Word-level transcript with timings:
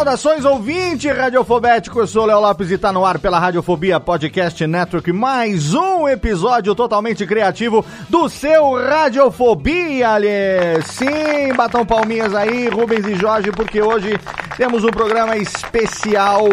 Saudações, 0.00 0.46
ouvinte 0.46 1.08
radiofobético, 1.08 2.00
eu 2.00 2.06
sou 2.06 2.24
Léo 2.24 2.40
Lopes 2.40 2.70
e 2.70 2.78
tá 2.78 2.90
no 2.90 3.04
ar 3.04 3.18
pela 3.18 3.38
Radiofobia 3.38 4.00
Podcast 4.00 4.66
Network, 4.66 5.12
mais 5.12 5.74
um 5.74 6.08
episódio 6.08 6.74
totalmente 6.74 7.26
criativo 7.26 7.84
do 8.08 8.26
seu 8.26 8.82
Radiofobia, 8.82 10.12
aliás. 10.12 10.86
Sim, 10.86 11.52
batam 11.54 11.84
palminhas 11.84 12.34
aí, 12.34 12.70
Rubens 12.70 13.04
e 13.04 13.14
Jorge, 13.14 13.52
porque 13.52 13.82
hoje 13.82 14.18
temos 14.56 14.84
um 14.84 14.90
programa 14.90 15.36
especial 15.36 16.48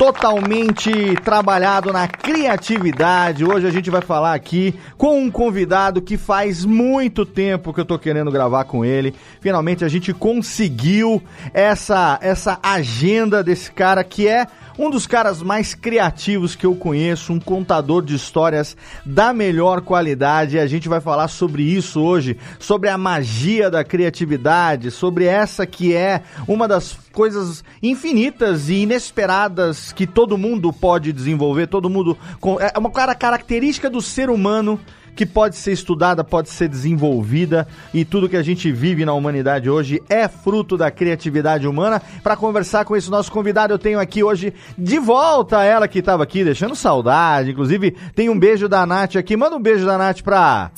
totalmente 0.00 0.90
trabalhado 1.22 1.92
na 1.92 2.08
criatividade. 2.08 3.44
Hoje 3.44 3.66
a 3.66 3.70
gente 3.70 3.90
vai 3.90 4.00
falar 4.00 4.32
aqui 4.32 4.74
com 4.96 5.24
um 5.24 5.30
convidado 5.30 6.00
que 6.00 6.16
faz 6.16 6.64
muito 6.64 7.26
tempo 7.26 7.70
que 7.70 7.80
eu 7.80 7.84
tô 7.84 7.98
querendo 7.98 8.30
gravar 8.30 8.64
com 8.64 8.82
ele. 8.82 9.14
Finalmente 9.42 9.84
a 9.84 9.88
gente 9.88 10.14
conseguiu 10.14 11.22
essa 11.52 12.18
essa 12.22 12.58
agenda 12.62 13.44
desse 13.44 13.70
cara 13.70 14.02
que 14.02 14.26
é 14.26 14.46
um 14.80 14.88
dos 14.88 15.06
caras 15.06 15.42
mais 15.42 15.74
criativos 15.74 16.56
que 16.56 16.64
eu 16.64 16.74
conheço, 16.74 17.34
um 17.34 17.38
contador 17.38 18.02
de 18.02 18.14
histórias 18.14 18.74
da 19.04 19.30
melhor 19.30 19.82
qualidade. 19.82 20.58
A 20.58 20.66
gente 20.66 20.88
vai 20.88 21.02
falar 21.02 21.28
sobre 21.28 21.62
isso 21.62 22.00
hoje, 22.00 22.38
sobre 22.58 22.88
a 22.88 22.96
magia 22.96 23.70
da 23.70 23.84
criatividade, 23.84 24.90
sobre 24.90 25.26
essa 25.26 25.66
que 25.66 25.94
é 25.94 26.22
uma 26.48 26.66
das 26.66 26.96
coisas 27.12 27.62
infinitas 27.82 28.70
e 28.70 28.76
inesperadas 28.76 29.92
que 29.92 30.06
todo 30.06 30.38
mundo 30.38 30.72
pode 30.72 31.12
desenvolver, 31.12 31.66
todo 31.66 31.90
mundo 31.90 32.16
é 32.58 32.78
uma 32.78 32.90
cara 32.90 33.14
característica 33.14 33.90
do 33.90 34.00
ser 34.00 34.30
humano 34.30 34.80
que 35.14 35.26
pode 35.26 35.56
ser 35.56 35.72
estudada, 35.72 36.24
pode 36.24 36.48
ser 36.50 36.68
desenvolvida 36.68 37.66
e 37.92 38.04
tudo 38.04 38.28
que 38.28 38.36
a 38.36 38.42
gente 38.42 38.70
vive 38.70 39.04
na 39.04 39.12
humanidade 39.12 39.68
hoje 39.68 40.02
é 40.08 40.28
fruto 40.28 40.76
da 40.76 40.90
criatividade 40.90 41.66
humana. 41.66 42.00
Para 42.22 42.36
conversar 42.36 42.84
com 42.84 42.96
esse 42.96 43.10
nosso 43.10 43.30
convidado, 43.30 43.72
eu 43.72 43.78
tenho 43.78 44.00
aqui 44.00 44.22
hoje 44.22 44.52
de 44.76 44.98
volta 44.98 45.62
ela 45.64 45.88
que 45.88 45.98
estava 45.98 46.22
aqui 46.22 46.44
deixando 46.44 46.74
saudade. 46.74 47.50
Inclusive, 47.50 47.92
tem 48.14 48.28
um 48.28 48.38
beijo 48.38 48.68
da 48.68 48.86
Nath 48.86 49.16
aqui. 49.16 49.36
Manda 49.36 49.56
um 49.56 49.62
beijo 49.62 49.84
da 49.86 49.98
Nath 49.98 50.22
pra 50.22 50.70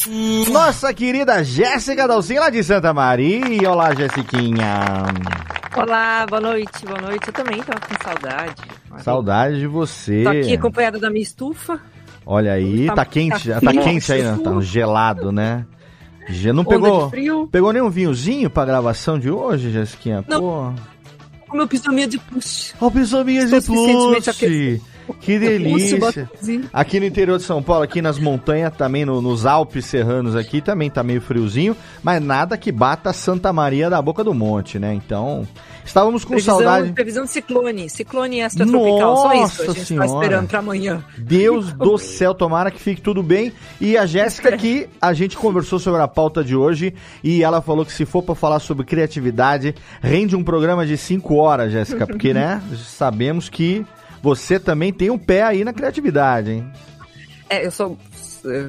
nossa 0.50 0.92
querida 0.92 1.42
Jéssica 1.44 2.06
Dalcin 2.06 2.38
lá 2.38 2.50
de 2.50 2.62
Santa 2.62 2.92
Maria. 2.92 3.70
Olá, 3.70 3.94
Jessiquinha. 3.94 4.80
Olá, 5.74 6.26
boa 6.28 6.40
noite, 6.40 6.84
boa 6.84 7.00
noite. 7.00 7.28
Eu 7.28 7.32
também 7.32 7.62
tava 7.62 7.80
com 7.80 8.04
saudade. 8.04 8.54
Saudade 8.98 9.58
de 9.58 9.66
você. 9.66 10.22
Tô 10.22 10.28
aqui 10.28 10.54
acompanhada 10.54 10.98
da 10.98 11.08
minha 11.08 11.22
estufa. 11.22 11.80
Olha 12.24 12.52
aí, 12.52 12.86
Tá- 12.86 12.94
tá 12.96 13.04
quente, 13.04 13.48
tá 13.48 13.60
tá 13.60 13.72
quente 13.72 14.12
aí, 14.12 14.22
né? 14.22 14.38
tá 14.42 14.60
gelado, 14.60 15.32
né? 15.32 15.66
Já 16.28 16.52
não 16.52 16.64
pegou, 16.64 17.10
de 17.10 17.48
pegou 17.50 17.72
nenhum 17.72 17.90
vinhozinho 17.90 18.48
pra 18.48 18.64
gravação 18.64 19.18
de 19.18 19.28
hoje, 19.30 19.70
Jéssiquinha? 19.72 20.24
Não. 20.28 20.40
Pô. 20.40 20.72
Com 21.48 21.56
meu 21.56 21.66
pijaminha 21.68 22.06
de 22.06 22.18
puxa. 22.18 22.74
Ó, 22.80 22.88
pisominhas 22.90 23.50
de 23.50 23.56
Estou 23.56 23.76
suficientemente 23.76 24.24
plush. 24.24 24.82
Que 25.20 25.38
delícia. 25.38 26.28
Aqui 26.72 26.98
no 27.00 27.06
interior 27.06 27.38
de 27.38 27.44
São 27.44 27.62
Paulo, 27.62 27.82
aqui 27.84 28.02
nas 28.02 28.18
montanhas, 28.18 28.72
também 28.76 29.04
no- 29.04 29.20
nos 29.22 29.46
Alpes 29.46 29.86
serranos 29.86 30.34
aqui, 30.34 30.60
também 30.60 30.90
tá 30.90 31.02
meio 31.02 31.20
friozinho, 31.20 31.76
mas 32.02 32.22
nada 32.22 32.56
que 32.56 32.72
bata 32.72 33.12
Santa 33.12 33.52
Maria 33.52 33.88
da 33.88 34.00
Boca 34.02 34.24
do 34.24 34.34
Monte, 34.34 34.78
né? 34.78 34.92
Então, 34.94 35.46
estávamos 35.84 36.24
com 36.24 36.30
Previsão, 36.30 36.56
saudade. 36.56 36.92
previsão 36.92 37.24
de 37.24 37.30
ciclone, 37.30 37.88
ciclone 37.90 38.40
extratropical, 38.40 39.16
só 39.16 39.32
isso 39.32 39.62
a 39.62 39.66
Nossa 39.66 39.78
gente 39.78 39.86
Senhora. 39.86 40.08
tá 40.08 40.14
esperando 40.14 40.48
pra 40.48 40.58
amanhã. 40.58 41.04
Deus 41.18 41.72
do 41.74 41.96
céu, 41.98 42.34
tomara 42.34 42.70
que 42.70 42.80
fique 42.80 43.00
tudo 43.00 43.22
bem. 43.22 43.52
E 43.80 43.96
a 43.96 44.06
Jéssica 44.06 44.48
aqui, 44.54 44.88
a 45.00 45.12
gente 45.12 45.36
conversou 45.36 45.78
sobre 45.78 46.00
a 46.02 46.08
pauta 46.08 46.42
de 46.42 46.56
hoje 46.56 46.94
e 47.22 47.42
ela 47.42 47.60
falou 47.62 47.84
que 47.84 47.92
se 47.92 48.04
for 48.04 48.22
pra 48.22 48.34
falar 48.34 48.58
sobre 48.60 48.84
criatividade, 48.84 49.74
rende 50.00 50.34
um 50.36 50.42
programa 50.44 50.86
de 50.86 50.96
5 50.96 51.34
horas, 51.36 51.72
Jéssica, 51.72 52.06
porque, 52.06 52.32
né, 52.34 52.60
sabemos 52.76 53.48
que 53.48 53.84
você 54.22 54.58
também 54.60 54.92
tem 54.92 55.10
um 55.10 55.18
pé 55.18 55.42
aí 55.42 55.64
na 55.64 55.72
criatividade, 55.72 56.50
hein? 56.52 56.72
É, 57.50 57.66
eu 57.66 57.70
sou, 57.70 57.98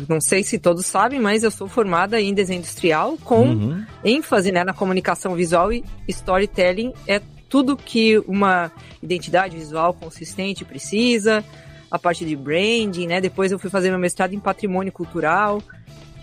não 0.10 0.20
sei 0.20 0.44
se 0.44 0.60
todos 0.60 0.86
sabem, 0.86 1.20
mas 1.20 1.44
eu 1.44 1.52
sou 1.52 1.68
formada 1.68 2.20
em 2.20 2.34
desenho 2.34 2.60
industrial 2.60 3.18
com 3.24 3.50
Uhum. 3.50 3.86
ênfase 4.04 4.52
né, 4.52 4.64
na 4.64 4.74
comunicação 4.74 5.36
visual 5.36 5.72
e 5.72 5.84
storytelling 6.08 6.94
é 7.08 7.22
tudo 7.48 7.78
que 7.78 8.18
uma 8.28 8.72
identidade 9.02 9.56
visual 9.56 9.94
consistente 9.94 10.66
precisa, 10.66 11.46
a 11.90 12.00
parte 12.00 12.26
de 12.26 12.36
branding, 12.36 13.06
né? 13.06 13.22
Depois 13.22 13.52
eu 13.52 13.60
fui 13.60 13.70
fazer 13.70 13.92
meu 13.92 14.00
mestrado 14.00 14.34
em 14.34 14.40
patrimônio 14.40 14.92
cultural. 14.92 15.62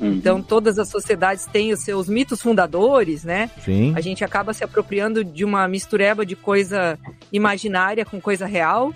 Então 0.00 0.42
todas 0.42 0.78
as 0.78 0.88
sociedades 0.88 1.46
têm 1.46 1.72
os 1.72 1.80
seus 1.80 2.08
mitos 2.08 2.40
fundadores, 2.42 3.22
né? 3.22 3.48
Sim. 3.64 3.92
A 3.94 4.00
gente 4.00 4.24
acaba 4.24 4.52
se 4.52 4.64
apropriando 4.64 5.22
de 5.22 5.44
uma 5.44 5.68
mistureba 5.68 6.26
de 6.26 6.34
coisa 6.34 6.98
imaginária 7.30 8.04
com 8.04 8.20
coisa 8.20 8.46
real 8.46 8.92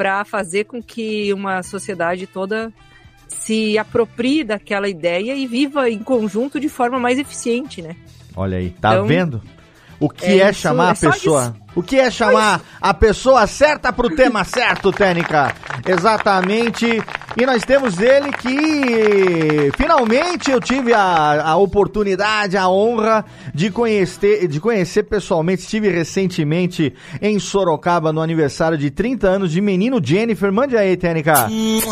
para 0.00 0.24
fazer 0.24 0.64
com 0.64 0.82
que 0.82 1.30
uma 1.34 1.62
sociedade 1.62 2.26
toda 2.26 2.72
se 3.28 3.76
aproprie 3.76 4.42
daquela 4.42 4.88
ideia 4.88 5.34
e 5.34 5.46
viva 5.46 5.90
em 5.90 5.98
conjunto 5.98 6.58
de 6.58 6.70
forma 6.70 6.98
mais 6.98 7.18
eficiente, 7.18 7.82
né? 7.82 7.94
Olha 8.34 8.56
aí, 8.56 8.70
tá 8.70 8.94
Então, 8.94 9.06
vendo? 9.06 9.42
O 10.00 10.08
que 10.08 10.24
é, 10.24 10.38
é 10.38 10.50
isso, 10.50 10.60
chamar 10.60 10.88
é 10.88 10.90
a 10.92 10.94
pessoa? 11.12 11.54
O 11.76 11.82
que 11.82 12.00
é 12.00 12.10
chamar 12.10 12.62
a 12.80 12.94
pessoa 12.94 13.46
certa 13.46 13.92
pro 13.92 14.08
tema 14.16 14.42
certo, 14.42 14.90
Tênica? 14.90 15.54
Exatamente. 15.86 17.02
E 17.36 17.46
nós 17.46 17.62
temos 17.62 18.00
ele 18.00 18.32
que 18.32 19.70
finalmente 19.76 20.50
eu 20.50 20.60
tive 20.60 20.92
a, 20.92 21.50
a 21.50 21.56
oportunidade, 21.56 22.56
a 22.56 22.68
honra 22.68 23.24
de 23.54 23.70
conhecer, 23.70 24.48
de 24.48 24.58
conhecer 24.58 25.04
pessoalmente. 25.04 25.62
Estive 25.62 25.88
recentemente 25.90 26.92
em 27.22 27.38
Sorocaba 27.38 28.12
no 28.12 28.20
aniversário 28.20 28.76
de 28.76 28.90
30 28.90 29.28
anos 29.28 29.52
de 29.52 29.60
menino 29.60 30.00
Jennifer. 30.02 30.52
Mande 30.52 30.76
aí, 30.76 30.96
Tênica. 30.96 31.48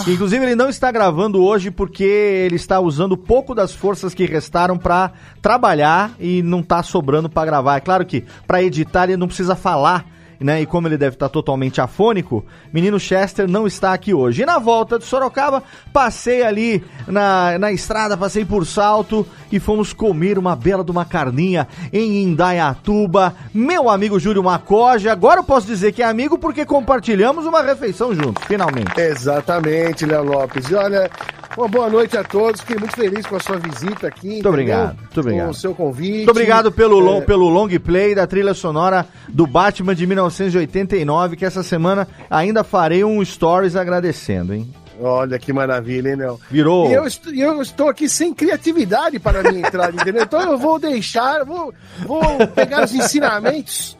Inclusive, 0.08 0.44
ele 0.44 0.56
não 0.56 0.68
está 0.68 0.90
gravando 0.90 1.42
hoje 1.44 1.70
porque 1.70 2.02
ele 2.04 2.56
está 2.56 2.80
usando 2.80 3.16
pouco 3.16 3.54
das 3.54 3.72
forças 3.72 4.12
que 4.12 4.26
restaram 4.26 4.76
para 4.76 5.12
trabalhar 5.40 6.12
e 6.18 6.42
não 6.42 6.64
tá 6.64 6.82
sobrando 6.82 7.28
para 7.28 7.46
gravar. 7.46 7.76
É 7.76 7.80
claro 7.80 8.04
que 8.04 8.24
para 8.44 8.62
editar 8.62 9.04
ele 9.04 9.16
não 9.16 9.28
precisa 9.28 9.54
falar 9.54 10.17
né? 10.40 10.62
E 10.62 10.66
como 10.66 10.88
ele 10.88 10.96
deve 10.96 11.16
estar 11.16 11.28
totalmente 11.28 11.80
afônico, 11.80 12.44
menino 12.72 12.98
Chester 12.98 13.48
não 13.48 13.66
está 13.66 13.92
aqui 13.92 14.14
hoje. 14.14 14.42
E 14.42 14.46
na 14.46 14.58
volta 14.58 14.98
de 14.98 15.04
Sorocaba, 15.04 15.62
passei 15.92 16.42
ali 16.42 16.84
na, 17.06 17.58
na 17.58 17.72
estrada, 17.72 18.16
passei 18.16 18.44
por 18.44 18.66
Salto 18.66 19.26
e 19.50 19.58
fomos 19.58 19.92
comer 19.92 20.38
uma 20.38 20.54
bela 20.54 20.84
de 20.84 20.90
uma 20.90 21.04
carninha 21.04 21.66
em 21.92 22.22
Indaiatuba. 22.22 23.34
Meu 23.52 23.88
amigo 23.88 24.18
Júlio 24.18 24.42
Macoja, 24.42 25.12
agora 25.12 25.40
eu 25.40 25.44
posso 25.44 25.66
dizer 25.66 25.92
que 25.92 26.02
é 26.02 26.06
amigo 26.06 26.38
porque 26.38 26.64
compartilhamos 26.64 27.46
uma 27.46 27.62
refeição 27.62 28.14
juntos, 28.14 28.44
finalmente. 28.46 28.98
Exatamente, 29.00 30.06
Léo 30.06 30.24
Lopes. 30.24 30.68
E 30.70 30.74
olha, 30.74 31.10
uma 31.58 31.66
boa 31.66 31.90
noite 31.90 32.16
a 32.16 32.22
todos. 32.22 32.60
Fiquei 32.60 32.76
muito 32.76 32.94
feliz 32.94 33.26
com 33.26 33.36
a 33.36 33.40
sua 33.40 33.56
visita 33.56 34.06
aqui. 34.06 34.28
Muito 34.28 34.48
obrigado, 34.48 34.96
muito 34.96 35.20
obrigado. 35.20 35.44
Com 35.46 35.50
o 35.50 35.54
seu 35.54 35.74
convite. 35.74 36.16
Muito 36.18 36.30
obrigado 36.30 36.70
pelo, 36.70 37.00
É, 37.00 37.02
long, 37.02 37.20
pelo 37.22 37.48
long 37.48 37.68
play 37.80 38.14
da 38.14 38.26
trilha 38.26 38.54
sonora 38.54 39.06
do 39.28 39.46
Batman 39.46 39.94
de 39.94 40.06
1989, 40.28 41.36
que 41.36 41.44
essa 41.44 41.62
semana 41.62 42.06
ainda 42.30 42.62
farei 42.62 43.04
um 43.04 43.24
stories 43.24 43.76
agradecendo, 43.76 44.54
hein? 44.54 44.72
Olha 45.00 45.38
que 45.38 45.52
maravilha, 45.52 46.10
hein, 46.10 46.16
Léo? 46.16 46.40
Virou. 46.50 46.90
E 46.90 46.94
eu, 46.94 47.06
eu 47.34 47.62
estou 47.62 47.88
aqui 47.88 48.08
sem 48.08 48.34
criatividade 48.34 49.18
para 49.18 49.42
minha 49.42 49.66
entrada, 49.66 49.94
entendeu? 50.00 50.24
Então 50.24 50.40
eu 50.40 50.58
vou 50.58 50.78
deixar, 50.78 51.44
vou, 51.44 51.72
vou 52.04 52.22
pegar 52.48 52.84
os 52.84 52.92
ensinamentos 52.92 53.96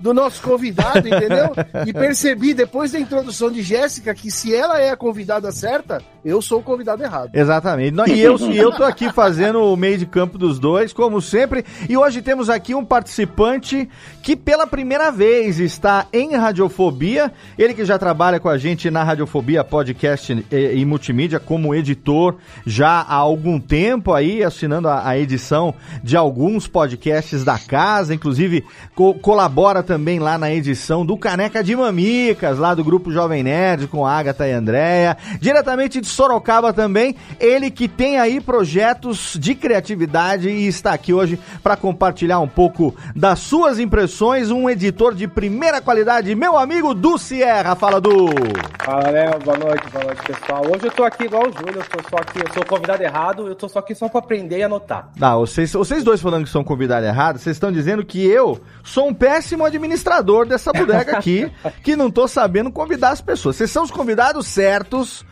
do 0.00 0.14
nosso 0.14 0.42
convidado, 0.42 1.06
entendeu? 1.06 1.52
E 1.86 1.92
percebi 1.92 2.54
depois 2.54 2.92
da 2.92 2.98
introdução 2.98 3.50
de 3.50 3.62
Jéssica 3.62 4.14
que 4.14 4.30
se 4.30 4.54
ela 4.54 4.80
é 4.80 4.90
a 4.90 4.96
convidada 4.96 5.52
certa, 5.52 6.02
eu 6.24 6.40
sou 6.42 6.60
o 6.60 6.62
convidado 6.62 7.02
errado. 7.02 7.30
Exatamente. 7.34 7.96
E 8.10 8.20
eu, 8.20 8.36
e 8.38 8.56
eu 8.56 8.72
tô 8.72 8.84
aqui 8.84 9.12
fazendo 9.12 9.62
o 9.62 9.76
meio 9.76 9.98
de 9.98 10.06
campo 10.06 10.36
dos 10.38 10.58
dois, 10.58 10.92
como 10.92 11.20
sempre. 11.20 11.64
E 11.88 11.96
hoje 11.96 12.22
temos 12.22 12.50
aqui 12.50 12.74
um 12.74 12.84
participante 12.84 13.88
que 14.22 14.36
pela 14.36 14.66
primeira 14.66 15.10
vez 15.10 15.58
está 15.58 16.06
em 16.12 16.36
Radiofobia. 16.36 17.32
Ele 17.58 17.74
que 17.74 17.84
já 17.84 17.98
trabalha 17.98 18.38
com 18.38 18.48
a 18.48 18.58
gente 18.58 18.90
na 18.90 19.02
Radiofobia 19.02 19.64
Podcast 19.64 20.44
e, 20.50 20.56
e 20.78 20.84
Multimídia 20.84 21.40
como 21.40 21.74
editor 21.74 22.36
já 22.66 23.00
há 23.00 23.14
algum 23.14 23.58
tempo 23.58 24.12
aí, 24.12 24.42
assinando 24.42 24.88
a, 24.88 25.06
a 25.08 25.18
edição 25.18 25.74
de 26.02 26.16
alguns 26.16 26.66
podcasts 26.66 27.44
da 27.44 27.58
casa. 27.58 28.14
Inclusive, 28.14 28.64
co- 28.94 29.14
colabora 29.14 29.82
também 29.82 30.18
lá 30.18 30.36
na 30.38 30.52
edição 30.52 31.04
do 31.04 31.16
Caneca 31.16 31.62
de 31.62 31.74
Mamicas, 31.76 32.58
lá 32.58 32.74
do 32.74 32.84
Grupo 32.84 33.10
Jovem 33.12 33.42
Nerd, 33.42 33.86
com 33.86 34.04
a 34.04 34.12
Agatha 34.12 34.46
e 34.46 34.52
Andréia. 34.52 35.16
Diretamente 35.40 36.00
de 36.00 36.06
Sorocaba 36.10 36.72
também, 36.72 37.16
ele 37.38 37.70
que 37.70 37.88
tem 37.88 38.18
aí 38.18 38.40
projetos 38.40 39.36
de 39.38 39.54
criatividade 39.54 40.48
e 40.48 40.66
está 40.66 40.92
aqui 40.92 41.12
hoje 41.12 41.38
para 41.62 41.76
compartilhar 41.76 42.40
um 42.40 42.48
pouco 42.48 42.94
das 43.14 43.38
suas 43.40 43.78
impressões. 43.78 44.50
Um 44.50 44.68
editor 44.68 45.14
de 45.14 45.26
primeira 45.26 45.80
qualidade, 45.80 46.34
meu 46.34 46.56
amigo 46.56 46.94
Du 46.94 47.16
Sierra. 47.18 47.74
Fala, 47.74 48.00
Du! 48.00 48.26
Fala, 48.84 49.10
Léo. 49.10 49.38
Boa 49.44 49.58
noite, 49.58 49.90
boa 49.90 50.04
noite, 50.04 50.22
pessoal. 50.22 50.62
Hoje 50.66 50.86
eu 50.86 50.90
tô 50.90 51.04
aqui 51.04 51.24
igual 51.24 51.42
o 51.42 51.52
Júlio, 51.52 51.80
eu 51.80 51.84
tô 51.84 52.08
só 52.08 52.16
aqui, 52.16 52.38
eu 52.38 52.52
sou 52.52 52.64
convidado 52.64 53.02
errado, 53.02 53.46
eu 53.46 53.54
tô 53.54 53.68
só 53.68 53.78
aqui 53.78 53.94
só 53.94 54.08
pra 54.08 54.20
aprender 54.20 54.58
e 54.58 54.62
anotar. 54.62 55.10
Ah, 55.20 55.36
vocês, 55.36 55.72
vocês 55.72 56.02
dois 56.02 56.20
falando 56.20 56.44
que 56.44 56.50
são 56.50 56.64
convidados 56.64 57.08
errados, 57.08 57.42
vocês 57.42 57.56
estão 57.56 57.70
dizendo 57.70 58.04
que 58.04 58.26
eu 58.26 58.60
sou 58.82 59.08
um 59.08 59.14
péssimo 59.14 59.64
administrador 59.64 60.46
dessa 60.46 60.72
bodega 60.72 61.18
aqui, 61.18 61.50
que 61.84 61.94
não 61.94 62.10
tô 62.10 62.26
sabendo 62.26 62.70
convidar 62.70 63.10
as 63.10 63.20
pessoas. 63.20 63.56
Vocês 63.56 63.70
são 63.70 63.84
os 63.84 63.90
convidados 63.90 64.46
certos. 64.46 65.24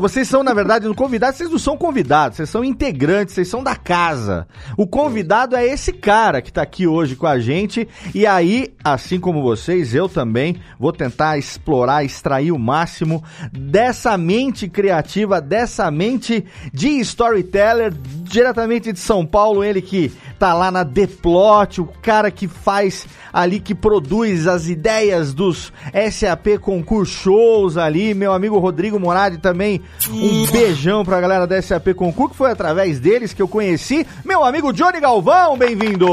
Vocês 0.00 0.28
são, 0.28 0.42
na 0.42 0.52
verdade, 0.52 0.92
convidados, 0.94 1.38
vocês 1.38 1.50
não 1.50 1.58
são 1.58 1.76
convidados, 1.76 2.36
vocês 2.36 2.50
são 2.50 2.62
integrantes, 2.62 3.34
vocês 3.34 3.48
são 3.48 3.62
da 3.62 3.74
casa. 3.74 4.46
O 4.76 4.86
convidado 4.86 5.56
é 5.56 5.66
esse 5.66 5.92
cara 5.92 6.42
que 6.42 6.52
tá 6.52 6.62
aqui 6.62 6.86
hoje 6.86 7.16
com 7.16 7.26
a 7.26 7.38
gente. 7.38 7.88
E 8.14 8.26
aí, 8.26 8.72
assim 8.84 9.18
como 9.18 9.42
vocês, 9.42 9.94
eu 9.94 10.08
também 10.08 10.56
vou 10.78 10.92
tentar 10.92 11.38
explorar, 11.38 12.04
extrair 12.04 12.52
o 12.52 12.58
máximo 12.58 13.22
dessa 13.52 14.16
mente 14.16 14.68
criativa, 14.68 15.40
dessa 15.40 15.90
mente 15.90 16.44
de 16.72 16.88
storyteller, 17.00 17.92
diretamente 18.22 18.92
de 18.92 18.98
São 18.98 19.26
Paulo, 19.26 19.64
ele 19.64 19.82
que 19.82 20.12
tá 20.38 20.54
lá 20.54 20.70
na 20.70 20.84
The 20.84 21.06
Plot, 21.06 21.82
o 21.82 21.88
cara 22.00 22.30
que 22.30 22.48
faz 22.48 23.06
ali, 23.32 23.60
que 23.60 23.74
produz 23.74 24.46
as 24.46 24.68
ideias 24.68 25.34
dos 25.34 25.72
SAP 26.10 26.58
Concurso 26.60 27.12
Shows 27.12 27.76
ali, 27.76 28.14
meu 28.14 28.32
amigo 28.32 28.58
Rodrigo 28.58 28.98
Moradi 28.98 29.38
também, 29.38 29.69
um 30.08 30.46
beijão 30.50 31.04
pra 31.04 31.20
galera 31.20 31.46
da 31.46 31.60
SAP 31.60 31.88
Concurso, 31.94 32.30
que 32.30 32.36
foi 32.36 32.50
através 32.50 32.98
deles 32.98 33.32
que 33.34 33.42
eu 33.42 33.48
conheci, 33.48 34.06
meu 34.24 34.42
amigo 34.44 34.72
Johnny 34.72 35.00
Galvão, 35.00 35.56
bem-vindo! 35.58 36.06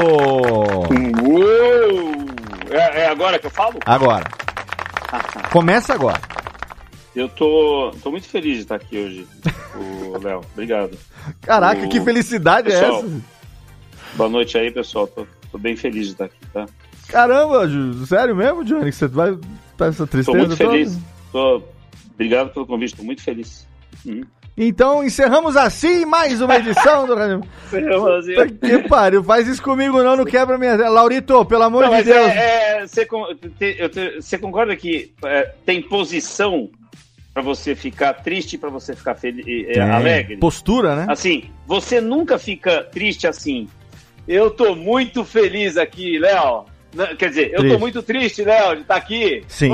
É, 2.70 3.00
é 3.02 3.06
agora 3.08 3.38
que 3.38 3.46
eu 3.46 3.50
falo? 3.50 3.78
Agora, 3.86 4.24
começa 5.50 5.94
agora. 5.94 6.20
Eu 7.16 7.28
tô, 7.28 7.90
tô 8.02 8.10
muito 8.10 8.28
feliz 8.28 8.56
de 8.56 8.62
estar 8.62 8.76
aqui 8.76 8.96
hoje, 8.98 9.26
Léo. 10.22 10.42
Obrigado. 10.52 10.96
Caraca, 11.42 11.84
O- 11.84 11.88
que 11.88 12.00
felicidade 12.00 12.70
é 12.70 12.78
Pessoal, 12.78 12.98
essa? 13.00 13.20
Boa 14.14 14.28
noite 14.28 14.56
aí, 14.58 14.70
pessoal. 14.70 15.06
Tô, 15.06 15.26
tô 15.50 15.58
bem 15.58 15.74
feliz 15.76 16.06
de 16.06 16.12
estar 16.12 16.26
aqui, 16.26 16.36
tá? 16.52 16.66
Caramba, 17.08 17.66
sério 18.06 18.36
mesmo, 18.36 18.64
Johnny, 18.64 18.90
que 18.90 18.96
você 18.96 19.08
vai 19.08 19.36
tá 19.76 19.86
essa 19.86 20.06
Tô 20.06 20.06
tristeza 20.06 20.38
muito 20.38 20.56
toda? 20.56 20.70
feliz. 20.70 20.98
Tô... 21.32 21.62
Obrigado 22.18 22.50
pelo 22.52 22.66
convite, 22.66 22.96
tô 22.96 23.02
muito 23.04 23.22
feliz. 23.22 23.68
Uhum. 24.04 24.22
Então 24.56 25.04
encerramos 25.04 25.56
assim 25.56 26.04
mais 26.04 26.40
uma 26.40 26.56
edição 26.56 27.06
do 27.06 27.14
Rádio. 27.14 27.40
Puta 27.70 28.48
Que 28.48 28.88
pariu, 28.88 29.22
faz 29.22 29.46
isso 29.46 29.62
comigo 29.62 30.02
não, 30.02 30.16
não 30.16 30.24
quebra 30.24 30.58
minha. 30.58 30.74
Laurito, 30.90 31.44
pelo 31.44 31.62
amor 31.62 31.82
Não, 31.82 31.90
de 31.90 31.94
mas 31.96 32.04
Deus. 32.06 32.26
é, 32.26 32.78
é, 32.82 32.86
você, 32.86 33.06
eu 33.78 33.88
te- 33.88 34.16
você 34.20 34.36
concorda 34.36 34.74
que 34.74 35.12
é, 35.24 35.52
tem 35.64 35.80
posição 35.80 36.68
pra 37.32 37.40
você 37.40 37.76
ficar 37.76 38.14
triste 38.14 38.58
pra 38.58 38.68
você 38.68 38.96
ficar 38.96 39.14
feliz, 39.14 39.46
é, 39.76 39.80
alegre? 39.80 40.38
Postura, 40.38 40.96
né? 40.96 41.06
Assim, 41.08 41.44
você 41.64 42.00
nunca 42.00 42.36
fica 42.36 42.82
triste 42.82 43.28
assim. 43.28 43.68
Eu 44.26 44.50
tô 44.50 44.74
muito 44.74 45.24
feliz 45.24 45.76
aqui, 45.76 46.18
Léo. 46.18 46.64
Quer 47.16 47.28
dizer, 47.28 47.50
eu 47.52 47.58
Triste. 47.60 47.74
tô 47.74 47.78
muito 47.78 48.02
triste, 48.02 48.42
Léo, 48.42 48.74
de 48.76 48.82
estar 48.82 48.96
aqui. 48.96 49.44
Sim. 49.46 49.68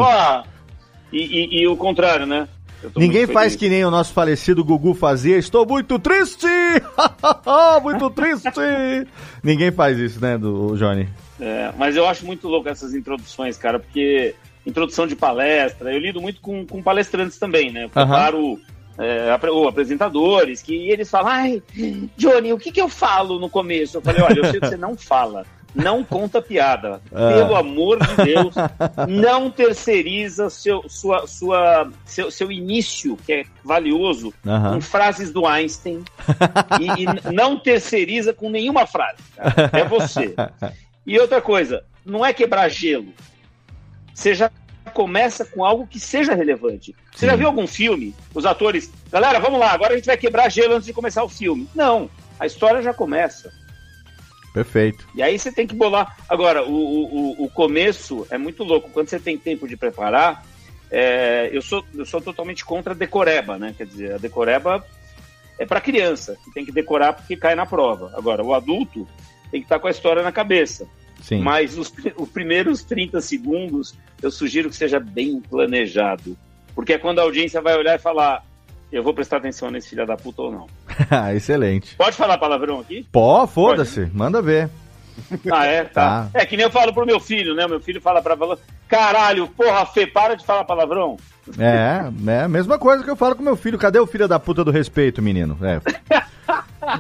E, 1.17 1.59
e- 1.59 1.63
e 1.63 1.69
o 1.69 1.77
contrário, 1.77 2.27
né? 2.27 2.49
Ninguém 2.97 3.27
faz 3.27 3.57
que 3.57 3.69
nem 3.71 3.83
o 3.85 3.91
nosso 3.91 4.13
falecido 4.13 4.63
Gugu 4.63 4.93
fazia. 4.93 5.39
Estou 5.39 5.65
muito 5.67 5.99
triste! 5.99 6.47
muito 7.83 8.11
triste! 8.11 8.51
Ninguém 9.43 9.73
faz 9.73 9.99
isso, 9.99 10.21
né, 10.21 10.37
do 10.37 10.77
Johnny? 10.77 11.09
É, 11.41 11.73
mas 11.79 11.97
eu 11.97 12.07
acho 12.07 12.25
muito 12.27 12.47
louco 12.49 12.69
essas 12.69 12.95
introduções, 12.95 13.57
cara, 13.57 13.79
porque 13.79 14.35
introdução 14.67 15.07
de 15.07 15.17
palestra, 15.17 15.93
eu 15.93 15.99
lido 15.99 16.21
muito 16.21 16.41
com, 16.41 16.67
com 16.67 16.83
palestrantes 16.83 17.39
também, 17.39 17.71
né? 17.73 17.85
Eu 17.85 17.89
preparo 17.89 18.59
é, 18.99 19.31
apre- 19.31 19.51
ou 19.51 19.67
apresentadores 19.67 20.63
que 20.63 20.89
eles 20.91 21.11
falam, 21.11 21.29
ai, 21.33 21.63
Johnny, 22.17 22.53
o 22.53 22.59
que, 22.59 22.71
que 22.71 22.81
eu 22.81 22.89
falo 22.89 23.39
no 23.39 23.49
começo? 23.51 23.97
Eu 23.97 24.03
falei, 24.03 24.23
olha, 24.23 24.39
eu 24.39 24.45
sei 24.51 24.61
que 24.61 24.67
você 24.69 24.77
não 24.77 24.97
fala. 24.97 25.45
Não 25.75 26.05
conta 26.05 26.41
piada. 26.41 27.01
Ah. 27.15 27.33
Pelo 27.33 27.55
amor 27.55 27.99
de 28.05 28.25
Deus, 28.25 28.55
não 29.09 29.49
terceiriza 29.51 30.51
seu, 30.51 30.89
sua, 30.89 31.27
sua, 31.29 31.91
seu, 32.05 32.31
seu 32.31 32.51
início, 32.51 33.17
que 33.25 33.33
é 33.33 33.45
valioso, 33.63 34.35
com 34.43 34.81
frases 34.81 35.31
do 35.33 35.47
Einstein. 35.47 36.03
e, 36.81 37.05
e 37.05 37.33
não 37.33 37.57
terceiriza 37.57 38.33
com 38.33 38.51
nenhuma 38.51 38.85
frase. 38.87 39.23
cara. 39.37 39.71
É 39.73 39.85
você. 39.85 40.35
E 41.07 41.19
outra 41.21 41.41
coisa, 41.41 41.85
não 42.05 42.27
é 42.27 42.33
quebrar 42.33 42.69
gelo. 42.69 43.13
Você 44.13 44.35
já 44.35 44.51
começa 44.93 45.45
com 45.45 45.65
algo 45.65 45.87
que 45.87 45.99
seja 45.99 46.35
relevante. 46.35 46.95
Você 47.15 47.27
já 47.27 47.37
viu 47.37 47.47
algum 47.47 47.67
filme? 47.67 48.15
Os 48.35 48.45
atores, 48.45 48.91
galera, 49.11 49.39
vamos 49.41 49.59
lá, 49.59 49.73
agora 49.73 49.93
a 49.93 49.97
gente 49.97 50.07
vai 50.07 50.17
quebrar 50.17 50.49
gelo 50.49 50.75
antes 50.75 50.87
de 50.87 50.93
começar 50.93 51.25
o 51.25 51.29
filme. 51.29 51.69
Não, 51.75 52.11
a 52.39 52.47
história 52.47 52.83
já 52.83 52.93
começa. 52.93 53.53
Perfeito. 54.55 55.09
E 55.17 55.21
aí 55.21 55.37
você 55.37 55.51
tem 55.51 55.67
que 55.67 55.75
bolar. 55.75 56.17
Agora, 56.29 56.63
o, 56.63 56.73
o, 56.73 57.45
o- 57.45 57.51
começo 57.51 58.25
é 58.31 58.39
muito 58.39 58.63
louco. 58.63 58.89
Quando 58.91 59.09
você 59.09 59.19
tem 59.19 59.37
tempo 59.37 59.67
de 59.67 59.77
preparar, 59.77 60.47
é, 60.93 61.51
eu, 61.53 61.61
sou, 61.61 61.85
eu 61.93 62.07
sou 62.07 62.21
totalmente 62.21 62.65
contra 62.65 62.93
a 62.93 62.97
decoreba, 62.97 63.59
né? 63.59 63.75
Quer 63.77 63.85
dizer, 63.85 64.15
a 64.15 64.17
decoreba 64.19 64.87
é 65.59 65.67
para 65.67 65.81
criança, 65.81 66.39
que 66.45 66.53
tem 66.53 66.65
que 66.65 66.71
decorar 66.71 67.15
porque 67.15 67.37
cai 67.37 67.57
na 67.57 67.67
prova. 67.67 68.13
Agora, 68.17 68.45
o 68.45 68.55
adulto 68.55 69.09
tem 69.51 69.61
que 69.61 69.67
estar 69.67 69.81
com 69.81 69.89
a 69.89 69.91
história 69.91 70.23
na 70.23 70.31
cabeça. 70.31 70.87
Sim. 71.21 71.41
Mas 71.41 71.77
os, 71.77 71.93
os 72.17 72.29
primeiros 72.29 72.85
30 72.85 73.21
segundos, 73.21 73.93
eu 74.23 74.31
sugiro 74.31 74.71
que 74.71 74.77
seja 74.77 75.01
bem 75.01 75.41
planejado. 75.41 76.39
Porque 76.77 76.93
é 76.93 76.99
quando 76.99 77.19
a 77.19 77.23
audiência 77.23 77.61
vai 77.61 77.77
olhar 77.77 77.97
e 77.97 78.03
falar: 78.03 78.45
eu 78.97 79.03
vou 79.03 79.13
prestar 79.13 79.39
atenção 79.39 79.71
nesse 79.71 79.91
filho 79.91 80.07
da 80.07 80.17
puta 80.17 80.43
ou 80.43 80.53
não. 80.53 80.67
Excelente. 81.35 81.97
Pode 81.97 82.17
falar 82.17 82.39
palavrão 82.39 82.81
aqui? 82.81 83.07
Pô, 83.11 83.47
foda-se, 83.47 84.11
manda 84.13 84.41
ver. 84.41 84.71
Ah, 85.53 85.65
é? 85.65 85.85
Tá. 85.85 86.29
É 86.35 86.45
que 86.45 86.57
nem 86.57 86.67
eu 86.67 86.73
falo 86.73 86.93
pro 86.93 87.07
meu 87.07 87.21
filho, 87.21 87.55
né? 87.55 87.69
Meu 87.69 87.79
filho 87.79 88.01
fala 88.01 88.21
pra 88.21 88.37
falar: 88.37 88.59
caralho, 88.89 89.47
porra, 89.47 89.87
Fê, 89.87 90.09
para 90.09 90.35
de 90.35 90.45
falar 90.45 90.65
palavrão. 90.65 91.17
É, 91.57 92.11
é 92.33 92.41
a 92.41 92.49
mesma 92.49 92.81
coisa 92.81 93.05
que 93.05 93.11
eu 93.11 93.15
falo 93.15 93.37
com 93.37 93.43
meu 93.43 93.55
filho. 93.55 93.79
Cadê 93.79 94.01
o 94.01 94.09
filho 94.09 94.27
da 94.27 94.41
puta 94.41 94.65
do 94.65 94.73
respeito, 94.73 95.23
menino? 95.23 95.57
É. 95.63 95.81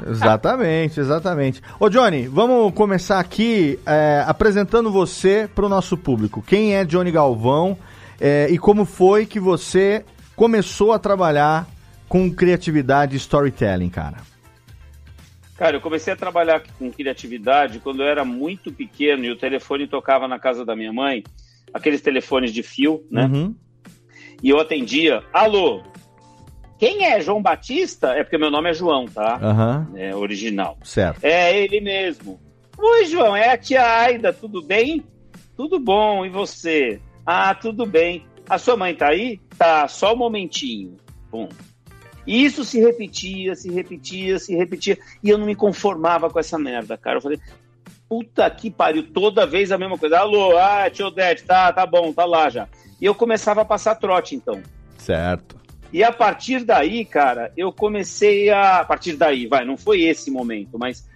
Exatamente, 0.08 0.98
exatamente. 0.98 1.62
Ô 1.78 1.90
Johnny, 1.90 2.26
vamos 2.26 2.72
começar 2.72 3.20
aqui 3.20 3.78
é, 3.84 4.24
apresentando 4.26 4.90
você 4.90 5.48
para 5.54 5.66
o 5.66 5.68
nosso 5.68 5.96
público. 5.96 6.42
Quem 6.42 6.74
é 6.74 6.84
Johnny 6.84 7.10
Galvão 7.10 7.76
é, 8.18 8.48
e 8.50 8.56
como 8.56 8.84
foi 8.86 9.26
que 9.26 9.38
você 9.38 10.04
começou 10.34 10.92
a 10.92 10.98
trabalhar 10.98 11.66
com 12.14 12.32
criatividade 12.32 13.14
e 13.14 13.18
storytelling, 13.18 13.88
cara? 13.90 14.18
Cara, 15.56 15.78
eu 15.78 15.80
comecei 15.80 16.12
a 16.12 16.16
trabalhar 16.16 16.62
com 16.78 16.88
criatividade 16.92 17.80
quando 17.80 18.04
eu 18.04 18.06
era 18.08 18.24
muito 18.24 18.70
pequeno 18.72 19.24
e 19.24 19.32
o 19.32 19.36
telefone 19.36 19.88
tocava 19.88 20.28
na 20.28 20.38
casa 20.38 20.64
da 20.64 20.76
minha 20.76 20.92
mãe, 20.92 21.24
aqueles 21.72 22.00
telefones 22.00 22.52
de 22.52 22.62
fio, 22.62 23.04
né? 23.10 23.24
Uhum. 23.24 23.52
E 24.40 24.48
eu 24.48 24.60
atendia, 24.60 25.24
alô, 25.32 25.82
quem 26.78 27.04
é 27.04 27.20
João 27.20 27.42
Batista? 27.42 28.12
É 28.12 28.22
porque 28.22 28.38
meu 28.38 28.48
nome 28.50 28.70
é 28.70 28.74
João, 28.74 29.06
tá? 29.06 29.40
Aham, 29.42 29.90
É 29.96 30.14
original. 30.14 30.78
certo. 30.84 31.18
É 31.24 31.58
ele 31.64 31.80
mesmo. 31.80 32.40
Oi, 32.78 33.06
João, 33.06 33.34
é 33.34 33.50
a 33.50 33.58
tia 33.58 33.84
Aida, 33.84 34.32
tudo 34.32 34.62
bem? 34.62 35.02
Tudo 35.56 35.80
bom, 35.80 36.24
e 36.24 36.28
você? 36.28 37.00
Ah, 37.26 37.52
tudo 37.56 37.84
bem. 37.84 38.24
A 38.48 38.56
sua 38.56 38.76
mãe 38.76 38.94
tá 38.94 39.08
aí? 39.08 39.40
Tá, 39.58 39.88
só 39.88 40.14
um 40.14 40.16
momentinho. 40.16 40.96
Bom. 41.28 41.48
E 42.26 42.44
isso 42.44 42.64
se 42.64 42.80
repetia, 42.80 43.54
se 43.54 43.70
repetia, 43.70 44.38
se 44.38 44.54
repetia. 44.54 44.98
E 45.22 45.28
eu 45.30 45.38
não 45.38 45.46
me 45.46 45.54
conformava 45.54 46.30
com 46.30 46.38
essa 46.38 46.58
merda, 46.58 46.96
cara. 46.96 47.18
Eu 47.18 47.22
falei, 47.22 47.38
puta 48.08 48.48
que 48.50 48.70
pariu, 48.70 49.02
toda 49.12 49.46
vez 49.46 49.70
a 49.72 49.78
mesma 49.78 49.98
coisa. 49.98 50.18
Alô, 50.18 50.56
ah, 50.56 50.88
tio 50.90 51.06
Odete, 51.06 51.44
tá, 51.44 51.72
tá 51.72 51.84
bom, 51.86 52.12
tá 52.12 52.24
lá 52.24 52.48
já. 52.48 52.68
E 53.00 53.04
eu 53.04 53.14
começava 53.14 53.60
a 53.62 53.64
passar 53.64 53.96
trote, 53.96 54.34
então. 54.34 54.62
Certo. 54.98 55.60
E 55.92 56.02
a 56.02 56.10
partir 56.12 56.64
daí, 56.64 57.04
cara, 57.04 57.52
eu 57.56 57.72
comecei 57.72 58.50
a. 58.50 58.80
A 58.80 58.84
partir 58.84 59.14
daí, 59.16 59.46
vai, 59.46 59.64
não 59.64 59.76
foi 59.76 60.02
esse 60.02 60.30
momento, 60.30 60.78
mas 60.78 61.06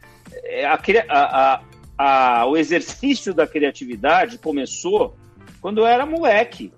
é, 0.45 0.67
a 0.67 0.79
a- 1.09 1.61
a- 1.97 2.47
o 2.47 2.57
exercício 2.57 3.35
da 3.35 3.47
criatividade 3.47 4.39
começou 4.39 5.17
quando 5.61 5.79
eu 5.79 5.87
era 5.87 6.07
moleque. 6.07 6.73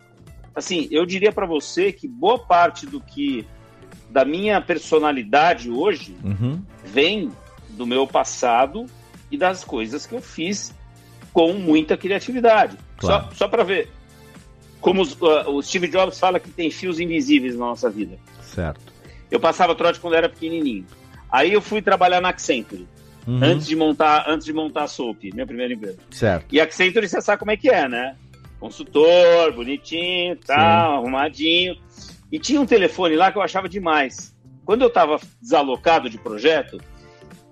Assim, 0.55 0.89
eu 0.91 1.05
diria 1.05 1.31
pra 1.31 1.45
você 1.47 1.93
que 1.93 2.09
boa 2.09 2.39
parte 2.39 2.87
do 2.87 3.01
que. 3.01 3.47
Da 4.11 4.25
minha 4.25 4.61
personalidade 4.61 5.71
hoje 5.71 6.17
Uhum. 6.25 6.61
vem 6.85 7.31
do 7.71 7.87
meu 7.87 8.07
passado 8.07 8.87
e 9.31 9.39
das 9.39 9.65
coisas 9.65 10.07
que 10.07 10.15
eu 10.15 10.21
fiz 10.21 10.75
com 11.33 11.53
muita 11.53 11.97
criatividade. 11.97 12.77
Claro. 12.97 13.25
Só, 13.31 13.35
só 13.35 13.49
para 13.49 13.63
ver 13.63 13.89
como 14.81 15.01
os- 15.03 15.13
uh, 15.13 15.49
o 15.49 15.63
Steve 15.63 15.87
Jobs 15.89 16.19
fala 16.19 16.41
que 16.41 16.51
tem 16.51 16.71
fios 16.71 16.99
invisíveis 16.99 17.55
na 17.57 17.67
nossa 17.67 17.89
vida. 17.89 18.19
Certo. 18.43 18.81
Eu 19.31 19.39
passava 19.39 19.75
trote 19.75 20.01
quando 20.01 20.15
era 20.15 20.29
pequenininho. 20.29 20.85
Aí 21.31 21.53
eu 21.53 21.61
fui 21.61 21.81
trabalhar 21.81 22.21
na 22.21 22.31
Accenture, 22.31 22.89
Uhum. 23.27 23.39
antes 23.45 23.67
de 23.69 23.77
montar 23.77 24.25
antes 24.29 24.45
de 24.45 24.53
montar 24.53 24.83
a 24.85 24.89
Soap, 24.89 25.23
minha 25.33 25.47
primeira 25.47 25.73
empresa. 25.73 25.99
Certo. 26.11 26.47
E 26.53 26.61
a 26.61 26.65
Accenture 26.65 27.07
você 27.09 27.21
sabe 27.21 27.39
como 27.39 27.53
é 27.53 27.57
que 27.57 27.71
é, 27.71 27.89
né? 27.89 28.17
Consultor, 28.59 29.53
bonitinho, 29.55 30.37
tal, 30.45 30.97
arrumadinho. 30.99 31.77
E 32.31 32.39
tinha 32.39 32.61
um 32.61 32.67
telefone 32.67 33.17
lá 33.17 33.31
que 33.33 33.39
eu 33.39 33.43
achava 33.43 33.69
demais. 33.69 34.35
Quando 34.65 34.83
eu 34.83 34.89
estava 34.89 35.19
desalocado 35.41 36.09
de 36.09 36.17
projeto, 36.19 36.81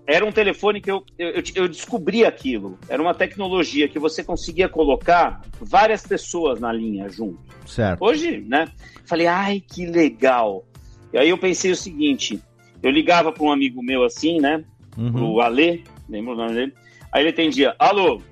era 0.06 0.24
um 0.24 0.32
telefone 0.32 0.80
que 0.80 0.90
eu, 0.90 1.04
eu, 1.18 1.42
eu- 1.54 1.68
descobri 1.68 2.24
aquilo. 2.24 2.78
Era 2.88 3.02
uma 3.02 3.12
tecnologia 3.12 3.88
que 3.88 3.98
você 3.98 4.22
conseguia 4.24 4.68
colocar 4.68 5.42
várias 5.60 6.06
pessoas 6.06 6.60
na 6.60 6.72
linha 6.72 7.08
junto. 7.08 7.38
Certo. 7.66 8.02
Hoje, 8.02 8.38
né? 8.46 8.68
Falei, 9.04 9.26
ai, 9.26 9.60
que 9.60 9.84
legal. 9.84 10.64
E 11.12 11.18
aí 11.18 11.28
eu 11.28 11.36
pensei 11.38 11.70
o 11.70 11.76
seguinte: 11.76 12.40
eu 12.82 12.90
ligava 12.90 13.32
para 13.32 13.42
um 13.44 13.52
amigo 13.52 13.82
meu 13.82 14.04
assim, 14.04 14.40
né? 14.40 14.64
Uhum. 14.96 15.12
Pro 15.12 15.40
Alê, 15.40 15.82
lembra 16.08 16.32
o 16.32 16.36
nome 16.36 16.54
dele? 16.54 16.72
Aí 17.12 17.22
ele 17.22 17.30
atendia, 17.30 17.74
alô. 17.78 18.22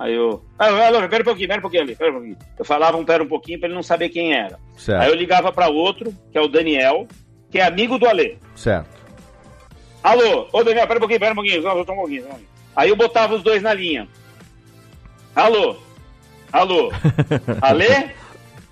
Aí 0.00 0.14
eu, 0.14 0.42
alô, 0.58 0.80
alô, 0.80 1.08
pera 1.10 1.20
um 1.20 1.26
pouquinho, 1.26 1.48
pera 1.48 1.58
um 1.58 1.60
pouquinho, 1.60 1.82
Ali, 1.82 1.94
pera 1.94 2.10
um 2.10 2.14
pouquinho. 2.14 2.36
Eu 2.58 2.64
falava 2.64 2.96
um 2.96 3.04
pera 3.04 3.22
um 3.22 3.28
pouquinho 3.28 3.58
para 3.58 3.68
ele 3.68 3.74
não 3.74 3.82
saber 3.82 4.08
quem 4.08 4.32
era. 4.32 4.58
Certo. 4.74 5.02
Aí 5.02 5.10
eu 5.10 5.14
ligava 5.14 5.52
para 5.52 5.68
outro, 5.68 6.14
que 6.32 6.38
é 6.38 6.40
o 6.40 6.48
Daniel, 6.48 7.06
que 7.50 7.58
é 7.58 7.64
amigo 7.64 7.98
do 7.98 8.08
Alê. 8.08 8.38
Certo. 8.56 8.88
Alô, 10.02 10.48
ô 10.50 10.64
Daniel, 10.64 10.86
pera 10.86 10.98
um 10.98 11.00
pouquinho, 11.00 11.20
pera 11.20 11.32
um 11.32 11.34
pouquinho, 11.34 11.62
só, 11.62 11.84
só 11.84 11.92
um 11.92 11.96
pouquinho, 11.96 12.22
só 12.22 12.28
um 12.28 12.30
pouquinho. 12.30 12.48
Aí 12.74 12.88
eu 12.88 12.96
botava 12.96 13.34
os 13.34 13.42
dois 13.42 13.62
na 13.62 13.74
linha. 13.74 14.08
Alô, 15.36 15.76
alô, 16.50 16.90
Alê? 17.60 18.08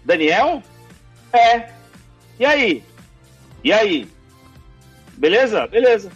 Daniel? 0.07 0.63
É. 1.31 1.69
E 2.41 2.47
aí? 2.47 2.83
E 3.63 3.71
aí? 3.71 4.09
Beleza? 5.19 5.67
Beleza. 5.67 6.11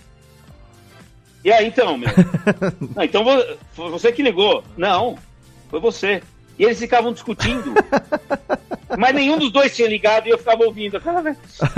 E 1.45 1.51
aí, 1.53 1.67
então, 1.67 1.99
meu? 1.99 2.09
Não, 2.95 3.03
então 3.05 3.25
vo- 3.25 3.45
foi 3.73 3.91
você 3.91 4.13
que 4.13 4.23
ligou. 4.23 4.63
Não, 4.77 5.17
foi 5.69 5.81
você. 5.81 6.23
E 6.59 6.65
eles 6.65 6.79
ficavam 6.79 7.13
discutindo. 7.13 7.75
Mas 8.99 9.15
nenhum 9.15 9.39
dos 9.39 9.51
dois 9.51 9.75
tinha 9.75 9.89
ligado 9.89 10.27
e 10.27 10.31
eu 10.31 10.39
ficava 10.39 10.65
ouvindo. 10.65 11.01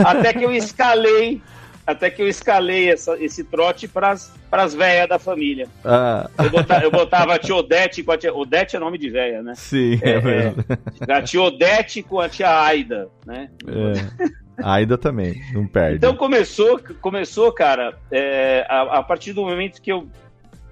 Até 0.05 0.33
que 0.33 0.45
eu 0.45 0.53
escalei, 0.53 1.41
até 1.87 2.11
que 2.11 2.21
eu 2.21 2.29
escalei 2.29 2.91
essa- 2.91 3.17
esse 3.23 3.45
trote 3.45 3.87
para 3.87 4.11
as 4.51 4.75
velhas 4.75 5.09
da 5.09 5.19
família. 5.19 5.69
Ah, 5.85 6.29
Eu 6.39 6.51
botava, 6.51 6.85
eu 6.85 6.91
botava 6.91 7.35
a 7.35 7.39
tia 7.39 7.55
Odete 7.55 8.03
com 8.03 8.11
a 8.13 8.19
tia. 8.19 8.35
Odete 8.35 8.75
é 8.77 8.79
nome 8.81 8.99
de 8.99 9.09
velha, 9.11 9.43
né? 9.43 9.55
sim, 9.55 9.99
é, 10.03 10.11
É, 10.11 10.21
mesmo. 10.21 10.65
A 11.09 11.23
tia 11.23 11.41
Odete 11.41 12.03
com 12.03 12.19
a 12.21 12.29
tia 12.29 12.51
Aida, 12.63 13.09
né? 13.25 13.49
É. 13.69 14.35
Ainda 14.63 14.97
também, 14.97 15.43
não 15.53 15.67
perde. 15.67 15.97
Então 15.97 16.15
começou, 16.17 16.81
começou, 17.01 17.53
cara, 17.53 17.99
é, 18.11 18.65
a, 18.69 18.99
a 18.99 19.03
partir 19.03 19.33
do 19.33 19.43
momento 19.43 19.81
que 19.83 19.91
eu, 19.91 20.09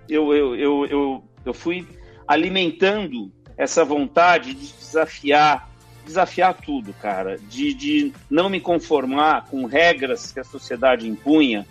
eu, 0.09 0.33
eu, 0.35 0.55
eu, 0.57 0.87
eu, 0.87 1.25
eu 1.47 1.55
fui 1.55 1.87
alimentando 2.27 3.31
essa 3.57 3.85
vontade 3.85 4.55
de 4.55 4.73
desafiar, 4.73 5.69
desafiar 6.07 6.55
tudo, 6.55 6.93
cara, 6.95 7.39
de, 7.49 7.75
de 7.75 8.13
não 8.31 8.49
me 8.49 8.61
conformar 8.61 9.47
com 9.47 9.67
regras 9.67 10.33
que 10.33 10.41
a 10.41 10.45
sociedade 10.45 11.09
impunha 11.09 11.67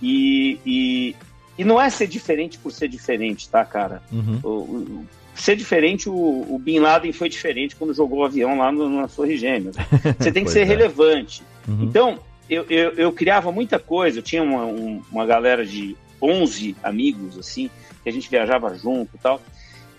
e, 0.00 0.58
e, 0.64 1.16
e 1.58 1.64
não 1.64 1.80
é 1.80 1.90
ser 1.90 2.06
diferente 2.06 2.58
por 2.58 2.70
ser 2.72 2.88
diferente, 2.88 3.48
tá, 3.48 3.64
cara? 3.64 4.02
Uhum. 4.12 4.40
O- 4.42 4.48
o- 4.48 5.06
ser 5.34 5.54
diferente, 5.54 6.08
o, 6.08 6.14
o 6.14 6.58
Bin 6.58 6.78
Laden 6.78 7.12
foi 7.12 7.28
diferente 7.28 7.76
quando 7.76 7.92
jogou 7.92 8.20
o 8.20 8.24
avião 8.24 8.56
lá 8.58 8.72
no, 8.72 8.88
nas 8.88 9.14
Torres 9.14 9.38
Gêmeas. 9.38 9.76
Você 10.18 10.32
tem 10.32 10.44
que 10.44 10.50
ser 10.50 10.60
é. 10.60 10.64
relevante. 10.64 11.42
Uhum. 11.66 11.84
Então, 11.84 12.18
eu, 12.48 12.64
eu, 12.68 12.90
eu 12.92 13.12
criava 13.12 13.50
muita 13.52 13.78
coisa. 13.78 14.18
Eu 14.18 14.22
tinha 14.22 14.42
uma, 14.42 14.64
um- 14.64 15.02
uma 15.10 15.26
galera 15.26 15.64
de 15.64 15.96
11 16.20 16.76
amigos, 16.82 17.38
assim, 17.38 17.70
que 18.02 18.08
a 18.08 18.12
gente 18.12 18.28
viajava 18.30 18.74
junto 18.76 19.14
e 19.14 19.18
tal. 19.18 19.40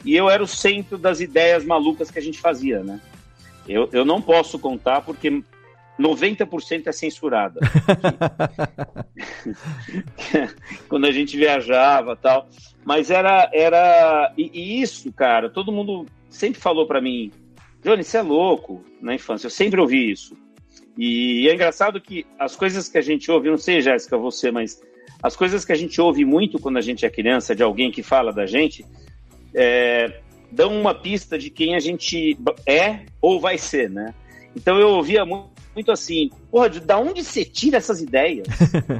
E 0.05 0.15
eu 0.15 0.29
era 0.29 0.43
o 0.43 0.47
centro 0.47 0.97
das 0.97 1.19
ideias 1.19 1.65
malucas 1.65 2.11
que 2.11 2.19
a 2.19 2.21
gente 2.21 2.39
fazia, 2.39 2.83
né? 2.83 3.01
Eu, 3.67 3.89
eu 3.91 4.05
não 4.05 4.21
posso 4.21 4.57
contar 4.57 5.01
porque 5.01 5.43
90% 5.99 6.87
é 6.87 6.91
censurada. 6.91 7.59
Quando 10.87 11.05
a 11.05 11.11
gente 11.11 11.35
viajava 11.37 12.15
tal. 12.15 12.47
Mas 12.85 13.11
era. 13.11 13.49
era 13.53 14.31
e, 14.37 14.49
e 14.53 14.81
isso, 14.81 15.11
cara, 15.11 15.49
todo 15.49 15.71
mundo 15.71 16.05
sempre 16.29 16.59
falou 16.61 16.85
pra 16.87 17.01
mim: 17.01 17.31
Johnny, 17.83 18.03
você 18.03 18.17
é 18.17 18.21
louco 18.21 18.83
na 19.01 19.13
infância. 19.15 19.47
Eu 19.47 19.51
sempre 19.51 19.81
ouvi 19.81 20.11
isso. 20.11 20.37
E 20.97 21.47
é 21.47 21.53
engraçado 21.53 22.01
que 22.01 22.25
as 22.39 22.55
coisas 22.55 22.89
que 22.89 22.97
a 22.97 23.01
gente 23.01 23.29
ouve, 23.31 23.49
não 23.49 23.57
sei, 23.57 23.81
Jéssica, 23.81 24.17
você, 24.17 24.49
mas 24.51 24.81
as 25.21 25.35
coisas 25.35 25.63
que 25.63 25.71
a 25.71 25.75
gente 25.75 25.99
ouve 26.01 26.25
muito 26.25 26.59
quando 26.59 26.77
a 26.77 26.81
gente 26.81 27.05
é 27.05 27.09
criança, 27.09 27.55
de 27.55 27.61
alguém 27.63 27.91
que 27.91 28.01
fala 28.01 28.31
da 28.33 28.45
gente, 28.45 28.85
é, 29.53 30.19
dão 30.51 30.79
uma 30.79 30.93
pista 30.95 31.37
de 31.37 31.49
quem 31.49 31.75
a 31.75 31.79
gente 31.79 32.37
é 32.65 33.01
ou 33.21 33.39
vai 33.39 33.57
ser, 33.57 33.89
né? 33.89 34.13
Então 34.55 34.79
eu 34.79 34.89
ouvia 34.89 35.23
mu- 35.25 35.51
muito 35.75 35.91
assim, 35.91 36.31
porra, 36.49 36.69
de 36.69 36.79
da 36.79 36.97
onde 36.97 37.23
você 37.23 37.45
tira 37.45 37.77
essas 37.77 38.01
ideias? 38.01 38.47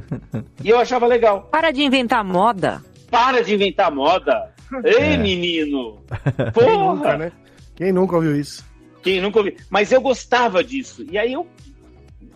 e 0.62 0.68
eu 0.68 0.78
achava 0.78 1.06
legal. 1.06 1.48
Para 1.50 1.70
de 1.72 1.82
inventar 1.82 2.22
moda. 2.24 2.82
Para 3.10 3.42
de 3.42 3.54
inventar 3.54 3.90
moda. 3.92 4.54
Ei, 4.84 5.14
É. 5.14 5.16
menino! 5.16 6.00
Quem 6.36 6.52
Porra! 6.52 6.94
nunca, 6.94 7.16
né? 7.16 7.32
Quem 7.74 7.92
nunca 7.92 8.16
ouviu 8.16 8.38
isso? 8.38 8.64
Quem 9.02 9.20
nunca 9.20 9.38
ouviu. 9.38 9.56
Mas 9.70 9.90
eu 9.90 10.00
gostava 10.00 10.62
disso. 10.62 11.04
E 11.10 11.16
aí 11.18 11.32
eu 11.32 11.46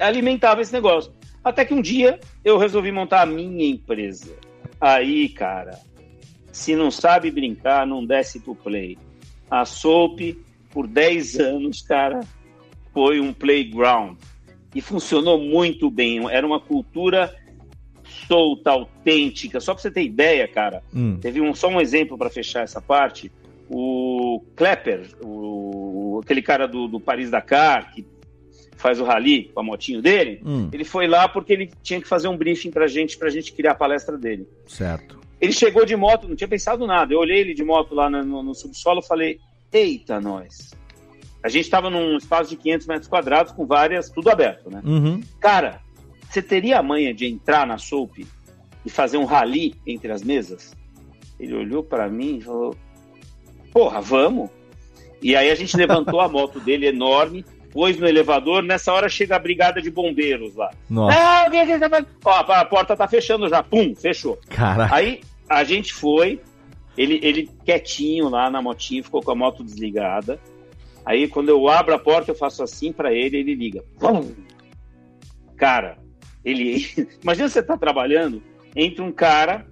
alimentava 0.03 0.61
esse 0.61 0.73
negócio. 0.73 1.13
Até 1.43 1.65
que 1.65 1.75
um 1.75 1.81
dia 1.81 2.21
eu 2.45 2.59
resolvi 2.59 2.93
montar 2.93 3.23
a 3.23 3.27
minha 3.27 3.69
empresa. 3.69 4.35
Aí, 4.81 5.29
cara, 5.29 5.79
se 6.53 6.77
não 6.77 6.91
sabe 6.91 7.31
brincar, 7.31 7.87
não 7.87 8.05
desce 8.05 8.41
pro 8.41 8.55
play. 8.55 8.99
A 9.51 9.65
Soap, 9.65 10.21
por 10.71 10.87
10 10.87 11.41
anos, 11.41 11.83
cara, 11.83 12.21
foi 12.93 13.21
um 13.21 13.33
playground. 13.33 14.17
E 14.75 14.81
funcionou 14.81 15.39
muito 15.39 15.91
bem. 15.91 16.29
Era 16.31 16.47
uma 16.47 16.61
cultura 16.61 17.35
solta, 18.27 18.71
autêntica. 18.71 19.61
Só 19.61 19.75
pra 19.75 19.83
você 19.83 19.91
ter 19.91 20.03
ideia, 20.03 20.47
cara, 20.49 20.83
Hum. 20.95 21.19
Teve 21.21 21.41
um, 21.41 21.55
só 21.55 21.69
um 21.69 21.81
exemplo 21.81 22.17
para 22.17 22.31
fechar 22.31 22.63
essa 22.63 22.81
parte. 22.81 23.31
O 23.69 24.43
Klepper, 24.55 25.09
o, 25.23 26.21
aquele 26.23 26.43
cara 26.43 26.67
do, 26.67 26.87
do 26.87 27.01
Paris 27.01 27.31
Dakar, 27.31 27.93
que 27.93 28.05
faz 28.83 29.01
o 29.01 29.05
rally 29.05 29.51
com 29.55 29.61
a 29.61 29.63
motinho 29.63 30.03
dele, 30.03 30.41
Hum. 30.45 30.69
ele 30.73 30.85
foi 30.85 31.07
lá 31.07 31.29
porque 31.29 31.53
ele 31.53 31.71
tinha 31.83 32.01
que 32.01 32.09
fazer 32.09 32.27
um 32.29 32.37
briefing 32.37 32.71
pra 32.71 32.87
gente, 32.87 33.17
pra 33.17 33.31
gente 33.31 33.53
criar 33.53 33.73
a 33.73 33.75
palestra 33.77 34.19
dele. 34.19 34.47
Certo. 34.67 35.21
Ele 35.41 35.53
chegou 35.53 35.85
de 35.87 35.97
moto, 35.97 36.29
não 36.29 36.37
tinha 36.37 36.49
pensado 36.49 36.87
nada. 36.87 37.15
Eu 37.15 37.19
olhei 37.21 37.39
ele 37.41 37.55
de 37.55 37.65
moto 37.65 37.95
lá 37.95 38.11
no, 38.11 38.43
no- 38.43 38.55
subsolo 38.55 39.01
e 39.01 39.07
falei: 39.07 39.39
Eita, 39.73 40.21
nós. 40.21 40.73
A 41.43 41.49
gente 41.49 41.65
estava 41.65 41.91
num 41.91 42.17
espaço 42.17 42.51
de 42.51 42.57
500 42.57 42.87
metros 42.87 43.09
quadrados 43.09 43.53
com 43.53 43.67
várias, 43.67 44.09
tudo 44.11 44.31
aberto, 44.31 44.71
né? 44.71 44.81
Uhum. 44.85 45.21
Cara, 45.41 45.81
você 46.31 46.41
teria 46.41 46.79
a 46.79 46.83
manha 46.83 47.13
de 47.13 47.27
entrar 47.27 47.67
na 47.67 47.79
Soap 47.79 48.19
e 48.85 48.91
fazer 48.91 49.17
um 49.17 49.25
rally 49.25 49.75
entre 49.87 50.13
as 50.13 50.23
mesas? 50.23 50.73
Ele 51.41 51.55
olhou 51.55 51.83
pra 51.83 52.09
mim 52.09 52.37
e 52.39 52.41
falou: 52.43 52.77
Porra, 53.73 54.01
vamos. 54.01 54.51
E 55.21 55.35
aí 55.35 55.51
a 55.51 55.55
gente 55.57 55.77
levantou 55.77 56.21
a 56.21 56.29
moto 56.29 56.61
dele 56.61 56.87
enorme, 56.87 57.45
pôs 57.73 57.99
no 57.99 58.07
elevador. 58.07 58.63
Nessa 58.63 58.93
hora 58.93 59.09
chega 59.09 59.37
a 59.37 59.39
brigada 59.39 59.81
de 59.81 59.91
bombeiros 59.91 60.55
lá. 60.55 60.71
Nossa. 60.89 61.19
Ah, 61.19 61.45
o 61.49 61.51
que 61.51 61.65
você 61.67 61.79
tá 61.79 61.89
fazendo? 61.91 62.09
Ó, 62.25 62.31
a 62.31 62.65
porta 62.65 62.97
tá 62.97 63.09
fechando 63.09 63.49
já. 63.49 63.63
Pum, 63.63 63.95
fechou. 63.95 64.39
Caraca. 64.49 64.95
Aí 64.95 65.21
a 65.49 65.65
gente 65.65 65.93
foi, 65.93 66.41
ele, 66.97 67.19
ele 67.23 67.51
quietinho 67.65 68.29
lá 68.29 68.49
na 68.51 68.63
motinha, 68.63 69.03
ficou 69.03 69.23
com 69.23 69.31
a 69.33 69.35
moto 69.35 69.65
desligada. 69.65 70.39
Aí 71.05 71.27
quando 71.27 71.49
eu 71.49 71.69
abro 71.69 71.95
a 71.95 71.99
porta, 71.99 72.31
eu 72.31 72.35
faço 72.35 72.63
assim 72.63 72.93
pra 72.93 73.13
ele, 73.13 73.37
ele 73.39 73.55
liga. 73.55 73.83
Pum! 73.99 74.33
Cara, 75.57 75.99
ele. 76.45 76.87
Imagina 77.23 77.49
você 77.49 77.63
tá 77.63 77.77
trabalhando, 77.77 78.43
entra 78.75 79.05
um 79.05 79.13
cara 79.13 79.67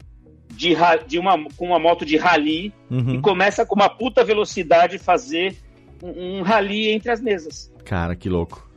de, 0.52 0.74
de 1.06 1.18
uma, 1.18 1.38
com 1.56 1.66
uma 1.66 1.78
moto 1.78 2.04
de 2.04 2.16
rally 2.16 2.72
Uhum. 2.90 3.14
e 3.14 3.20
começa 3.20 3.64
com 3.64 3.76
uma 3.76 3.88
puta 3.88 4.24
velocidade 4.24 4.98
fazer 4.98 5.56
um, 6.02 6.38
um 6.38 6.42
rally 6.42 6.88
entre 6.90 7.10
as 7.10 7.20
mesas. 7.20 7.72
Cara, 7.84 8.14
que 8.16 8.28
louco. 8.28 8.68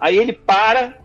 Aí 0.00 0.16
ele 0.18 0.32
para, 0.32 0.98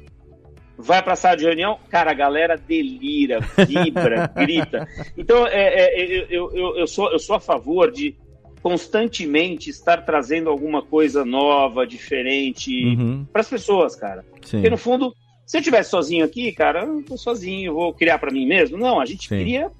vai 0.78 1.02
pra 1.04 1.16
sala 1.16 1.38
de 1.38 1.46
reunião, 1.46 1.78
cara, 1.90 2.12
a 2.12 2.14
galera 2.16 2.58
delira, 2.58 3.40
vibra, 3.68 4.32
grita. 4.36 4.88
Então, 5.18 5.46
é, 5.48 5.68
é, 5.68 6.02
eu, 6.02 6.26
eu, 6.30 6.52
eu, 6.56 6.78
eu 6.78 6.88
sou, 6.88 7.12
eu 7.12 7.20
sou 7.20 7.36
a 7.36 7.40
favor 7.40 7.92
de 7.92 8.16
constantemente 8.62 9.70
estar 9.70 10.02
trazendo 10.04 10.50
alguma 10.50 10.82
coisa 10.82 11.24
nova, 11.24 11.86
diferente 11.86 12.86
Uhum. 12.86 13.26
para 13.32 13.42
as 13.42 13.50
pessoas, 13.50 13.96
cara. 13.96 14.26
Sim. 14.44 14.58
Porque 14.58 14.70
no 14.70 14.78
fundo, 14.78 15.14
se 15.46 15.58
eu 15.58 15.60
estivesse 15.60 15.90
sozinho 15.92 16.26
aqui, 16.26 16.52
cara, 16.52 16.84
eu 16.84 17.04
tô 17.04 17.18
sozinho, 17.18 17.74
vou 17.74 17.94
criar 17.94 18.18
para 18.20 18.32
mim 18.32 18.46
mesmo. 18.46 18.78
Não, 18.78 19.00
a 19.00 19.06
gente 19.06 19.28
Sim. 19.28 19.40
cria 19.40 19.72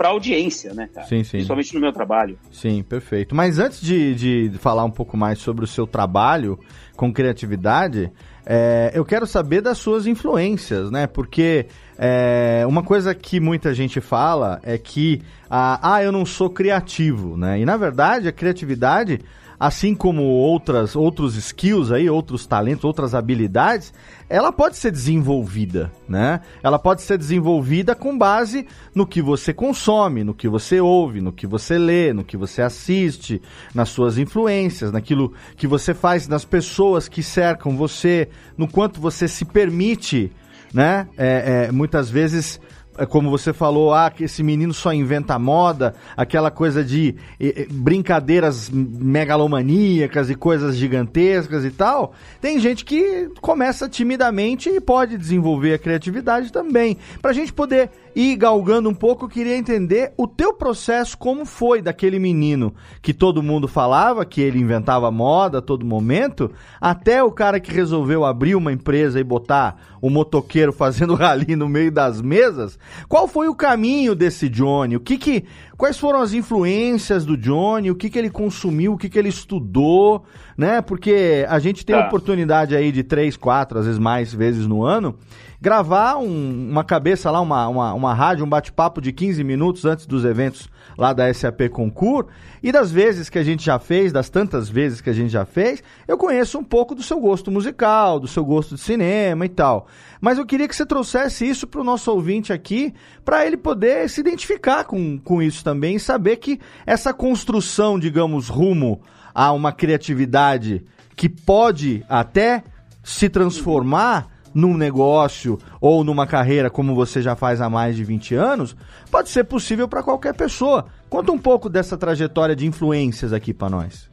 para 0.00 0.08
audiência, 0.08 0.72
né, 0.72 0.88
cara? 0.94 1.06
Sim, 1.06 1.22
sim. 1.22 1.32
Principalmente 1.32 1.74
no 1.74 1.80
meu 1.80 1.92
trabalho. 1.92 2.38
Sim, 2.50 2.82
perfeito. 2.82 3.34
Mas 3.34 3.58
antes 3.58 3.82
de, 3.82 4.14
de 4.14 4.58
falar 4.58 4.82
um 4.82 4.90
pouco 4.90 5.14
mais 5.14 5.38
sobre 5.40 5.62
o 5.62 5.68
seu 5.68 5.86
trabalho 5.86 6.58
com 6.96 7.12
criatividade, 7.12 8.10
é, 8.46 8.92
eu 8.94 9.04
quero 9.04 9.26
saber 9.26 9.60
das 9.60 9.76
suas 9.76 10.06
influências, 10.06 10.90
né? 10.90 11.06
Porque 11.06 11.66
é, 11.98 12.64
uma 12.66 12.82
coisa 12.82 13.14
que 13.14 13.38
muita 13.40 13.74
gente 13.74 14.00
fala 14.00 14.58
é 14.62 14.78
que 14.78 15.20
ah, 15.50 15.96
ah, 15.96 16.02
eu 16.02 16.10
não 16.10 16.24
sou 16.24 16.48
criativo, 16.48 17.36
né? 17.36 17.60
E 17.60 17.66
na 17.66 17.76
verdade 17.76 18.26
a 18.26 18.32
criatividade, 18.32 19.20
assim 19.60 19.94
como 19.94 20.22
outras, 20.22 20.96
outros 20.96 21.36
skills 21.36 21.92
aí, 21.92 22.08
outros 22.08 22.46
talentos, 22.46 22.82
outras 22.82 23.14
habilidades, 23.14 23.92
ela 24.26 24.50
pode 24.50 24.78
ser 24.78 24.90
desenvolvida, 24.90 25.92
né? 26.08 26.40
Ela 26.62 26.78
pode 26.78 27.02
ser 27.02 27.18
desenvolvida 27.18 27.94
com 27.94 28.16
base 28.16 28.66
no 28.94 29.06
que 29.06 29.20
você 29.20 29.52
consome, 29.52 30.24
no 30.24 30.32
que 30.32 30.48
você 30.48 30.80
ouve, 30.80 31.20
no 31.20 31.30
que 31.30 31.46
você 31.46 31.76
lê, 31.76 32.10
no 32.14 32.24
que 32.24 32.38
você 32.38 32.62
assiste, 32.62 33.42
nas 33.74 33.90
suas 33.90 34.16
influências, 34.16 34.90
naquilo 34.90 35.34
que 35.58 35.66
você 35.66 35.92
faz, 35.92 36.26
nas 36.26 36.46
pessoas 36.46 37.06
que 37.06 37.22
cercam 37.22 37.76
você, 37.76 38.30
no 38.56 38.66
quanto 38.66 38.98
você 38.98 39.28
se 39.28 39.44
permite, 39.44 40.32
né? 40.72 41.06
É, 41.18 41.66
é, 41.68 41.72
muitas 41.72 42.08
vezes 42.08 42.58
como 43.06 43.30
você 43.30 43.52
falou, 43.52 43.92
ah, 43.94 44.10
que 44.10 44.24
esse 44.24 44.42
menino 44.42 44.74
só 44.74 44.92
inventa 44.92 45.38
moda, 45.38 45.94
aquela 46.16 46.50
coisa 46.50 46.84
de 46.84 47.14
eh, 47.38 47.66
brincadeiras 47.70 48.70
megalomaníacas 48.70 50.30
e 50.30 50.34
coisas 50.34 50.76
gigantescas 50.76 51.64
e 51.64 51.70
tal. 51.70 52.12
Tem 52.40 52.58
gente 52.58 52.84
que 52.84 53.30
começa 53.40 53.88
timidamente 53.88 54.68
e 54.68 54.80
pode 54.80 55.16
desenvolver 55.16 55.74
a 55.74 55.78
criatividade 55.78 56.52
também. 56.52 56.96
Pra 57.22 57.32
gente 57.32 57.52
poder 57.52 57.90
ir 58.14 58.36
galgando 58.36 58.88
um 58.88 58.94
pouco, 58.94 59.24
eu 59.24 59.28
queria 59.28 59.56
entender 59.56 60.12
o 60.16 60.26
teu 60.26 60.52
processo, 60.52 61.16
como 61.16 61.44
foi 61.44 61.80
daquele 61.80 62.18
menino 62.18 62.74
que 63.00 63.14
todo 63.14 63.42
mundo 63.42 63.68
falava, 63.68 64.24
que 64.24 64.40
ele 64.40 64.58
inventava 64.58 65.10
moda 65.10 65.58
a 65.58 65.62
todo 65.62 65.86
momento, 65.86 66.50
até 66.80 67.22
o 67.22 67.30
cara 67.30 67.60
que 67.60 67.72
resolveu 67.72 68.24
abrir 68.24 68.54
uma 68.54 68.72
empresa 68.72 69.20
e 69.20 69.24
botar 69.24 69.76
o 70.00 70.10
motoqueiro 70.10 70.72
fazendo 70.74 71.14
rali 71.14 71.56
no 71.56 71.68
meio 71.68 71.92
das 71.92 72.20
mesas. 72.20 72.78
Qual 73.08 73.26
foi 73.28 73.48
o 73.48 73.54
caminho 73.54 74.14
desse 74.14 74.48
Johnny? 74.48 74.96
O 74.96 75.00
que 75.00 75.16
que, 75.18 75.44
quais 75.76 75.98
foram 75.98 76.20
as 76.20 76.32
influências 76.32 77.24
do 77.24 77.36
Johnny? 77.36 77.90
O 77.90 77.94
que 77.94 78.08
que 78.10 78.18
ele 78.18 78.30
consumiu? 78.30 78.92
O 78.94 78.98
que 78.98 79.08
que 79.08 79.18
ele 79.18 79.28
estudou? 79.28 80.24
Né? 80.56 80.80
Porque 80.80 81.44
a 81.48 81.58
gente 81.58 81.84
tem 81.84 81.96
a 81.96 82.00
Tá. 82.02 82.06
oportunidade 82.08 82.74
aí 82.76 82.92
de 82.92 83.02
três, 83.02 83.36
quatro, 83.36 83.78
às 83.78 83.84
vezes 83.86 83.98
mais 83.98 84.32
vezes 84.32 84.66
no 84.66 84.82
ano, 84.84 85.16
gravar 85.60 86.16
um- 86.16 86.68
uma 86.70 86.84
cabeça 86.84 87.30
lá, 87.30 87.40
uma, 87.40 87.68
uma, 87.68 87.94
uma 87.94 88.14
rádio, 88.14 88.44
um 88.44 88.48
bate-papo 88.48 89.00
de 89.00 89.12
15 89.12 89.42
minutos 89.44 89.84
antes 89.84 90.06
dos 90.06 90.24
eventos 90.24 90.68
lá 91.00 91.14
da 91.14 91.32
SAP 91.32 91.70
Concur. 91.70 92.26
E 92.62 92.70
das 92.70 92.92
vezes 92.92 93.30
que 93.30 93.38
a 93.38 93.42
gente 93.42 93.64
já 93.64 93.78
fez, 93.78 94.12
das 94.12 94.28
tantas 94.28 94.68
vezes 94.68 95.00
que 95.00 95.08
a 95.08 95.14
gente 95.14 95.30
já 95.30 95.46
fez, 95.46 95.82
eu 96.06 96.18
conheço 96.18 96.58
um 96.58 96.62
pouco 96.62 96.94
do 96.94 97.02
seu 97.02 97.18
gosto 97.18 97.50
musical, 97.50 98.20
do 98.20 98.28
seu 98.28 98.44
gosto 98.44 98.74
de 98.74 98.80
cinema 98.82 99.46
e 99.46 99.48
tal. 99.48 99.86
Mas 100.20 100.36
eu 100.36 100.44
queria 100.44 100.68
que 100.68 100.76
você 100.76 100.84
trouxesse 100.84 101.48
isso 101.48 101.66
para 101.66 101.80
o 101.80 101.84
nosso 101.84 102.12
ouvinte 102.12 102.52
aqui, 102.52 102.92
para 103.24 103.46
ele 103.46 103.56
poder 103.56 104.10
se 104.10 104.20
identificar 104.20 104.84
com, 104.84 105.18
com 105.18 105.40
isso 105.40 105.64
também 105.64 105.96
e 105.96 106.00
saber 106.00 106.36
que 106.36 106.60
essa 106.84 107.14
construção, 107.14 107.98
digamos, 107.98 108.48
rumo 108.48 109.00
a 109.34 109.50
uma 109.52 109.72
criatividade 109.72 110.84
que 111.16 111.30
pode 111.30 112.04
até 112.10 112.62
se 113.02 113.30
transformar 113.30 114.28
num 114.54 114.76
negócio 114.76 115.58
ou 115.80 116.02
numa 116.04 116.26
carreira 116.26 116.68
como 116.70 116.94
você 116.94 117.22
já 117.22 117.36
faz 117.36 117.60
há 117.60 117.68
mais 117.70 117.94
de 117.96 118.04
20 118.04 118.34
anos, 118.34 118.76
pode 119.10 119.28
ser 119.28 119.44
possível 119.44 119.86
para 119.88 120.02
qualquer 120.02 120.34
pessoa. 120.34 120.86
Conta 121.08 121.30
um 121.32 121.38
pouco 121.38 121.68
dessa 121.68 121.96
trajetória 121.96 122.54
de 122.56 122.66
influências 122.66 123.32
aqui 123.32 123.52
para 123.54 123.70
nós. 123.70 124.10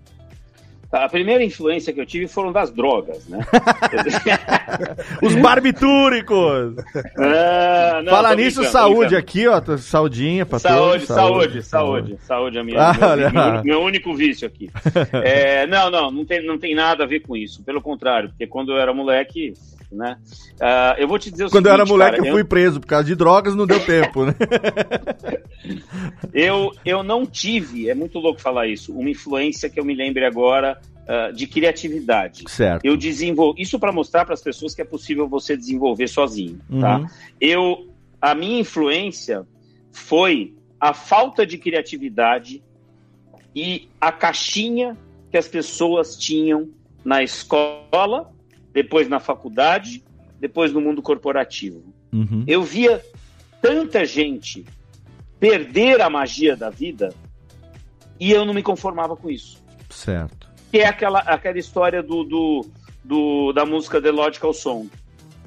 Tá, 0.90 1.04
A 1.04 1.10
primeira 1.10 1.44
influência 1.44 1.92
que 1.92 2.00
eu 2.00 2.06
tive 2.06 2.30
foram 2.30 2.50
das 2.54 2.72
drogas, 2.72 3.28
né? 3.28 3.40
Os 5.22 5.36
barbitúricos! 5.36 6.76
Ah, 7.20 8.02
não, 8.04 8.12
Fala 8.12 8.36
nisso, 8.36 8.58
brincando, 8.62 8.72
saúde 8.72 8.98
brincando. 9.16 9.18
aqui, 9.18 9.48
ó. 9.48 9.78
Saudinha 9.78 10.46
pra 10.46 10.60
Saúde, 10.60 11.06
todos. 11.06 11.08
saúde, 11.08 11.64
saúde, 11.64 12.18
saúde, 12.22 12.58
é 12.60 12.64
minha, 12.64 12.80
Ah, 12.90 13.16
meu, 13.16 13.32
meu- 13.32 13.64
meu 13.64 13.82
único 13.82 14.14
vício 14.16 14.48
aqui. 14.48 14.70
É, 15.24 15.66
não, 15.68 15.90
não, 15.90 16.12
não 16.12 16.26
tem, 16.26 16.46
não 16.46 16.58
tem 16.58 16.76
nada 16.76 17.04
a 17.04 17.08
ver 17.08 17.22
com 17.22 17.36
isso. 17.36 17.64
Pelo 17.64 17.82
contrário, 17.82 18.30
porque 18.30 18.46
quando 18.46 18.72
eu 18.72 18.78
era 18.78 18.94
moleque, 18.94 19.54
né? 19.92 20.18
ah, 20.60 20.96
eu 20.98 21.08
vou 21.08 21.18
te 21.18 21.32
dizer 21.32 21.46
o 21.46 21.50
Quando 21.50 21.68
eu 21.68 21.74
era 21.74 21.86
seguinte, 21.86 21.94
moleque, 21.94 22.18
cara, 22.18 22.28
eu 22.28 22.34
fui 22.34 22.44
preso 22.44 22.80
por 22.80 22.88
causa 22.88 23.06
de 23.06 23.16
drogas, 23.16 23.56
não 23.56 23.66
deu 23.66 23.80
tempo, 23.86 24.26
né? 24.26 24.36
Eu, 26.34 26.72
eu 26.86 27.04
não 27.04 27.26
tive, 27.26 27.90
é 27.90 27.96
muito 27.96 28.20
louco 28.20 28.40
falar 28.40 28.68
isso, 28.68 28.94
uma 28.94 29.10
influência 29.10 29.70
que 29.70 29.80
eu 29.80 29.86
me 29.86 29.96
lembre 29.96 30.26
agora 30.26 30.80
ah, 31.08 31.32
de 31.32 31.48
criatividade. 31.48 32.44
Certo. 32.48 32.84
Eu 32.84 32.98
desenvolvo 32.98 33.58
isso 33.58 33.80
para 33.80 33.92
mostrar 33.92 34.26
para 34.26 34.34
as 34.34 34.42
pessoas 34.42 34.76
que 34.76 34.82
é 34.82 34.86
possível 34.86 35.28
você 35.28 35.56
desenvolver 35.56 36.08
sozinho, 36.08 36.60
tá? 36.82 37.00
Uhum. 37.00 37.08
Eu, 37.40 37.88
a 38.22 38.36
minha 38.36 38.60
influência 38.60 39.46
foi 39.92 40.54
a 40.80 40.94
falta 40.94 41.46
de 41.46 41.58
criatividade 41.58 42.62
e 43.56 43.88
a 44.00 44.12
caixinha 44.12 44.98
que 45.32 45.38
as 45.38 45.48
pessoas 45.48 46.18
tinham 46.18 46.70
na 47.06 47.24
escola, 47.24 48.30
depois 48.78 49.10
na 49.10 49.20
faculdade, 49.20 50.04
depois 50.40 50.72
no 50.72 50.80
mundo 50.80 51.02
corporativo. 51.02 51.84
Uhum. 52.14 52.44
Eu 52.46 52.62
via 52.62 53.04
tanta 53.60 54.06
gente 54.06 54.64
perder 55.40 56.00
a 56.00 56.12
magia 56.12 56.56
da 56.56 56.70
vida 56.70 57.12
e 58.20 58.32
eu 58.32 58.46
não 58.46 58.54
me 58.54 58.62
conformava 58.62 59.16
com 59.16 59.32
isso. 59.32 59.58
Certo. 59.90 60.48
Que 60.72 60.78
é 60.82 60.88
aquela, 60.88 61.20
aquela 61.22 61.58
história 61.58 62.04
do, 62.04 62.24
do, 62.24 62.66
do- 63.04 63.52
da 63.52 63.66
música 63.66 64.00
The 64.00 64.12
Logical 64.12 64.54
Song, 64.54 64.90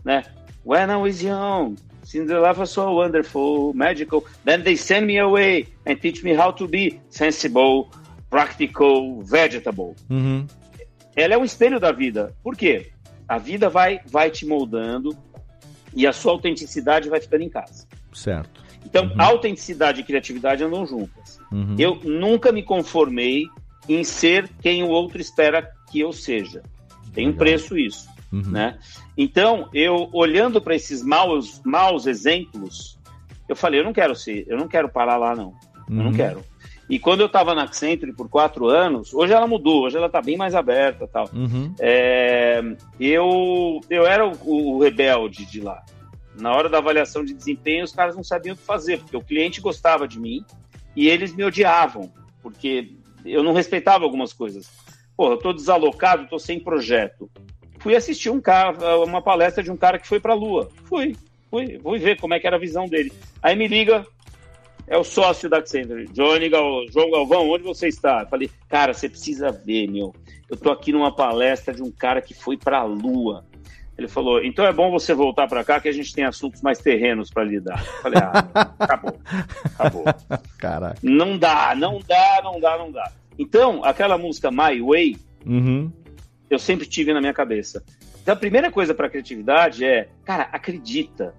né? 0.05 0.25
When 0.65 0.91
I 0.91 0.97
was 0.97 1.23
young, 1.23 1.77
Cinderella 2.03 2.53
was 2.53 2.71
so 2.71 2.93
wonderful, 2.93 3.73
magical. 3.75 4.25
Then 4.45 4.65
they 4.65 4.77
send 4.77 5.07
me 5.07 5.21
away 5.21 5.69
and 5.87 5.95
teach 6.01 6.25
me 6.25 6.35
how 6.37 6.51
to 6.55 6.67
be 6.67 6.99
sensible, 7.11 7.91
practical, 8.29 9.23
vegetable. 9.23 9.95
Uhum. 10.11 10.49
Ela 11.15 11.35
é 11.35 11.39
um 11.39 11.45
espelho 11.45 11.79
da 11.79 11.93
vida. 11.93 12.35
Por 12.43 12.57
quê? 12.57 12.91
A 13.31 13.39
vida 13.39 13.69
vai, 13.69 14.01
vai 14.07 14.29
te 14.29 14.45
moldando 14.45 15.17
e 15.95 16.05
a 16.05 16.13
sua 16.13 16.33
autenticidade 16.33 17.09
vai 17.09 17.21
ficando 17.21 17.45
em 17.45 17.49
casa. 17.49 17.87
Certo. 18.13 18.61
Então, 18.85 19.13
autenticidade 19.17 20.01
e 20.01 20.05
criatividade 20.05 20.65
andam 20.65 20.85
juntas. 20.85 21.39
Uhum. 21.53 21.77
Eu 21.79 21.95
nunca 22.03 22.51
me 22.51 22.61
conformei 22.61 23.47
em 23.89 24.03
ser 24.03 24.51
quem 24.61 24.83
o 24.83 24.89
outro 24.89 25.21
espera 25.21 25.71
que 25.93 26.01
eu 26.01 26.13
seja. 26.13 26.61
Tem 27.15 27.29
um 27.29 27.33
preço 27.33 27.79
isso. 27.79 28.09
Uhum. 28.33 28.51
né? 28.51 28.79
Então, 29.17 29.69
eu 29.73 30.09
olhando 30.13 30.61
para 30.61 30.75
esses 30.75 31.01
maus, 31.01 31.61
maus 31.65 32.07
exemplos, 32.09 32.99
eu 33.49 33.55
falei, 33.55 33.79
eu 33.79 33.85
não 33.85 33.93
quero 33.93 34.17
ser, 34.17 34.45
eu 34.49 34.57
não 34.57 34.67
quero 34.67 34.89
parar 34.89 35.17
lá 35.17 35.37
não, 35.37 35.55
eu 35.89 35.95
não 35.95 36.07
Uhum. 36.07 36.13
quero. 36.13 36.45
E 36.91 36.99
quando 36.99 37.21
eu 37.21 37.27
estava 37.27 37.55
na 37.55 37.63
Accenture 37.63 38.13
por 38.13 38.29
quatro 38.29 38.67
anos, 38.67 39.15
hoje 39.15 39.33
ela 39.33 39.47
mudou, 39.47 39.85
hoje 39.85 39.97
ela 39.97 40.09
está 40.09 40.21
bem 40.21 40.37
mais 40.37 40.57
aberta, 40.57 41.07
tal. 41.07 41.31
Uhum. 41.33 41.73
É, 41.79 42.61
eu, 42.99 43.81
eu 43.89 44.05
era 44.05 44.27
o, 44.27 44.75
o 44.75 44.81
rebelde 44.81 45.47
de 45.47 45.61
lá. 45.61 45.85
Na 46.37 46.53
hora 46.53 46.69
da 46.69 46.79
avaliação 46.79 47.25
de 47.25 47.33
desempenho, 47.33 47.85
os 47.85 47.93
caras 47.93 48.17
não 48.17 48.25
sabiam 48.25 48.55
o 48.55 48.57
que 48.57 48.65
fazer, 48.65 48.99
porque 48.99 49.17
o 49.17 49.23
cliente 49.23 49.61
gostava 49.61 50.09
de 50.09 50.19
mim 50.19 50.45
e 50.97 51.09
eles 51.09 51.33
me 51.33 51.45
odiavam, 51.45 52.11
porque 52.43 52.91
eu 53.25 53.45
não 53.45 53.53
respeitava 53.53 54.03
algumas 54.03 54.33
coisas. 54.33 54.69
Pô, 55.17 55.31
eu 55.31 55.37
tô 55.37 55.53
desalocado, 55.53 56.27
tô 56.27 56.41
sem 56.41 56.59
projeto. 56.59 57.31
Fui 57.79 57.95
assistir 57.95 58.31
um 58.31 58.41
cara, 58.41 58.99
uma 58.99 59.23
palestra 59.23 59.63
de 59.63 59.71
um 59.71 59.77
cara 59.77 59.97
que 59.97 60.09
foi 60.09 60.19
para 60.19 60.33
a 60.33 60.37
Lua. 60.37 60.69
Fui, 60.87 61.15
fui, 61.49 61.79
fui 61.79 61.99
ver 62.01 62.19
como 62.19 62.35
é 62.35 62.41
que 62.41 62.49
era 62.49 62.57
a 62.57 62.61
visão 62.61 62.87
dele. 62.87 63.13
Aí 63.41 63.55
me 63.55 63.69
liga, 63.69 64.05
é 64.91 64.99
o 64.99 65.05
sócio 65.05 65.49
da 65.49 65.59
Accenture, 65.59 66.07
Johnny 66.13 66.49
Gal, 66.49 66.85
João 66.93 67.13
Galvão, 67.13 67.49
onde 67.49 67.63
você 67.63 67.87
está? 67.87 68.23
Eu 68.23 68.27
falei, 68.27 68.51
cara, 68.69 68.93
você 68.93 69.09
precisa 69.09 69.53
ver, 69.53 69.87
meu. 69.89 70.13
Eu 70.51 70.57
tô 70.57 70.69
aqui 70.71 70.91
numa 70.93 71.15
palestra 71.15 71.73
de 71.73 71.81
um 71.81 71.93
cara 71.93 72.21
que 72.21 72.35
foi 72.35 72.57
para 72.57 72.79
a 72.81 72.83
Lua. 72.83 73.47
Ele 73.97 74.09
falou, 74.09 74.43
então 74.43 74.65
é 74.67 74.73
bom 74.73 74.91
você 74.91 75.15
voltar 75.15 75.47
para 75.47 75.63
cá 75.63 75.79
que 75.79 75.89
a 75.89 75.93
gente 75.93 76.13
tem 76.13 76.25
assuntos 76.25 76.61
mais 76.61 76.79
terrenos 76.81 77.31
para 77.31 77.45
lidar. 77.45 77.79
Eu 77.87 78.03
falei, 78.03 78.19
ah, 78.21 78.73
acabou, 78.81 79.21
acabou. 79.79 80.05
Caraca. 80.59 80.99
Não 81.03 81.39
dá, 81.39 81.73
não 81.77 82.01
dá, 82.01 82.41
não 82.43 82.59
dá, 82.59 82.77
não 82.79 82.91
dá. 82.91 83.13
Então, 83.39 83.85
aquela 83.85 84.19
música 84.19 84.51
My 84.51 84.81
Way, 84.83 85.17
Uhum. 85.47 85.91
eu 86.51 86.59
sempre 86.59 86.85
tive 86.85 87.15
na 87.15 87.21
minha 87.21 87.33
cabeça. 87.33 87.83
Então, 88.21 88.35
a 88.35 88.37
primeira 88.37 88.73
coisa 88.73 88.93
para 88.93 89.09
criatividade 89.09 89.85
é, 89.85 90.09
cara, 90.25 90.49
acredita. 90.51 91.33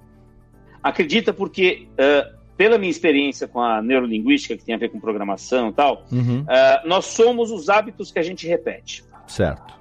Acredita 0.81 1.33
porque, 1.33 1.87
ah, 1.97 2.31
pela 2.61 2.77
minha 2.77 2.91
experiência 2.91 3.47
com 3.47 3.59
a 3.59 3.81
neurolinguística, 3.81 4.55
que 4.55 4.63
tem 4.63 4.75
a 4.75 4.77
ver 4.77 4.89
com 4.89 4.99
programação 4.99 5.69
e 5.69 5.73
tal, 5.73 6.05
Uhum. 6.11 6.45
ah, 6.47 6.83
nós 6.85 7.05
somos 7.07 7.49
os 7.49 7.69
hábitos 7.69 8.11
que 8.11 8.19
a 8.19 8.21
gente 8.21 8.45
repete. 8.47 9.03
Certo. 9.25 9.73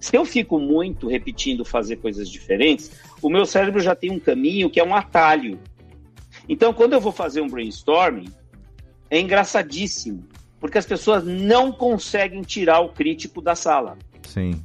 Se 0.00 0.16
eu 0.16 0.24
fico 0.24 0.58
muito 0.58 1.06
repetindo 1.06 1.66
fazer 1.66 1.96
coisas 1.96 2.30
diferentes, 2.30 2.90
o 3.20 3.28
meu 3.28 3.44
cérebro 3.44 3.78
já 3.78 3.94
tem 3.94 4.10
um 4.10 4.18
caminho 4.18 4.70
que 4.70 4.80
é 4.80 4.84
um 4.84 4.94
atalho. 4.94 5.58
Então, 6.48 6.72
quando 6.72 6.94
eu 6.94 7.00
vou 7.00 7.12
fazer 7.12 7.42
um 7.42 7.46
brainstorming, 7.46 8.32
é 9.10 9.20
engraçadíssimo, 9.20 10.24
porque 10.58 10.78
as 10.78 10.86
pessoas 10.86 11.22
não 11.24 11.70
conseguem 11.70 12.40
tirar 12.40 12.80
o 12.80 12.88
crítico 12.88 13.42
da 13.42 13.54
sala. 13.54 13.98
Sim. 14.26 14.62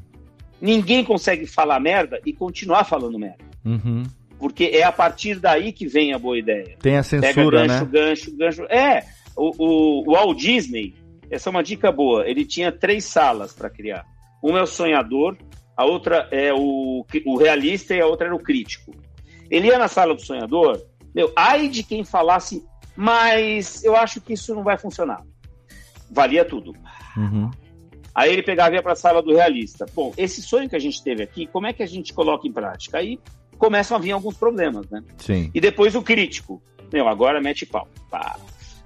Ninguém 0.62 1.04
consegue 1.04 1.46
falar 1.46 1.78
merda 1.82 2.22
e 2.26 2.32
continuar 2.32 2.86
falando 2.86 3.20
merda. 3.20 3.44
Uhum. 3.66 4.04
Porque 4.44 4.66
é 4.74 4.84
a 4.84 4.92
partir 4.92 5.40
daí 5.40 5.72
que 5.72 5.88
vem 5.88 6.14
a 6.14 6.20
boa 6.20 6.38
ideia. 6.38 6.76
Tem 6.82 6.98
a 6.98 7.02
censura, 7.04 7.34
Pega 7.34 7.50
gancho, 7.50 7.86
né? 7.86 7.90
gancho, 7.90 8.36
gancho. 8.36 8.64
É, 8.64 9.06
o, 9.38 9.52
o, 9.58 10.10
o 10.10 10.12
Walt 10.12 10.38
Disney, 10.38 10.94
essa 11.32 11.48
é 11.48 11.52
uma 11.52 11.64
dica 11.64 11.90
boa. 11.94 12.28
Ele 12.28 12.44
tinha 12.44 12.70
três 12.70 13.06
salas 13.06 13.54
para 13.54 13.70
criar. 13.70 14.06
Uma 14.44 14.60
é 14.60 14.62
o 14.64 14.68
sonhador, 14.68 15.38
a 15.78 15.86
outra 15.86 16.28
é 16.30 16.54
o, 16.54 17.06
o 17.26 17.38
realista 17.38 17.96
e 17.96 18.02
a 18.02 18.06
outra 18.06 18.28
era 18.28 18.36
o 18.36 18.44
crítico. 18.44 18.94
Ele 19.50 19.68
ia 19.68 19.78
na 19.78 19.88
sala 19.88 20.14
do 20.14 20.22
sonhador, 20.22 20.78
meu, 21.16 21.32
ai 21.38 21.70
de 21.70 21.82
quem 21.82 22.04
falasse, 22.04 22.66
mas 22.98 23.82
eu 23.82 23.96
acho 23.96 24.20
que 24.20 24.34
isso 24.34 24.54
não 24.54 24.62
vai 24.62 24.78
funcionar. 24.78 25.24
Valia 26.12 26.44
tudo. 26.44 26.74
Uhum. 27.16 27.50
Aí 28.14 28.34
ele 28.34 28.44
pegava 28.44 28.72
e 28.72 28.76
ia 28.76 28.84
para 28.84 28.92
a 28.92 28.98
sala 28.98 29.22
do 29.24 29.34
realista. 29.34 29.86
Bom, 29.96 30.12
esse 30.18 30.42
sonho 30.42 30.68
que 30.68 30.76
a 30.76 30.80
gente 30.80 31.02
teve 31.02 31.24
aqui, 31.24 31.48
como 31.48 31.66
é 31.66 31.72
que 31.72 31.82
a 31.82 31.88
gente 31.88 32.14
coloca 32.14 32.46
em 32.46 32.52
prática? 32.52 32.98
Aí 32.98 33.18
começam 33.64 33.96
a 33.96 34.00
vir 34.00 34.12
alguns 34.12 34.36
problemas, 34.36 34.90
né? 34.90 35.02
Sim. 35.16 35.50
E 35.54 35.62
depois 35.62 35.96
o 35.96 36.02
crítico. 36.02 36.62
Meu, 36.92 37.08
agora 37.08 37.40
mete 37.40 37.66
pau. 37.66 37.88
Pá. 38.12 38.36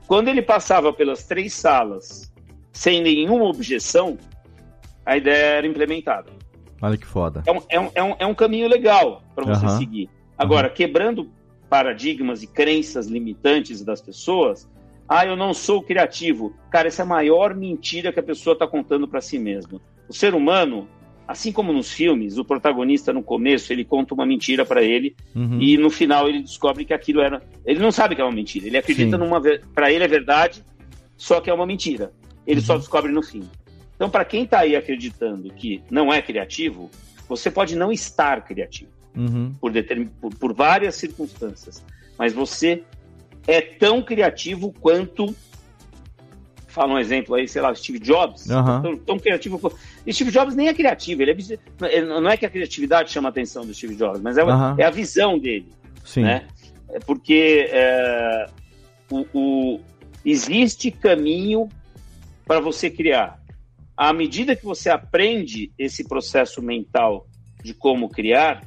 Quando 0.06 0.28
ele 0.28 0.40
passava 0.40 0.94
pelas 0.94 1.26
três 1.26 1.52
salas 1.52 2.32
sem 2.72 3.02
nenhuma 3.02 3.46
objeção, 3.46 4.20
a 5.04 5.18
ideia 5.18 5.58
era 5.58 5.66
implementada. 5.66 6.30
Olha 6.80 6.96
que 6.96 7.08
foda. 7.08 7.42
É 7.48 7.52
um, 7.52 7.62
é 7.68 7.80
um, 7.80 7.92
é 7.96 8.04
um, 8.04 8.16
é 8.20 8.26
um 8.28 8.36
caminho 8.36 8.68
legal 8.68 9.24
para 9.34 9.46
você 9.46 9.66
Aham. 9.66 9.80
seguir. 9.80 10.12
Agora, 10.38 10.70
quebrando 10.70 11.28
paradigmas 11.68 12.44
e 12.44 12.48
crenças 12.48 13.08
limitantes 13.08 13.84
das 13.84 14.00
pessoas, 14.00 14.70
ah, 15.10 15.26
eu 15.26 15.36
não 15.36 15.56
sou 15.56 15.82
criativo. 15.82 16.54
Cara, 16.70 16.88
essa 16.88 17.02
é 17.02 17.04
a 17.04 17.08
maior 17.08 17.56
mentira 17.56 18.14
que 18.14 18.20
a 18.20 18.24
pessoa 18.24 18.54
está 18.54 18.68
contando 18.68 19.08
para 19.08 19.22
si 19.22 19.40
mesma. 19.40 19.82
O 20.08 20.14
ser 20.14 20.36
humano, 20.36 20.88
assim 21.28 21.52
como 21.52 21.74
nos 21.74 21.92
filmes, 21.92 22.38
o 22.38 22.46
protagonista 22.46 23.12
no 23.12 23.22
começo 23.22 23.74
ele 23.74 23.84
conta 23.84 24.14
uma 24.14 24.26
mentira 24.26 24.66
para 24.66 24.82
ele 24.82 25.16
Uhum. 25.36 25.60
e 25.62 25.78
no 25.78 25.90
final 25.90 26.28
ele 26.30 26.42
descobre 26.42 26.86
que 26.86 26.94
aquilo 26.94 27.20
era. 27.22 27.42
Ele 27.66 27.80
não 27.80 27.92
sabe 27.92 28.16
que 28.16 28.22
é 28.22 28.24
uma 28.24 28.32
mentira. 28.34 28.66
Ele 28.68 28.78
acredita 28.78 29.18
Sim. 29.18 29.24
numa. 29.24 29.42
Para 29.76 29.92
ele 29.92 30.04
é 30.04 30.08
verdade, 30.08 30.64
só 31.18 31.42
que 31.42 31.50
é 31.50 31.54
uma 31.54 31.66
mentira. 31.66 32.12
Ele 32.46 32.60
Uhum. 32.62 32.66
só 32.66 32.78
descobre 32.78 33.12
no 33.12 33.22
fim. 33.22 33.44
Então, 33.96 34.10
para 34.10 34.24
quem 34.24 34.44
está 34.44 34.60
aí 34.60 34.76
acreditando 34.76 35.52
que 35.54 35.82
não 35.92 36.14
é 36.14 36.22
criativo, 36.22 36.90
você 37.28 37.50
pode 37.52 37.76
não 37.76 37.92
estar 37.92 38.46
criativo 38.46 38.92
Uhum. 39.16 39.54
por, 39.60 39.72
determin... 39.72 40.10
por, 40.22 40.34
por 40.36 40.54
várias 40.54 40.96
circunstâncias, 40.96 41.84
mas 42.18 42.32
você 42.32 42.84
é 43.48 43.60
tão 43.60 44.02
criativo 44.02 44.74
quanto. 44.80 45.36
Fala 46.78 46.94
um 46.94 47.00
exemplo 47.00 47.34
aí, 47.34 47.48
sei 47.48 47.60
lá, 47.60 47.74
Steve 47.74 47.98
Jobs. 47.98 48.48
Aham. 48.52 48.82
Tão, 48.84 48.98
tão 48.98 49.20
criativo. 49.20 49.74
E 50.06 50.14
Steve 50.14 50.30
Jobs 50.30 50.54
nem 50.56 50.68
é 50.68 50.74
criativo. 50.76 51.24
Ele 51.24 51.36
é... 51.82 52.02
Não 52.02 52.30
é 52.30 52.38
que 52.38 52.46
a 52.46 52.50
criatividade 52.52 53.12
chama 53.12 53.30
a 53.30 53.32
atenção 53.32 53.66
do 53.66 53.74
Steve 53.74 53.96
Jobs, 53.96 54.22
mas 54.22 54.38
é, 54.38 54.44
o- 54.44 54.50
Aham. 54.50 54.76
é 54.78 54.84
a 54.84 54.92
visão 54.92 55.40
dele 55.40 55.66
Sim. 56.06 56.22
né? 56.22 56.48
É 56.90 57.00
porque 57.00 57.68
é, 57.72 58.46
o, 59.10 59.26
o- 59.34 59.82
existe 60.24 60.92
caminho 60.92 61.68
para 62.46 62.60
você 62.60 62.92
criar. 62.92 63.40
À 63.98 64.14
medida 64.14 64.56
que 64.56 64.64
você 64.64 64.92
aprende 64.92 65.72
esse 65.80 66.08
processo 66.08 66.62
mental 66.62 67.26
de 67.64 67.74
como 67.74 68.08
criar, 68.08 68.62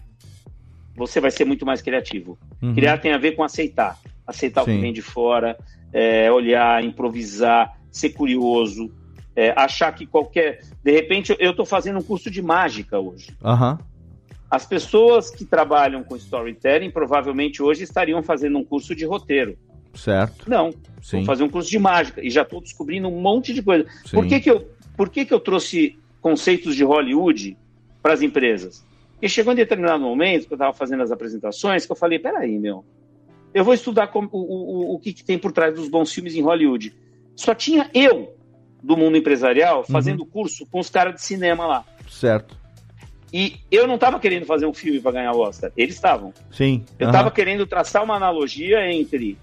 você 0.97 1.21
vai 1.21 1.31
ser 1.31 1.45
muito 1.45 1.65
mais 1.65 1.81
criativo. 1.81 2.37
Uhum. 2.61 2.75
Criar 2.75 2.99
tem 2.99 3.13
a 3.13 3.19
ver 3.19 3.37
com 3.37 3.45
aceitar. 3.45 3.97
Aceitar 4.27 4.63
o 4.63 4.65
Sim. 4.65 4.75
que 4.75 4.81
vem 4.81 4.93
de 4.93 5.01
fora, 5.01 5.57
é, 5.93 6.31
olhar, 6.31 6.85
improvisar, 6.85 7.80
ser 7.91 8.11
curioso, 8.11 8.91
é, 9.35 9.51
achar 9.57 9.93
que 9.95 10.07
qualquer. 10.07 10.61
De 10.83 10.93
repente, 10.93 11.35
eu 11.39 11.51
estou 11.51 11.65
fazendo 11.67 11.99
um 11.99 12.03
curso 12.03 12.31
de 12.31 12.43
mágica 12.43 12.99
hoje. 12.99 13.37
Aham. 13.45 13.79
As 14.51 14.67
pessoas 14.67 15.31
que 15.31 15.45
trabalham 15.45 16.03
com 16.03 16.17
storytelling 16.17 16.91
provavelmente 16.91 17.63
hoje 17.63 17.85
estariam 17.85 18.23
fazendo 18.23 18.59
um 18.59 18.65
curso 18.65 18.95
de 18.95 19.05
roteiro. 19.05 19.57
Certo. 19.95 20.49
Não, 20.49 20.73
Sim. 21.01 21.19
vou 21.19 21.27
fazer 21.27 21.45
um 21.45 21.49
curso 21.49 21.71
de 21.71 21.79
mágica 21.79 22.21
e 22.25 22.31
já 22.31 22.43
estou 22.43 22.61
descobrindo 22.61 23.09
um 23.09 23.21
monte 23.21 23.53
de 23.55 23.63
coisa. 23.63 23.87
Sim. 24.05 24.17
Por 24.17 24.27
que, 24.27 24.41
que, 24.41 24.51
eu, 24.51 24.69
por 24.97 25.09
que, 25.09 25.25
que 25.25 25.33
eu 25.33 25.39
trouxe 25.41 25.97
conceitos 26.21 26.75
de 26.75 26.83
Hollywood 26.85 27.57
para 28.03 28.13
as 28.13 28.23
empresas? 28.23 28.85
Porque 29.13 29.29
chegou 29.29 29.53
em 29.53 29.57
determinado 29.57 30.03
momento, 30.03 30.47
que 30.47 30.53
eu 30.53 30.57
estava 30.57 30.73
fazendo 30.73 31.03
as 31.03 31.13
apresentações, 31.13 31.87
que 31.87 31.93
eu 31.93 31.97
falei, 31.97 32.19
peraí, 32.19 32.59
meu, 32.59 32.85
eu 33.53 33.65
vou 33.65 33.75
estudar 33.75 34.09
como- 34.09 34.29
o, 34.33 34.39
o, 34.39 34.95
o 34.95 34.99
que, 34.99 35.13
que 35.13 35.25
tem 35.25 35.39
por 35.39 35.53
trás 35.53 35.75
dos 35.75 35.89
bons 35.89 36.13
filmes 36.13 36.35
em 36.35 36.41
Hollywood. 36.43 36.93
Só 37.41 37.55
tinha 37.55 37.91
eu, 37.95 38.37
do 38.83 38.99
mundo 38.99 39.17
empresarial, 39.17 39.83
fazendo 39.85 40.27
curso 40.27 40.67
com 40.67 40.79
os 40.79 40.91
caras 40.91 41.15
de 41.15 41.23
cinema 41.23 41.67
lá. 41.67 41.85
Certo. 42.07 42.55
E 43.33 43.61
eu 43.71 43.87
não 43.87 43.95
estava 43.95 44.21
querendo 44.21 44.45
fazer 44.45 44.67
um 44.67 44.75
filme 44.75 45.01
para 45.01 45.13
ganhar 45.13 45.33
o 45.33 45.39
Oscar, 45.39 45.73
eles 45.75 45.95
estavam. 45.95 46.35
Sim. 46.53 46.85
Eu 46.99 47.07
estava 47.07 47.31
querendo 47.31 47.67
traçar 47.67 48.05
uma 48.05 48.15
analogia 48.15 48.93
entre 48.93 49.39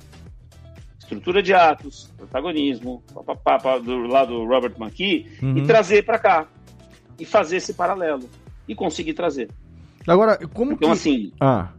estrutura 1.00 1.42
de 1.42 1.56
atos, 1.56 2.12
protagonismo, 2.16 3.02
pá, 3.44 3.80
do 3.80 4.06
lado 4.06 4.34
do 4.34 4.46
Robert 4.46 4.76
McKee, 4.80 5.26
Uhum. 5.42 5.58
e 5.58 5.66
trazer 5.66 6.04
para 6.06 6.20
cá. 6.20 6.48
E 7.18 7.26
fazer 7.26 7.58
esse 7.58 7.74
paralelo. 7.74 8.30
E 8.68 8.76
conseguir 8.76 9.14
trazer. 9.16 9.50
Agora, 10.06 10.38
como 10.54 10.74
Então, 10.74 10.90
que... 10.90 10.94
assim. 10.94 11.32
Ah. 11.40 11.70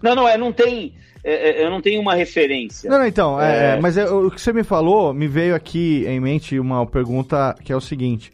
Não, 0.00 0.14
não, 0.14 0.28
é, 0.28 0.38
não 0.38 0.52
tem. 0.52 0.94
É, 1.24 1.62
é, 1.62 1.64
eu 1.64 1.70
não 1.70 1.80
tenho 1.80 2.00
uma 2.00 2.14
referência. 2.14 2.90
Não, 2.90 2.98
não, 2.98 3.06
então, 3.06 3.40
é, 3.40 3.76
É. 3.76 3.80
mas 3.80 3.96
é, 3.96 4.04
o 4.08 4.30
que 4.30 4.40
você 4.40 4.52
me 4.52 4.62
falou, 4.64 5.12
me 5.14 5.28
veio 5.28 5.54
aqui 5.54 6.04
em 6.06 6.18
mente 6.20 6.58
uma 6.58 6.86
pergunta 6.86 7.54
que 7.64 7.72
é 7.72 7.76
o 7.76 7.80
seguinte. 7.80 8.30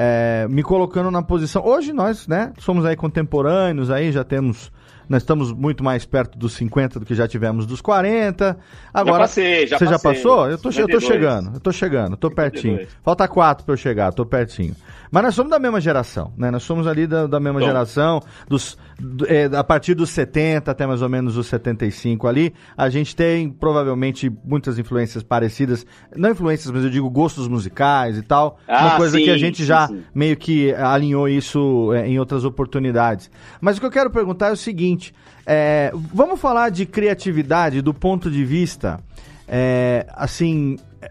é, 0.00 0.46
me 0.48 0.62
colocando 0.62 1.10
na 1.10 1.22
posição. 1.22 1.64
Hoje 1.66 1.92
nós, 1.92 2.28
né, 2.28 2.52
somos 2.58 2.84
aí 2.84 2.94
contemporâneos, 2.94 3.90
aí 3.90 4.12
já 4.12 4.22
temos 4.22 4.70
Nós 5.08 5.22
estamos 5.22 5.52
muito 5.52 5.82
mais 5.82 6.04
perto 6.04 6.38
dos 6.38 6.52
50 6.54 7.00
do 7.00 7.06
que 7.06 7.14
já 7.14 7.26
tivemos 7.26 7.66
dos 7.66 7.80
40. 7.80 8.58
Agora, 8.92 9.20
passei, 9.20 9.66
já 9.66 9.78
você 9.78 9.84
já 9.86 9.92
passei. 9.92 10.14
passou? 10.14 10.48
Eu 10.50 10.58
tô, 10.58 10.68
eu 10.68 10.72
tô 10.88 11.00
52. 11.00 11.04
chegando, 11.04 11.54
eu 11.54 11.60
tô 11.60 11.72
chegando, 11.72 12.12
eu 12.12 12.16
tô 12.16 12.30
pertinho. 12.30 12.74
52. 12.78 12.98
Falta 13.02 13.26
quatro 13.28 13.64
pra 13.64 13.72
eu 13.72 13.76
chegar, 13.78 14.12
tô 14.12 14.26
pertinho. 14.26 14.74
Mas 15.10 15.22
nós 15.22 15.34
somos 15.34 15.50
da 15.50 15.58
mesma 15.58 15.80
geração, 15.80 16.34
né? 16.36 16.50
Nós 16.50 16.62
somos 16.62 16.86
ali 16.86 17.06
da, 17.06 17.26
da 17.26 17.40
mesma 17.40 17.60
Somos. 17.60 17.66
geração, 17.74 18.20
dos, 18.46 18.76
do- 19.00 19.24
é, 19.26 19.46
a 19.46 19.64
partir 19.64 19.94
dos 19.94 20.10
70 20.10 20.70
até 20.70 20.86
mais 20.86 21.00
ou 21.00 21.08
menos 21.08 21.38
os 21.38 21.46
75 21.46 22.28
ali, 22.28 22.52
a 22.76 22.90
gente 22.90 23.16
tem 23.16 23.48
provavelmente 23.48 24.30
muitas 24.44 24.78
influências 24.78 25.22
parecidas, 25.22 25.86
não 26.14 26.30
influências, 26.32 26.70
mas 26.70 26.84
eu 26.84 26.90
digo 26.90 27.08
gostos 27.08 27.48
musicais 27.48 28.18
e 28.18 28.22
tal, 28.22 28.58
uma 28.68 28.94
Ah, 28.94 28.96
coisa 28.98 29.16
sim, 29.16 29.24
que 29.24 29.30
a 29.30 29.38
gente 29.38 29.58
sim, 29.58 29.64
já 29.64 29.86
sim. 29.88 30.02
meio 30.14 30.36
que 30.36 30.74
alinhou 30.74 31.26
isso 31.26 31.90
é, 31.94 32.06
em 32.06 32.18
outras 32.18 32.44
oportunidades. 32.44 33.30
Mas 33.62 33.78
o 33.78 33.80
que 33.80 33.86
eu 33.86 33.90
quero 33.90 34.10
perguntar 34.10 34.48
é 34.48 34.52
o 34.52 34.56
seguinte: 34.58 34.97
é, 35.46 35.90
vamos 35.94 36.38
falar 36.40 36.70
de 36.70 36.84
criatividade 36.84 37.80
do 37.80 37.94
ponto 37.94 38.30
de 38.30 38.44
vista, 38.44 39.00
é, 39.46 40.06
assim, 40.14 40.78
é, 41.00 41.10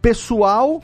pessoal. 0.00 0.80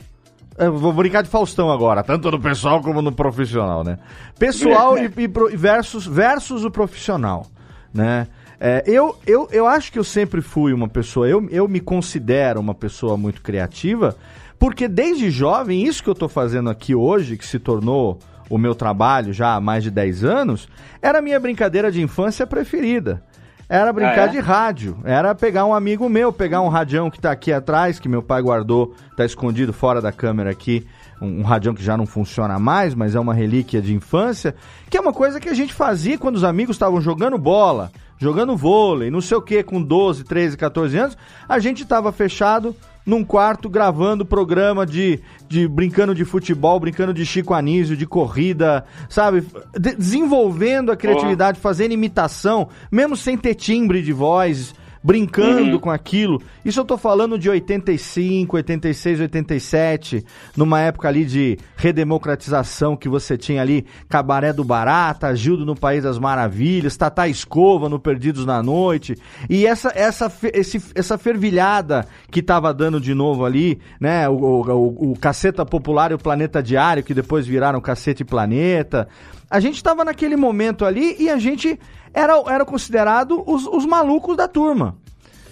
eu 0.57 0.77
vou 0.77 0.91
brincar 0.91 1.21
de 1.21 1.29
Faustão 1.29 1.71
agora, 1.71 2.03
tanto 2.03 2.29
no 2.29 2.39
pessoal 2.39 2.81
como 2.81 3.01
no 3.01 3.11
profissional, 3.11 3.83
né? 3.83 3.97
Pessoal 4.37 4.97
e, 4.99 5.05
e 5.05 5.55
versus, 5.55 6.05
versus 6.05 6.65
o 6.65 6.71
profissional, 6.71 7.47
né? 7.93 8.27
É, 8.59 8.83
eu, 8.85 9.17
eu, 9.25 9.47
eu 9.51 9.65
acho 9.65 9.91
que 9.91 9.97
eu 9.97 10.03
sempre 10.03 10.39
fui 10.39 10.71
uma 10.71 10.87
pessoa, 10.87 11.27
eu, 11.27 11.47
eu 11.49 11.67
me 11.67 11.79
considero 11.79 12.59
uma 12.59 12.75
pessoa 12.75 13.17
muito 13.17 13.41
criativa, 13.41 14.15
porque 14.59 14.87
desde 14.87 15.31
jovem, 15.31 15.83
isso 15.83 16.03
que 16.03 16.09
eu 16.09 16.13
tô 16.13 16.29
fazendo 16.29 16.69
aqui 16.69 16.93
hoje, 16.93 17.37
que 17.37 17.47
se 17.47 17.57
tornou 17.57 18.19
o 18.51 18.57
meu 18.57 18.75
trabalho 18.75 19.31
já 19.33 19.55
há 19.55 19.61
mais 19.61 19.83
de 19.83 19.89
10 19.89 20.23
anos, 20.25 20.67
era 21.01 21.19
a 21.19 21.21
minha 21.21 21.39
brincadeira 21.39 21.91
de 21.91 22.01
infância 22.01 22.45
preferida. 22.45 23.23
Era 23.69 23.93
brincar 23.93 24.23
Ah, 24.23 24.25
é? 24.25 24.27
de 24.27 24.39
rádio. 24.39 24.97
Era 25.05 25.33
pegar 25.33 25.65
um 25.65 25.73
amigo 25.73 26.09
meu, 26.09 26.33
pegar 26.33 26.59
um 26.59 26.67
radião 26.67 27.09
que 27.09 27.21
tá 27.21 27.31
aqui 27.31 27.53
atrás, 27.53 27.99
que 27.99 28.09
meu 28.09 28.21
pai 28.21 28.41
guardou, 28.41 28.93
tá 29.15 29.23
escondido 29.23 29.71
fora 29.71 30.01
da 30.01 30.11
câmera 30.11 30.49
aqui. 30.49 30.85
Um, 31.21 31.39
um 31.39 31.41
radião 31.43 31.73
que 31.73 31.81
já 31.81 31.95
não 31.95 32.05
funciona 32.05 32.59
mais, 32.59 32.93
mas 32.93 33.15
é 33.15 33.19
uma 33.19 33.33
relíquia 33.33 33.81
de 33.81 33.93
infância. 33.93 34.53
Que 34.89 34.97
é 34.97 34.99
uma 34.99 35.13
coisa 35.13 35.39
que 35.39 35.47
a 35.47 35.53
gente 35.53 35.73
fazia 35.73 36.17
quando 36.17 36.35
os 36.35 36.43
amigos 36.43 36.75
estavam 36.75 36.99
jogando 36.99 37.37
bola, 37.37 37.89
jogando 38.17 38.57
vôlei, 38.57 39.09
não 39.09 39.21
sei 39.21 39.37
o 39.37 39.41
que, 39.41 39.63
com 39.63 39.81
12, 39.81 40.25
13, 40.25 40.57
14 40.57 40.97
anos. 40.97 41.17
A 41.47 41.57
gente 41.57 41.85
tava 41.85 42.11
fechado 42.11 42.75
num 43.05 43.23
quarto 43.23 43.69
gravando 43.69 44.25
programa 44.25 44.85
de, 44.85 45.19
de 45.47 45.67
brincando 45.67 46.13
de 46.13 46.23
futebol, 46.25 46.79
brincando 46.79 47.13
de 47.13 47.25
Chico 47.25 47.53
Anísio, 47.53 47.97
de 47.97 48.05
corrida, 48.05 48.85
sabe? 49.09 49.43
De- 49.77 49.95
desenvolvendo 49.95 50.91
a 50.91 50.95
criatividade, 50.95 51.59
fazendo 51.59 51.93
imitação, 51.93 52.69
mesmo 52.91 53.15
sem 53.15 53.37
ter 53.37 53.55
timbre 53.55 54.01
de 54.01 54.13
voz, 54.13 54.73
brincando 55.03 55.73
Uhum. 55.73 55.79
com 55.79 55.89
aquilo. 55.89 56.41
Isso 56.63 56.79
eu 56.79 56.85
tô 56.85 56.97
falando 56.97 57.37
de 57.37 57.49
85, 57.49 58.55
86, 58.57 59.19
87, 59.21 60.25
numa 60.55 60.79
época 60.79 61.07
ali 61.07 61.25
de 61.25 61.57
redemocratização 61.75 62.95
que 62.95 63.09
você 63.09 63.37
tinha 63.37 63.61
ali 63.61 63.85
Cabaré 64.07 64.53
do 64.53 64.63
Barata, 64.63 65.35
Gildo 65.35 65.65
no 65.65 65.75
País 65.75 66.03
das 66.03 66.19
Maravilhas, 66.19 66.97
Tata 66.97 67.27
Escova 67.27 67.89
no 67.89 67.99
Perdidos 67.99 68.45
na 68.45 68.61
Noite. 68.61 69.15
E 69.49 69.65
essa 69.65 69.91
essa 69.95 70.31
esse, 70.53 70.81
essa 70.93 71.17
fervilhada 71.17 72.05
que 72.29 72.41
tava 72.41 72.73
dando 72.73 72.99
de 72.99 73.13
novo 73.13 73.45
ali, 73.45 73.79
né, 73.99 74.29
o, 74.29 74.33
o, 74.33 75.11
o 75.11 75.19
Caceta 75.19 75.65
Popular 75.65 76.11
e 76.11 76.15
o 76.15 76.19
Planeta 76.19 76.61
Diário, 76.61 77.03
que 77.03 77.13
depois 77.13 77.47
viraram 77.47 77.81
Cacete 77.81 78.21
e 78.21 78.25
Planeta. 78.25 79.07
A 79.51 79.59
gente 79.59 79.83
tava 79.83 80.05
naquele 80.05 80.37
momento 80.37 80.85
ali 80.85 81.17
e 81.19 81.29
a 81.29 81.37
gente 81.37 81.77
era, 82.13 82.41
era 82.47 82.63
considerado 82.63 83.43
os, 83.45 83.67
os 83.67 83.85
malucos 83.85 84.37
da 84.37 84.47
turma. 84.47 84.95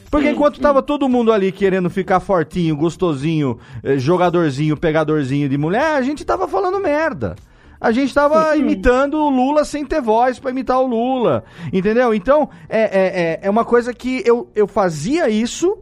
Porque 0.10 0.30
enquanto 0.30 0.62
tava 0.62 0.82
todo 0.82 1.10
mundo 1.10 1.34
ali 1.34 1.52
querendo 1.52 1.90
ficar 1.90 2.22
fortinho, 2.22 2.78
gostosinho, 2.78 3.60
eh, 3.84 3.98
jogadorzinho, 3.98 4.78
pegadorzinho 4.78 5.50
de 5.50 5.58
mulher, 5.58 5.98
a 5.98 6.02
gente 6.02 6.24
tava 6.24 6.48
falando 6.48 6.80
merda. 6.80 7.36
A 7.80 7.92
gente 7.92 8.14
tava 8.14 8.56
imitando 8.56 9.16
o 9.16 9.30
Lula 9.30 9.66
sem 9.66 9.86
ter 9.86 10.02
voz 10.02 10.40
pra 10.40 10.52
imitar 10.52 10.80
o 10.80 10.88
Lula. 10.88 11.44
Entendeu? 11.72 12.14
Então, 12.14 12.50
é, 12.70 12.80
é, 12.80 13.22
é, 13.22 13.40
é 13.44 13.50
uma 13.50 13.66
coisa 13.66 13.94
que 13.94 14.24
eu, 14.26 14.50
eu 14.56 14.66
fazia 14.66 15.30
isso, 15.30 15.78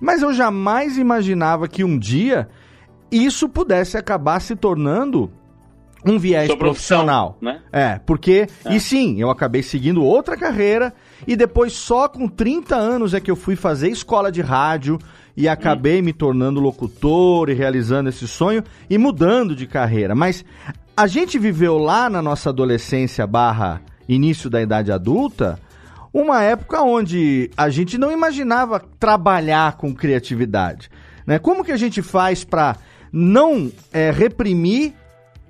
mas 0.00 0.20
eu 0.20 0.34
jamais 0.34 0.98
imaginava 0.98 1.68
que 1.68 1.84
um 1.84 1.96
dia 1.96 2.48
isso 3.08 3.48
pudesse 3.48 3.96
acabar 3.96 4.40
se 4.40 4.56
tornando 4.56 5.30
um 6.04 6.18
viés 6.18 6.46
Sua 6.46 6.56
profissional. 6.56 7.38
né? 7.40 7.60
É, 7.72 8.00
porque. 8.04 8.46
E 8.70 8.80
sim, 8.80 9.20
eu 9.20 9.30
acabei 9.30 9.62
seguindo 9.62 10.04
outra 10.04 10.36
carreira 10.36 10.92
e 11.26 11.36
depois 11.36 11.72
só 11.72 12.08
com 12.08 12.28
30 12.28 12.74
anos 12.74 13.14
é 13.14 13.20
que 13.20 13.30
eu 13.30 13.36
fui 13.36 13.56
fazer 13.56 13.88
escola 13.88 14.30
de 14.30 14.40
rádio 14.40 14.98
e 15.36 15.48
acabei 15.48 16.02
me 16.02 16.12
tornando 16.12 16.60
locutor 16.60 17.48
e 17.48 17.54
realizando 17.54 18.08
esse 18.08 18.28
sonho 18.28 18.62
e 18.90 18.98
mudando 18.98 19.54
de 19.54 19.66
carreira. 19.66 20.14
Mas 20.14 20.44
a 20.96 21.06
gente 21.06 21.38
viveu 21.38 21.78
lá 21.78 22.10
na 22.10 22.20
nossa 22.20 22.50
adolescência 22.50 23.26
barra 23.26 23.80
início 24.08 24.50
da 24.50 24.60
idade 24.60 24.92
adulta 24.92 25.58
uma 26.12 26.42
época 26.42 26.82
onde 26.82 27.50
a 27.56 27.70
gente 27.70 27.96
não 27.96 28.12
imaginava 28.12 28.80
trabalhar 28.98 29.76
com 29.78 29.94
criatividade. 29.94 30.90
Né? 31.26 31.38
Como 31.38 31.64
que 31.64 31.72
a 31.72 31.76
gente 31.76 32.02
faz 32.02 32.44
para 32.44 32.76
não 33.10 33.72
é, 33.92 34.10
reprimir 34.10 34.92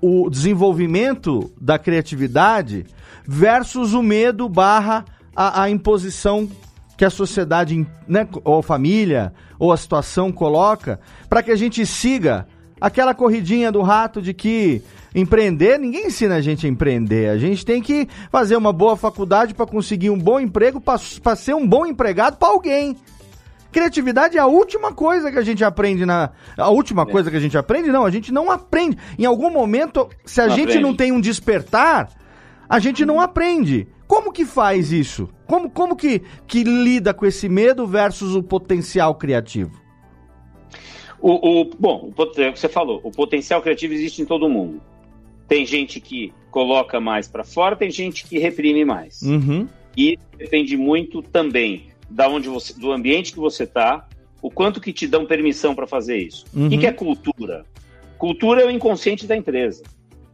o 0.03 0.29
desenvolvimento 0.29 1.53
da 1.61 1.79
criatividade 1.79 2.85
versus 3.25 3.95
o 3.95 4.03
medo 4.03 4.49
barra 4.49 5.05
a, 5.35 5.63
a 5.63 5.71
imposição 5.71 6.51
que 6.97 7.05
a 7.05 7.11
sociedade, 7.11 7.87
né, 8.07 8.29
ou 8.45 8.59
a 8.59 8.63
família, 8.63 9.33
ou 9.59 9.73
a 9.73 9.77
situação 9.77 10.33
coloca, 10.33 11.01
para 11.29 11.43
que 11.43 11.53
a 11.53 11.57
gente 11.57 11.87
siga 11.87 12.47
aquela 12.81 13.15
corridinha 13.15 13.71
do 13.71 13.81
rato 13.81 14.21
de 14.21 14.35
que 14.35 14.83
empreender, 15.15 15.79
ninguém 15.79 16.07
ensina 16.07 16.37
a 16.37 16.41
gente 16.41 16.67
a 16.67 16.69
empreender. 16.69 17.29
A 17.29 17.39
gente 17.39 17.65
tem 17.65 17.81
que 17.81 18.09
fazer 18.31 18.57
uma 18.57 18.73
boa 18.73 18.97
faculdade 18.97 19.55
para 19.55 19.67
conseguir 19.67 20.11
um 20.11 20.19
bom 20.19 20.41
emprego, 20.41 20.81
para 20.81 21.37
ser 21.37 21.55
um 21.55 21.67
bom 21.67 21.87
empregado 21.87 22.37
para 22.37 22.49
alguém. 22.49 22.97
Criatividade 23.73 24.37
é 24.37 24.41
a 24.41 24.47
última 24.47 24.93
coisa 24.93 25.33
que 25.33 25.39
a 25.39 25.43
gente 25.43 25.65
aprende 25.65 26.05
na. 26.05 26.31
A 26.59 26.69
última 26.69 27.07
coisa 27.07 27.31
que 27.31 27.37
a 27.37 27.41
gente 27.41 27.57
aprende, 27.57 27.91
não, 27.91 28.05
a 28.05 28.11
gente 28.11 28.31
não 28.31 28.51
aprende. 28.51 28.99
Em 29.19 29.25
algum 29.25 29.51
momento, 29.51 30.09
se 30.27 30.41
a 30.43 30.47
Não 30.47 30.55
gente 30.55 30.69
aprende. 30.69 30.83
não 30.83 30.95
tem 30.95 31.11
um 31.11 31.21
despertar, 31.21 32.11
a 32.69 32.79
gente 32.79 33.05
não 33.07 33.19
aprende. 33.19 33.89
Como 34.07 34.31
que 34.31 34.45
faz 34.45 34.93
isso? 34.93 35.27
Como, 35.47 35.71
como 35.71 35.97
que, 35.97 36.21
que 36.47 36.63
lida 36.63 37.15
com 37.15 37.25
esse 37.25 37.49
medo 37.49 37.87
versus 37.87 38.35
o 38.37 38.43
potencial 38.43 39.15
criativo? 39.15 39.73
O, 41.19 41.61
o- 41.63 41.71
bom, 41.79 42.13
é 42.37 42.51
você 42.51 42.69
falou, 42.69 43.01
o 43.03 43.11
potencial 43.11 43.63
criativo 43.63 43.95
existe 43.95 44.21
em 44.21 44.27
todo 44.27 44.49
mundo. 44.49 44.83
Tem 45.49 45.65
gente 45.65 45.99
que 46.01 46.33
coloca 46.51 47.01
mais 47.01 47.27
para 47.29 47.43
fora, 47.45 47.75
tem 47.77 47.91
gente 47.91 48.27
que 48.27 48.39
reprime 48.39 48.85
mais. 48.85 49.23
Uhum. 49.23 49.67
E 49.97 50.19
depende 50.37 50.77
muito 50.77 51.23
também 51.23 51.92
da 52.13 52.29
onde 52.29 52.49
você, 52.49 52.75
do 52.75 52.93
ambiente 52.93 53.33
que 53.33 53.39
você 53.39 53.65
está, 53.65 54.07
o 54.41 54.51
quanto 54.51 54.81
que 54.81 54.93
te 54.93 55.07
dão 55.07 55.27
permissão 55.27 55.75
para 55.75 55.87
fazer 55.87 56.19
isso. 56.19 56.45
Uhum. 56.55 56.67
O 56.67 56.71
que, 56.71 56.79
que 56.79 56.87
é 56.87 56.93
cultura? 56.93 57.65
Cultura 58.19 58.63
é 58.63 58.67
o 58.67 58.71
inconsciente 58.71 59.27
da 59.27 59.37
empresa. 59.37 59.83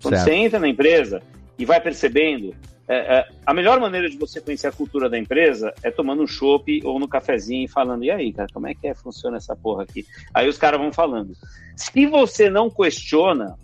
Quando 0.02 0.14
Certo. 0.14 0.24
você 0.24 0.34
entra 0.34 0.58
na 0.58 0.68
empresa 0.68 1.22
e 1.58 1.64
vai 1.64 1.80
percebendo, 1.80 2.54
é, 2.88 3.18
é, 3.18 3.28
a 3.44 3.52
melhor 3.52 3.78
maneira 3.80 4.08
de 4.08 4.16
você 4.16 4.40
conhecer 4.40 4.66
a 4.66 4.72
cultura 4.72 5.10
da 5.10 5.18
empresa 5.18 5.74
é 5.82 5.90
tomando 5.90 6.22
um 6.22 6.26
chopp 6.26 6.80
ou 6.84 6.98
no 6.98 7.06
cafezinho 7.06 7.64
e 7.64 7.68
falando, 7.68 8.04
e 8.04 8.10
aí, 8.10 8.32
cara, 8.32 8.48
como 8.52 8.66
é 8.66 8.74
que 8.74 8.86
é, 8.86 8.94
funciona 8.94 9.36
essa 9.36 9.54
porra 9.54 9.82
aqui? 9.82 10.06
Aí 10.32 10.48
os 10.48 10.56
caras 10.56 10.80
vão 10.80 10.92
falando. 10.92 11.34
Se 11.76 12.06
você 12.06 12.48
não 12.48 12.70
questiona, 12.70 13.56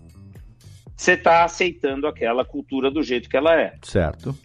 você 0.96 1.12
está 1.12 1.42
aceitando 1.44 2.06
aquela 2.06 2.44
cultura 2.44 2.90
do 2.90 3.02
jeito 3.02 3.28
que 3.28 3.36
ela 3.36 3.58
é. 3.58 3.74
Certo. 3.82 4.36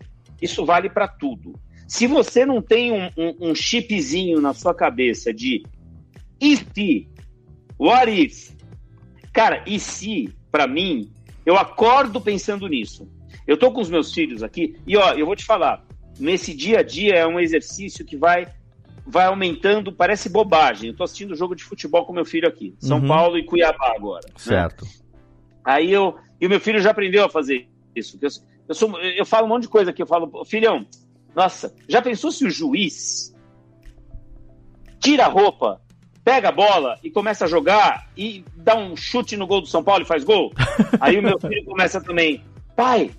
Isso 0.42 0.66
vale 0.66 0.90
para 0.90 1.08
tudo. 1.08 1.54
Se 1.90 2.06
você 2.08 2.46
não 2.46 2.62
tem 2.62 2.92
um, 2.92 3.10
um- 3.18 3.50
um 3.50 3.56
chipzinho 3.56 4.40
na 4.40 4.54
sua 4.54 4.74
cabeça 4.76 5.34
de 5.34 5.64
e 6.40 6.56
se, 6.56 7.10
what 7.78 8.10
if, 8.10 8.52
cara, 9.34 9.64
e 9.68 9.80
se, 9.80 10.34
para 10.52 10.68
mim, 10.68 11.12
eu 11.46 11.58
acordo 11.58 12.22
pensando 12.22 12.68
nisso. 12.68 13.10
Eu 13.48 13.58
tô 13.58 13.72
com 13.72 13.82
os 13.82 13.90
meus 13.90 14.14
filhos 14.14 14.44
aqui 14.44 14.76
e 14.86 14.96
ó, 14.96 15.14
eu 15.14 15.26
vou 15.26 15.36
te 15.36 15.44
falar, 15.44 15.84
nesse 16.20 16.54
dia 16.54 16.80
a 16.80 16.84
dia 16.84 17.16
é 17.16 17.26
um 17.28 17.40
exercício 17.40 18.06
que 18.06 18.16
vai 18.16 18.48
vai 19.12 19.26
aumentando, 19.26 19.92
parece 19.92 20.30
bobagem. 20.30 20.90
Eu 20.92 20.96
tô 20.96 21.04
assistindo 21.04 21.36
jogo 21.36 21.56
de 21.56 21.64
futebol 21.64 22.06
com 22.06 22.14
meu 22.14 22.24
filho 22.26 22.48
aqui, 22.48 22.76
São 22.78 23.00
Uhum. 23.00 23.08
Paulo 23.08 23.38
e 23.40 23.44
Cuiabá 23.44 23.92
agora. 23.96 24.28
né? 24.28 24.34
Certo. 24.38 24.86
Aí 25.66 25.92
eu. 25.92 26.16
E 26.40 26.46
o 26.46 26.50
meu 26.50 26.60
filho 26.60 26.80
já 26.80 26.92
aprendeu 26.92 27.26
a 27.26 27.30
fazer 27.30 27.68
isso. 27.96 28.20
Eu, 28.22 28.30
eu, 28.68 28.76
sou, 28.76 29.00
eu 29.02 29.26
falo 29.26 29.48
um 29.48 29.50
monte 29.50 29.64
de 29.64 29.70
coisa 29.70 29.90
aqui. 29.90 30.04
Eu 30.04 30.06
falo, 30.08 30.46
filhão, 30.46 30.86
nossa, 31.36 31.74
já 31.88 32.02
pensou 32.02 32.32
se 32.32 32.46
o 32.46 32.50
juiz 32.50 33.36
tira 35.00 35.26
a 35.26 35.30
roupa, 35.30 35.82
pega 36.24 36.50
a 36.50 36.52
bola 36.52 36.98
e 37.04 37.10
começa 37.10 37.46
a 37.46 37.48
jogar 37.48 38.10
e 38.18 38.44
dá 38.56 38.76
um 38.76 38.96
chute 38.96 39.38
no 39.38 39.48
gol 39.48 39.62
do 39.62 39.68
São 39.68 39.84
Paulo 39.84 40.04
e 40.04 40.08
faz 40.08 40.24
gol? 40.24 40.52
Aí 41.00 41.18
o 41.18 41.24
meu 41.24 41.40
filho 41.40 41.64
começa 41.66 42.02
também, 42.02 42.44
pai, 42.76 43.12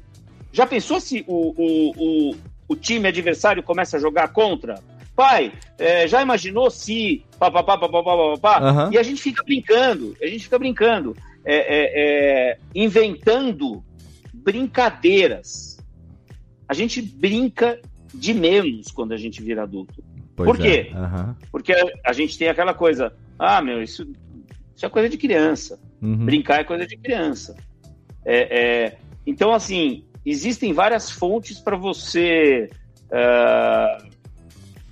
já 0.53 0.66
pensou 0.66 1.01
se 1.01 1.25
o, 1.27 1.55
o, 1.57 2.31
o, 2.31 2.37
o 2.68 2.77
time 2.77 3.09
adversário 3.09 3.62
começa 3.62 3.96
a 3.96 4.01
jogar 4.01 4.29
contra? 4.29 4.77
Pai, 5.14 5.53
é, 5.79 6.09
já 6.09 6.23
imaginou 6.23 6.70
se. 6.70 7.25
Pá, 7.38 7.51
pá, 7.51 7.62
pá, 7.62 7.77
pá, 7.77 7.88
pá, 7.88 8.03
pá, 8.03 8.38
pá, 8.40 8.59
Aham. 8.59 8.90
E 8.92 8.99
a 8.99 9.03
gente 9.03 9.20
fica 9.20 9.42
brincando, 9.44 10.16
a 10.23 10.27
gente 10.27 10.44
fica 10.44 10.59
brincando, 10.59 11.16
é, 11.44 11.57
é, 11.57 11.90
é, 12.53 12.59
inventando 12.75 13.85
brincadeiras. 14.33 15.79
A 16.66 16.75
gente 16.75 17.03
brinca 17.03 17.81
de 18.12 18.35
menos 18.35 18.90
quando 18.90 19.12
a 19.12 19.16
gente 19.16 19.42
vira 19.42 19.62
adulto. 19.62 20.03
Pois 20.37 20.49
Por 20.49 20.59
quê? 20.59 20.90
é, 20.90 20.96
aham. 20.96 21.37
Porque 21.51 21.75
a 22.05 22.12
gente 22.12 22.38
tem 22.38 22.49
aquela 22.49 22.75
coisa, 22.75 23.12
ah, 23.38 23.61
meu, 23.62 23.83
isso, 23.83 24.11
isso 24.75 24.87
é 24.87 24.88
coisa 24.88 25.09
de 25.09 25.18
criança. 25.18 25.79
Uhum. 26.01 26.25
Brincar 26.25 26.61
é 26.61 26.64
coisa 26.64 26.87
de 26.87 26.96
criança. 26.96 27.57
É, 28.25 28.59
é, 28.61 28.99
então, 29.27 29.53
assim, 29.53 30.05
existem 30.25 30.73
várias 30.73 31.11
fontes 31.11 31.59
para 31.59 31.77
você 31.77 32.70
ah, 33.12 33.99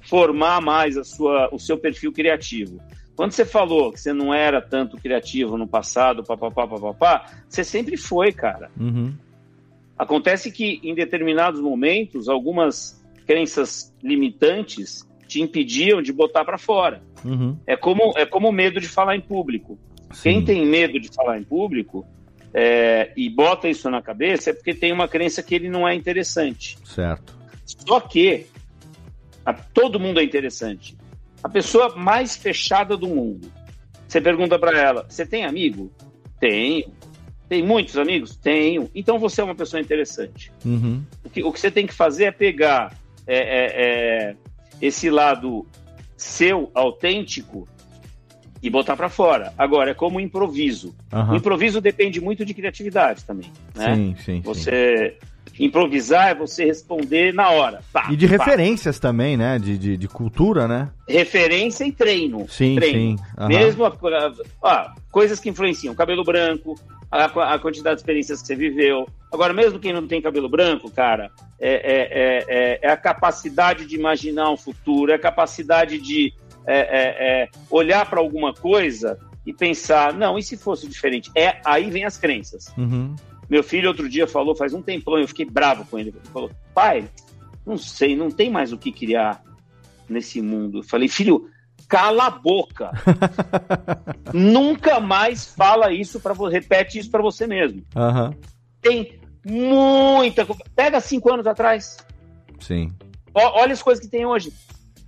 formar 0.03 0.61
mais 0.61 0.97
a 0.97 1.05
sua, 1.05 1.49
o 1.53 1.59
seu 1.59 1.79
perfil 1.79 2.13
criativo. 2.13 2.81
Quando 3.15 3.33
você 3.33 3.45
falou 3.45 3.93
que 3.93 4.01
você 4.01 4.13
não 4.13 4.33
era 4.33 4.63
tanto 4.63 4.97
criativo 4.97 5.59
no 5.59 5.67
passado, 5.67 6.23
papapá, 6.23 6.67
papapá, 6.69 7.27
você 7.49 7.65
sempre 7.65 7.97
foi, 7.97 8.33
cara. 8.33 8.71
Uhum. 8.79 9.13
Acontece 9.99 10.53
que 10.53 10.81
em 10.85 10.95
determinados 10.95 11.61
momentos, 11.61 12.29
algumas 12.29 12.98
crenças 13.29 13.95
limitantes 14.03 15.07
te 15.29 15.43
impediam 15.43 16.01
de 16.01 16.11
botar 16.15 16.47
para 16.47 16.57
fora. 16.57 17.03
Uhum. 17.23 17.59
É 17.67 17.77
como 17.77 18.15
é 18.17 18.25
como 18.25 18.49
o 18.49 18.53
medo 18.53 18.81
de 18.81 18.89
falar 18.89 19.15
em 19.15 19.21
público. 19.21 19.79
Quem 20.23 20.43
tem 20.43 20.65
medo 20.65 20.99
de 20.99 21.11
falar 21.15 21.39
em 21.39 21.45
público 21.45 22.07
é, 22.55 23.13
e 23.15 23.29
bota 23.29 23.69
isso 23.69 23.91
na 23.91 24.01
cabeça 24.01 24.49
é 24.49 24.53
porque 24.55 24.73
tem 24.73 24.91
uma 24.91 25.07
crença 25.07 25.43
que 25.43 25.55
ele 25.55 25.69
não 25.69 25.87
é 25.87 25.95
interessante. 25.95 26.79
Certo. 26.83 27.37
Só 27.67 28.01
que 28.01 28.47
a- 29.45 29.53
todo 29.53 30.01
mundo 30.01 30.19
é 30.19 30.25
interessante. 30.25 30.97
A 31.45 31.49
pessoa 31.51 31.95
mais 31.95 32.35
fechada 32.35 32.97
do 32.97 33.07
mundo. 33.07 33.53
Você 34.09 34.23
pergunta 34.23 34.59
para 34.59 34.81
ela: 34.81 35.05
"Você 35.07 35.27
tem 35.27 35.45
amigo?" 35.45 35.93
Tenho. 36.41 36.91
Tem 37.47 37.63
muitos 37.63 37.99
amigos? 37.99 38.37
Tenho. 38.37 38.91
Então 38.95 39.19
você 39.19 39.43
é 39.43 39.45
uma 39.45 39.55
pessoa 39.55 39.81
interessante. 39.83 40.51
Uhum. 40.65 41.03
O 41.25 41.29
que, 41.29 41.43
o 41.43 41.53
que 41.53 41.61
você 41.61 41.71
tem 41.71 41.87
que 41.87 41.93
fazer 41.95 42.25
é 42.25 42.31
pegar 42.31 42.97
é, 43.29 43.37
é, 43.37 44.31
é, 44.31 44.37
esse 44.81 45.09
lado 45.11 45.67
seu, 46.17 46.71
autêntico, 46.75 47.69
e 48.61 48.69
botar 48.69 48.97
para 48.97 49.09
fora. 49.09 49.53
Agora, 49.57 49.93
é 49.93 49.95
como 49.95 50.19
improviso. 50.19 50.93
Aham. 51.13 51.35
O 51.35 51.37
improviso 51.37 51.81
depende 51.81 52.21
muito 52.21 52.45
de 52.45 52.53
criatividade 52.55 53.25
também. 53.25 53.53
Né? 53.77 53.95
Sim, 53.95 54.17
sim, 54.17 54.23
sim. 54.25 54.41
Você 54.41 55.17
improvisar 55.61 56.29
é 56.31 56.35
você 56.35 56.65
responder 56.65 57.33
na 57.35 57.51
hora. 57.51 57.81
Pá, 57.93 58.09
E 58.11 58.17
de 58.17 58.27
pá. 58.27 58.33
referências 58.37 58.99
também, 58.99 59.37
né? 59.37 59.59
De, 59.61 59.79
de, 59.79 59.97
de 59.97 60.09
cultura, 60.09 60.67
né? 60.67 60.91
Referência 61.09 61.85
e 61.85 61.93
treino. 61.93 62.47
Sim, 62.49 62.75
treino. 62.77 63.17
sim. 63.19 63.25
Aham. 63.37 63.49
Mesmo 63.49 63.85
a- 63.85 63.97
ó, 64.63 64.91
coisas 65.11 65.39
que 65.39 65.49
influenciam. 65.49 65.95
Cabelo 65.95 66.25
branco, 66.25 66.75
a, 67.11 67.55
a 67.55 67.59
quantidade 67.59 67.97
de 67.97 68.03
experiências 68.03 68.41
que 68.41 68.47
você 68.49 68.55
viveu. 68.57 69.07
Agora, 69.33 69.53
mesmo 69.53 69.79
quem 69.79 69.93
não 69.93 70.07
tem 70.07 70.23
cabelo 70.23 70.49
branco, 70.49 70.91
cara, 70.91 71.31
é, 71.61 71.73
é, 71.73 71.99
é, 72.11 72.45
é- 72.49 72.79
é 72.83 72.91
a 72.91 72.97
capacidade 72.97 73.87
de 73.87 73.95
imaginar 73.97 74.51
um 74.51 74.57
futuro, 74.57 75.13
é 75.13 75.15
a 75.15 75.19
capacidade 75.19 75.99
de 75.99 76.33
é, 76.67 76.79
é, 76.81 77.43
é, 77.43 77.49
olhar 77.71 78.09
para 78.09 78.21
alguma 78.21 78.53
coisa 78.53 79.19
e 79.47 79.53
pensar, 79.53 80.13
não, 80.13 80.39
e 80.39 80.43
se 80.43 80.57
fosse 80.57 80.87
diferente? 80.87 81.31
É, 81.35 81.61
aí 81.65 81.91
vem 81.91 82.05
as 82.05 82.19
crenças. 82.19 82.67
Uhum. 82.77 83.17
Meu 83.49 83.63
filho 83.63 83.89
outro 83.89 84.07
dia 84.09 84.27
falou, 84.27 84.55
faz 84.55 84.75
um 84.75 84.83
tempão, 84.83 85.19
eu 85.19 85.27
fiquei 85.27 85.47
bravo 85.47 85.87
com 85.87 85.99
ele. 85.99 86.11
Ele 86.11 86.21
falou, 86.31 86.51
pai, 86.75 87.09
não 87.65 87.79
sei, 87.79 88.15
não 88.15 88.31
tem 88.31 88.51
mais 88.51 88.73
o 88.73 88.79
que 88.79 88.93
criar 88.93 89.43
nesse 90.07 90.43
mundo. 90.43 90.81
Eu 90.81 90.83
falei, 90.83 91.09
filho, 91.09 91.49
cala 91.89 92.27
a 92.27 92.31
boca. 92.31 92.91
Nunca 94.33 95.01
mais 95.01 95.47
fala 95.55 95.93
isso 95.93 96.21
para 96.21 96.35
você, 96.35 96.55
repete 96.59 96.99
isso 96.99 97.11
para 97.11 97.23
você 97.23 97.47
mesmo. 97.47 97.83
Aham. 97.97 98.35
Tem 98.81 99.19
muita 99.45 100.45
coisa. 100.45 100.63
Pega 100.77 101.01
cinco 101.01 101.33
anos 101.33 101.47
atrás. 101.47 101.97
Sim. 102.61 102.93
Ó- 103.35 103.61
olha 103.61 103.73
as 103.73 103.83
coisas 103.83 104.05
que 104.05 104.11
tem 104.11 104.27
hoje. 104.27 104.53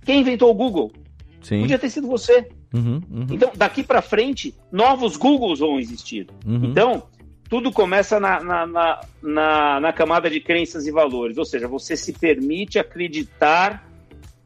Quem 0.03 0.21
inventou 0.21 0.49
o 0.49 0.53
Google? 0.53 0.91
Sim. 1.41 1.61
Podia 1.61 1.79
ter 1.79 1.89
sido 1.89 2.07
você. 2.07 2.49
Uhum, 2.73 3.01
uhum. 3.09 3.27
Então, 3.29 3.51
daqui 3.55 3.83
para 3.83 4.01
frente, 4.01 4.55
novos 4.71 5.17
Googles 5.17 5.59
vão 5.59 5.79
existir. 5.79 6.27
Uhum. 6.45 6.65
Então, 6.65 7.03
tudo 7.49 7.71
começa 7.71 8.19
na, 8.19 8.41
na, 8.41 8.65
na, 8.65 9.01
na, 9.21 9.79
na 9.81 9.93
camada 9.93 10.29
de 10.29 10.39
crenças 10.39 10.87
e 10.87 10.91
valores. 10.91 11.37
Ou 11.37 11.45
seja, 11.45 11.67
você 11.67 11.97
se 11.97 12.13
permite 12.13 12.79
acreditar 12.79 13.87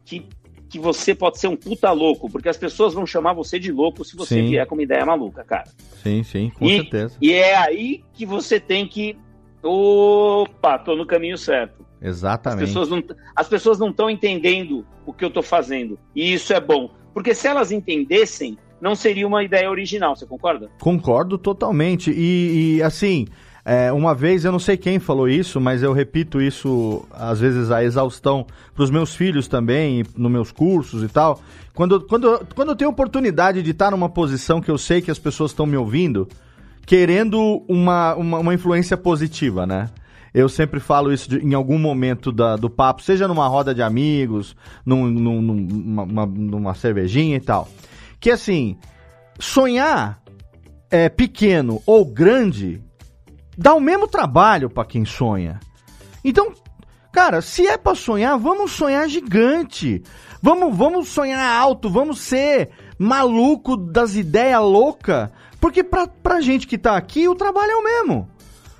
que, 0.04 0.26
que 0.68 0.78
você 0.78 1.14
pode 1.14 1.38
ser 1.38 1.48
um 1.48 1.56
puta 1.56 1.90
louco, 1.92 2.30
porque 2.30 2.48
as 2.48 2.56
pessoas 2.56 2.94
vão 2.94 3.06
chamar 3.06 3.32
você 3.32 3.58
de 3.58 3.70
louco 3.70 4.04
se 4.04 4.16
você 4.16 4.34
Sim. 4.34 4.48
vier 4.50 4.66
com 4.66 4.74
uma 4.74 4.82
ideia 4.82 5.04
maluca, 5.04 5.44
cara. 5.44 5.68
Sim, 6.02 6.22
sim, 6.22 6.50
com 6.50 6.64
e, 6.66 6.76
certeza. 6.76 7.16
E 7.20 7.32
é 7.32 7.56
aí 7.56 8.02
que 8.12 8.26
você 8.26 8.58
tem 8.58 8.86
que. 8.86 9.16
Opa, 9.62 10.78
tô 10.78 10.94
no 10.94 11.06
caminho 11.06 11.38
certo. 11.38 11.84
As 12.00 12.08
Exatamente. 12.08 12.66
pessoas 12.66 12.88
não 12.88 13.02
as 13.34 13.48
pessoas 13.48 13.78
não 13.78 13.90
estão 13.90 14.10
entendendo 14.10 14.86
o 15.04 15.12
que 15.12 15.24
eu 15.24 15.28
estou 15.28 15.42
fazendo. 15.42 15.98
E 16.14 16.32
isso 16.32 16.52
é 16.52 16.60
bom. 16.60 16.90
Porque 17.14 17.34
se 17.34 17.48
elas 17.48 17.72
entendessem, 17.72 18.58
não 18.80 18.94
seria 18.94 19.26
uma 19.26 19.42
ideia 19.42 19.70
original, 19.70 20.14
você 20.14 20.26
concorda? 20.26 20.70
Concordo 20.80 21.38
totalmente. 21.38 22.10
E, 22.10 22.76
e, 22.76 22.82
assim, 22.82 23.26
é, 23.68 23.92
uma 23.92 24.14
vez, 24.14 24.44
eu 24.44 24.52
não 24.52 24.60
sei 24.60 24.76
quem 24.76 25.00
falou 25.00 25.28
isso, 25.28 25.60
mas 25.60 25.82
eu 25.82 25.92
repito 25.92 26.40
isso, 26.40 27.04
às 27.12 27.40
vezes, 27.40 27.68
a 27.72 27.82
exaustão 27.82 28.46
para 28.72 28.84
os 28.84 28.90
meus 28.92 29.12
filhos 29.16 29.48
também, 29.48 30.04
nos 30.16 30.30
meus 30.30 30.52
cursos 30.52 31.02
e 31.02 31.08
tal. 31.08 31.40
Quando, 31.74 32.00
quando, 32.02 32.46
quando 32.54 32.68
eu 32.68 32.76
tenho 32.76 32.90
oportunidade 32.90 33.60
de 33.62 33.72
estar 33.72 33.90
numa 33.90 34.08
posição 34.08 34.60
que 34.60 34.70
eu 34.70 34.78
sei 34.78 35.02
que 35.02 35.10
as 35.10 35.18
pessoas 35.18 35.50
estão 35.50 35.66
me 35.66 35.76
ouvindo, 35.76 36.28
querendo 36.86 37.64
uma, 37.68 38.14
uma, 38.14 38.38
uma 38.38 38.54
influência 38.54 38.96
positiva, 38.96 39.66
né? 39.66 39.90
Eu 40.32 40.48
sempre 40.48 40.78
falo 40.78 41.12
isso 41.12 41.28
de- 41.28 41.38
em 41.38 41.52
algum 41.54 41.78
momento 41.78 42.30
da- 42.30 42.54
do 42.56 42.70
papo, 42.70 43.02
seja 43.02 43.26
numa 43.26 43.48
roda 43.48 43.74
de 43.74 43.82
amigos, 43.82 44.54
num, 44.84 45.06
num- 45.08 45.42
numa, 45.42 46.02
uma- 46.04 46.26
numa 46.26 46.74
cervejinha 46.74 47.36
e 47.36 47.40
tal. 47.40 47.68
Que 48.20 48.30
assim, 48.30 48.76
sonhar 49.40 50.22
é 50.90 51.08
pequeno 51.08 51.82
ou 51.84 52.04
grande 52.04 52.80
dá 53.56 53.74
o 53.74 53.80
mesmo 53.80 54.06
trabalho 54.06 54.68
pra 54.68 54.84
quem 54.84 55.04
sonha. 55.04 55.58
Então, 56.24 56.52
cara, 57.12 57.40
se 57.40 57.66
é 57.66 57.78
pra 57.78 57.94
sonhar, 57.94 58.38
vamos 58.38 58.72
sonhar 58.72 59.08
gigante. 59.08 60.02
Vamos, 60.42 60.76
vamos 60.76 61.08
sonhar 61.08 61.40
alto, 61.60 61.88
vamos 61.88 62.20
ser 62.20 62.70
maluco 62.98 63.76
das 63.76 64.14
ideias 64.14 64.60
loucas, 64.60 65.30
porque 65.60 65.82
pra, 65.82 66.06
pra 66.06 66.40
gente 66.40 66.66
que 66.66 66.78
tá 66.78 66.96
aqui, 66.96 67.28
o 67.28 67.34
trabalho 67.34 67.72
é 67.72 67.76
o 67.76 67.84
mesmo. 67.84 68.28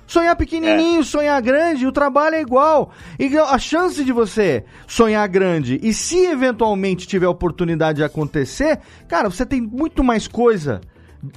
Sonhar 0.05 0.37
pequenininho, 0.37 1.03
sonhar 1.03 1.41
grande, 1.41 1.85
o 1.85 1.91
trabalho 1.91 2.35
é 2.35 2.41
igual. 2.41 2.91
E 3.19 3.37
a 3.37 3.59
chance 3.59 4.05
de 4.05 4.13
você 4.13 4.63
sonhar 4.87 5.27
grande 5.27 5.77
e 5.83 5.93
se 5.93 6.25
eventualmente 6.25 7.05
tiver 7.05 7.27
oportunidade 7.27 7.97
de 7.97 8.03
acontecer, 8.05 8.79
cara, 9.09 9.29
você 9.29 9.45
tem 9.45 9.59
muito 9.59 10.05
mais 10.05 10.25
coisa 10.25 10.79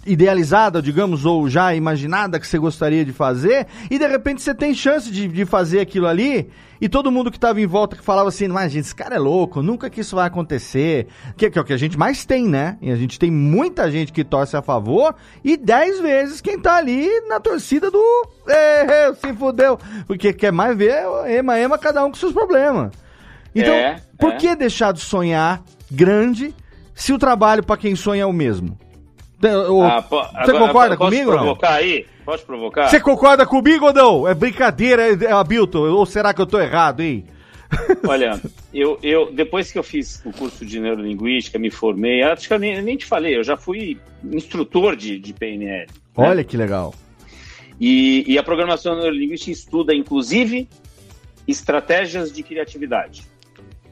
idealizada, 0.07 0.83
digamos, 0.83 1.25
ou 1.25 1.49
já 1.49 1.75
imaginada 1.75 2.39
que 2.39 2.47
você 2.47 2.59
gostaria 2.59 3.05
de 3.05 3.13
fazer, 3.13 3.67
e 3.91 3.99
de 3.99 4.07
repente 4.07 4.43
você 4.43 4.55
tem 4.55 4.75
chance 4.75 5.11
de, 5.11 5.27
de 5.27 5.45
fazer 5.45 5.81
aquilo 5.81 6.07
ali, 6.07 6.51
e 6.81 6.89
todo 6.89 7.11
mundo 7.11 7.31
que 7.31 7.37
estava 7.37 7.61
em 7.61 7.67
volta 7.67 7.97
que 7.97 8.03
falava 8.05 8.29
assim, 8.29 8.49
mas 8.49 8.73
gente, 8.73 8.85
esse 8.85 8.95
cara 8.95 9.17
é 9.17 9.19
louco, 9.19 9.63
nunca 9.63 9.91
que 9.91 10.01
isso 10.01 10.17
vai 10.17 10.27
acontecer, 10.27 11.07
que, 11.37 11.51
que 11.51 11.59
é 11.59 11.63
o 11.63 11.65
que 11.65 11.73
a 11.73 11.77
gente 11.77 11.99
mais 11.99 12.25
tem, 12.25 12.47
né? 12.47 12.77
E 12.81 12.91
a 12.91 12.97
gente 12.97 13.19
tem 13.19 13.31
muita 13.31 13.91
gente 13.91 14.13
que 14.13 14.25
torce 14.25 14.57
a 14.57 14.63
favor, 14.63 15.15
e 15.43 15.57
dez 15.57 15.99
vezes 16.01 16.41
quem 16.41 16.59
tá 16.59 16.77
ali 16.77 17.09
na 17.29 17.41
torcida 17.41 17.91
do 17.91 18.03
"É, 18.49 19.13
se 19.15 19.33
fudeu, 19.35 19.79
porque 20.07 20.33
quer 20.33 20.53
mais 20.53 20.77
ver 20.77 21.05
ema, 21.27 21.59
ema, 21.59 21.79
cada 21.79 22.05
um 22.05 22.11
com 22.11 22.17
seus 22.17 22.33
problemas. 22.33 22.93
Então, 23.55 23.73
É, 23.75 23.97
por 24.19 24.33
é. 24.33 24.37
que 24.37 24.55
deixar 24.55 24.93
de 24.93 25.01
sonhar 25.01 25.63
grande 25.91 26.55
se 26.95 27.13
o 27.13 27.19
trabalho 27.19 27.65
para 27.65 27.77
quem 27.77 27.97
sonha 27.97 28.23
é 28.23 28.27
o 28.27 28.33
mesmo? 28.33 28.79
Ah, 29.43 30.01
você 30.01 30.51
agora- 30.51 30.59
concorda 30.67 30.97
posso 30.97 31.11
comigo 31.11 31.31
não? 31.31 31.39
provocar 31.39 31.75
aí? 31.75 32.07
Pode 32.25 32.43
provocar? 32.43 32.89
Você 32.89 33.01
concorda 33.01 33.47
comigo 33.47 33.87
ou 33.87 33.93
não? 33.93 34.29
É 34.29 34.35
brincadeira, 34.35 35.03
é, 35.09 35.25
é, 35.25 35.33
Abilton? 35.33 35.89
Ou 35.91 36.05
será 36.05 36.35
que 36.35 36.41
eu 36.41 36.47
tô 36.47 36.61
errado, 36.61 37.01
hein? 37.01 37.25
Olha, 38.07 38.41
eu, 38.75 38.99
eu 39.03 39.33
depois 39.33 39.71
que 39.71 39.79
eu 39.79 39.83
fiz 39.83 40.21
o 40.27 40.33
curso 40.33 40.67
de 40.67 40.81
neurolinguística, 40.81 41.59
me 41.59 41.71
formei, 41.71 42.23
acho 42.23 42.49
que 42.49 42.53
eu 42.55 42.59
nem, 42.59 42.83
nem 42.83 42.97
te 42.97 43.07
falei, 43.07 43.37
eu 43.37 43.45
já 43.45 43.57
fui 43.57 43.99
instrutor 44.25 44.97
de, 44.97 45.19
de 45.19 45.33
PNL. 45.33 45.87
né? 45.87 45.87
Olha 46.17 46.45
que 46.45 46.57
legal. 46.57 46.93
E, 47.81 48.25
e 48.27 48.37
a 48.39 48.43
programação 48.43 48.97
neurolinguística 48.97 49.53
estuda, 49.53 49.95
inclusive, 49.95 50.69
estratégias 51.47 52.33
de 52.33 52.43
criatividade. 52.43 53.23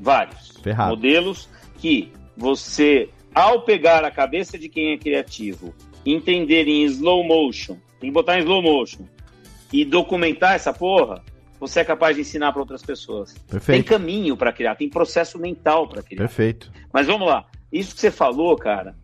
Vários. 0.00 0.52
Ferrado. 0.62 0.90
Modelos 0.90 1.48
que 1.78 2.12
você, 2.36 3.08
ao 3.34 3.62
pegar 3.62 4.04
a 4.04 4.10
cabeça 4.10 4.58
de 4.58 4.68
quem 4.68 4.92
é 4.92 4.98
criativo, 4.98 5.74
entender 6.04 6.66
em 6.66 6.84
slow 6.84 7.24
motion, 7.24 7.76
tem 8.00 8.10
que 8.10 8.14
botar 8.14 8.38
em 8.38 8.42
slow 8.42 8.62
motion, 8.62 9.04
e 9.72 9.84
documentar 9.84 10.54
essa 10.54 10.72
porra, 10.72 11.22
você 11.60 11.80
é 11.80 11.84
capaz 11.84 12.14
de 12.16 12.22
ensinar 12.22 12.52
para 12.52 12.60
outras 12.60 12.82
pessoas. 12.82 13.34
Tem 13.34 13.42
Perfeito. 13.50 13.88
caminho 13.88 14.36
para 14.36 14.52
criar, 14.52 14.76
tem 14.76 14.88
processo 14.88 15.38
mental 15.38 15.88
para 15.88 16.02
criar. 16.02 16.18
Perfeito. 16.18 16.72
Mas 16.92 17.06
vamos 17.06 17.26
lá. 17.26 17.46
Isso 17.70 17.94
que 17.94 18.00
você 18.00 18.10
falou, 18.10 18.56
cara, 18.56 18.96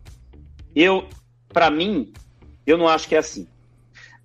eu, 0.75 1.07
para 1.49 1.69
mim, 1.69 2.11
eu 2.65 2.77
não 2.77 2.87
acho 2.87 3.07
que 3.07 3.15
é 3.15 3.19
assim. 3.19 3.47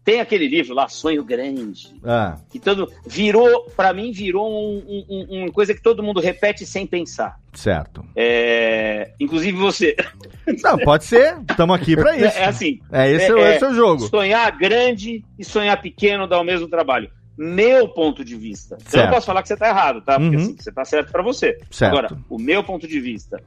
Tem 0.03 0.19
aquele 0.21 0.49
livro 0.49 0.75
lá, 0.75 0.89
Sonho 0.89 1.23
Grande, 1.23 1.95
Ah, 2.03 2.39
que 2.51 2.59
todo 2.59 2.91
virou, 3.07 3.65
para 3.77 3.93
mim, 3.93 4.11
virou 4.13 4.51
um- 4.51 4.79
um- 4.89 5.05
um- 5.09 5.43
uma 5.43 5.53
coisa 5.53 5.75
que 5.75 5.83
todo 5.83 6.03
mundo 6.03 6.21
repete 6.21 6.65
sem 6.67 6.87
pensar. 6.87 7.39
certo. 7.53 8.05
É, 8.17 9.13
inclusive 9.21 9.57
você. 9.59 9.95
Não, 10.65 10.79
pode 10.79 11.05
ser. 11.05 11.37
Estamos 11.51 11.77
aqui 11.77 11.95
pra 11.97 12.17
isso. 12.17 12.39
É, 12.39 12.43
é 12.43 12.45
assim. 12.47 12.81
É 12.91 13.11
esse, 13.11 13.31
é, 13.33 13.57
esse 13.57 13.65
é 13.65 13.69
o 13.69 13.75
jogo. 13.75 14.01
Sonhar 14.09 14.57
grande 14.57 15.23
e 15.39 15.45
sonhar 15.45 15.81
pequeno 15.83 16.27
dá 16.27 16.41
o 16.41 16.45
mesmo 16.45 16.67
trabalho. 16.69 17.11
Meu 17.37 17.89
ponto 17.89 18.25
de 18.25 18.37
vista. 18.37 18.77
Eu 18.77 18.91
Certo. 18.91 19.05
não 19.07 19.13
posso 19.15 19.27
falar 19.27 19.43
que 19.43 19.49
você 19.49 19.57
tá 19.57 19.69
errado, 19.69 20.01
tá? 20.03 20.19
Porque 20.19 20.37
Uhum. 20.37 20.43
assim, 20.43 20.57
você 20.59 20.73
tá 20.73 20.85
certo 20.85 21.11
pra 21.13 21.23
você. 21.23 21.59
Certo. 21.71 21.93
Agora, 21.93 22.17
o 22.29 22.39
meu 22.39 22.63
ponto 22.65 22.87
de 22.89 23.01
vista 23.01 23.43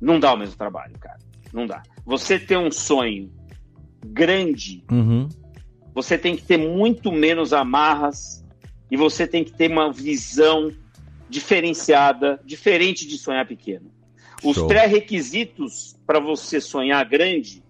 não 0.00 0.18
dá 0.20 0.32
o 0.32 0.36
mesmo 0.36 0.56
trabalho, 0.56 0.94
cara. 1.00 1.18
Não 1.52 1.66
dá. 1.66 1.82
Você 2.04 2.38
ter 2.38 2.56
um 2.58 2.70
sonho 2.70 3.30
grande, 4.04 4.84
Uhum. 4.90 5.28
Você 5.94 6.18
tem 6.18 6.36
que 6.36 6.42
ter 6.42 6.56
muito 6.56 7.12
menos 7.12 7.52
amarras 7.52 8.44
e 8.90 8.96
você 8.96 9.26
tem 9.26 9.44
que 9.44 9.52
ter 9.52 9.70
uma 9.70 9.92
visão 9.92 10.72
diferenciada, 11.28 12.40
diferente 12.44 13.06
de 13.06 13.16
sonhar 13.16 13.46
pequeno. 13.46 13.90
Os 14.42 14.60
pré-requisitos 14.62 15.96
para 16.06 16.20
você 16.20 16.60
sonhar 16.60 17.02
grande 17.08 17.62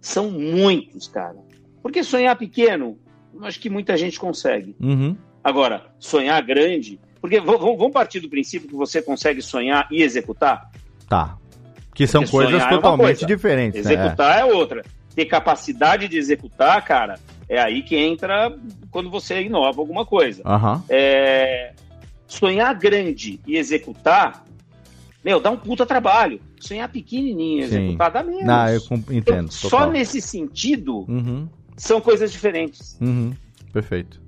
são 0.00 0.30
muitos, 0.30 1.08
cara. 1.08 1.38
Porque 1.82 2.02
sonhar 2.02 2.36
pequeno, 2.36 2.98
eu 3.32 3.44
acho 3.44 3.58
que 3.58 3.70
muita 3.70 3.96
gente 3.96 4.18
consegue. 4.18 4.76
Uhum. 4.80 5.16
Agora, 5.42 5.86
sonhar 5.98 6.42
grande. 6.42 7.00
Porque 7.20 7.40
vamos 7.40 7.92
partir 7.92 8.20
do 8.20 8.28
princípio 8.28 8.68
que 8.68 8.74
você 8.74 9.00
consegue 9.00 9.40
sonhar 9.40 9.88
e 9.90 10.02
executar? 10.02 10.70
Tá. 11.08 11.38
Que 11.94 12.06
são 12.06 12.22
Porque 12.22 12.36
coisas 12.36 12.62
é 12.62 12.68
totalmente 12.68 13.20
coisa, 13.20 13.26
diferentes. 13.26 13.84
né? 13.84 13.92
Executar 13.92 14.40
é 14.40 14.44
outra. 14.44 14.84
Ter 15.14 15.24
capacidade 15.24 16.06
de 16.08 16.18
executar, 16.18 16.84
cara, 16.84 17.18
é 17.48 17.60
aí 17.60 17.82
que 17.82 17.96
entra 17.96 18.56
quando 18.90 19.10
você 19.10 19.42
inova 19.42 19.80
alguma 19.80 20.04
coisa. 20.06 20.42
Aham. 20.44 20.82
É, 20.88 21.72
sonhar 22.26 22.74
grande 22.74 23.40
e 23.46 23.56
executar, 23.56 24.44
meu, 25.24 25.40
dá 25.40 25.50
um 25.50 25.56
puta 25.56 25.84
trabalho. 25.86 26.40
Sonhar 26.60 26.88
pequenininho 26.88 27.60
e 27.60 27.62
executar 27.64 28.10
dá 28.10 28.22
menos. 28.22 28.44
Não, 28.44 28.68
eu 28.68 28.80
entendo. 29.10 29.52
Só 29.52 29.68
total. 29.70 29.90
nesse 29.90 30.20
sentido 30.20 31.04
Uhum. 31.08 31.48
são 31.76 32.00
coisas 32.00 32.32
diferentes. 32.32 32.98
Uhum. 33.00 33.32
Perfeito. 33.72 34.20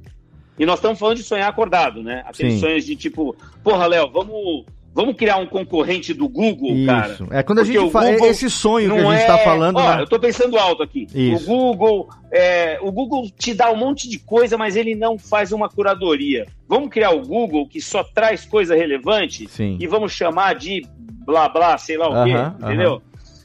E 0.59 0.65
nós 0.65 0.79
estamos 0.79 0.99
falando 0.99 1.19
de 1.19 1.23
sonhar 1.23 1.49
acordado, 1.49 2.03
né? 2.03 2.23
Aqueles 2.27 2.55
Sim. 2.55 2.61
sonhos 2.61 2.85
de 2.85 2.97
tipo, 2.97 3.37
porra, 3.63 3.87
Léo, 3.87 4.11
vamos, 4.11 4.65
vamos 4.97 5.15
criar 5.15 5.37
um 5.37 5.47
concorrente 5.47 6.15
do 6.15 6.27
Google, 6.27 6.75
cara. 6.87 7.13
Isso. 7.13 7.29
É 7.31 7.43
quando 7.43 7.59
a 7.61 7.65
gente 7.65 7.91
fala. 7.91 8.11
Google 8.13 8.27
Esse 8.31 8.49
sonho 8.49 8.91
que 8.91 8.99
a 8.99 9.03
não 9.03 9.13
gente 9.13 9.23
é- 9.23 9.27
tá 9.27 9.39
falando. 9.39 9.77
Ó, 9.77 9.95
né? 9.97 10.03
eu 10.03 10.07
tô 10.09 10.19
pensando 10.19 10.57
alto 10.59 10.83
aqui. 10.83 11.07
Isso. 11.15 11.45
O 11.45 11.47
Google, 11.47 12.09
é, 12.33 12.79
o 12.81 12.91
Google 12.91 13.31
te 13.39 13.53
dá 13.53 13.71
um 13.71 13.77
monte 13.77 14.09
de 14.09 14.19
coisa, 14.19 14.57
mas 14.57 14.75
ele 14.75 14.95
não 14.95 15.19
faz 15.19 15.53
uma 15.53 15.69
curadoria. 15.69 16.47
Vamos 16.67 16.89
criar 16.89 17.11
o 17.11 17.21
Google 17.21 17.69
que 17.69 17.81
só 17.81 18.03
traz 18.03 18.47
coisa 18.47 18.75
relevante 18.75 19.47
Sim. 19.49 19.77
e 19.79 19.87
vamos 19.87 20.13
chamar 20.13 20.55
de 20.55 20.83
blá 21.27 21.49
blá, 21.49 21.77
sei 21.77 21.99
lá 21.99 22.09
o 22.09 22.25
quê, 22.25 22.33
Aham, 22.33 22.57
entendeu? 22.63 23.03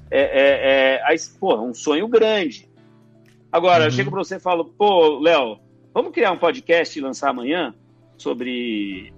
É, 0.09 0.21
é, 0.21 0.95
é, 0.97 1.01
aí, 1.05 1.17
porra, 1.39 1.61
um 1.61 1.73
sonho 1.73 2.07
grande. 2.07 2.67
Agora, 3.51 3.83
eu 3.83 3.89
Uhum. 3.89 3.91
chego 3.91 4.09
pra 4.11 4.19
você 4.23 4.35
e 4.37 4.39
falo, 4.39 4.65
pô, 4.65 5.19
Léo, 5.19 5.57
vamos 5.93 6.11
criar 6.13 6.31
um 6.31 6.37
podcast 6.37 6.97
e 6.97 7.01
lançar 7.01 7.29
amanhã 7.29 7.73
sobre, 8.17 9.11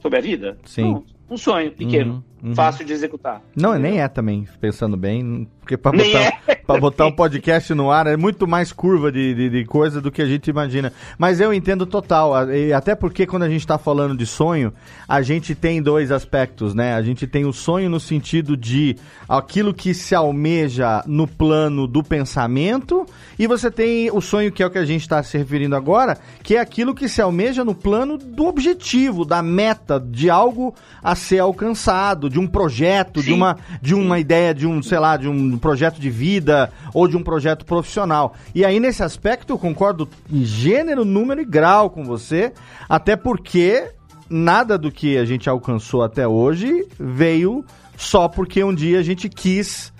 sobre 0.00 0.18
a 0.18 0.22
vida? 0.22 0.58
Sim. 0.64 0.82
Não, 0.92 1.04
um 1.32 1.36
sonho 1.38 1.72
pequeno, 1.72 2.24
Uhum, 2.42 2.50
uhum. 2.50 2.54
fácil 2.54 2.84
de 2.84 2.92
executar. 2.92 3.42
Não, 3.56 3.78
nem 3.78 4.00
é 4.00 4.08
também, 4.08 4.46
pensando 4.60 4.96
bem, 4.96 5.48
porque 5.62 5.78
Nem 5.96 6.12
botar, 6.12 6.76
é. 6.76 6.80
botar 6.80 7.06
um 7.06 7.12
podcast 7.14 7.72
no 7.72 7.90
ar 7.90 8.08
é 8.08 8.16
muito 8.16 8.48
mais 8.48 8.72
curva 8.72 9.12
de, 9.12 9.32
de, 9.32 9.48
de 9.48 9.64
coisa 9.64 10.00
do 10.00 10.10
que 10.10 10.20
a 10.20 10.26
gente 10.26 10.50
imagina. 10.50 10.92
Mas 11.16 11.40
eu 11.40 11.54
entendo 11.54 11.86
total, 11.86 12.50
e 12.50 12.72
até 12.72 12.96
porque 12.96 13.26
quando 13.26 13.44
a 13.44 13.48
gente 13.48 13.64
tá 13.64 13.78
falando 13.78 14.16
de 14.16 14.26
sonho, 14.26 14.72
a 15.08 15.22
gente 15.22 15.54
tem 15.54 15.80
dois 15.80 16.10
aspectos, 16.10 16.74
né? 16.74 16.94
A 16.94 17.02
gente 17.02 17.28
tem 17.28 17.44
o 17.44 17.52
sonho 17.52 17.88
no 17.88 18.00
sentido 18.00 18.56
de 18.56 18.96
aquilo 19.28 19.72
que 19.72 19.94
se 19.94 20.16
almeja 20.16 21.02
no 21.06 21.28
plano 21.28 21.86
do 21.86 22.02
pensamento, 22.02 23.06
e 23.38 23.46
você 23.46 23.70
tem 23.70 24.10
o 24.10 24.20
sonho 24.20 24.50
que 24.50 24.64
é 24.64 24.66
o 24.66 24.70
que 24.70 24.78
a 24.78 24.84
gente 24.84 25.02
está 25.02 25.22
se 25.22 25.38
referindo 25.38 25.76
agora, 25.76 26.18
que 26.42 26.56
é 26.56 26.60
aquilo 26.60 26.92
que 26.92 27.08
se 27.08 27.22
almeja 27.22 27.64
no 27.64 27.74
plano 27.74 28.18
do 28.18 28.46
objetivo, 28.46 29.24
da 29.24 29.40
meta, 29.42 30.00
de 30.00 30.28
algo 30.28 30.74
a 31.00 31.14
ser 31.14 31.38
alcançado, 31.38 32.28
de 32.28 32.40
um 32.40 32.48
projeto, 32.48 33.20
de 33.20 33.28
Sim. 33.28 33.34
uma, 33.34 33.56
de 33.80 33.94
uma 33.94 34.18
ideia, 34.18 34.52
de 34.52 34.66
um, 34.66 34.82
sei 34.82 34.98
lá, 34.98 35.16
de 35.16 35.28
um 35.28 35.51
projeto 35.58 36.00
de 36.00 36.10
vida 36.10 36.72
ou 36.92 37.08
de 37.08 37.16
um 37.16 37.22
projeto 37.22 37.64
profissional. 37.64 38.34
E 38.54 38.64
aí, 38.64 38.78
nesse 38.80 39.02
aspecto, 39.02 39.52
eu 39.52 39.58
concordo 39.58 40.08
em 40.30 40.44
gênero, 40.44 41.04
número 41.04 41.40
e 41.40 41.44
grau 41.44 41.90
com 41.90 42.04
você, 42.04 42.52
até 42.88 43.16
porque 43.16 43.90
nada 44.28 44.78
do 44.78 44.90
que 44.90 45.18
a 45.18 45.24
gente 45.24 45.48
alcançou 45.48 46.02
até 46.02 46.26
hoje 46.26 46.86
veio 46.98 47.64
só 47.96 48.28
porque 48.28 48.64
um 48.64 48.74
dia 48.74 48.98
a 48.98 49.02
gente 49.02 49.28
quis 49.28 49.92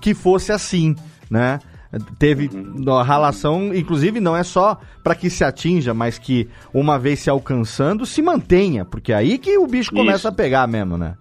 que 0.00 0.14
fosse 0.14 0.52
assim, 0.52 0.94
né? 1.28 1.58
Teve 2.18 2.48
a 2.88 3.02
relação, 3.02 3.74
inclusive 3.74 4.20
não 4.20 4.36
é 4.36 4.44
só 4.44 4.78
para 5.02 5.14
que 5.14 5.28
se 5.28 5.42
atinja, 5.42 5.92
mas 5.92 6.18
que 6.18 6.48
uma 6.72 6.98
vez 6.98 7.18
se 7.18 7.28
alcançando 7.28 8.06
se 8.06 8.22
mantenha, 8.22 8.84
porque 8.84 9.12
é 9.12 9.16
aí 9.16 9.38
que 9.38 9.58
o 9.58 9.66
bicho 9.66 9.90
começa 9.90 10.18
Isso. 10.18 10.28
a 10.28 10.32
pegar 10.32 10.68
mesmo, 10.68 10.96
né? 10.96 11.16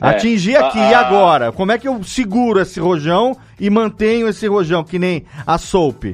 É. 0.00 0.08
Atingir 0.08 0.56
aqui 0.56 0.78
Ah, 0.78 0.90
e 0.90 0.94
agora? 0.94 1.52
Como 1.52 1.70
é 1.72 1.78
que 1.78 1.86
eu 1.86 2.02
seguro 2.02 2.60
esse 2.60 2.80
rojão 2.80 3.36
e 3.58 3.68
mantenho 3.68 4.28
esse 4.28 4.46
rojão, 4.46 4.82
que 4.82 4.98
nem 4.98 5.24
a 5.46 5.58
Soap? 5.58 6.04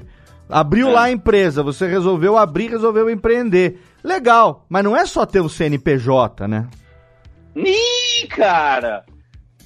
Abriu 0.49 0.89
É. 0.89 0.93
lá 0.93 1.03
a 1.05 1.11
empresa, 1.11 1.63
você 1.63 1.87
resolveu 1.87 2.37
abrir, 2.37 2.69
resolveu 2.71 3.09
empreender. 3.11 3.81
Legal, 4.03 4.65
mas 4.69 4.83
não 4.85 4.97
é 4.97 5.05
só 5.07 5.25
ter 5.27 5.41
o 5.41 5.49
CNPJ, 5.49 6.47
né? 6.49 6.67
Ih, 7.55 8.27
cara! 8.29 9.05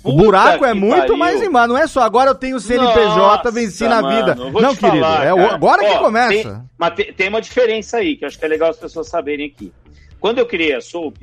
O 0.03 0.13
Puta 0.13 0.25
buraco 0.25 0.65
é 0.65 0.73
que 0.73 0.79
muito 0.79 0.97
pariu. 0.97 1.17
mais 1.19 1.43
embaixo. 1.43 1.69
Não 1.69 1.77
é 1.77 1.87
só 1.87 2.01
agora 2.01 2.31
eu 2.31 2.35
tenho 2.35 2.57
o 2.57 2.61
CNPJ, 2.61 3.17
Nossa, 3.19 3.51
venci 3.51 3.87
na 3.87 4.01
mano, 4.01 4.17
vida. 4.17 4.35
Não, 4.35 4.75
querido, 4.75 5.01
falar, 5.05 5.25
é 5.27 5.33
o- 5.35 5.37
cara. 5.37 5.55
agora 5.55 5.85
que 5.85 5.91
Ó, 5.95 5.99
começa. 5.99 6.31
Tem, 6.55 6.63
mas 6.79 6.95
tem, 6.95 7.13
tem 7.13 7.29
uma 7.29 7.41
diferença 7.43 7.99
aí, 7.99 8.17
que 8.17 8.25
eu 8.25 8.29
acho 8.29 8.39
que 8.39 8.45
é 8.45 8.49
legal 8.49 8.71
as 8.71 8.79
pessoas 8.79 9.09
saberem 9.09 9.47
aqui. 9.47 9.71
Quando 10.19 10.39
eu 10.39 10.47
criei 10.47 10.75
a 10.75 10.81
Soap, 10.81 11.17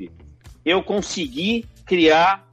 eu 0.64 0.80
consegui 0.82 1.64
criar 1.84 2.44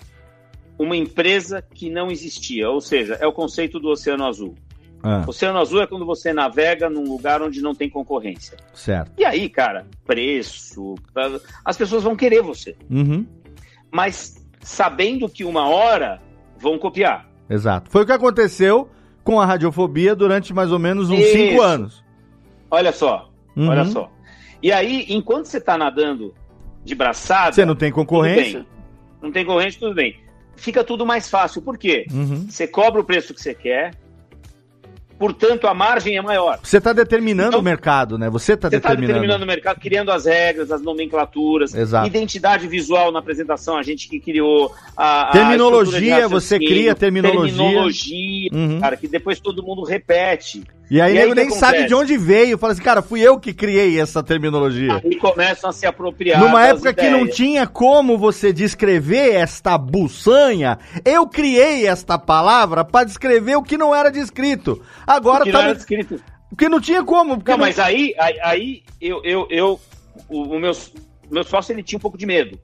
uma 0.78 0.96
empresa 0.96 1.62
que 1.62 1.90
não 1.90 2.10
existia. 2.12 2.70
Ou 2.70 2.82
seja, 2.82 3.16
é 3.16 3.26
o 3.28 3.32
conceito 3.34 3.80
do 3.80 3.90
Oceano 3.90 4.26
Azul. 4.26 4.56
Ah, 5.04 5.24
Oceano 5.28 5.60
Azul 5.60 5.82
é 5.82 5.88
quando 5.88 6.06
você 6.06 6.34
navega 6.34 6.90
num 6.90 7.04
lugar 7.04 7.42
onde 7.42 7.62
não 7.62 7.76
tem 7.76 7.90
concorrência. 7.90 8.58
certo. 8.74 9.12
E 9.18 9.24
aí, 9.24 9.48
cara, 9.50 9.86
preço, 10.06 10.96
as 11.64 11.78
pessoas 11.78 12.04
vão 12.04 12.16
querer 12.16 12.42
você. 12.42 12.76
Uhum, 12.90 13.26
Mas 13.92 14.44
sabendo 14.62 15.30
que 15.30 15.44
uma 15.46 15.68
hora 15.70 16.20
vão 16.58 16.78
copiar. 16.80 17.30
exato. 17.50 17.90
Foi 17.92 18.02
o 18.02 18.06
que 18.06 18.12
aconteceu 18.12 18.90
com 19.24 19.40
a 19.40 19.46
radiofobia 19.46 20.16
durante 20.16 20.54
mais 20.54 20.72
ou 20.72 20.80
menos 20.80 21.10
uns 21.12 21.20
Isso. 21.20 21.32
cinco 21.32 21.62
anos. 21.62 22.04
Olha 22.72 22.92
só, 22.92 23.30
Uhum. 23.56 23.70
olha 23.70 23.86
só. 23.86 24.12
E 24.62 24.72
aí, 24.72 25.06
enquanto 25.10 25.46
você 25.46 25.62
tá 25.62 25.78
nadando 25.78 26.34
de 26.84 26.96
braçada. 26.96 27.54
Você 27.54 27.64
não 27.66 27.76
tem 27.76 27.92
concorrência? 27.92 28.66
Não 29.22 29.32
tem 29.32 29.46
concorrência, 29.46 29.80
tudo 29.80 29.94
bem. 29.94 30.18
Fica 30.56 30.84
tudo 30.84 31.06
mais 31.06 31.30
fácil. 31.30 31.62
Por 31.62 31.78
quê? 31.78 32.06
Uhum. 32.12 32.48
Você 32.50 32.68
cobra 32.68 33.02
o 33.02 33.04
preço 33.04 33.34
que 33.34 33.42
você 33.42 33.54
quer, 33.54 33.94
portanto, 35.18 35.68
a 35.68 35.74
margem 35.74 36.18
é 36.18 36.22
maior. 36.22 36.60
Você 36.62 36.78
está 36.78 36.92
determinando 36.92 37.50
Então, 37.50 37.60
o 37.60 37.64
mercado, 37.64 38.18
né? 38.18 38.30
Você 38.30 38.54
está 38.54 38.68
está 38.68 38.78
determinando. 38.78 39.08
determinando 39.08 39.44
o 39.44 39.48
mercado, 39.48 39.80
criando 39.80 40.12
as 40.12 40.26
regras, 40.26 40.72
as 40.72 40.82
nomenclaturas, 40.82 41.74
Exato. 41.74 42.08
identidade 42.08 42.68
visual 42.68 43.12
na 43.12 43.20
apresentação, 43.20 43.78
a 43.78 43.84
gente 43.84 44.08
que 44.10 44.20
criou 44.20 44.74
a, 44.96 45.30
a 45.30 45.32
Terminologia, 45.32 46.22
de 46.22 46.28
você 46.28 46.58
cria 46.58 46.94
terminologia. 46.96 47.54
terminologia, 47.56 48.50
Uhum. 48.54 48.80
cara, 48.80 48.98
que 48.98 49.08
depois 49.08 49.40
todo 49.40 49.64
mundo 49.64 49.84
repete. 49.84 50.64
E 50.90 51.02
aí, 51.02 51.16
E 51.16 51.20
aí 51.20 51.32
o 51.32 51.34
nem 51.34 51.50
sabe 51.50 51.78
acontece? 51.80 51.88
de 51.88 51.96
onde 51.96 52.18
veio. 52.18 52.58
Fala 52.58 52.74
assim, 52.74 52.82
cara, 52.84 53.02
fui 53.02 53.20
eu 53.22 53.40
que 53.40 53.54
criei 53.54 54.00
essa 54.00 54.22
terminologia. 54.22 55.02
Aí 55.04 55.16
começam 55.16 55.70
a 55.70 55.74
se 55.74 55.86
apropriar. 55.86 56.40
Numa 56.40 56.66
época 56.68 56.94
que 56.94 57.10
não 57.10 57.22
ideias. 57.22 57.36
tinha 57.36 57.66
como 57.68 58.18
você 58.18 58.54
descrever 58.54 59.34
esta 59.34 59.78
buçanha, 59.78 60.78
eu 61.04 61.28
criei 61.28 61.88
esta 61.88 62.20
palavra 62.20 62.86
para 62.86 63.06
descrever 63.06 63.56
o 63.56 63.64
que 63.64 63.78
não 63.78 63.96
era 63.96 64.12
descrito. 64.12 64.80
Agora 65.08 65.44
que 65.44 65.52
tá 65.52 65.58
não 65.58 65.64
era 65.66 65.74
no- 65.74 65.80
escrito. 65.80 66.22
Porque 66.50 66.70
não 66.70 66.80
tinha 66.80 67.04
como. 67.04 67.38
porque 67.38 67.52
Não, 67.52 67.58
mas 67.58 67.80
aí, 67.80 68.14
aí, 68.20 68.40
aí 68.42 68.84
eu, 69.02 69.22
eu, 69.24 69.48
eu 69.50 69.80
o, 70.30 70.44
o 70.56 70.60
meu, 70.60 70.72
meu 71.32 71.44
sócio 71.44 71.74
ele 71.74 71.82
tinha 71.84 71.98
um 71.98 72.02
pouco 72.02 72.18
de 72.18 72.26
medo 72.28 72.60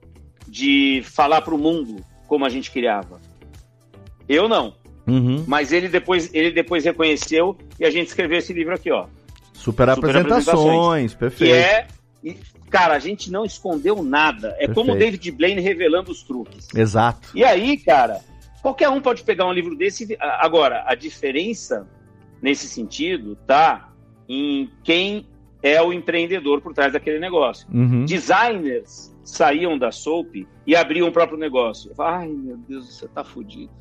de 0.47 1.01
falar 1.05 1.41
para 1.41 1.55
o 1.55 1.57
mundo 1.57 1.97
como 2.27 2.45
a 2.45 2.49
gente 2.49 2.69
criava. 2.71 3.19
Eu 4.29 4.47
não, 4.47 4.73
Uhum. 5.07 5.43
mas 5.47 5.71
ele 5.71 5.89
depois, 5.89 6.29
ele 6.33 6.51
depois 6.51 6.85
reconheceu 6.85 7.57
e 7.79 7.85
a 7.85 7.89
gente 7.89 8.07
escreveu 8.07 8.37
esse 8.37 8.53
livro 8.53 8.73
aqui, 8.73 8.91
ó. 8.91 9.07
Super, 9.53 9.89
Super 9.93 10.19
apresentações, 10.19 11.13
Que 11.13 11.19
perfeito. 11.19 11.53
é, 11.53 11.87
cara, 12.69 12.95
a 12.95 12.99
gente 12.99 13.31
não 13.31 13.45
escondeu 13.45 14.01
nada. 14.03 14.55
É 14.59 14.67
como 14.67 14.91
o 14.91 14.95
Perfeito. 14.97 15.11
David 15.11 15.31
Blaine 15.31 15.61
revelando 15.61 16.11
os 16.11 16.23
truques. 16.23 16.67
Exato. 16.75 17.29
E 17.35 17.43
aí, 17.43 17.77
cara, 17.77 18.21
qualquer 18.61 18.89
um 18.89 19.01
pode 19.01 19.23
pegar 19.23 19.45
um 19.45 19.53
livro 19.53 19.75
desse. 19.75 20.17
Agora, 20.19 20.83
a 20.87 20.95
diferença 20.95 21.87
nesse 22.41 22.67
sentido 22.67 23.35
tá 23.47 23.89
em 24.27 24.69
quem 24.83 25.27
é 25.61 25.79
o 25.81 25.93
empreendedor 25.93 26.61
por 26.61 26.73
trás 26.73 26.93
daquele 26.93 27.19
negócio. 27.19 27.67
Uhum. 27.71 28.05
Designers 28.05 29.15
saíam 29.23 29.77
da 29.77 29.91
Soap 29.91 30.47
e 30.65 30.75
abriam 30.75 31.07
o 31.07 31.11
próprio 31.11 31.37
negócio. 31.37 31.91
Ai, 31.99 32.29
meu 32.29 32.57
Deus, 32.57 32.95
você 32.97 33.07
tá 33.07 33.23
fudido. 33.23 33.71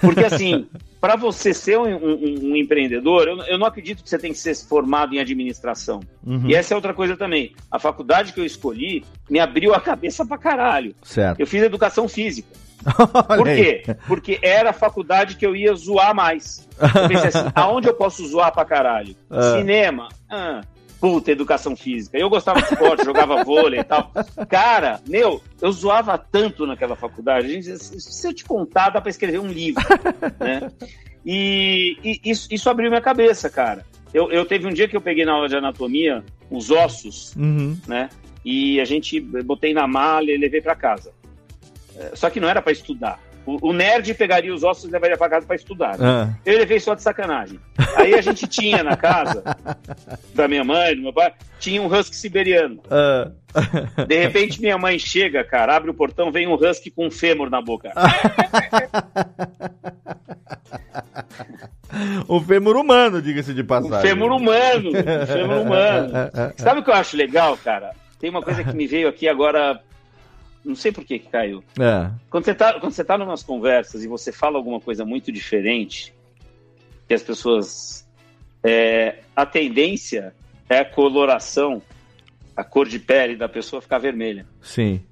Porque 0.00 0.24
assim, 0.24 0.66
para 1.00 1.16
você 1.16 1.52
ser 1.54 1.78
um, 1.78 1.84
um- 1.94 2.50
um 2.52 2.56
empreendedor, 2.56 3.28
eu, 3.28 3.38
eu 3.42 3.58
não 3.58 3.66
acredito 3.66 4.02
que 4.02 4.08
você 4.08 4.18
tem 4.18 4.32
que 4.32 4.38
ser 4.38 4.54
formado 4.54 5.14
em 5.14 5.18
administração. 5.20 6.00
Uhum. 6.26 6.44
E 6.48 6.54
essa 6.54 6.72
é 6.72 6.76
outra 6.76 6.94
coisa 6.94 7.16
também. 7.16 7.52
A 7.70 7.78
faculdade 7.78 8.32
que 8.32 8.40
eu 8.40 8.44
escolhi 8.44 9.04
me 9.28 9.38
abriu 9.38 9.74
a 9.74 9.80
cabeça 9.80 10.24
pra 10.26 10.38
caralho. 10.38 10.94
Certo. 11.02 11.40
Eu 11.40 11.46
fiz 11.46 11.62
educação 11.62 12.08
física. 12.08 12.48
Por 13.36 13.46
quê? 13.46 13.82
Porque 14.06 14.38
era 14.42 14.70
a 14.70 14.72
faculdade 14.74 15.36
que 15.36 15.46
eu 15.46 15.56
ia 15.56 15.74
zoar 15.74 16.14
mais. 16.14 16.68
Eu 16.78 17.08
pensei 17.08 17.28
assim, 17.28 17.50
aonde 17.54 17.88
eu 17.88 17.94
posso 17.94 18.26
zoar 18.26 18.52
pra 18.52 18.64
caralho? 18.64 19.16
Ah. 19.30 19.56
Cinema? 19.58 20.08
Ah, 20.30 20.60
puta, 21.04 21.30
educação 21.32 21.76
física. 21.76 22.16
Eu 22.16 22.30
gostava 22.30 22.62
de 22.62 22.72
esporte, 22.72 23.04
jogava 23.04 23.44
vôlei 23.44 23.80
e 23.80 23.84
tal. 23.84 24.10
Cara, 24.48 25.02
meu, 25.06 25.42
eu 25.60 25.70
zoava 25.70 26.16
tanto 26.16 26.66
naquela 26.66 26.96
faculdade. 26.96 27.48
Gente, 27.60 27.78
se 27.78 28.26
eu 28.26 28.32
te 28.32 28.42
contar, 28.42 28.88
dá 28.88 29.02
pra 29.02 29.10
escrever 29.10 29.38
um 29.38 29.48
livro. 29.48 29.82
né? 30.40 30.70
E, 31.26 31.98
e 32.02 32.20
isso, 32.30 32.48
isso 32.50 32.70
abriu 32.70 32.88
minha 32.88 33.02
cabeça, 33.02 33.50
cara. 33.50 33.84
Eu, 34.14 34.30
eu 34.32 34.46
teve 34.46 34.66
um 34.66 34.72
dia 34.72 34.88
que 34.88 34.96
eu 34.96 35.00
peguei 35.02 35.26
na 35.26 35.32
aula 35.32 35.46
de 35.46 35.56
anatomia 35.56 36.24
os 36.50 36.70
ossos, 36.70 37.34
Uhum. 37.36 37.76
né? 37.86 38.08
E 38.42 38.80
a 38.80 38.84
gente 38.86 39.20
botei 39.20 39.74
na 39.74 39.86
malha 39.86 40.32
e 40.32 40.38
levei 40.38 40.62
pra 40.62 40.74
casa. 40.74 41.12
É, 41.98 42.12
Só 42.16 42.30
que 42.30 42.40
não 42.40 42.48
era 42.48 42.62
pra 42.62 42.72
estudar. 42.72 43.20
O, 43.46 43.68
o 43.70 43.72
nerd 43.72 44.12
pegaria 44.14 44.52
os 44.54 44.62
ossos 44.64 44.84
e 44.84 44.90
levaria 44.92 45.16
pra 45.16 45.28
casa 45.28 45.46
pra 45.46 45.54
estudar. 45.56 45.98
né? 45.98 46.06
Ah. 46.06 46.28
Eu 46.46 46.58
levei 46.58 46.80
só 46.80 46.94
de 46.94 47.02
sacanagem. 47.02 47.60
Aí 47.96 48.14
a 48.14 48.20
gente 48.22 48.46
tinha 48.46 48.82
na 48.82 48.96
casa, 48.96 49.42
da 50.34 50.48
minha 50.48 50.64
mãe, 50.64 50.96
do 50.96 51.02
meu 51.02 51.12
pai, 51.12 51.32
tinha 51.60 51.80
um 51.82 51.86
husky 51.86 52.16
siberiano. 52.16 52.80
Ah. 52.90 53.30
De 54.06 54.18
repente 54.18 54.60
minha 54.60 54.76
mãe 54.78 54.98
chega, 54.98 55.44
cara, 55.44 55.76
abre 55.76 55.90
o 55.90 55.94
portão, 55.94 56.32
vem 56.32 56.46
um 56.48 56.54
husky 56.54 56.90
com 56.90 57.06
um 57.06 57.10
fêmur 57.10 57.50
na 57.50 57.60
boca. 57.60 57.92
Um 62.28 62.40
fêmur 62.40 62.76
humano, 62.76 63.22
diga-se 63.22 63.54
de 63.54 63.62
Um 63.62 63.66
passagem. 63.66 64.00
fêmur 64.10 64.32
humano. 64.32 64.90
Um 64.90 65.26
fêmur 65.26 65.56
humano. 65.58 66.10
Sabe 66.56 66.80
o 66.80 66.82
que 66.82 66.90
eu 66.90 66.94
acho 66.94 67.16
legal, 67.16 67.56
cara? 67.58 67.92
Tem 68.18 68.30
uma 68.30 68.42
coisa 68.42 68.64
que 68.64 68.74
me 68.74 68.86
veio 68.86 69.06
aqui 69.08 69.28
agora, 69.28 69.80
não 70.64 70.74
sei 70.74 70.90
por 70.92 71.04
que 71.04 71.18
que 71.18 71.28
caiu. 71.28 71.62
É. 71.78 72.10
Quando 72.30 72.44
você 72.44 72.54
tá, 72.54 72.78
quando 72.80 72.92
você 72.92 73.04
tá 73.04 73.18
numas 73.18 73.42
conversas 73.42 74.02
e 74.04 74.08
você 74.08 74.32
fala 74.32 74.56
alguma 74.56 74.80
coisa 74.80 75.04
muito 75.04 75.30
diferente, 75.30 76.14
que 77.06 77.14
as 77.14 77.22
pessoas. 77.22 78.06
é, 78.62 79.18
a 79.36 79.44
tendência 79.44 80.34
é 80.68 80.78
a 80.78 80.84
coloração, 80.84 81.82
a 82.56 82.64
cor 82.64 82.88
de 82.88 82.98
pele 82.98 83.36
da 83.36 83.48
pessoa 83.48 83.82
ficar 83.82 83.98
vermelha. 83.98 84.46
Sim. 84.62 85.02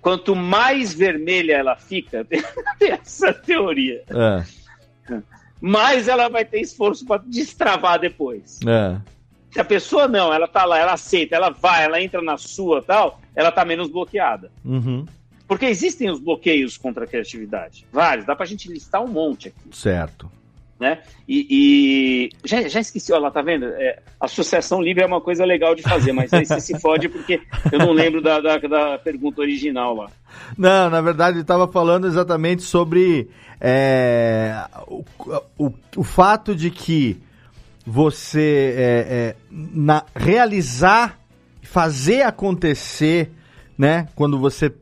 Quanto 0.00 0.34
mais 0.34 0.94
vermelha 0.94 1.54
ela 1.54 1.76
fica, 1.76 2.24
tem 2.78 2.90
essa 2.90 3.32
teoria, 3.34 4.02
É. 4.08 5.20
mais 5.60 6.08
ela 6.08 6.28
vai 6.28 6.44
ter 6.44 6.60
esforço 6.60 7.04
para 7.04 7.22
destravar 7.26 7.98
depois. 7.98 8.60
É. 8.66 8.98
Se 9.50 9.60
a 9.60 9.64
pessoa 9.64 10.08
não, 10.08 10.32
ela 10.32 10.46
tá 10.48 10.64
lá, 10.64 10.78
ela 10.78 10.92
aceita, 10.94 11.36
ela 11.36 11.50
vai, 11.50 11.84
ela 11.84 12.00
entra 12.00 12.22
na 12.22 12.38
sua 12.38 12.82
tal, 12.82 13.19
ela 13.34 13.52
tá 13.52 13.64
menos 13.64 13.88
bloqueada. 13.90 14.50
Uhum. 14.64 15.06
Porque 15.46 15.66
existem 15.66 16.10
os 16.10 16.20
bloqueios 16.20 16.76
contra 16.78 17.04
a 17.04 17.06
criatividade. 17.06 17.84
Vários, 17.92 18.24
dá 18.26 18.36
pra 18.36 18.46
gente 18.46 18.68
listar 18.70 19.02
um 19.02 19.08
monte 19.08 19.48
aqui. 19.48 19.76
Certo. 19.76 20.30
né? 20.78 20.98
E, 21.28 21.46
e- 21.50 22.30
já, 22.48 22.66
já 22.68 22.80
esqueci, 22.80 23.12
olha 23.12 23.22
lá, 23.22 23.30
tá 23.30 23.42
vendo? 23.42 23.66
É, 23.66 23.98
associação 24.20 24.80
livre 24.80 25.02
é 25.02 25.06
uma 25.06 25.20
coisa 25.20 25.44
legal 25.44 25.74
de 25.74 25.82
fazer, 25.82 26.12
mas 26.12 26.32
aí 26.32 26.46
você 26.46 26.60
se 26.60 26.78
fode 26.80 27.08
porque 27.08 27.40
eu 27.70 27.78
não 27.78 27.92
lembro 27.92 28.22
da, 28.22 28.40
da, 28.40 28.56
da 28.58 28.98
pergunta 28.98 29.40
original 29.40 29.94
lá. 29.94 30.10
Não, 30.56 30.88
na 30.88 31.00
verdade, 31.00 31.36
ele 31.36 31.42
estava 31.42 31.66
falando 31.68 32.06
exatamente 32.06 32.62
sobre 32.62 33.28
é, 33.60 34.64
o, 34.86 35.04
o, 35.58 35.72
o 35.96 36.02
fato 36.02 36.54
de 36.54 36.70
que 36.70 37.20
você 37.84 38.74
é, 38.76 39.06
é, 39.10 39.36
na, 39.50 40.04
realizar, 40.14 41.18
fazer 41.70 42.22
acontecer, 42.22 43.30
né? 43.78 44.08
Quando 44.16 44.40
você 44.40 44.74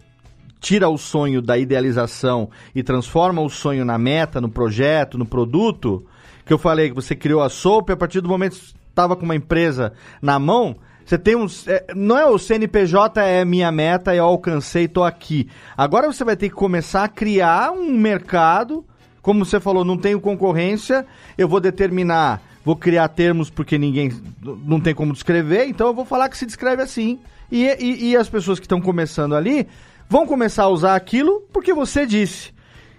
tira 0.59 0.89
o 0.89 0.97
sonho 0.97 1.43
da 1.43 1.59
idealização 1.59 2.49
e 2.75 2.83
transforma 2.83 3.43
o 3.43 3.51
sonho 3.51 3.85
na 3.85 3.99
meta, 3.99 4.41
no 4.41 4.49
projeto, 4.49 5.19
no 5.19 5.27
produto, 5.27 6.07
que 6.47 6.53
eu 6.53 6.57
falei 6.57 6.89
que 6.89 6.95
você 6.95 7.15
criou 7.15 7.43
a 7.43 7.51
Soap, 7.51 7.91
a 7.91 7.97
partir 7.97 8.23
do 8.23 8.29
momento 8.29 8.57
que 8.57 8.75
estava 8.89 9.15
com 9.15 9.27
uma 9.27 9.37
empresa 9.37 9.93
na 10.23 10.39
mão, 10.39 10.77
você 11.05 11.19
tem 11.19 11.37
uns. 11.37 11.69
é, 11.69 11.85
não 11.95 12.17
é 12.17 12.25
o 12.25 12.39
CNPJ 12.39 13.21
é 13.23 13.45
minha 13.45 13.71
meta, 13.71 14.15
eu 14.15 14.25
alcancei, 14.25 14.89
tô 14.89 15.05
aqui. 15.05 15.47
Agora 15.77 16.11
você 16.11 16.25
vai 16.25 16.39
ter 16.39 16.49
que 16.49 16.55
começar 16.55 17.05
a 17.05 17.09
criar 17.09 17.71
um 17.71 17.93
mercado. 17.93 18.83
Como 19.21 19.45
você 19.45 19.61
falou, 19.61 19.85
não 19.85 19.99
tenho 19.99 20.19
concorrência, 20.23 21.05
eu 21.37 21.47
vou 21.47 21.61
determinar, 21.61 22.41
vou 22.69 22.77
criar 22.77 23.09
termos 23.09 23.49
porque 23.49 23.79
ninguém 23.79 24.13
não 24.43 24.79
tem 24.79 24.95
como 24.95 25.15
descrever, 25.15 25.65
então 25.69 25.87
eu 25.87 25.95
vou 25.95 26.05
falar 26.05 26.29
que 26.29 26.37
se 26.37 26.45
descreve 26.45 26.83
assim. 26.83 27.19
E, 27.51 27.65
e, 27.65 28.11
e 28.11 28.17
as 28.17 28.29
pessoas 28.29 28.59
que 28.61 28.67
estão 28.67 28.79
começando 28.79 29.35
ali 29.35 29.67
vão 30.07 30.27
começar 30.27 30.65
a 30.65 30.69
usar 30.69 30.95
aquilo 30.95 31.41
porque 31.51 31.73
você 31.73 32.05
disse. 32.05 32.53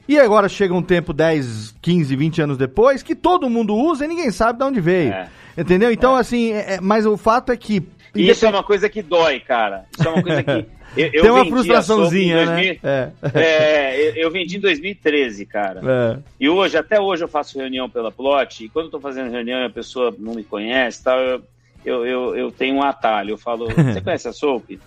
E 0.08 0.18
agora 0.18 0.50
chega 0.50 0.74
um 0.74 0.82
tempo, 0.82 1.14
10, 1.14 1.76
15, 1.84 2.16
20 2.16 2.42
anos 2.42 2.58
depois, 2.58 3.04
que 3.04 3.14
todo 3.14 3.48
mundo 3.48 3.76
usa 3.76 4.06
e 4.06 4.08
ninguém 4.08 4.32
sabe 4.32 4.58
de 4.58 4.66
onde 4.66 4.82
veio. 4.82 5.14
É. 5.14 5.28
Entendeu? 5.56 5.92
Então, 5.92 6.16
assim, 6.16 6.52
é- 6.52 6.74
é- 6.78 6.82
mas 6.82 7.06
o 7.06 7.16
fato 7.16 7.52
é 7.52 7.58
que. 7.58 7.88
Isso 8.16 8.48
é 8.48 8.50
uma 8.50 8.64
coisa 8.64 8.90
que 8.90 9.04
dói, 9.04 9.40
cara. 9.40 9.86
Isso 9.96 10.08
é 10.08 10.12
uma 10.12 10.24
coisa 10.24 10.42
que. 10.42 10.66
Eu, 10.96 11.08
eu 11.08 11.22
Tem 11.22 11.32
uma 11.32 11.46
frustraçãozinha, 11.46 12.46
né? 12.46 12.56
2000 12.56 12.80
É. 12.84 13.12
É, 13.34 14.10
eu, 14.10 14.16
eu 14.16 14.32
vendi 14.32 14.58
em 14.58 14.60
2013, 14.60 15.46
cara. 15.46 15.82
É. 15.84 16.20
E 16.40 16.50
hoje, 16.50 16.78
até 16.78 17.00
hoje, 17.00 17.24
eu 17.24 17.28
faço 17.28 17.58
reunião 17.58 17.90
pela 17.90 18.12
Plot, 18.12 18.66
e 18.66 18.70
quando 18.70 18.86
eu 18.86 18.92
tô 18.92 19.00
fazendo 19.00 19.32
reunião 19.32 19.62
e 19.62 19.66
a 19.66 19.70
pessoa 19.70 20.14
não 20.18 20.34
me 20.34 20.44
conhece, 20.44 21.04
tal, 21.04 21.20
eu, 21.20 21.44
eu, 21.86 22.06
eu, 22.06 22.36
eu 22.36 22.52
tenho 22.52 22.76
um 22.76 22.84
atalho. 22.84 23.32
Eu 23.32 23.38
falo, 23.38 23.68
você 23.68 24.02
conhece 24.02 24.28
a 24.28 24.34
Soap? 24.34 24.80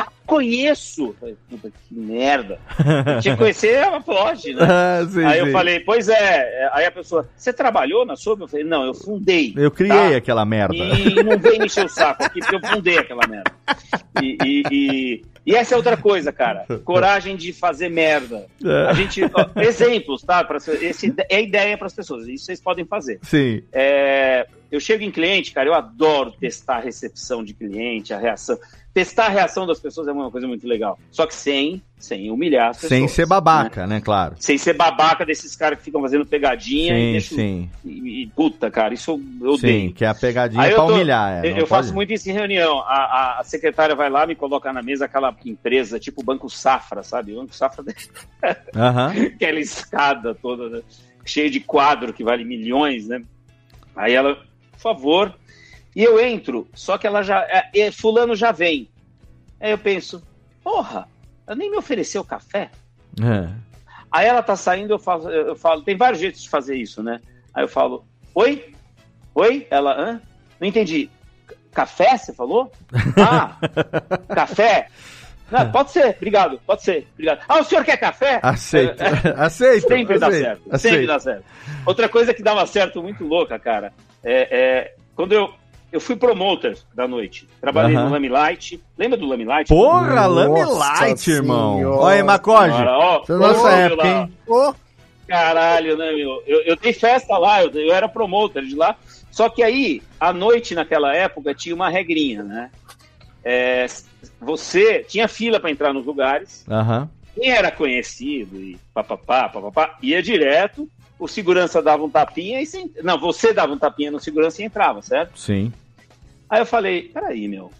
Ah, 0.00 0.08
conheço! 0.26 1.14
Falei, 1.18 1.36
Puta, 1.50 1.70
que 1.70 1.94
merda. 1.94 2.60
Eu 2.78 3.20
tinha 3.20 3.34
que 3.34 3.38
conhecer 3.40 3.82
a 3.82 4.00
Plot, 4.00 4.54
né? 4.54 4.62
Ah, 4.68 5.06
sim, 5.10 5.24
aí 5.24 5.40
sim. 5.40 5.46
eu 5.46 5.52
falei, 5.52 5.80
pois 5.80 6.08
é. 6.08 6.68
Aí 6.72 6.84
a 6.84 6.90
pessoa, 6.90 7.28
você 7.36 7.52
trabalhou 7.52 8.04
na 8.06 8.14
Soap? 8.16 8.40
Eu 8.40 8.48
falei, 8.48 8.64
não, 8.64 8.84
eu 8.84 8.94
fundei. 8.94 9.52
Eu 9.56 9.70
criei 9.70 10.10
tá? 10.10 10.16
aquela 10.16 10.44
merda. 10.44 10.74
E 10.76 11.22
não 11.22 11.38
vem 11.38 11.58
me 11.58 11.66
encher 11.66 11.86
o 11.86 11.88
saco 11.88 12.22
aqui, 12.24 12.40
porque 12.40 12.54
eu 12.56 12.60
fundei 12.68 12.98
aquela 12.98 13.26
merda. 13.26 13.50
E, 14.22 14.36
e, 14.44 14.62
e- 14.70 15.22
e 15.46 15.54
essa 15.56 15.72
é 15.72 15.76
outra 15.78 15.96
coisa, 15.96 16.30
cara. 16.30 16.66
Coragem 16.84 17.34
de 17.34 17.54
fazer 17.54 17.88
merda. 17.88 18.44
É. 18.62 18.86
A 18.90 18.92
gente. 18.92 19.22
ó, 19.24 19.60
exemplos, 19.62 20.20
tá? 20.22 20.44
Pra, 20.44 20.58
esse 20.58 21.14
é 21.30 21.36
a 21.36 21.40
ideia 21.40 21.78
para 21.78 21.86
as 21.86 21.94
pessoas. 21.94 22.28
Isso 22.28 22.44
vocês 22.44 22.60
podem 22.60 22.84
fazer. 22.84 23.18
Sim. 23.22 23.62
É, 23.72 24.46
eu 24.70 24.78
chego 24.78 25.02
em 25.04 25.10
cliente, 25.10 25.52
cara, 25.52 25.66
eu 25.66 25.72
adoro 25.72 26.32
testar 26.32 26.76
a 26.76 26.80
recepção 26.80 27.42
de 27.42 27.54
cliente, 27.54 28.12
a 28.12 28.18
reação. 28.18 28.58
Testar 28.98 29.26
a 29.26 29.28
reação 29.28 29.64
das 29.66 29.78
pessoas 29.78 30.08
é 30.08 30.12
uma 30.12 30.28
coisa 30.30 30.46
muito 30.48 30.66
legal. 30.66 30.98
Só 31.12 31.24
que 31.24 31.34
sem, 31.34 31.80
sem 31.96 32.30
humilhar 32.32 32.70
as 32.70 32.76
pessoas. 32.78 32.88
Sem 32.98 33.06
ser 33.06 33.26
babaca, 33.26 33.86
né? 33.86 34.00
Claro. 34.00 34.34
Sem 34.40 34.58
ser 34.58 34.72
babaca 34.74 35.24
desses 35.24 35.54
caras 35.54 35.78
que 35.78 35.84
ficam 35.84 36.00
fazendo 36.00 36.26
pegadinha 36.26 36.98
e 36.98 37.02
Sim, 37.06 37.12
deixam. 37.12 37.38
sim. 37.38 37.70
E, 37.84 38.22
e, 38.22 38.26
puta, 38.26 38.70
cara, 38.72 38.92
isso 38.94 39.20
eu 39.40 39.50
odeio. 39.52 39.88
Sim, 39.88 39.94
que 39.94 40.04
é 40.04 40.08
a 40.08 40.14
pegadinha 40.14 40.62
Aí 40.62 40.72
pra 40.72 40.82
eu 40.82 40.86
tô- 40.88 40.94
humilhar. 40.94 41.44
é, 41.44 41.48
eu 41.52 41.58
eu 41.58 41.66
faço 41.66 41.94
muito 41.94 42.12
isso 42.12 42.28
em 42.28 42.32
reunião. 42.32 42.80
A, 42.80 42.94
a- 42.94 43.40
a 43.40 43.44
secretária 43.44 43.94
vai 43.94 44.10
lá, 44.10 44.26
me 44.26 44.34
coloca 44.34 44.72
na 44.72 44.82
mesa 44.82 45.04
aquela 45.04 45.32
empresa, 45.44 46.00
tipo 46.00 46.24
Banco 46.24 46.50
Safra, 46.50 47.02
sabe? 47.04 47.32
O 47.34 47.36
Banco 47.36 47.54
Safra 47.54 47.84
Aham. 48.74 49.12
aquela 49.34 49.60
escada 49.60 50.34
toda, 50.34 50.68
né? 50.68 50.82
cheia 51.24 51.50
de 51.50 51.60
quadro 51.60 52.12
que 52.12 52.24
vale 52.24 52.42
milhões, 52.42 53.06
né? 53.06 53.22
Aí 53.94 54.14
ela, 54.14 54.34
por 54.72 54.80
favor. 54.80 55.34
E 55.98 56.04
eu 56.04 56.20
entro, 56.20 56.68
só 56.74 56.96
que 56.96 57.08
ela 57.08 57.24
já. 57.24 57.42
É, 57.48 57.70
é, 57.74 57.90
fulano 57.90 58.36
já 58.36 58.52
vem. 58.52 58.88
Aí 59.60 59.72
eu 59.72 59.78
penso, 59.78 60.22
porra, 60.62 61.08
ela 61.44 61.56
nem 61.56 61.68
me 61.68 61.76
ofereceu 61.76 62.24
café. 62.24 62.70
É. 63.20 63.48
Aí 64.08 64.24
ela 64.24 64.40
tá 64.40 64.54
saindo, 64.54 64.92
eu 64.94 64.98
falo, 65.00 65.28
eu 65.28 65.56
falo, 65.56 65.82
tem 65.82 65.96
vários 65.96 66.20
jeitos 66.20 66.40
de 66.40 66.48
fazer 66.48 66.76
isso, 66.76 67.02
né? 67.02 67.20
Aí 67.52 67.64
eu 67.64 67.68
falo, 67.68 68.04
oi? 68.32 68.72
Oi? 69.34 69.66
Ela, 69.68 70.00
hã? 70.00 70.20
Não 70.60 70.68
entendi. 70.68 71.10
Café, 71.72 72.16
você 72.16 72.32
falou? 72.32 72.70
Ah, 73.18 73.56
café? 74.32 74.86
Não, 75.50 75.68
pode 75.72 75.90
ser, 75.90 76.14
obrigado, 76.16 76.60
pode 76.64 76.84
ser, 76.84 77.08
obrigado. 77.14 77.40
Ah, 77.48 77.58
o 77.58 77.64
senhor 77.64 77.84
quer 77.84 77.96
café? 77.96 78.38
Aceito. 78.40 79.02
É, 79.02 79.34
Aceito. 79.36 79.88
Sempre 79.88 80.16
dá 80.16 80.28
aceito, 80.28 80.44
certo, 80.44 80.62
aceito. 80.70 80.92
sempre 80.92 81.06
dá 81.08 81.18
certo. 81.18 81.44
Outra 81.84 82.08
coisa 82.08 82.32
que 82.32 82.42
dava 82.42 82.64
certo 82.68 83.02
muito 83.02 83.24
louca, 83.24 83.58
cara, 83.58 83.92
é, 84.22 84.58
é 84.58 84.94
quando 85.16 85.32
eu 85.32 85.52
eu 85.90 86.00
fui 86.00 86.16
promoter 86.16 86.76
da 86.94 87.08
noite. 87.08 87.48
Trabalhei 87.60 87.96
Aham. 87.96 88.06
no 88.06 88.12
Lamelight. 88.12 88.82
Lembra 88.96 89.16
do 89.18 89.26
Lamelight? 89.26 89.68
Porra, 89.68 90.14
Nossa 90.14 90.26
Lame 90.28 90.64
Light, 90.64 91.30
irmão. 91.30 91.82
Olha 91.98 92.16
aí, 92.16 92.22
Macode. 92.22 92.72
Cara, 92.72 92.98
ó, 92.98 93.22
Essa 93.22 93.32
é 93.32 93.36
nossa 93.36 93.70
época, 93.70 94.02
lá. 94.02 94.08
hein? 94.22 94.74
Caralho, 95.26 95.96
né, 95.96 96.12
meu? 96.12 96.42
Eu, 96.46 96.62
eu 96.62 96.76
dei 96.76 96.92
festa 96.92 97.36
lá, 97.36 97.62
eu, 97.62 97.70
eu 97.70 97.92
era 97.94 98.08
promoter 98.08 98.62
de 98.64 98.74
lá. 98.74 98.96
Só 99.30 99.48
que 99.48 99.62
aí, 99.62 100.02
à 100.18 100.32
noite, 100.32 100.74
naquela 100.74 101.14
época, 101.14 101.54
tinha 101.54 101.74
uma 101.74 101.88
regrinha, 101.90 102.42
né? 102.42 102.70
É, 103.44 103.86
você 104.40 105.04
tinha 105.06 105.28
fila 105.28 105.60
para 105.60 105.70
entrar 105.70 105.92
nos 105.92 106.04
lugares. 106.06 106.64
Aham. 106.68 107.08
Quem 107.34 107.50
era 107.50 107.70
conhecido 107.70 108.56
e 108.60 108.76
papapá, 108.92 109.48
papapá, 109.48 109.96
ia 110.02 110.22
direto. 110.22 110.88
O 111.18 111.26
segurança 111.26 111.82
dava 111.82 112.04
um 112.04 112.10
tapinha 112.10 112.60
e 112.60 112.66
você... 112.66 112.78
ent- 112.80 112.96
Não, 113.02 113.18
você 113.18 113.52
dava 113.52 113.72
um 113.72 113.78
tapinha 113.78 114.10
no 114.10 114.20
segurança 114.20 114.62
e 114.62 114.64
entrava, 114.64 115.02
certo? 115.02 115.38
Sim. 115.38 115.72
Aí 116.48 116.60
eu 116.60 116.66
falei, 116.66 117.08
peraí, 117.08 117.48
meu. 117.48 117.72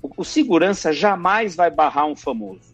O, 0.00 0.10
o 0.18 0.24
segurança 0.24 0.92
jamais 0.92 1.54
vai 1.56 1.70
barrar 1.70 2.06
um 2.06 2.14
famoso. 2.16 2.70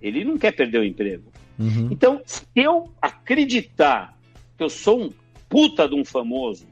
Ele 0.00 0.24
não 0.24 0.36
quer 0.36 0.52
perder 0.52 0.78
o 0.78 0.84
emprego. 0.84 1.30
Uhum. 1.58 1.88
Então, 1.90 2.20
se 2.26 2.42
eu 2.56 2.92
acreditar 3.00 4.18
que 4.58 4.64
eu 4.64 4.68
sou 4.68 5.00
um 5.04 5.10
puta 5.48 5.88
de 5.88 5.94
um 5.94 6.04
famoso 6.04 6.66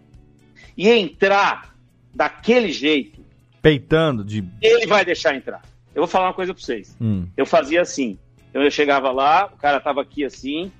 e 0.76 0.88
entrar 0.88 1.74
daquele 2.14 2.72
jeito, 2.72 3.20
Peitando 3.62 4.24
de. 4.24 4.42
ele 4.60 4.86
vai 4.86 5.04
deixar 5.04 5.36
entrar. 5.36 5.62
Eu 5.94 6.02
vou 6.02 6.08
falar 6.08 6.28
uma 6.28 6.34
coisa 6.34 6.52
pra 6.54 6.62
vocês. 6.62 6.96
Hum. 7.00 7.26
Eu 7.36 7.44
fazia 7.46 7.82
assim. 7.82 8.18
Eu 8.52 8.68
chegava 8.70 9.12
lá, 9.12 9.46
o 9.46 9.56
cara 9.56 9.78
tava 9.78 10.00
aqui 10.02 10.24
assim, 10.24 10.72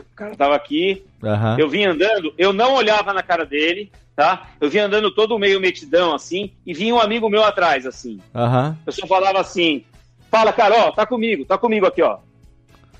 o 0.00 0.16
cara 0.16 0.36
tava 0.36 0.54
aqui, 0.54 1.04
Aham. 1.22 1.56
eu 1.58 1.68
vinha 1.68 1.90
andando, 1.90 2.32
eu 2.36 2.52
não 2.52 2.74
olhava 2.74 3.12
na 3.12 3.22
cara 3.22 3.44
dele, 3.44 3.90
tá? 4.16 4.48
Eu 4.60 4.68
vinha 4.68 4.86
andando 4.86 5.10
todo 5.14 5.38
meio 5.38 5.60
metidão 5.60 6.14
assim, 6.14 6.52
e 6.66 6.72
vinha 6.74 6.94
um 6.94 7.00
amigo 7.00 7.28
meu 7.28 7.44
atrás, 7.44 7.86
assim. 7.86 8.20
Aham. 8.34 8.76
Eu 8.86 8.92
só 8.92 9.06
falava 9.06 9.40
assim: 9.40 9.84
fala, 10.30 10.52
cara, 10.52 10.86
ó, 10.86 10.92
tá 10.92 11.06
comigo, 11.06 11.44
tá 11.44 11.56
comigo 11.58 11.86
aqui, 11.86 12.02
ó. 12.02 12.18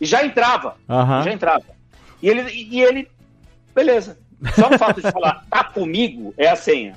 E 0.01 0.07
já 0.07 0.25
entrava, 0.25 0.77
Aham. 0.89 1.23
já 1.23 1.33
entrava. 1.33 1.65
E 2.23 2.29
ele, 2.29 2.51
e 2.51 2.81
ele, 2.81 3.09
beleza. 3.75 4.19
Só 4.55 4.69
o 4.75 4.79
fato 4.79 5.01
de 5.03 5.11
falar, 5.11 5.45
tá 5.51 5.63
comigo, 5.65 6.33
é 6.37 6.49
a 6.49 6.57
senha. 6.57 6.95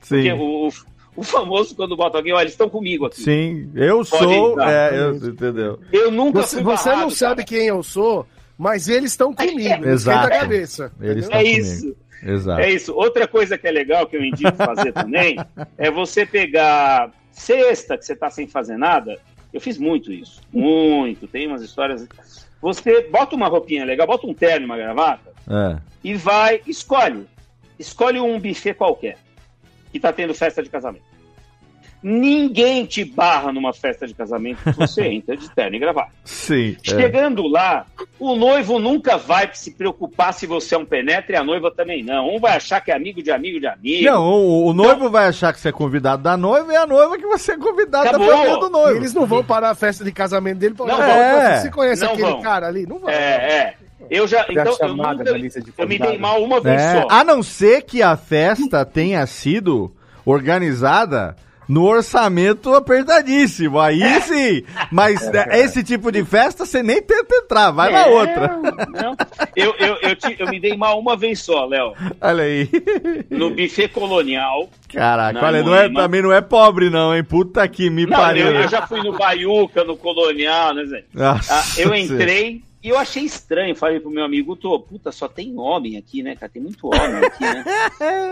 Porque 0.00 0.30
Sim. 0.30 0.32
o, 0.32 0.68
o, 0.68 0.72
o 1.16 1.22
famoso, 1.22 1.74
quando 1.74 1.96
bota 1.96 2.18
alguém, 2.18 2.34
ó, 2.34 2.40
eles 2.40 2.52
estão 2.52 2.68
comigo 2.68 3.06
aqui. 3.06 3.22
Sim. 3.22 3.70
Eu 3.74 4.04
Pode 4.04 4.34
sou. 4.34 4.50
entrar. 4.50 4.70
É, 4.70 4.98
eu, 4.98 5.14
entendeu? 5.16 5.80
Eu 5.90 6.10
nunca 6.10 6.42
você, 6.42 6.56
fui 6.56 6.64
você 6.64 6.88
barrado, 6.90 7.02
não 7.02 7.10
sabe 7.10 7.44
cara. 7.44 7.46
quem 7.46 7.66
eu 7.68 7.82
sou, 7.82 8.26
mas 8.58 8.88
eles 8.88 9.12
estão 9.12 9.32
comigo. 9.34 9.86
Exato. 9.86 10.18
Esquenta 10.18 10.26
a 10.36 10.40
cabeça. 10.40 10.92
Eles 11.00 11.26
É 11.28 11.30
comigo. 11.30 11.60
isso. 11.60 11.96
Exato. 12.22 12.60
É 12.60 12.70
isso. 12.70 12.94
Outra 12.94 13.28
coisa 13.28 13.58
que 13.58 13.66
é 13.66 13.70
legal 13.70 14.06
que 14.06 14.16
eu 14.16 14.24
indico 14.24 14.52
fazer 14.56 14.92
também 14.94 15.36
é 15.76 15.90
você 15.90 16.24
pegar 16.24 17.10
sexta 17.32 17.98
que 17.98 18.04
você 18.04 18.14
tá 18.16 18.30
sem 18.30 18.46
fazer 18.46 18.76
nada. 18.76 19.18
Eu 19.52 19.60
fiz 19.60 19.78
muito 19.78 20.12
isso. 20.12 20.40
Muito. 20.52 21.26
Tem 21.26 21.46
umas 21.46 21.62
histórias. 21.62 22.06
Você 22.62 23.02
bota 23.02 23.36
uma 23.36 23.46
roupinha 23.48 23.84
legal, 23.84 24.06
bota 24.06 24.26
um 24.26 24.32
terno 24.34 24.62
e 24.62 24.66
uma 24.66 24.76
gravata 24.76 25.30
É. 25.48 25.76
e 26.02 26.14
vai, 26.14 26.60
escolhe. 26.66 27.26
Escolhe 27.78 28.18
um 28.20 28.38
buffet 28.40 28.72
qualquer 28.74 29.18
que 29.92 30.00
tá 30.00 30.12
tendo 30.12 30.32
festa 30.34 30.62
de 30.62 30.70
casamento. 30.70 31.04
Ninguém 32.06 32.84
te 32.84 33.02
barra 33.02 33.50
numa 33.50 33.72
festa 33.72 34.06
de 34.06 34.12
casamento 34.12 34.58
se 34.62 34.72
você 34.76 35.04
entra 35.08 35.34
de 35.34 35.48
terno 35.50 35.74
e 35.74 35.78
gravata. 35.78 36.10
Sim. 36.22 36.76
é. 36.84 36.90
Chegando 36.90 37.46
lá, 37.46 37.86
o 38.20 38.36
noivo 38.36 38.78
nunca 38.78 39.16
vai 39.16 39.48
se 39.54 39.70
preocupar 39.70 40.34
se 40.34 40.46
você 40.46 40.74
é 40.74 40.78
um 40.78 40.84
penetra 40.84 41.32
e 41.34 41.38
a 41.38 41.42
noiva 41.42 41.70
também 41.70 42.02
não. 42.04 42.28
Um 42.36 42.38
vai 42.38 42.56
achar 42.58 42.82
que 42.82 42.90
é 42.92 42.94
amigo 42.94 43.22
de 43.22 43.30
amigo 43.30 43.58
de 43.58 43.66
amigo. 43.66 44.04
Não, 44.04 44.22
o, 44.22 44.66
o 44.66 44.72
noivo 44.74 45.08
vai 45.08 45.28
achar 45.28 45.50
que 45.54 45.58
você 45.60 45.70
é 45.70 45.72
convidado 45.72 46.22
da 46.22 46.36
noiva 46.36 46.70
e 46.74 46.76
a 46.76 46.86
noiva 46.86 47.16
que 47.16 47.26
você 47.26 47.52
é 47.52 47.56
convidado 47.56 48.06
Acabou. 48.08 48.26
da 48.28 48.36
família 48.36 48.58
do 48.58 48.66
E 48.66 48.70
noivo. 48.70 48.96
eles 48.98 49.14
não 49.14 49.24
vão 49.24 49.42
parar 49.42 49.70
a 49.70 49.74
festa 49.74 50.04
de 50.04 50.12
casamento 50.12 50.58
dele 50.58 50.74
pra 50.74 50.84
Não 50.84 50.96
falar, 50.98 51.06
vão. 51.06 51.14
"Pô, 51.16 51.40
É. 51.46 51.60
Você 51.60 51.70
conhece 51.70 52.04
Não 52.04 52.12
aquele 52.12 52.30
vão. 52.32 52.42
cara 52.42 52.66
ali? 52.68 52.86
Não 52.86 52.98
vai. 52.98 53.14
É, 53.14 53.18
é. 53.18 53.74
Eu 54.10 54.28
já. 54.28 54.44
Então, 54.50 54.76
eu, 54.78 54.94
nunca, 54.94 55.24
da 55.24 55.32
lista 55.32 55.58
de 55.62 55.72
eu 55.78 55.88
me 55.88 55.98
dei 55.98 56.18
mal 56.18 56.42
uma 56.44 56.60
vez 56.60 56.78
É, 56.78 57.00
só. 57.00 57.08
a 57.10 57.24
não 57.24 57.42
ser 57.42 57.80
que 57.82 58.02
a 58.02 58.14
festa 58.14 58.84
tenha 58.84 59.24
sido 59.26 59.90
organizada 60.26 61.34
no 61.68 61.84
orçamento 61.84 62.74
apertadíssimo. 62.74 63.78
Aí 63.80 64.02
sim. 64.22 64.62
Mas 64.90 65.22
é, 65.28 65.60
esse 65.60 65.82
tipo 65.82 66.10
de 66.12 66.24
festa 66.24 66.64
você 66.66 66.82
nem 66.82 67.00
tenta 67.02 67.34
entrar, 67.36 67.70
vai 67.70 67.90
na 67.90 68.06
É, 68.06 68.10
outra. 68.10 68.48
Não. 68.92 69.16
Eu, 69.56 69.74
eu, 69.78 69.96
eu, 70.02 70.16
te- 70.16 70.36
eu 70.38 70.48
me 70.48 70.60
dei 70.60 70.76
mal 70.76 70.98
uma 70.98 71.16
vez 71.16 71.40
só, 71.40 71.64
Léo. 71.66 71.92
Olha 72.20 72.44
aí. 72.44 72.68
No 73.30 73.50
buffet 73.50 73.88
colonial. 73.88 74.68
Caraca, 74.92 75.40
Na 75.40 75.46
olha, 75.46 75.62
não 75.62 75.74
é, 75.74 75.88
também 75.92 76.22
não 76.22 76.32
é 76.32 76.40
pobre 76.40 76.88
não, 76.88 77.14
hein? 77.14 77.24
Puta 77.24 77.66
que 77.66 77.90
me 77.90 78.06
Não, 78.06 78.16
pariu. 78.16 78.46
eu, 78.46 78.60
eu 78.62 78.68
já 78.68 78.86
fui 78.86 79.02
no 79.02 79.12
Baiuca, 79.16 79.82
no 79.84 79.96
colonial, 79.96 80.72
né, 80.74 80.84
Zé? 80.84 81.04
Nossa 81.12 81.52
Ah, 81.58 81.64
eu 81.80 81.94
entrei 81.94 82.62
e 82.84 82.90
eu 82.90 82.98
achei 82.98 83.24
estranho. 83.24 83.74
Falei 83.74 83.98
pro 83.98 84.10
meu 84.10 84.22
amigo, 84.22 84.54
tô, 84.54 84.78
puta, 84.78 85.10
só 85.10 85.26
tem 85.26 85.58
homem 85.58 85.96
aqui, 85.96 86.22
né, 86.22 86.36
cara? 86.36 86.52
Tem 86.52 86.60
muito 86.60 86.86
homem 86.86 87.24
aqui, 87.24 87.42
né? 87.42 87.64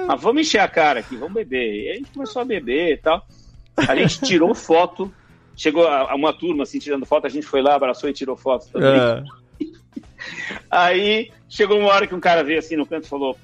Mas 0.06 0.20
vamos 0.20 0.42
encher 0.42 0.58
a 0.58 0.68
cara 0.68 1.00
aqui, 1.00 1.16
vamos 1.16 1.32
beber. 1.32 1.86
E 1.86 1.90
a 1.90 1.94
gente 1.94 2.10
começou 2.10 2.42
a 2.42 2.44
beber 2.44 2.92
e 2.92 2.96
tal. 2.98 3.26
A 3.74 3.96
gente 3.96 4.20
tirou 4.20 4.54
foto. 4.54 5.10
Chegou 5.56 5.86
uma 6.14 6.34
turma 6.34 6.64
assim 6.64 6.78
tirando 6.78 7.06
foto, 7.06 7.26
a 7.26 7.30
gente 7.30 7.46
foi 7.46 7.62
lá, 7.62 7.74
abraçou 7.74 8.10
e 8.10 8.12
tirou 8.12 8.36
foto 8.36 8.68
também. 8.70 8.90
É. 8.90 9.24
Aí 10.70 11.30
chegou 11.48 11.78
uma 11.78 11.88
hora 11.88 12.06
que 12.06 12.14
um 12.14 12.20
cara 12.20 12.44
veio 12.44 12.58
assim 12.58 12.76
no 12.76 12.86
canto 12.86 13.06
e 13.06 13.08
falou: 13.08 13.38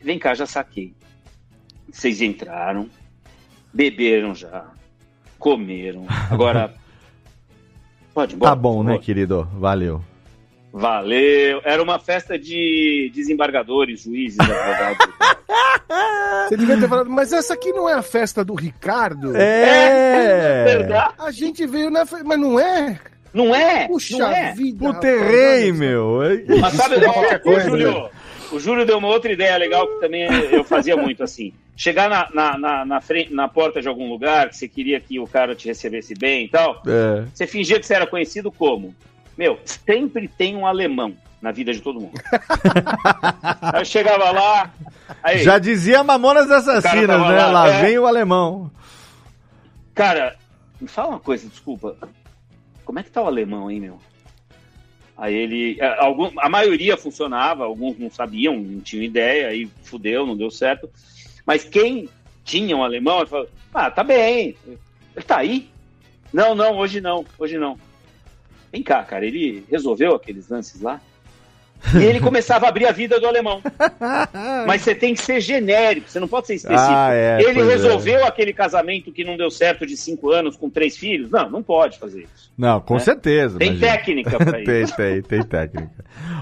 Vem 0.00 0.20
cá, 0.20 0.34
já 0.34 0.46
saquei. 0.46 0.94
Vocês 1.90 2.22
entraram, 2.22 2.88
beberam 3.72 4.36
já, 4.36 4.70
comeram. 5.36 6.06
Agora. 6.30 6.83
Pode 8.14 8.34
ir 8.34 8.36
embora. 8.36 8.52
Tá 8.52 8.56
bom, 8.56 8.82
né, 8.82 8.98
querido? 8.98 9.48
Valeu. 9.58 10.00
Valeu. 10.72 11.60
Era 11.64 11.82
uma 11.82 11.98
festa 11.98 12.38
de 12.38 13.10
desembargadores, 13.14 14.02
juízes, 14.02 14.38
advogados. 14.40 14.98
Você 16.48 16.56
devia 16.56 16.78
ter 16.78 16.88
falado, 16.88 17.10
mas 17.10 17.32
essa 17.32 17.54
aqui 17.54 17.72
não 17.72 17.88
é 17.88 17.94
a 17.94 18.02
festa 18.02 18.44
do 18.44 18.54
Ricardo? 18.54 19.36
É. 19.36 20.64
Verdade? 20.64 21.14
A 21.18 21.30
gente 21.30 21.66
veio 21.66 21.90
na 21.90 22.06
festa, 22.06 22.24
mas 22.24 22.38
não 22.38 22.58
é? 22.58 22.98
Não 23.32 23.54
é? 23.54 23.86
Puxa 23.88 24.18
não 24.18 24.30
é? 24.30 24.52
vida. 24.52 25.00
Meu. 25.74 26.18
Mas 26.60 26.74
sabe, 26.74 27.00
qualquer 27.00 27.36
o, 27.36 27.40
coisa, 27.40 27.68
Júlio, 27.68 28.10
o 28.52 28.60
Júlio 28.60 28.86
deu 28.86 28.98
uma 28.98 29.08
outra 29.08 29.32
ideia 29.32 29.56
legal 29.56 29.86
que 29.86 30.00
também 30.00 30.22
eu 30.50 30.64
fazia 30.64 30.96
muito 30.96 31.22
assim. 31.22 31.52
Chegar 31.76 32.08
na, 32.08 32.28
na, 32.32 32.58
na, 32.58 32.84
na 32.84 33.00
frente, 33.00 33.32
na 33.34 33.48
porta 33.48 33.82
de 33.82 33.88
algum 33.88 34.08
lugar, 34.08 34.48
que 34.48 34.56
você 34.56 34.68
queria 34.68 35.00
que 35.00 35.18
o 35.18 35.26
cara 35.26 35.54
te 35.56 35.66
recebesse 35.66 36.14
bem 36.14 36.44
e 36.44 36.48
tal, 36.48 36.80
É. 36.86 37.24
você 37.34 37.46
fingia 37.46 37.80
que 37.80 37.86
você 37.86 37.94
era 37.94 38.06
conhecido 38.06 38.52
como? 38.52 38.94
Meu, 39.36 39.58
sempre 39.64 40.28
tem 40.28 40.54
um 40.56 40.66
alemão 40.66 41.16
na 41.42 41.50
vida 41.50 41.72
de 41.72 41.80
todo 41.80 42.00
mundo. 42.00 42.12
aí 43.60 43.80
eu 43.80 43.84
chegava 43.84 44.30
lá, 44.30 44.72
aí, 45.22 45.38
Já 45.42 45.58
dizia 45.58 46.04
Mamonas 46.04 46.48
Assassinas, 46.50 47.20
né? 47.20 47.36
lá, 47.38 47.46
Lá 47.50 47.68
é. 47.68 47.80
vem 47.82 47.98
o 47.98 48.06
alemão. 48.06 48.70
cara, 49.94 50.36
me 50.80 50.86
fala 50.88 51.08
uma 51.10 51.20
coisa, 51.20 51.48
desculpa. 51.48 51.96
Como 52.84 52.98
é 52.98 53.02
que 53.02 53.10
tá 53.10 53.20
o 53.22 53.26
alemão, 53.26 53.70
hein, 53.70 53.80
meu? 53.80 53.98
Aí 55.16 55.34
ele. 55.34 55.76
é, 55.80 55.86
Algum, 56.00 56.30
a 56.38 56.48
maioria 56.48 56.96
funcionava, 56.96 57.64
alguns 57.64 57.98
não 57.98 58.10
sabiam, 58.10 58.56
não 58.56 58.80
tinham 58.80 59.02
ideia, 59.04 59.48
aí 59.48 59.68
fudeu, 59.82 60.26
não 60.26 60.36
deu 60.36 60.50
certo. 60.50 60.88
Mas 61.46 61.64
quem 61.64 62.08
tinha 62.44 62.76
um 62.76 62.82
alemão, 62.82 63.26
falou: 63.26 63.48
Ah, 63.72 63.90
tá 63.90 64.02
bem. 64.02 64.56
Ele 64.66 65.24
tá 65.26 65.38
aí? 65.38 65.70
Não, 66.32 66.54
não, 66.54 66.76
hoje 66.76 67.00
não, 67.00 67.24
hoje 67.38 67.58
não. 67.58 67.78
Vem 68.72 68.82
cá, 68.82 69.04
cara, 69.04 69.24
ele 69.24 69.64
resolveu 69.70 70.14
aqueles 70.14 70.48
lances 70.48 70.80
lá. 70.80 71.00
E 71.94 72.02
ele 72.02 72.18
começava 72.18 72.64
a 72.64 72.68
abrir 72.70 72.86
a 72.86 72.92
vida 72.92 73.20
do 73.20 73.26
alemão. 73.26 73.60
Mas 74.66 74.80
você 74.82 74.94
tem 74.94 75.12
que 75.14 75.20
ser 75.20 75.40
genérico, 75.40 76.08
você 76.08 76.18
não 76.18 76.26
pode 76.26 76.46
ser 76.46 76.54
específico. 76.54 76.92
Ah, 76.96 77.12
é, 77.12 77.42
ele 77.42 77.60
é. 77.60 77.64
resolveu 77.64 78.24
aquele 78.26 78.52
casamento 78.54 79.12
que 79.12 79.22
não 79.22 79.36
deu 79.36 79.50
certo 79.50 79.86
de 79.86 79.94
cinco 79.96 80.30
anos 80.30 80.56
com 80.56 80.70
três 80.70 80.96
filhos? 80.96 81.30
Não, 81.30 81.50
não 81.50 81.62
pode 81.62 81.98
fazer 81.98 82.20
isso. 82.22 82.50
Não, 82.56 82.80
com 82.80 82.96
É. 82.96 83.00
certeza. 83.00 83.58
Tem 83.58 83.68
imagina. 83.68 83.92
técnica 83.92 84.38
pra 84.38 84.52
tem, 84.64 84.82
isso. 84.82 84.96
tem, 84.96 85.22
tem 85.22 85.42
técnica. 85.42 85.90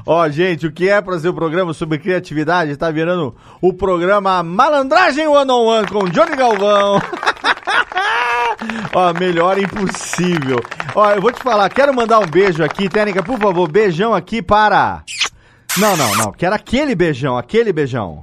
Ó, 0.06 0.28
gente, 0.28 0.66
o 0.66 0.72
que 0.72 0.88
é 0.88 1.00
pra 1.00 1.18
ser 1.18 1.28
o 1.28 1.34
programa 1.34 1.72
sobre 1.74 1.98
criatividade 1.98 2.76
tá 2.76 2.90
virando 2.90 3.34
o 3.60 3.72
programa 3.72 4.42
Malandragem 4.44 5.26
One 5.26 5.50
on 5.50 5.64
One 5.66 5.88
com 5.88 6.04
Johnny 6.08 6.36
Galvão. 6.36 7.00
Ó, 8.94 9.12
melhor 9.14 9.58
impossível. 9.58 10.60
Ó, 10.94 11.10
eu 11.10 11.20
vou 11.20 11.32
te 11.32 11.42
falar, 11.42 11.68
quero 11.70 11.94
mandar 11.94 12.18
um 12.18 12.26
beijo 12.26 12.62
aqui, 12.64 12.88
técnica, 12.88 13.22
por 13.22 13.38
favor, 13.38 13.68
beijão 13.70 14.14
aqui 14.14 14.42
para 14.42 15.02
Não, 15.78 15.96
não, 15.96 16.14
não. 16.16 16.32
Quero 16.32 16.54
aquele 16.54 16.94
beijão, 16.94 17.38
aquele 17.38 17.72
beijão. 17.72 18.22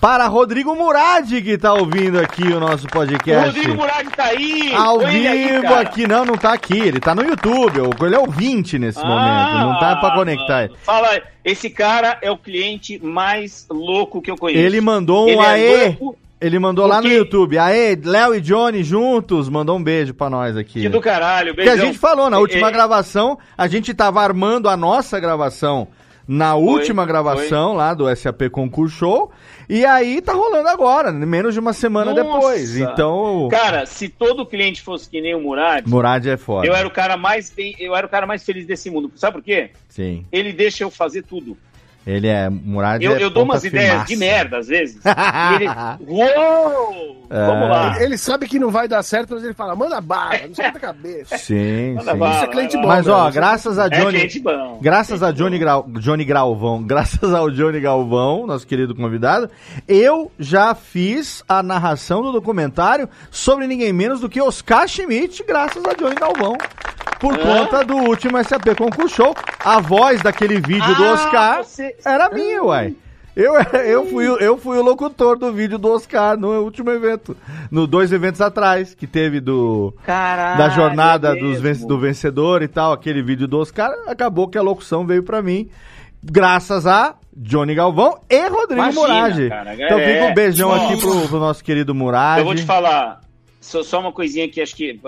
Para 0.00 0.26
Rodrigo 0.28 0.74
Murad, 0.74 1.30
que 1.30 1.58
tá 1.58 1.74
ouvindo 1.74 2.18
aqui 2.18 2.42
o 2.44 2.58
nosso 2.58 2.86
O 2.86 2.90
podcast. 2.90 3.46
Rodrigo 3.54 3.74
Murad 3.74 4.06
tá 4.16 4.24
aí! 4.24 4.72
Ao 4.74 5.00
aí, 5.04 5.46
vivo 5.48 5.62
cara. 5.62 5.80
aqui, 5.80 6.06
não, 6.06 6.24
não 6.24 6.36
tá 6.38 6.54
aqui. 6.54 6.78
Ele 6.78 7.00
tá 7.00 7.14
no 7.14 7.22
YouTube. 7.22 7.80
Ele 8.00 8.14
é 8.14 8.18
ouvinte 8.18 8.78
nesse 8.78 8.98
Ah, 9.02 9.06
momento. 9.06 9.66
Não 9.66 9.78
tá 9.78 9.96
pra 9.96 10.14
conectar. 10.14 10.70
Fala, 10.82 11.08
aí, 11.10 11.22
esse 11.44 11.68
cara 11.68 12.16
é 12.22 12.30
o 12.30 12.38
cliente 12.38 12.98
mais 13.04 13.66
louco 13.70 14.22
que 14.22 14.30
eu 14.30 14.36
conheço. 14.36 14.58
Ele 14.64 14.80
mandou 14.80 15.26
um 15.26 15.28
Ele 15.28 15.38
é 15.42 15.46
aê. 15.46 15.86
louco, 16.00 16.16
Ele 16.44 16.58
mandou 16.58 16.86
lá 16.86 16.96
no 16.96 17.02
Porque- 17.04 17.16
YouTube. 17.16 17.56
Aê, 17.58 17.96
Léo 18.04 18.34
e 18.34 18.40
Johnny 18.40 18.84
juntos. 18.84 19.48
Mandou 19.48 19.78
um 19.78 19.82
beijo 19.82 20.12
pra 20.12 20.28
nós 20.28 20.56
aqui. 20.58 20.82
que 20.82 20.88
do 20.90 21.00
caralho, 21.00 21.54
Que 21.54 21.62
a 21.62 21.64
beijão. 21.64 21.86
gente 21.86 21.98
falou 21.98 22.28
na 22.28 22.38
última 22.38 22.70
gravação, 22.70 23.38
a 23.56 23.66
gente 23.66 23.94
tava 23.94 24.20
armando 24.20 24.68
a 24.68 24.76
nossa 24.76 25.18
gravação 25.18 25.88
na 26.28 26.54
última 26.54 27.04
gravação 27.06 27.72
lá 27.74 27.94
do 27.94 28.14
SAP 28.14 28.48
Concurso 28.50 28.94
Show. 28.96 29.32
E 29.68 29.86
aí 29.86 30.20
tá 30.20 30.34
rolando 30.34 30.68
agora, 30.68 31.10
menos 31.10 31.54
de 31.54 31.60
uma 31.60 31.72
semana 31.72 32.12
Nossa. 32.12 32.22
depois. 32.22 32.76
Então, 32.76 33.48
Cara, 33.50 33.86
se 33.86 34.10
todo 34.10 34.44
cliente 34.44 34.82
fosse 34.82 35.08
que 35.08 35.22
nem 35.22 35.34
o 35.34 35.40
Murad, 35.40 35.86
Murad 35.88 36.26
é 36.26 36.36
foda. 36.36 36.66
eu 36.66 36.74
era 36.74 36.86
o 36.86 36.90
cara 36.90 37.16
mais 37.16 37.48
bem, 37.48 37.74
eu 37.78 37.96
era 37.96 38.06
o 38.06 38.10
cara 38.10 38.26
mais 38.26 38.44
feliz 38.44 38.66
desse 38.66 38.90
mundo. 38.90 39.10
Sabe 39.16 39.38
por 39.38 39.42
quê? 39.42 39.70
Sim. 39.88 40.26
Ele 40.30 40.52
deixa 40.52 40.84
eu 40.84 40.90
fazer 40.90 41.22
tudo. 41.22 41.56
Ele 42.06 42.28
é. 42.28 42.50
Murad 42.50 43.02
Eu, 43.02 43.12
é 43.12 43.14
eu 43.16 43.30
dou 43.30 43.44
ponta 43.44 43.54
umas 43.54 43.64
ideias 43.64 43.88
firmaça. 43.88 44.06
de 44.08 44.16
merda 44.16 44.58
às 44.58 44.66
vezes. 44.68 45.00
e 45.04 45.54
ele, 45.62 45.68
uou! 46.06 47.24
É. 47.30 47.46
Vamos 47.46 47.68
lá. 47.68 48.02
Ele 48.02 48.18
sabe 48.18 48.46
que 48.46 48.58
não 48.58 48.70
vai 48.70 48.86
dar 48.86 49.02
certo, 49.02 49.34
mas 49.34 49.42
ele 49.42 49.54
fala, 49.54 49.74
manda 49.74 50.00
bala, 50.00 50.36
não 50.42 50.50
esquenta 50.50 50.76
a 50.76 50.80
cabeça. 50.80 51.38
Sim, 51.38 51.94
Manda 51.94 52.12
sim. 52.12 52.18
bala, 52.18 52.34
Isso 52.34 52.44
é 52.44 52.46
cliente 52.48 52.72
vai 52.76 52.82
bom. 52.82 52.88
Mas 52.88 53.08
ó, 53.08 53.22
velho. 53.22 53.34
graças 53.34 53.78
a 53.78 53.86
É 53.86 53.88
Johnny. 53.88 54.18
cliente 54.18 54.40
bom. 54.40 54.78
Graças 54.82 55.22
a 55.22 55.32
Johnny, 55.32 55.58
Grau, 55.58 55.86
Johnny 56.00 56.24
Galvão, 56.24 56.82
graças 56.86 57.32
ao 57.34 57.50
Johnny 57.50 57.80
Galvão, 57.80 58.46
nosso 58.46 58.66
querido 58.66 58.94
convidado, 58.94 59.50
eu 59.88 60.30
já 60.38 60.74
fiz 60.74 61.42
a 61.48 61.62
narração 61.62 62.22
do 62.22 62.30
documentário 62.32 63.08
sobre 63.30 63.66
ninguém 63.66 63.92
menos 63.92 64.20
do 64.20 64.28
que 64.28 64.40
Oscar 64.40 64.86
Schmidt, 64.86 65.42
graças 65.48 65.82
a 65.84 65.94
Johnny 65.94 66.14
Galvão. 66.16 66.56
Por 67.18 67.32
Hã? 67.34 67.38
conta 67.38 67.84
do 67.84 67.96
último 67.96 68.42
SAP 68.44 68.74
Concurso 68.76 69.16
Show. 69.16 69.34
A 69.64 69.80
voz 69.80 70.20
daquele 70.20 70.60
vídeo 70.60 70.94
do 70.94 71.04
Ah, 71.04 71.12
Oscar 71.12 71.64
você- 71.64 71.93
era 72.04 72.30
minha, 72.30 72.62
uai. 72.62 72.94
Eu, 73.36 73.54
eu, 73.84 74.06
fui, 74.06 74.28
o- 74.28 74.36
eu 74.36 74.56
fui 74.56 74.78
o 74.78 74.82
locutor 74.82 75.36
do 75.36 75.52
vídeo 75.52 75.76
do 75.76 75.90
Oscar 75.90 76.36
no 76.38 76.52
último 76.62 76.90
evento. 76.92 77.36
No 77.68 77.84
dois 77.84 78.12
eventos 78.12 78.40
atrás, 78.40 78.94
que 78.94 79.08
teve 79.08 79.40
do 79.40 79.92
Caralho, 80.06 80.56
da 80.58 80.68
jornada 80.68 81.36
é 81.36 81.40
dos 81.40 81.80
do 81.84 81.98
vencedor 81.98 82.62
e 82.62 82.68
tal, 82.68 82.92
aquele 82.92 83.22
vídeo 83.22 83.48
do 83.48 83.58
Oscar, 83.58 83.90
acabou 84.06 84.46
que 84.46 84.56
a 84.56 84.62
locução 84.62 85.04
veio 85.04 85.24
pra 85.24 85.42
mim, 85.42 85.68
graças 86.22 86.86
a 86.86 87.16
Johnny 87.36 87.74
Galvão 87.74 88.20
e 88.30 88.48
Rodrigo 88.48 88.80
Imagina, 88.82 89.48
cara, 89.48 89.74
Então 89.74 89.98
é. 89.98 90.12
fica 90.14 90.24
um 90.30 90.34
beijão 90.34 90.72
aqui 90.72 91.00
pro, 91.00 91.28
pro 91.28 91.40
nosso 91.40 91.64
querido 91.64 91.92
Murad. 91.92 92.38
Eu 92.38 92.44
vou 92.44 92.54
te 92.54 92.62
falar. 92.62 93.20
Só, 93.64 93.82
só 93.82 93.98
uma 93.98 94.12
coisinha 94.12 94.46
que 94.46 94.60
acho 94.60 94.76
que, 94.76 95.00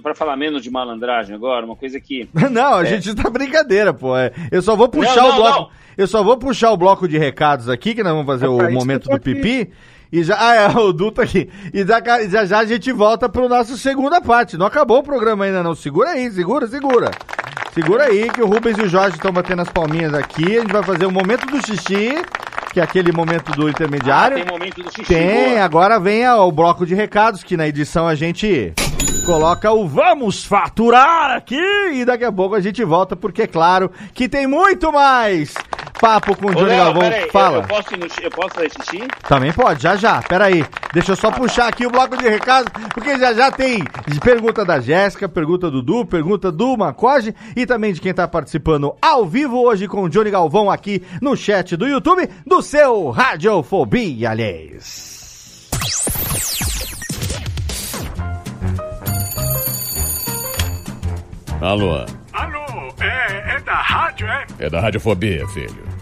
pra 0.00 0.14
falar 0.14 0.36
menos 0.36 0.62
de 0.62 0.70
malandragem 0.70 1.34
agora, 1.34 1.66
uma 1.66 1.74
coisa 1.74 1.98
que. 2.00 2.28
Não, 2.50 2.74
a 2.76 2.82
É. 2.82 2.86
gente 2.86 3.12
tá 3.14 3.28
brincadeira, 3.28 3.92
pô. 3.92 4.16
É, 4.16 4.30
Eu 4.52 4.62
só 4.62 4.76
vou 4.76 4.88
puxar 4.88 5.16
Não, 5.16 5.24
o 5.26 5.28
não, 5.30 5.36
bloco. 5.36 5.58
não. 5.62 5.68
Eu 5.98 6.06
só 6.06 6.22
vou 6.22 6.36
puxar 6.36 6.70
o 6.70 6.76
bloco 6.76 7.08
de 7.08 7.18
recados 7.18 7.68
aqui, 7.68 7.92
que 7.94 8.02
nós 8.04 8.12
vamos 8.12 8.26
fazer 8.26 8.46
É 8.46 8.48
o 8.48 8.70
momento 8.72 9.08
do 9.08 9.16
aqui. 9.16 9.34
pipi. 9.34 9.72
E 10.12 10.22
já, 10.22 10.36
ah, 10.38 10.54
é, 10.54 10.68
o 10.78 10.92
Du 10.92 11.10
tá 11.10 11.22
aqui. 11.24 11.50
E 11.72 11.84
já, 11.84 12.00
já 12.28 12.44
já 12.44 12.58
a 12.60 12.64
gente 12.64 12.92
volta 12.92 13.28
pro 13.28 13.48
nosso 13.48 13.76
segunda 13.76 14.20
parte. 14.20 14.56
Não 14.56 14.66
acabou 14.66 14.98
o 14.98 15.02
programa 15.02 15.44
ainda, 15.44 15.60
não. 15.62 15.74
Segura 15.74 16.10
aí, 16.10 16.30
segura, 16.30 16.68
segura. 16.68 17.10
Segura 17.72 18.04
aí 18.04 18.30
que 18.30 18.40
o 18.40 18.46
Rubens 18.46 18.78
e 18.78 18.82
o 18.82 18.88
Jorge 18.88 19.16
estão 19.16 19.32
batendo 19.32 19.62
as 19.62 19.68
palminhas 19.68 20.14
aqui. 20.14 20.56
A 20.56 20.60
gente 20.60 20.72
vai 20.72 20.84
fazer 20.84 21.06
o 21.06 21.10
momento 21.10 21.46
do 21.46 21.56
xixi, 21.66 22.14
que 22.74 22.80
é 22.80 22.82
aquele 22.82 23.12
momento 23.12 23.52
do 23.52 23.68
intermediário. 23.68 24.36
Ah, 24.36 24.40
tem 24.40 24.52
momento 24.52 24.82
do 24.82 24.90
xixi. 24.90 25.04
Tem, 25.04 25.50
boa. 25.50 25.64
agora 25.64 26.00
vem 26.00 26.28
o 26.28 26.50
bloco 26.50 26.84
de 26.84 26.92
recados, 26.92 27.44
que 27.44 27.56
na 27.56 27.68
edição 27.68 28.08
a 28.08 28.16
gente 28.16 28.72
coloca 29.24 29.70
o 29.70 29.86
Vamos 29.86 30.44
Faturar 30.44 31.30
aqui 31.36 31.62
e 31.92 32.04
daqui 32.04 32.24
a 32.24 32.32
pouco 32.32 32.56
a 32.56 32.60
gente 32.60 32.82
volta, 32.84 33.14
porque 33.14 33.42
é 33.42 33.46
claro 33.46 33.92
que 34.12 34.28
tem 34.28 34.48
muito 34.48 34.92
mais 34.92 35.54
papo 36.04 36.36
com 36.36 36.48
o 36.48 36.50
Ô, 36.50 36.54
Johnny 36.54 36.66
Léo, 36.68 36.84
Galvão. 36.84 37.10
eu- 37.10 37.30
Fala. 37.30 37.56
Eu, 37.58 37.62
posso 37.62 37.94
ir 37.94 37.98
no, 37.98 38.06
eu 38.22 38.30
posso 38.30 38.54
fazer 38.54 38.70
xixi? 38.70 39.08
Também 39.26 39.52
pode, 39.54 39.82
já 39.82 39.96
já, 39.96 40.20
peraí. 40.20 40.62
Deixa 40.92 41.12
eu 41.12 41.16
só 41.16 41.30
puxar 41.30 41.66
aqui 41.68 41.86
o 41.86 41.90
bloco 41.90 42.14
de 42.16 42.28
recados, 42.28 42.70
porque 42.92 43.18
já 43.18 43.32
já 43.32 43.50
tem 43.50 43.82
pergunta 44.22 44.64
da 44.66 44.78
Jéssica, 44.80 45.26
pergunta 45.28 45.70
do 45.70 45.80
Du, 45.82 46.04
pergunta 46.04 46.52
do 46.52 46.76
Macoge 46.76 47.34
e 47.56 47.64
também 47.64 47.92
de 47.94 48.00
quem 48.02 48.12
tá 48.12 48.28
participando 48.28 48.94
ao 49.00 49.24
vivo 49.26 49.58
hoje 49.62 49.88
com 49.88 50.02
o 50.02 50.08
Johnny 50.10 50.30
Galvão 50.30 50.70
aqui 50.70 51.02
no 51.22 51.34
chat 51.36 51.74
do 51.76 51.86
YouTube 51.88 52.28
do 52.46 52.60
seu 52.60 53.08
Radiofobia, 53.10 54.30
aliás. 54.30 55.14
Alô, 61.60 62.04
Alô, 62.32 62.94
é, 63.00 63.56
é 63.56 63.60
da 63.60 63.74
rádio, 63.74 64.26
é? 64.26 64.46
é 64.58 64.70
da 64.70 64.80
Radiofobia, 64.80 65.46
filho. 65.48 65.93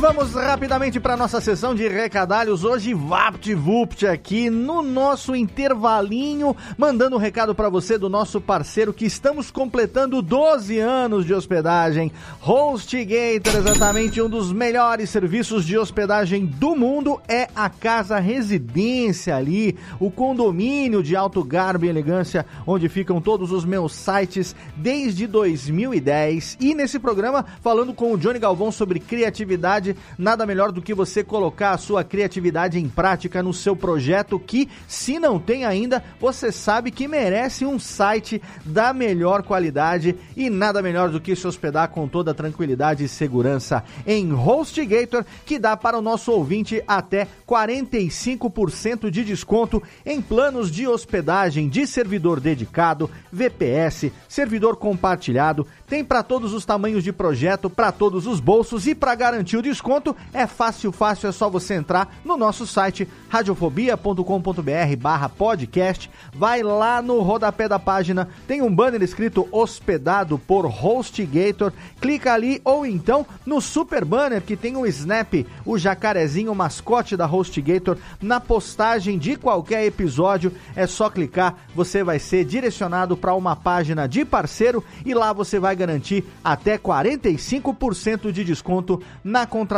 Vamos 0.00 0.32
rapidamente 0.32 0.98
para 0.98 1.14
nossa 1.14 1.42
sessão 1.42 1.74
de 1.74 1.86
recadalhos. 1.86 2.64
Hoje, 2.64 2.94
VaptVupt 2.94 4.06
aqui 4.06 4.48
no 4.48 4.80
nosso 4.80 5.36
intervalinho, 5.36 6.56
mandando 6.78 7.16
um 7.16 7.18
recado 7.18 7.54
para 7.54 7.68
você 7.68 7.98
do 7.98 8.08
nosso 8.08 8.40
parceiro 8.40 8.94
que 8.94 9.04
estamos 9.04 9.50
completando 9.50 10.22
12 10.22 10.78
anos 10.78 11.26
de 11.26 11.34
hospedagem. 11.34 12.10
HostGator, 12.40 13.56
exatamente 13.58 14.22
um 14.22 14.28
dos 14.30 14.50
melhores 14.54 15.10
serviços 15.10 15.66
de 15.66 15.76
hospedagem 15.76 16.46
do 16.46 16.74
mundo, 16.74 17.20
é 17.28 17.48
a 17.54 17.68
casa 17.68 18.18
residência 18.18 19.36
ali, 19.36 19.76
o 19.98 20.10
condomínio 20.10 21.02
de 21.02 21.14
alto 21.14 21.44
garbo 21.44 21.84
e 21.84 21.90
elegância, 21.90 22.46
onde 22.66 22.88
ficam 22.88 23.20
todos 23.20 23.52
os 23.52 23.66
meus 23.66 23.94
sites 23.94 24.56
desde 24.74 25.26
2010. 25.26 26.56
E 26.58 26.74
nesse 26.74 26.98
programa, 26.98 27.44
falando 27.60 27.92
com 27.92 28.14
o 28.14 28.16
Johnny 28.16 28.38
Galvão 28.38 28.72
sobre 28.72 28.98
criatividade, 28.98 29.89
nada 30.16 30.46
melhor 30.46 30.72
do 30.72 30.80
que 30.80 30.94
você 30.94 31.22
colocar 31.22 31.72
a 31.72 31.78
sua 31.78 32.02
criatividade 32.02 32.78
em 32.78 32.88
prática 32.88 33.42
no 33.42 33.52
seu 33.52 33.76
projeto 33.76 34.38
que, 34.38 34.68
se 34.88 35.18
não 35.18 35.38
tem 35.38 35.64
ainda, 35.64 36.02
você 36.18 36.50
sabe 36.50 36.90
que 36.90 37.06
merece 37.06 37.64
um 37.64 37.78
site 37.78 38.40
da 38.64 38.92
melhor 38.92 39.42
qualidade 39.42 40.16
e 40.36 40.48
nada 40.48 40.80
melhor 40.80 41.10
do 41.10 41.20
que 41.20 41.36
se 41.36 41.46
hospedar 41.46 41.88
com 41.88 42.08
toda 42.08 42.32
tranquilidade 42.32 43.04
e 43.04 43.08
segurança 43.08 43.84
em 44.06 44.32
HostGator, 44.32 45.24
que 45.44 45.58
dá 45.58 45.76
para 45.76 45.98
o 45.98 46.02
nosso 46.02 46.32
ouvinte 46.32 46.82
até 46.86 47.26
45% 47.46 49.10
de 49.10 49.24
desconto 49.24 49.82
em 50.06 50.20
planos 50.20 50.70
de 50.70 50.86
hospedagem 50.86 51.68
de 51.68 51.86
servidor 51.86 52.40
dedicado, 52.40 53.10
VPS, 53.32 54.12
servidor 54.28 54.76
compartilhado, 54.76 55.66
tem 55.86 56.04
para 56.04 56.22
todos 56.22 56.52
os 56.52 56.64
tamanhos 56.64 57.02
de 57.02 57.12
projeto, 57.12 57.68
para 57.68 57.92
todos 57.92 58.26
os 58.26 58.40
bolsos 58.40 58.86
e 58.86 58.94
para 58.94 59.14
garantir 59.14 59.56
o 59.56 59.62
desconto 59.62 59.79
desconto. 59.80 60.14
É 60.32 60.46
fácil, 60.46 60.92
fácil, 60.92 61.28
é 61.28 61.32
só 61.32 61.48
você 61.48 61.74
entrar 61.74 62.14
no 62.22 62.36
nosso 62.36 62.66
site 62.66 63.08
radiofobia.com.br 63.30 64.96
barra 64.98 65.28
podcast, 65.28 66.10
vai 66.34 66.62
lá 66.62 67.00
no 67.00 67.20
rodapé 67.20 67.66
da 67.66 67.78
página, 67.78 68.28
tem 68.46 68.60
um 68.60 68.74
banner 68.74 69.02
escrito 69.02 69.48
hospedado 69.50 70.38
por 70.38 70.66
HostGator, 70.66 71.72
clica 72.00 72.34
ali 72.34 72.60
ou 72.64 72.84
então 72.84 73.26
no 73.46 73.60
super 73.60 74.04
banner 74.04 74.42
que 74.42 74.56
tem 74.56 74.76
o 74.76 74.86
Snap, 74.86 75.46
o 75.64 75.78
jacarezinho, 75.78 76.54
mascote 76.54 77.16
da 77.16 77.26
HostGator, 77.26 77.96
na 78.20 78.38
postagem 78.38 79.18
de 79.18 79.36
qualquer 79.36 79.84
episódio, 79.86 80.52
é 80.76 80.86
só 80.86 81.08
clicar, 81.08 81.54
você 81.74 82.04
vai 82.04 82.18
ser 82.18 82.44
direcionado 82.44 83.16
para 83.16 83.34
uma 83.34 83.56
página 83.56 84.06
de 84.06 84.24
parceiro 84.24 84.84
e 85.06 85.14
lá 85.14 85.32
você 85.32 85.58
vai 85.58 85.74
garantir 85.74 86.24
até 86.44 86.76
45% 86.76 88.30
de 88.30 88.44
desconto 88.44 89.00
na 89.24 89.46
contratação 89.46 89.69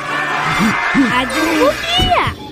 Radiofobia. 1.09 2.44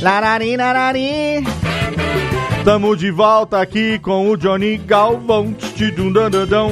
Larari, 0.00 0.56
larari. 0.56 1.44
Tamo 2.64 2.96
de 2.96 3.10
volta 3.10 3.60
aqui 3.60 3.98
com 3.98 4.30
o 4.30 4.36
Johnny 4.36 4.78
Galvão. 4.78 5.52
Tchidundandandão. 5.52 6.70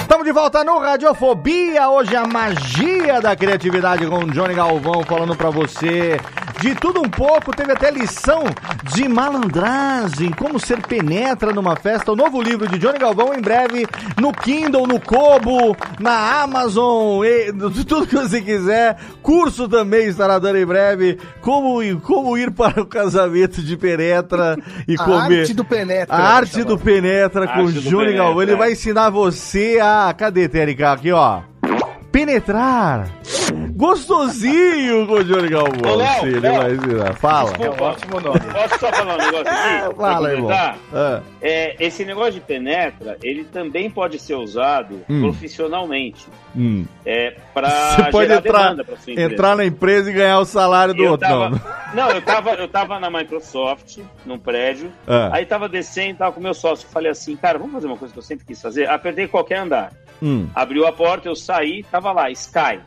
Estamos 0.00 0.24
de 0.24 0.32
volta 0.32 0.62
no 0.62 0.78
Radiofobia. 0.78 1.88
Hoje 1.88 2.14
a 2.14 2.26
magia 2.26 3.20
da 3.20 3.34
criatividade 3.34 4.06
com 4.06 4.18
o 4.18 4.30
Johnny 4.30 4.54
Galvão 4.54 5.02
falando 5.02 5.34
pra 5.34 5.50
você 5.50 6.20
de 6.62 6.76
tudo 6.76 7.00
um 7.00 7.10
pouco. 7.10 7.54
Teve 7.54 7.72
até 7.72 7.90
lição 7.90 8.44
de 8.94 9.08
malandragem, 9.08 10.30
como 10.30 10.60
ser 10.60 10.80
penetra 10.86 11.52
numa 11.52 11.74
festa. 11.74 12.12
O 12.12 12.16
novo 12.16 12.40
livro 12.40 12.68
de 12.68 12.78
Johnny 12.78 12.98
Galvão 12.98 13.34
em 13.34 13.40
breve 13.40 13.86
no 14.20 14.32
Kindle, 14.32 14.86
no 14.86 15.00
Kobo, 15.00 15.76
na 15.98 16.42
Amazon, 16.42 17.24
e, 17.24 17.52
tudo 17.84 18.06
que 18.06 18.14
você 18.14 18.40
quiser. 18.40 18.96
Curso 19.20 19.68
também 19.68 20.06
estará 20.06 20.38
dando 20.38 20.58
em 20.58 20.66
breve. 20.66 21.18
Como, 21.40 22.00
como 22.00 22.38
ir 22.38 22.52
para 22.52 22.80
o 22.80 22.86
casamento 22.86 23.60
de 23.60 23.76
penetra 23.76 24.56
e 24.86 24.94
A 24.94 25.04
comer. 25.04 25.40
arte 25.40 25.54
do 25.54 25.64
penetra. 25.64 26.14
A 26.14 26.34
arte 26.36 26.62
do 26.62 26.78
penetra 26.78 27.48
com 27.48 27.64
o 27.64 27.72
Johnny 27.72 27.90
penetra. 27.90 28.12
Galvão. 28.12 28.42
Ele 28.42 28.54
vai 28.54 28.72
ensinar 28.72 29.10
você 29.10 29.80
a. 29.82 30.14
Cadê, 30.16 30.48
Térica? 30.48 30.92
Aqui, 30.92 31.10
ó. 31.10 31.40
Penetrar. 32.12 33.08
Gostosinho 33.82 35.06
com 35.06 35.14
o 35.14 35.24
Johnny 35.24 35.48
Galvão. 35.48 35.92
Ô, 35.92 35.96
Léo, 35.96 36.20
Sim, 36.20 36.26
ele 36.26 36.40
Léo, 36.40 36.62
vai 36.62 36.72
ensinar. 36.72 37.14
Fala. 37.16 37.50
Desculpa, 37.52 37.84
ótimo 37.84 38.20
nome. 38.20 38.40
Posso 38.52 38.78
só 38.80 38.92
falar 38.92 39.14
um 39.14 39.18
negócio 39.18 39.48
aqui? 39.48 39.96
Fala, 39.96 40.20
Pra 40.28 40.32
irmão. 40.32 40.50
Ah. 40.92 41.20
É, 41.40 41.76
esse 41.84 42.04
negócio 42.04 42.32
de 42.34 42.40
penetra, 42.40 43.16
ele 43.22 43.44
também 43.44 43.90
pode 43.90 44.18
ser 44.18 44.34
usado 44.34 45.00
Hum. 45.08 45.22
profissionalmente. 45.22 46.26
Hum. 46.56 46.84
É, 47.04 47.34
pra 47.52 47.68
Você 47.96 48.10
pode 48.10 48.32
entrar, 48.32 48.58
demanda 48.62 48.84
pra 48.84 48.96
sua 48.96 49.12
empresa. 49.12 49.32
entrar 49.32 49.56
na 49.56 49.64
empresa 49.64 50.10
e 50.10 50.12
ganhar 50.14 50.38
o 50.38 50.44
salário 50.44 50.94
do 50.94 51.02
Eu 51.02 51.12
outro. 51.12 51.28
tava- 51.28 51.48
Não, 51.50 51.60
Não, 51.94 52.10
eu 52.10 52.22
tava, 52.22 52.50
eu 52.54 52.68
tava 52.68 52.98
na 53.00 53.10
Microsoft, 53.10 53.98
num 54.24 54.38
prédio, 54.38 54.90
Ah. 55.06 55.30
aí 55.32 55.44
tava 55.46 55.68
descendo, 55.68 56.18
tava 56.18 56.32
com 56.32 56.40
meu 56.40 56.54
sócio, 56.54 56.88
falei 56.88 57.10
assim, 57.10 57.36
cara, 57.36 57.58
vamos 57.58 57.74
fazer 57.74 57.86
uma 57.86 57.96
coisa 57.96 58.12
que 58.12 58.18
eu 58.18 58.22
sempre 58.22 58.44
quis 58.46 58.60
fazer? 58.62 58.88
Apertei 58.88 59.26
qualquer 59.28 59.58
andar. 59.58 59.92
Hum. 60.22 60.48
Abriu 60.54 60.86
a 60.86 60.92
porta, 60.92 61.28
eu 61.28 61.34
saí, 61.34 61.82
tava 61.90 62.12
lá, 62.12 62.30
Sky. 62.30 62.80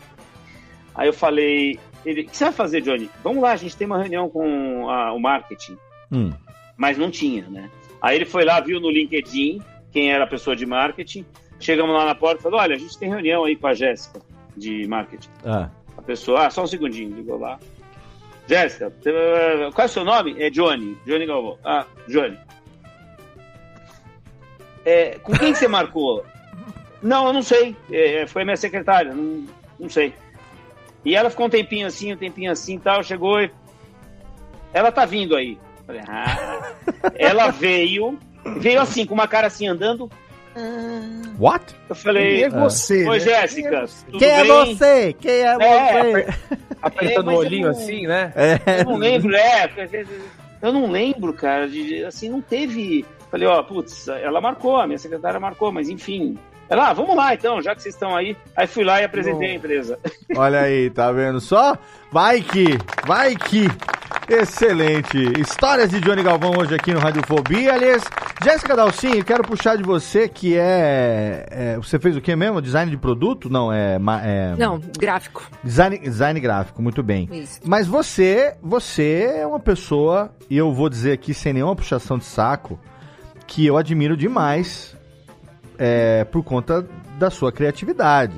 Aí 0.96 1.08
eu 1.08 1.14
falei, 1.14 1.78
ele, 2.06 2.22
o 2.22 2.26
que 2.26 2.36
você 2.38 2.46
vai 2.46 2.54
fazer, 2.54 2.82
Johnny? 2.82 3.10
Vamos 3.24 3.42
lá, 3.44 3.52
a 3.52 3.56
gente 3.58 3.76
tem 3.76 3.86
uma 3.86 3.98
reunião 4.00 4.30
com 4.30 4.90
a- 4.90 5.12
o 5.14 5.20
marketing. 5.20 5.78
Hum. 6.12 6.32
Mas 6.78 6.98
não 6.98 7.12
tinha, 7.12 7.44
né? 7.50 7.70
Aí 8.02 8.16
ele 8.16 8.26
foi 8.26 8.46
lá, 8.46 8.60
viu 8.60 8.80
no 8.80 8.90
LinkedIn 8.90 9.62
quem 9.92 10.12
era 10.12 10.24
a 10.24 10.28
pessoa 10.28 10.56
de 10.56 10.66
marketing. 10.66 11.26
Chegamos 11.60 11.96
lá 11.96 12.06
na 12.06 12.16
porta 12.16 12.40
e 12.40 12.44
falou: 12.44 12.60
olha, 12.60 12.76
a 12.76 12.80
gente 12.80 12.98
tem 12.98 13.10
reunião 13.10 13.44
aí 13.46 13.56
com 13.56 13.68
a 13.68 13.74
Jéssica 13.74 14.20
de 14.56 14.88
marketing. 14.88 15.30
Ah. 15.46 15.70
A 15.98 16.02
pessoa, 16.02 16.46
ah, 16.46 16.50
só 16.50 16.64
um 16.64 16.68
segundinho, 16.68 17.16
ligou 17.16 17.40
lá. 17.40 17.58
Jéssica, 18.48 18.94
qual 19.74 19.84
é 19.84 19.86
o 19.86 19.90
seu 19.90 20.04
nome? 20.06 20.36
É 20.42 20.50
Johnny. 20.50 20.96
Johnny 21.06 21.26
Galvão. 21.26 21.58
Ah, 21.64 21.86
Johnny. 22.08 22.38
É, 24.86 25.18
com 25.24 25.34
quem 25.34 25.54
você 25.54 25.68
marcou? 25.68 26.24
Não, 27.02 27.28
eu 27.28 27.34
não 27.34 27.42
sei. 27.42 27.76
É, 27.92 28.28
foi 28.28 28.44
a 28.44 28.46
minha 28.46 28.58
secretária, 28.58 29.14
não, 29.14 29.46
não 29.80 29.90
sei. 29.90 30.14
E 31.06 31.16
ela 31.16 31.30
ficou 31.30 31.46
um 31.46 31.50
tempinho 31.50 31.86
assim, 31.88 32.12
um 32.14 32.18
tempinho 32.18 32.52
assim 32.52 32.76
e 32.76 32.80
tal, 32.80 33.04
chegou 33.04 33.40
e. 33.40 33.52
Ela 34.74 34.92
tá 34.92 35.06
vindo 35.06 35.36
aí. 35.36 35.58
Falei, 35.86 36.02
ah. 36.08 36.74
Ela 37.16 37.52
veio, 37.52 38.18
veio 38.58 38.82
assim, 38.82 39.06
com 39.06 39.14
uma 39.14 39.28
cara 39.28 39.48
assim, 39.48 39.68
andando. 39.68 40.10
What? 41.38 41.76
Eu 41.90 41.96
falei, 41.96 42.36
Quem 42.36 42.44
é 42.46 42.50
você, 42.50 43.08
Oi, 43.08 43.20
né? 43.20 43.26
Jéssica. 43.26 43.86
tudo 44.06 44.20
Quem 44.20 44.30
é 44.30 44.42
bem?" 44.44 44.48
você? 44.76 45.14
Quem 45.20 45.32
é 45.32 45.58
É, 45.60 45.94
você? 46.14 46.28
Apertando 46.82 47.26
mas 47.26 47.36
o 47.36 47.40
olhinho 47.40 47.64
não- 47.66 47.72
assim, 47.72 48.08
né? 48.08 48.34
É. 48.36 48.82
Eu 48.82 48.86
não 48.86 48.96
lembro, 48.98 49.36
é. 49.36 49.70
Eu 50.62 50.72
não 50.74 50.90
lembro, 50.90 51.34
cara. 51.34 51.68
de- 51.68 52.04
assim, 52.06 52.30
não 52.30 52.42
teve. 52.42 53.06
Falei, 53.30 53.48
ó, 53.48 53.62
putz, 53.64 54.08
ela 54.08 54.40
marcou, 54.40 54.78
a 54.78 54.88
minha 54.88 54.98
secretária 55.00 55.40
marcou, 55.40 55.72
mas 55.74 55.90
enfim. 55.90 56.38
Ela, 56.70 56.90
ah, 56.90 56.94
vamos 56.94 57.16
lá 57.16 57.34
então, 57.34 57.62
já 57.62 57.76
que 57.76 57.82
vocês 57.82 57.94
estão 57.94 58.16
aí. 58.16 58.36
Aí 58.56 58.66
fui 58.68 58.84
lá 58.84 59.02
e 59.02 59.06
apresentei 59.06 59.52
a 59.52 59.56
empresa. 59.56 60.00
Olha 60.36 60.62
aí, 60.62 60.90
tá 60.90 61.12
vendo 61.12 61.40
só? 61.40 61.78
Vai 62.12 62.42
que, 62.42 62.78
vai 63.06 63.36
que. 63.36 63.68
Excelente. 64.28 65.18
Histórias 65.40 65.92
de 65.92 66.00
Johnny 66.02 66.24
Galvão 66.24 66.54
hoje 66.58 66.74
aqui 66.74 66.92
no 66.92 67.00
Radiofobia. 67.00 67.74
Aliás, 67.74 68.04
Jéssica 68.44 68.76
Dalcinho, 68.76 69.24
quero 69.24 69.44
puxar 69.44 69.78
de 69.78 69.84
você 69.84 70.28
que 70.28 70.58
é, 70.58 71.46
é, 71.52 71.76
Você 71.78 72.00
fez 72.00 72.18
o 72.18 72.22
que 72.22 72.36
mesmo? 72.36 72.60
Design 72.60 72.90
de 72.90 72.98
produto? 72.98 73.50
Não, 73.50 73.72
é. 73.72 74.00
ma- 74.00 74.22
é 74.26 74.56
Não, 74.58 74.82
gráfico. 74.98 75.48
Design, 75.64 76.00
design 76.00 76.40
gráfico, 76.40 76.82
muito 76.82 77.04
bem. 77.04 77.30
Isso. 77.32 77.60
Mas 77.64 77.86
você, 77.86 78.56
você 78.64 79.36
é 79.42 79.46
uma 79.46 79.60
pessoa, 79.60 80.32
e 80.50 80.58
eu 80.58 80.74
vou 80.74 80.90
dizer 80.90 81.12
aqui 81.12 81.32
sem 81.32 81.54
nenhuma 81.54 81.76
puxação 81.76 82.18
de 82.18 82.26
saco, 82.26 82.80
que 83.46 83.64
eu 83.68 83.78
admiro 83.78 84.18
demais 84.18 84.95
é, 85.78 86.24
por 86.26 86.44
conta 86.44 86.86
da 87.18 87.30
sua 87.30 87.52
criatividade. 87.52 88.34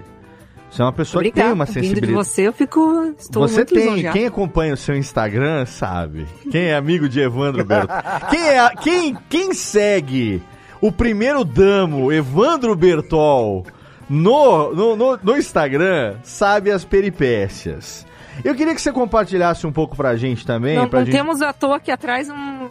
Você 0.70 0.82
é 0.82 0.86
uma 0.86 0.94
pessoa 0.94 1.24
que 1.24 1.32
tem 1.32 1.44
Obrigada. 1.44 1.56
uma 1.56 1.66
Vindo 1.66 1.74
de 1.74 1.88
sensibilidade. 1.88 2.14
você, 2.14 2.48
eu 2.48 2.54
fico. 2.54 3.14
Estou 3.18 3.48
Você 3.48 3.58
muito 3.58 3.74
tem, 3.74 4.12
quem 4.12 4.26
acompanha 4.26 4.74
o 4.74 4.78
seu 4.78 4.96
Instagram 4.96 5.66
sabe. 5.66 6.28
Quem 6.52 6.66
é 6.66 6.76
amigo 6.76 7.08
de 7.08 7.20
Evandro 7.22 7.64
Bertol. 7.64 7.96
quem, 8.30 8.50
é, 8.50 8.70
quem, 8.82 9.18
quem 9.30 9.54
segue 9.54 10.44
o 10.82 10.92
primeiro 10.92 11.44
damo, 11.44 12.12
Evandro 12.12 12.76
Bertol, 12.76 13.66
no, 14.10 14.74
no, 14.74 14.96
no, 14.96 15.20
no 15.24 15.38
Instagram, 15.38 16.16
sabe 16.22 16.70
as 16.70 16.84
peripécias. 16.84 18.06
Eu 18.44 18.56
queria 18.56 18.74
que 18.74 18.82
você 18.82 18.92
compartilhasse 18.92 19.66
um 19.66 19.72
pouco 19.72 19.96
pra 19.96 20.16
gente 20.16 20.46
também. 20.46 20.76
Não, 20.76 20.88
pra 20.88 21.00
não 21.00 21.06
gente... 21.06 21.16
temos 21.16 21.42
à 21.42 21.54
toa 21.54 21.78
aqui 21.78 21.92
atrás 21.92 22.30
um, 22.30 22.68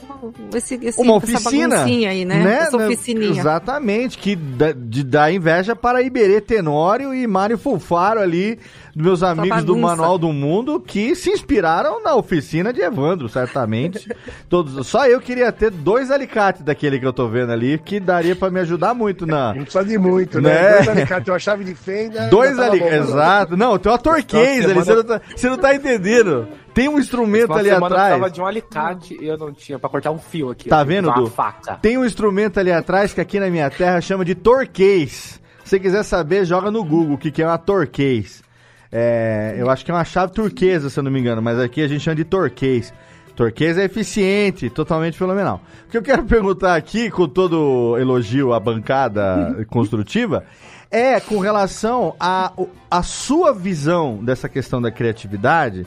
esse, 0.55 0.79
esse, 0.83 1.01
uma 1.01 1.15
oficina, 1.15 1.85
aí, 1.85 2.25
né? 2.25 2.61
Essa 2.63 2.77
oficininha. 2.77 3.41
Exatamente, 3.41 4.19
que 4.19 4.37
dá, 4.37 4.69
dá 5.05 5.33
inveja 5.33 5.75
para 5.75 6.03
Iberê 6.03 6.41
Tenório 6.41 7.15
e 7.15 7.27
Mário 7.27 7.59
Fulfaro 7.59 8.21
ali, 8.21 8.59
meus 8.97 9.23
amigos 9.23 9.63
do. 9.63 9.77
Manual 9.77 10.19
do 10.19 10.33
Mundo, 10.33 10.81
que 10.81 11.15
se 11.15 11.31
inspiraram 11.31 12.03
na 12.03 12.15
oficina 12.15 12.73
de 12.73 12.81
Evandro, 12.81 13.29
certamente. 13.29 14.09
Todos, 14.49 14.87
só 14.87 15.07
eu 15.07 15.21
queria 15.21 15.53
ter 15.53 15.71
dois 15.71 16.11
alicates 16.11 16.63
daquele 16.63 16.99
que 16.99 17.07
eu 17.07 17.13
tô 17.13 17.29
vendo 17.29 17.53
ali, 17.53 17.79
que 17.79 18.01
daria 18.01 18.35
para 18.35 18.51
me 18.51 18.59
ajudar 18.61 18.95
muito 18.95 19.27
na... 19.27 19.53
Não 19.53 19.63
precisa 19.65 19.85
de 19.85 19.99
muito, 19.99 20.41
né? 20.41 20.51
Né? 20.51 20.73
Dois 20.77 20.89
alicates, 20.89 21.29
uma 21.29 21.39
chave 21.39 21.65
de 21.65 21.75
fenda. 21.75 22.29
Dois 22.29 22.57
já 22.57 22.63
tava 22.63 22.71
ali, 22.71 22.81
bom, 22.81 22.87
né? 22.87 22.99
exato. 22.99 23.57
Não, 23.57 23.79
tem 23.79 23.93
uma 23.93 23.99
torquês 23.99 24.65
ali, 24.65 24.75
você 24.75 24.95
não, 24.95 25.05
tá, 25.05 25.21
você 25.37 25.49
não 25.51 25.59
tá 25.59 25.75
entendendo. 25.75 26.49
Tem 26.73 26.89
um 26.89 26.99
instrumento 26.99 27.53
ali 27.53 27.69
semana 27.69 27.95
eu 27.95 27.99
atrás. 27.99 28.15
tava 28.15 28.31
de 28.31 28.41
um 28.41 28.47
alicate 28.47 29.19
e 29.21 29.27
eu 29.27 29.37
não 29.37 29.53
tinha 29.53 29.79
pra 29.79 29.89
cortar 29.91 30.11
um 30.11 30.19
fio 30.19 30.51
aqui. 30.51 30.69
Tá 30.69 30.83
vendo, 30.83 31.11
Du? 31.13 31.21
uma 31.21 31.31
faca. 31.31 31.75
Tem 31.83 31.99
um 31.99 32.05
instrumento 32.05 32.59
ali 32.59 32.73
atrás 32.73 33.13
que 33.13 33.21
aqui 33.21 33.39
na 33.39 33.51
minha 33.51 33.69
terra 33.71 34.01
chama 34.01 34.25
de 34.25 34.35
torquês. 34.35 35.41
Se 35.65 35.71
você 35.71 35.81
quiser 35.81 36.03
saber, 36.03 36.45
joga 36.45 36.71
no 36.71 36.85
Google 36.85 37.15
o 37.15 37.19
que, 37.19 37.31
que 37.31 37.43
é 37.43 37.47
uma 37.47 37.59
torquês. 37.59 38.46
É, 38.91 39.55
eu 39.59 39.69
acho 39.69 39.85
que 39.85 39.91
é 39.91 39.95
uma 39.95 40.05
chave 40.05 40.33
turquesa, 40.33 40.89
se 40.89 40.99
eu 40.99 41.03
não 41.03 41.11
me 41.11 41.21
engano, 41.21 41.43
mas 41.43 41.59
aqui 41.59 41.83
a 41.83 41.89
gente 41.89 42.01
chama 42.01 42.17
de 42.17 42.25
torquês. 42.25 42.93
Torquês 43.35 43.77
é 43.77 43.85
eficiente, 43.85 44.71
totalmente 44.71 45.19
fenomenal. 45.19 45.61
O 45.87 45.91
que 45.91 45.99
eu 45.99 46.03
quero 46.03 46.25
perguntar 46.27 46.75
aqui, 46.75 47.11
com 47.11 47.29
todo 47.29 47.97
elogio 47.99 48.55
à 48.55 48.61
bancada 48.61 49.65
construtiva, 49.69 50.45
é 50.91 51.21
com 51.21 51.39
relação 51.39 52.15
à 52.19 52.53
a, 52.91 53.03
sua 53.03 53.53
visão 53.53 54.25
dessa 54.25 54.49
questão 54.49 54.81
da 54.81 54.91
criatividade, 54.91 55.87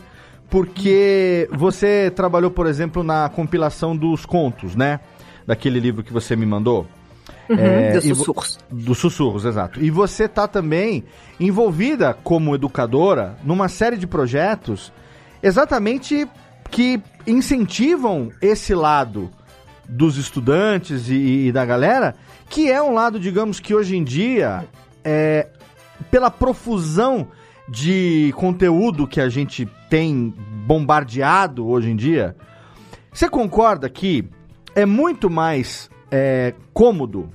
porque 0.49 1.49
você 1.51 2.11
trabalhou, 2.15 2.51
por 2.51 2.67
exemplo, 2.67 3.03
na 3.03 3.29
compilação 3.29 3.95
dos 3.95 4.25
contos, 4.25 4.75
né? 4.75 4.99
Daquele 5.47 5.79
livro 5.79 6.03
que 6.03 6.13
você 6.13 6.35
me 6.35 6.45
mandou. 6.45 6.85
Uhum, 7.49 7.93
dos 7.93 8.05
e 8.05 8.09
vo- 8.09 8.15
sussurros. 8.17 8.59
Dos 8.69 8.97
sussurros, 8.99 9.45
exato. 9.45 9.83
E 9.83 9.89
você 9.89 10.27
tá 10.27 10.47
também 10.47 11.03
envolvida 11.39 12.13
como 12.13 12.53
educadora 12.53 13.35
numa 13.43 13.67
série 13.67 13.97
de 13.97 14.05
projetos 14.05 14.91
exatamente 15.41 16.27
que 16.69 17.01
incentivam 17.25 18.31
esse 18.41 18.75
lado 18.75 19.29
dos 19.87 20.17
estudantes 20.17 21.09
e, 21.09 21.47
e 21.47 21.51
da 21.51 21.65
galera, 21.65 22.15
que 22.47 22.69
é 22.71 22.79
um 22.81 22.93
lado, 22.93 23.19
digamos 23.19 23.59
que 23.59 23.73
hoje 23.73 23.95
em 23.97 24.03
dia, 24.03 24.67
é, 25.03 25.47
pela 26.11 26.29
profusão 26.29 27.27
de 27.67 28.31
conteúdo 28.35 29.07
que 29.07 29.19
a 29.19 29.29
gente 29.29 29.67
tem 29.89 30.33
bombardeado 30.67 31.67
hoje 31.67 31.89
em 31.89 31.95
dia, 31.95 32.35
você 33.11 33.27
concorda 33.27 33.89
que 33.89 34.23
é 34.75 34.85
muito 34.85 35.29
mais 35.29 35.89
é, 36.11 36.53
cômodo 36.73 37.29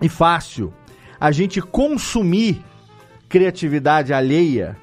e 0.00 0.08
fácil 0.08 0.72
a 1.18 1.30
gente 1.30 1.60
consumir 1.60 2.62
criatividade 3.28 4.12
alheia 4.12 4.76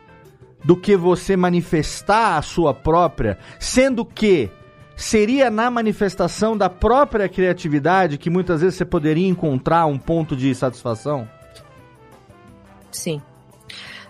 do 0.64 0.76
que 0.76 0.96
você 0.96 1.36
manifestar 1.36 2.38
a 2.38 2.42
sua 2.42 2.74
própria, 2.74 3.38
sendo 3.60 4.06
que 4.06 4.50
seria 4.96 5.50
na 5.50 5.70
manifestação 5.70 6.58
da 6.58 6.70
própria 6.70 7.28
criatividade 7.28 8.18
que 8.18 8.30
muitas 8.30 8.62
vezes 8.62 8.76
você 8.76 8.86
poderia 8.86 9.28
encontrar 9.28 9.86
um 9.86 9.98
ponto 9.98 10.36
de 10.36 10.54
satisfação? 10.56 11.28
Sim. 12.92 13.22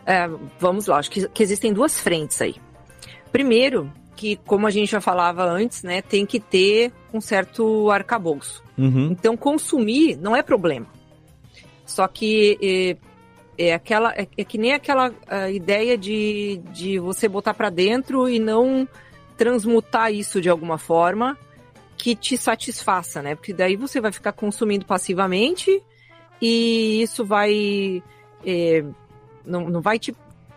É, 0.05 0.29
vamos 0.59 0.87
lá, 0.87 0.97
acho 0.97 1.09
que, 1.09 1.27
que 1.29 1.41
existem 1.41 1.73
duas 1.73 1.99
frentes 1.99 2.41
aí. 2.41 2.55
Primeiro, 3.31 3.91
que 4.15 4.35
como 4.45 4.67
a 4.67 4.69
gente 4.69 4.91
já 4.91 5.01
falava 5.01 5.43
antes, 5.43 5.81
né, 5.81 6.01
tem 6.01 6.25
que 6.25 6.39
ter 6.39 6.91
um 7.13 7.21
certo 7.21 7.89
arcabouço. 7.91 8.63
Uhum. 8.77 9.09
Então, 9.11 9.37
consumir 9.37 10.17
não 10.17 10.35
é 10.35 10.41
problema. 10.41 10.87
Só 11.85 12.07
que 12.07 12.57
é, 13.57 13.67
é 13.69 13.73
aquela 13.73 14.13
é, 14.13 14.27
é 14.37 14.43
que 14.43 14.57
nem 14.57 14.73
aquela 14.73 15.11
ideia 15.51 15.97
de, 15.97 16.61
de 16.71 16.97
você 16.99 17.27
botar 17.27 17.53
para 17.53 17.69
dentro 17.69 18.27
e 18.27 18.39
não 18.39 18.87
transmutar 19.37 20.11
isso 20.11 20.39
de 20.41 20.49
alguma 20.49 20.77
forma 20.77 21.37
que 21.97 22.15
te 22.15 22.37
satisfaça, 22.37 23.21
né? 23.21 23.35
Porque 23.35 23.53
daí 23.53 23.75
você 23.75 24.01
vai 24.01 24.11
ficar 24.11 24.33
consumindo 24.33 24.85
passivamente 24.85 25.81
e 26.41 27.01
isso 27.01 27.23
vai 27.23 28.03
é, 28.45 28.83
não, 29.45 29.69
não 29.69 29.81
vai 29.81 29.99
te 29.99 30.15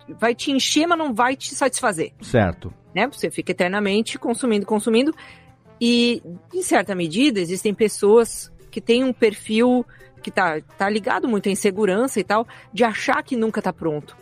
vai 0.08 0.34
te 0.34 0.50
encher, 0.50 0.86
mas 0.86 0.98
não 0.98 1.12
vai 1.12 1.36
te 1.36 1.54
satisfazer 1.54 2.12
Certo. 2.20 2.72
né? 2.94 3.08
Você 3.08 3.30
fica 3.30 3.52
eternamente 3.52 4.18
consumindo, 4.18 4.64
consumindo. 4.64 5.14
E, 5.80 6.22
em 6.54 6.62
certa 6.62 6.94
medida, 6.94 7.40
existem 7.40 7.74
pessoas 7.74 8.50
que 8.70 8.80
têm 8.80 9.04
um 9.04 9.12
perfil 9.12 9.84
que 10.22 10.30
tá, 10.30 10.60
tá 10.76 10.88
ligado 10.88 11.28
muito 11.28 11.48
à 11.48 11.52
insegurança 11.52 12.18
e 12.18 12.24
tal, 12.24 12.46
de 12.72 12.82
achar 12.82 13.22
que 13.22 13.36
nunca 13.36 13.62
tá 13.62 13.72
pronto. 13.72 14.16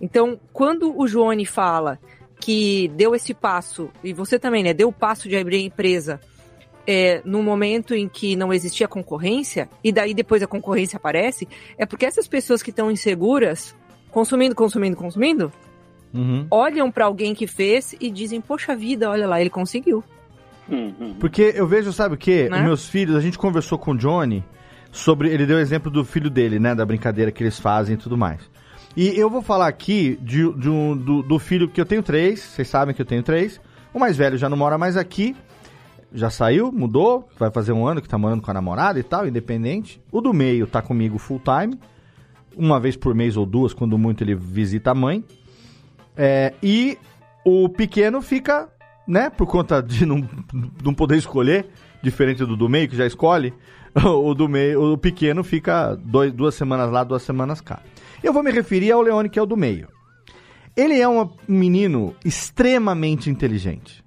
Então, 0.00 0.38
quando 0.52 0.98
o 0.98 1.06
Joone 1.06 1.46
fala 1.46 1.98
que 2.38 2.88
deu 2.96 3.14
esse 3.14 3.32
passo, 3.32 3.88
e 4.02 4.12
você 4.12 4.38
também, 4.38 4.62
né, 4.64 4.74
deu 4.74 4.88
o 4.88 4.92
passo 4.92 5.28
de 5.28 5.36
abrir 5.36 5.56
a 5.56 5.60
empresa 5.60 6.20
é, 6.86 7.22
no 7.24 7.42
momento 7.42 7.94
em 7.94 8.08
que 8.08 8.34
não 8.34 8.52
existia 8.52 8.88
concorrência, 8.88 9.68
e 9.82 9.92
daí 9.92 10.12
depois 10.12 10.42
a 10.42 10.46
concorrência 10.46 10.96
aparece, 10.96 11.48
é 11.78 11.86
porque 11.86 12.04
essas 12.04 12.26
pessoas 12.26 12.62
que 12.62 12.70
estão 12.70 12.90
inseguras, 12.90 13.74
consumindo, 14.10 14.54
consumindo, 14.54 14.96
consumindo, 14.96 15.52
Uhum. 16.12 16.46
olham 16.50 16.90
para 16.90 17.06
alguém 17.06 17.34
que 17.34 17.46
fez 17.46 17.94
e 17.98 18.10
dizem, 18.10 18.38
poxa 18.38 18.76
vida, 18.76 19.08
olha 19.08 19.26
lá, 19.26 19.40
ele 19.40 19.48
conseguiu. 19.48 20.04
Porque 21.18 21.52
eu 21.54 21.66
vejo, 21.66 21.92
sabe 21.92 22.14
o 22.14 22.18
quê? 22.18 22.48
Né? 22.50 22.58
Os 22.58 22.64
meus 22.64 22.88
filhos, 22.88 23.16
a 23.16 23.20
gente 23.20 23.38
conversou 23.38 23.78
com 23.78 23.92
o 23.92 23.96
Johnny 23.96 24.44
sobre. 24.90 25.28
Ele 25.28 25.46
deu 25.46 25.56
o 25.56 25.60
exemplo 25.60 25.90
do 25.90 26.04
filho 26.04 26.30
dele, 26.30 26.58
né? 26.58 26.74
Da 26.74 26.84
brincadeira 26.84 27.30
que 27.30 27.42
eles 27.42 27.58
fazem 27.58 27.94
e 27.94 27.98
tudo 27.98 28.16
mais. 28.16 28.40
E 28.96 29.18
eu 29.18 29.30
vou 29.30 29.40
falar 29.40 29.68
aqui 29.68 30.18
de, 30.20 30.52
de 30.52 30.68
um, 30.68 30.96
do, 30.96 31.22
do 31.22 31.38
filho 31.38 31.68
que 31.68 31.80
eu 31.80 31.86
tenho 31.86 32.02
três, 32.02 32.40
vocês 32.40 32.68
sabem 32.68 32.94
que 32.94 33.00
eu 33.00 33.06
tenho 33.06 33.22
três. 33.22 33.60
O 33.92 33.98
mais 33.98 34.16
velho 34.16 34.36
já 34.36 34.48
não 34.48 34.56
mora 34.56 34.76
mais 34.76 34.96
aqui, 34.96 35.34
já 36.12 36.28
saiu, 36.28 36.70
mudou, 36.70 37.26
vai 37.38 37.50
fazer 37.50 37.72
um 37.72 37.86
ano 37.86 38.02
que 38.02 38.08
tá 38.08 38.18
morando 38.18 38.42
com 38.42 38.50
a 38.50 38.54
namorada 38.54 38.98
e 38.98 39.02
tal, 39.02 39.26
independente. 39.26 40.00
O 40.10 40.20
do 40.20 40.32
meio 40.32 40.66
tá 40.66 40.82
comigo 40.82 41.18
full 41.18 41.40
time, 41.40 41.78
uma 42.54 42.78
vez 42.78 42.96
por 42.96 43.14
mês 43.14 43.36
ou 43.36 43.46
duas, 43.46 43.72
quando 43.72 43.96
muito 43.96 44.22
ele 44.22 44.34
visita 44.34 44.90
a 44.90 44.94
mãe. 44.94 45.24
É, 46.14 46.52
e 46.62 46.98
o 47.46 47.68
pequeno 47.70 48.20
fica, 48.20 48.68
né, 49.12 49.28
por 49.28 49.46
conta 49.46 49.82
de 49.82 50.06
não, 50.06 50.26
não 50.82 50.94
poder 50.94 51.18
escolher, 51.18 51.66
diferente 52.02 52.46
do 52.46 52.56
do 52.56 52.66
meio, 52.66 52.88
que 52.88 52.96
já 52.96 53.06
escolhe, 53.06 53.52
o 53.94 54.32
do 54.32 54.48
meio, 54.48 54.94
o 54.94 54.96
pequeno 54.96 55.44
fica 55.44 55.94
dois, 55.96 56.32
duas 56.32 56.54
semanas 56.54 56.90
lá, 56.90 57.04
duas 57.04 57.22
semanas 57.22 57.60
cá. 57.60 57.82
Eu 58.22 58.32
vou 58.32 58.42
me 58.42 58.50
referir 58.50 58.90
ao 58.90 59.02
Leone, 59.02 59.28
que 59.28 59.38
é 59.38 59.42
o 59.42 59.44
do 59.44 59.54
meio. 59.54 59.88
Ele 60.74 60.98
é 60.98 61.06
um 61.06 61.28
menino 61.46 62.16
extremamente 62.24 63.28
inteligente. 63.28 64.02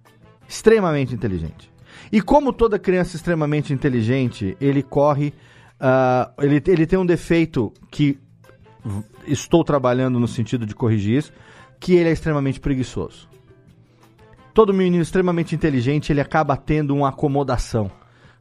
Extremamente 0.48 1.14
inteligente. 1.14 1.72
E 2.12 2.20
como 2.20 2.52
toda 2.52 2.80
criança 2.80 3.16
extremamente 3.16 3.72
inteligente, 3.72 4.58
ele 4.60 4.82
corre. 4.82 5.36
ah, 5.80 6.32
ele, 6.40 6.64
ele 6.66 6.88
tem 6.88 6.98
um 6.98 7.06
defeito 7.06 7.72
que 7.92 8.18
estou 9.28 9.64
trabalhando 9.64 10.20
no 10.20 10.28
sentido 10.28 10.66
de 10.66 10.74
corrigir 10.74 11.20
isso, 11.20 11.32
que 11.80 11.94
ele 11.94 12.10
é 12.10 12.12
extremamente 12.12 12.60
preguiçoso. 12.60 13.35
Todo 14.56 14.74
menino 14.74 15.04
extremamente 15.04 15.54
inteligente, 15.54 16.14
ele 16.14 16.22
acaba 16.22 16.56
tendo 16.56 16.96
uma 16.96 17.10
acomodação. 17.10 17.92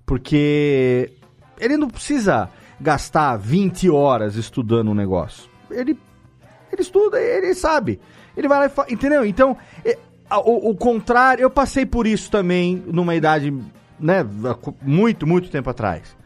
Porque 0.06 1.12
ele 1.60 1.76
não 1.76 1.88
precisa 1.88 2.48
gastar 2.80 3.36
20 3.36 3.90
horas 3.90 4.36
estudando 4.36 4.92
um 4.92 4.94
negócio. 4.94 5.50
Ele, 5.68 5.98
ele 6.72 6.82
estuda, 6.82 7.20
ele 7.20 7.52
sabe. 7.52 8.00
Ele 8.36 8.46
vai 8.46 8.60
lá 8.60 8.66
e 8.66 8.68
faz. 8.68 8.92
Entendeu? 8.92 9.26
Então, 9.26 9.56
o, 10.30 10.70
o 10.70 10.76
contrário, 10.76 11.42
eu 11.42 11.50
passei 11.50 11.84
por 11.84 12.06
isso 12.06 12.30
também 12.30 12.80
numa 12.86 13.16
idade, 13.16 13.52
né, 13.98 14.24
muito, 14.80 15.26
muito 15.26 15.50
tempo 15.50 15.68
atrás. 15.68 16.16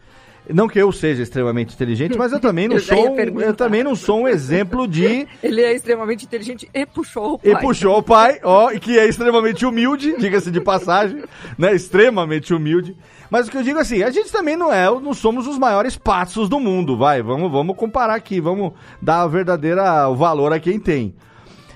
Não 0.52 0.66
que 0.66 0.78
eu 0.78 0.90
seja 0.90 1.22
extremamente 1.22 1.74
inteligente, 1.74 2.16
mas 2.16 2.32
eu 2.32 2.40
também 2.40 2.66
não 2.68 2.76
Eu 2.76 2.80
sou, 2.82 3.12
um- 3.12 3.40
eu 3.40 3.54
também 3.54 3.84
não 3.84 3.94
sou 3.94 4.20
um 4.22 4.28
exemplo 4.28 4.88
de 4.88 5.26
Ele 5.42 5.60
é 5.60 5.74
extremamente 5.74 6.24
inteligente 6.24 6.68
e 6.72 6.86
puxou 6.86 7.34
o 7.34 7.40
e 7.44 7.52
pai. 7.52 7.60
puxou 7.62 7.98
o 7.98 8.02
pai, 8.02 8.40
ó, 8.42 8.70
e 8.70 8.80
que 8.80 8.98
é 8.98 9.06
extremamente 9.06 9.66
humilde, 9.66 10.16
diga-se 10.18 10.50
de 10.50 10.60
passagem, 10.60 11.22
né? 11.58 11.74
Extremamente 11.74 12.54
humilde. 12.54 12.96
Mas 13.30 13.46
o 13.46 13.50
que 13.50 13.58
eu 13.58 13.62
digo 13.62 13.78
assim, 13.78 14.02
a 14.02 14.10
gente 14.10 14.32
também 14.32 14.56
não 14.56 14.72
é, 14.72 14.86
não 14.88 15.12
somos 15.12 15.46
os 15.46 15.58
maiores 15.58 15.96
passos 15.96 16.48
do 16.48 16.58
mundo, 16.58 16.96
vai. 16.96 17.20
Vamos, 17.22 17.52
vamos 17.52 17.76
comparar 17.76 18.14
aqui, 18.14 18.40
vamos 18.40 18.72
dar 19.02 19.20
a 19.22 19.26
verdadeira 19.26 20.08
o 20.08 20.16
valor 20.16 20.50
a 20.52 20.58
quem 20.58 20.80
tem. 20.80 21.14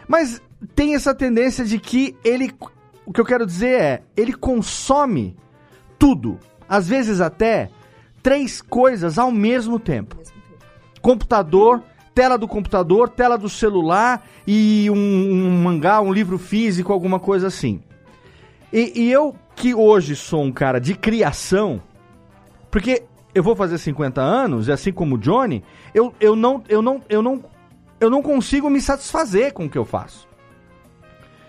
Mas 0.08 0.40
tem 0.74 0.94
essa 0.94 1.14
tendência 1.14 1.62
de 1.64 1.78
que 1.78 2.16
ele, 2.24 2.50
o 3.04 3.12
que 3.12 3.20
eu 3.20 3.24
quero 3.26 3.44
dizer 3.44 3.80
é, 3.80 4.02
ele 4.16 4.32
consome 4.32 5.36
tudo, 5.98 6.38
às 6.66 6.88
vezes 6.88 7.20
até 7.20 7.68
três 8.22 8.62
coisas 8.62 9.18
ao 9.18 9.30
mesmo 9.30 9.78
tempo 9.78 10.16
computador, 11.02 11.82
tela 12.14 12.38
do 12.38 12.46
computador, 12.46 13.08
tela 13.08 13.36
do 13.36 13.48
celular 13.48 14.26
e 14.46 14.88
um, 14.88 14.94
um 14.94 15.62
mangá, 15.62 16.00
um 16.00 16.12
livro 16.12 16.38
físico, 16.38 16.92
alguma 16.92 17.18
coisa 17.18 17.48
assim. 17.48 17.82
E, 18.72 19.02
e 19.02 19.12
eu, 19.12 19.34
que 19.56 19.74
hoje 19.74 20.16
sou 20.16 20.42
um 20.42 20.52
cara 20.52 20.78
de 20.78 20.94
criação, 20.94 21.82
porque 22.70 23.02
eu 23.34 23.42
vou 23.42 23.56
fazer 23.56 23.76
50 23.76 24.22
anos, 24.22 24.68
e 24.68 24.72
assim 24.72 24.92
como 24.92 25.16
o 25.16 25.18
Johnny, 25.18 25.62
eu, 25.92 26.14
eu, 26.20 26.36
não, 26.36 26.62
eu, 26.68 26.80
não, 26.80 27.02
eu, 27.08 27.20
não, 27.20 27.44
eu 28.00 28.08
não 28.08 28.22
consigo 28.22 28.70
me 28.70 28.80
satisfazer 28.80 29.52
com 29.52 29.66
o 29.66 29.70
que 29.70 29.76
eu 29.76 29.84
faço. 29.84 30.30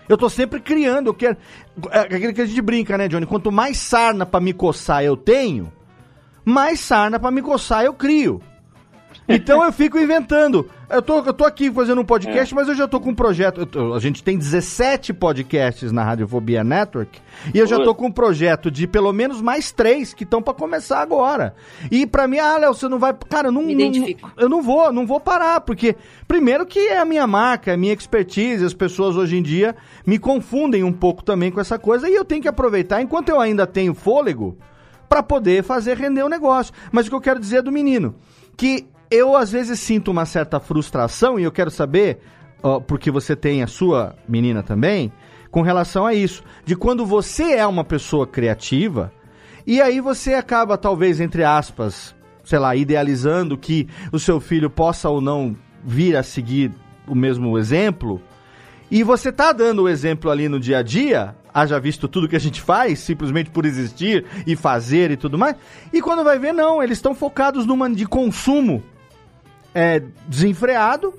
Eu 0.06 0.18
tô 0.18 0.28
sempre 0.28 0.60
criando, 0.60 1.06
eu 1.06 1.14
quero. 1.14 1.34
É 1.90 2.00
aquele 2.00 2.34
que 2.34 2.42
a 2.42 2.46
gente 2.46 2.60
brinca, 2.60 2.98
né, 2.98 3.08
Johnny? 3.08 3.24
Quanto 3.24 3.50
mais 3.50 3.78
sarna 3.78 4.26
pra 4.26 4.38
me 4.38 4.52
coçar 4.52 5.02
eu 5.02 5.16
tenho, 5.16 5.72
mais 6.44 6.80
sarna 6.80 7.18
pra 7.18 7.30
me 7.30 7.42
coçar 7.42 7.84
eu 7.84 7.94
crio. 7.94 8.40
Então 9.26 9.64
eu 9.64 9.72
fico 9.72 9.98
inventando. 9.98 10.68
Eu 10.90 11.00
tô, 11.00 11.20
eu 11.20 11.32
tô 11.32 11.44
aqui 11.46 11.70
fazendo 11.72 12.00
um 12.00 12.04
podcast, 12.04 12.54
mas 12.54 12.68
eu 12.68 12.74
já 12.74 12.86
tô 12.86 13.00
com 13.00 13.10
um 13.10 13.14
projeto. 13.14 13.64
tô- 13.64 13.94
a 13.94 14.00
gente 14.00 14.22
tem 14.22 14.36
17 14.36 15.14
podcasts 15.14 15.90
na 15.92 16.04
Radiofobia 16.04 16.62
Network. 16.62 17.20
E 17.54 17.58
eu 17.58 17.66
já 17.66 17.78
tô 17.82 17.94
com 17.94 18.08
um 18.08 18.12
projeto 18.12 18.70
de 18.70 18.86
pelo 18.86 19.12
menos 19.14 19.40
mais 19.40 19.70
três 19.72 20.12
que 20.12 20.24
estão 20.24 20.42
pra 20.42 20.52
começar 20.52 21.00
agora. 21.00 21.54
E 21.90 22.06
pra 22.06 22.28
mim, 22.28 22.38
ah, 22.38 22.58
Léo, 22.58 22.74
você 22.74 22.86
não 22.86 22.98
vai. 22.98 23.14
Cara, 23.30 23.48
eu 23.48 23.52
não. 23.52 23.62
Me 23.62 23.74
não- 23.74 23.80
identifico. 23.80 24.30
eu 24.36 24.48
não 24.48 24.60
vou, 24.60 24.92
não 24.92 25.06
vou 25.06 25.18
parar, 25.20 25.60
porque 25.62 25.96
primeiro 26.28 26.66
que 26.66 26.78
é 26.80 26.98
a 26.98 27.04
minha 27.04 27.26
marca, 27.26 27.70
é 27.70 27.74
a 27.74 27.78
minha 27.78 27.94
expertise, 27.94 28.62
as 28.64 28.74
pessoas 28.74 29.16
hoje 29.16 29.36
em 29.38 29.42
dia 29.42 29.74
me 30.04 30.18
confundem 30.18 30.84
um 30.84 30.92
pouco 30.92 31.22
também 31.24 31.50
com 31.50 31.60
essa 31.60 31.78
coisa 31.78 32.10
e 32.10 32.14
eu 32.14 32.24
tenho 32.26 32.42
que 32.42 32.48
aproveitar 32.48 33.00
enquanto 33.00 33.30
eu 33.30 33.40
ainda 33.40 33.66
tenho 33.66 33.94
fôlego 33.94 34.58
para 35.08 35.22
poder 35.22 35.62
fazer 35.62 35.96
render 35.96 36.22
o 36.22 36.28
negócio. 36.28 36.72
Mas 36.92 37.06
o 37.06 37.10
que 37.10 37.16
eu 37.16 37.20
quero 37.20 37.40
dizer 37.40 37.58
é 37.58 37.62
do 37.62 37.72
menino, 37.72 38.14
que 38.56 38.86
eu 39.10 39.36
às 39.36 39.50
vezes 39.52 39.78
sinto 39.80 40.10
uma 40.10 40.26
certa 40.26 40.58
frustração 40.58 41.38
e 41.38 41.44
eu 41.44 41.52
quero 41.52 41.70
saber, 41.70 42.18
ó, 42.62 42.80
porque 42.80 43.10
você 43.10 43.36
tem 43.36 43.62
a 43.62 43.66
sua 43.66 44.16
menina 44.28 44.62
também, 44.62 45.12
com 45.50 45.62
relação 45.62 46.04
a 46.04 46.14
isso, 46.14 46.42
de 46.64 46.74
quando 46.74 47.06
você 47.06 47.52
é 47.52 47.66
uma 47.66 47.84
pessoa 47.84 48.26
criativa 48.26 49.12
e 49.66 49.80
aí 49.80 50.00
você 50.00 50.34
acaba 50.34 50.76
talvez 50.76 51.20
entre 51.20 51.44
aspas, 51.44 52.14
sei 52.44 52.58
lá, 52.58 52.74
idealizando 52.74 53.56
que 53.56 53.88
o 54.12 54.18
seu 54.18 54.40
filho 54.40 54.68
possa 54.68 55.08
ou 55.08 55.20
não 55.20 55.56
vir 55.84 56.16
a 56.16 56.22
seguir 56.22 56.72
o 57.06 57.14
mesmo 57.14 57.58
exemplo. 57.58 58.20
E 58.90 59.02
você 59.02 59.32
tá 59.32 59.52
dando 59.52 59.82
o 59.82 59.88
exemplo 59.88 60.30
ali 60.30 60.48
no 60.48 60.60
dia 60.60 60.78
a 60.78 60.82
dia, 60.82 61.34
haja 61.54 61.78
visto 61.78 62.08
tudo 62.08 62.28
que 62.28 62.34
a 62.34 62.40
gente 62.40 62.60
faz, 62.60 62.98
simplesmente 62.98 63.48
por 63.48 63.64
existir 63.64 64.26
e 64.44 64.56
fazer 64.56 65.12
e 65.12 65.16
tudo 65.16 65.38
mais. 65.38 65.54
E 65.92 66.02
quando 66.02 66.24
vai 66.24 66.36
ver, 66.36 66.52
não, 66.52 66.82
eles 66.82 66.98
estão 66.98 67.14
focados 67.14 67.64
numa 67.64 67.88
de 67.88 68.04
consumo 68.04 68.82
é, 69.72 70.02
desenfreado 70.26 71.14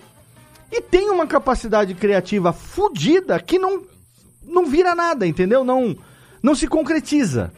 e 0.70 0.82
tem 0.82 1.10
uma 1.10 1.26
capacidade 1.26 1.94
criativa 1.96 2.52
fodida 2.52 3.40
que 3.40 3.58
não, 3.58 3.84
não 4.44 4.66
vira 4.66 4.94
nada, 4.94 5.26
entendeu? 5.26 5.64
Não, 5.64 5.96
não 6.44 6.54
se 6.54 6.68
concretiza. 6.68 7.54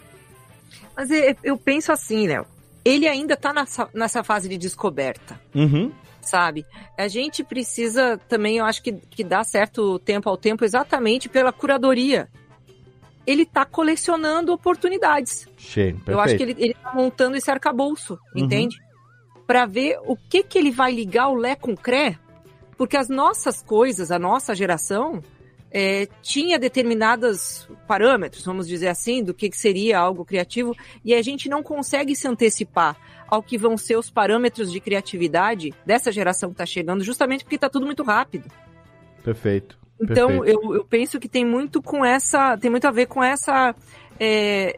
Mas 0.96 1.10
eu, 1.10 1.36
eu 1.44 1.58
penso 1.58 1.92
assim, 1.92 2.28
Léo. 2.28 2.46
Ele 2.86 3.08
ainda 3.08 3.36
tá 3.36 3.52
nessa, 3.52 3.90
nessa 3.94 4.24
fase 4.24 4.48
de 4.48 4.58
descoberta. 4.58 5.40
Uhum. 5.54 5.92
sabe? 6.22 6.66
A 6.98 7.08
gente 7.08 7.44
precisa 7.44 8.20
também, 8.30 8.58
eu 8.58 8.66
acho 8.66 8.82
que, 8.84 8.94
que 8.94 9.24
dá 9.24 9.44
certo 9.44 10.00
tempo 10.00 10.30
ao 10.30 10.38
tempo, 10.38 10.64
exatamente 10.64 11.28
pela 11.28 11.52
curadoria. 11.52 12.30
Ele 13.28 13.46
tá 13.46 13.66
colecionando 13.66 14.54
oportunidades. 14.54 15.48
Cheio, 15.58 16.02
Eu 16.08 16.20
acho 16.20 16.38
que 16.38 16.44
ele, 16.44 16.56
ele 16.58 16.74
tá 16.74 16.94
montando 16.96 17.36
esse 17.36 17.52
arcabouço, 17.52 18.14
Uhum. 18.34 18.46
entende? 18.46 18.82
Pra 19.46 19.66
ver 19.66 20.00
o 20.06 20.16
que 20.16 20.42
que 20.42 20.58
ele 20.58 20.72
vai 20.72 20.92
ligar 20.92 21.28
o 21.28 21.36
Lé 21.36 21.56
com 21.56 21.74
o 21.74 21.78
Cré, 21.78 22.18
porque 22.78 22.96
as 22.96 23.10
nossas 23.10 23.62
coisas, 23.62 24.12
a 24.12 24.18
nossa 24.18 24.56
geração, 24.56 25.22
é, 25.70 26.08
tinha 26.22 26.58
determinados 26.58 27.68
parâmetros, 27.88 28.46
vamos 28.46 28.68
dizer 28.68 28.88
assim, 28.88 29.24
do 29.24 29.34
que, 29.34 29.50
que 29.50 29.58
seria 29.58 30.00
algo 30.00 30.24
criativo, 30.24 30.76
e 31.04 31.14
a 31.14 31.22
gente 31.22 31.50
não 31.50 31.62
consegue 31.62 32.16
se 32.16 32.28
antecipar 32.28 32.96
ao 33.28 33.44
que 33.44 33.58
vão 33.58 33.78
ser 33.78 33.98
os 33.98 34.10
parâmetros 34.10 34.72
de 34.72 34.80
criatividade 34.80 35.74
dessa 35.86 36.12
geração 36.12 36.50
que 36.50 36.54
está 36.54 36.66
chegando, 36.66 37.04
justamente 37.04 37.44
porque 37.44 37.56
está 37.56 37.70
tudo 37.70 37.86
muito 37.86 38.04
rápido. 38.04 38.50
Perfeito. 39.24 39.78
Então, 40.02 40.46
eu, 40.46 40.76
eu 40.76 40.86
penso 40.86 41.20
que 41.20 41.28
tem 41.28 41.44
muito 41.46 41.82
com 41.82 42.06
essa. 42.06 42.58
Tem 42.58 42.70
muito 42.70 42.88
a 42.88 42.92
ver 42.92 43.08
com 43.08 43.24
essa. 43.24 43.76
É, 44.20 44.78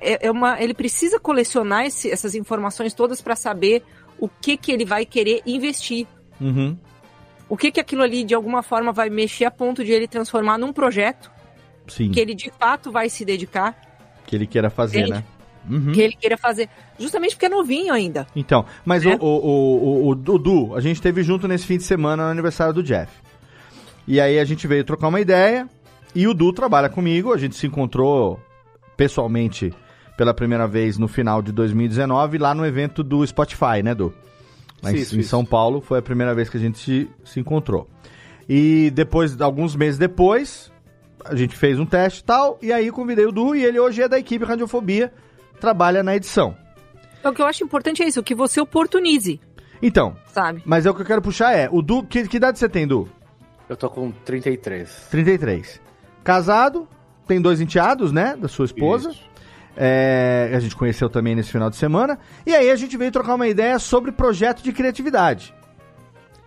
é, 0.00 0.26
é 0.26 0.30
uma, 0.30 0.60
ele 0.62 0.74
precisa 0.74 1.18
colecionar 1.18 1.84
esse- 1.86 2.10
essas 2.10 2.34
informações 2.34 2.94
todas 2.94 3.20
para 3.20 3.34
saber 3.36 3.82
o 4.18 4.28
que, 4.28 4.56
que 4.56 4.70
ele 4.70 4.84
vai 4.84 5.04
querer 5.04 5.42
investir. 5.46 6.06
Uhum. 6.40 6.76
O 7.48 7.56
que, 7.56 7.70
que 7.72 7.80
aquilo 7.80 8.02
ali, 8.02 8.24
de 8.24 8.34
alguma 8.34 8.62
forma, 8.62 8.92
vai 8.92 9.10
mexer 9.10 9.44
a 9.44 9.50
ponto 9.50 9.84
de 9.84 9.92
ele 9.92 10.08
transformar 10.08 10.56
num 10.58 10.72
projeto 10.72 11.30
Sim, 11.86 12.10
que 12.10 12.18
ele 12.20 12.34
de 12.34 12.50
fato 12.58 12.90
vai 12.90 13.08
se 13.10 13.24
dedicar, 13.24 13.76
que 14.26 14.34
ele 14.34 14.46
queira 14.46 14.70
fazer, 14.70 15.00
Entende? 15.00 15.12
né? 15.12 15.24
Uhum. 15.70 15.92
que 15.92 16.00
ele 16.00 16.14
queira 16.14 16.36
fazer. 16.36 16.68
Justamente 16.98 17.34
porque 17.36 17.46
é 17.46 17.48
novinho 17.48 17.92
ainda. 17.92 18.26
Então, 18.36 18.64
mas 18.84 19.04
É. 19.04 19.14
o, 19.14 19.18
o, 19.18 19.26
o, 19.26 20.04
o, 20.04 20.08
o 20.10 20.14
Dudu, 20.14 20.74
a 20.74 20.80
gente 20.80 20.96
esteve 20.96 21.22
junto 21.22 21.46
nesse 21.48 21.66
fim 21.66 21.76
de 21.76 21.82
semana 21.84 22.24
no 22.24 22.30
aniversário 22.30 22.72
do 22.74 22.82
Jeff. 22.82 23.10
E 24.06 24.20
aí 24.20 24.38
a 24.38 24.44
gente 24.44 24.66
veio 24.66 24.84
trocar 24.84 25.08
uma 25.08 25.20
ideia. 25.20 25.68
E 26.14 26.26
o 26.28 26.34
Du 26.34 26.52
trabalha 26.52 26.88
comigo. 26.88 27.32
A 27.32 27.38
gente 27.38 27.56
se 27.56 27.66
encontrou 27.66 28.38
pessoalmente 28.96 29.72
pela 30.16 30.32
primeira 30.32 30.66
vez 30.66 30.96
no 30.98 31.08
final 31.08 31.42
de 31.42 31.50
2019, 31.52 32.38
lá 32.38 32.54
no 32.54 32.64
evento 32.64 33.02
do 33.02 33.26
Spotify, 33.26 33.82
né, 33.82 33.94
Du? 33.94 34.14
Lá 34.82 34.92
em, 34.92 34.96
Isso, 34.96 35.18
em. 35.18 35.22
São 35.22 35.44
Paulo, 35.44 35.80
foi 35.80 35.98
a 35.98 36.02
primeira 36.02 36.34
vez 36.34 36.48
que 36.48 36.56
a 36.56 36.60
gente 36.60 36.78
se, 36.78 37.10
se 37.24 37.40
encontrou. 37.40 37.88
E 38.48 38.90
depois, 38.90 39.40
alguns 39.40 39.74
meses 39.74 39.98
depois, 39.98 40.70
a 41.24 41.34
gente 41.34 41.56
fez 41.56 41.80
um 41.80 41.86
teste 41.86 42.20
e 42.20 42.24
tal, 42.24 42.58
e 42.62 42.72
aí 42.72 42.90
convidei 42.92 43.26
o 43.26 43.32
Du, 43.32 43.56
e 43.56 43.64
ele 43.64 43.80
hoje 43.80 44.02
é 44.02 44.08
da 44.08 44.18
equipe 44.18 44.44
Radiofobia, 44.44 45.12
trabalha 45.58 46.02
na 46.02 46.14
edição. 46.14 46.54
Então, 47.18 47.32
o 47.32 47.34
que 47.34 47.40
eu 47.42 47.46
acho 47.46 47.64
importante 47.64 48.02
é 48.02 48.06
isso, 48.06 48.22
que 48.22 48.34
você 48.34 48.60
oportunize, 48.60 49.40
Então, 49.82 50.14
sabe? 50.26 50.62
mas 50.64 50.84
é 50.86 50.90
o 50.90 50.94
que 50.94 51.00
eu 51.02 51.06
quero 51.06 51.22
puxar 51.22 51.52
é, 51.56 51.68
o 51.72 51.80
Du, 51.82 52.04
que, 52.04 52.28
que 52.28 52.36
idade 52.36 52.58
você 52.58 52.68
tem, 52.68 52.86
Du? 52.86 53.08
Eu 53.68 53.76
tô 53.76 53.88
com 53.88 54.10
33. 54.10 55.08
33. 55.10 55.80
Casado, 56.22 56.88
tem 57.26 57.40
dois 57.40 57.60
enteados, 57.60 58.12
né, 58.12 58.36
da 58.36 58.48
sua 58.48 58.66
esposa. 58.66 59.12
É, 59.76 60.52
a 60.54 60.60
gente 60.60 60.76
conheceu 60.76 61.08
também 61.08 61.34
nesse 61.34 61.50
final 61.50 61.68
de 61.70 61.76
semana. 61.76 62.18
E 62.46 62.54
aí 62.54 62.70
a 62.70 62.76
gente 62.76 62.96
veio 62.96 63.10
trocar 63.10 63.34
uma 63.34 63.48
ideia 63.48 63.78
sobre 63.78 64.12
projeto 64.12 64.62
de 64.62 64.72
criatividade. 64.72 65.54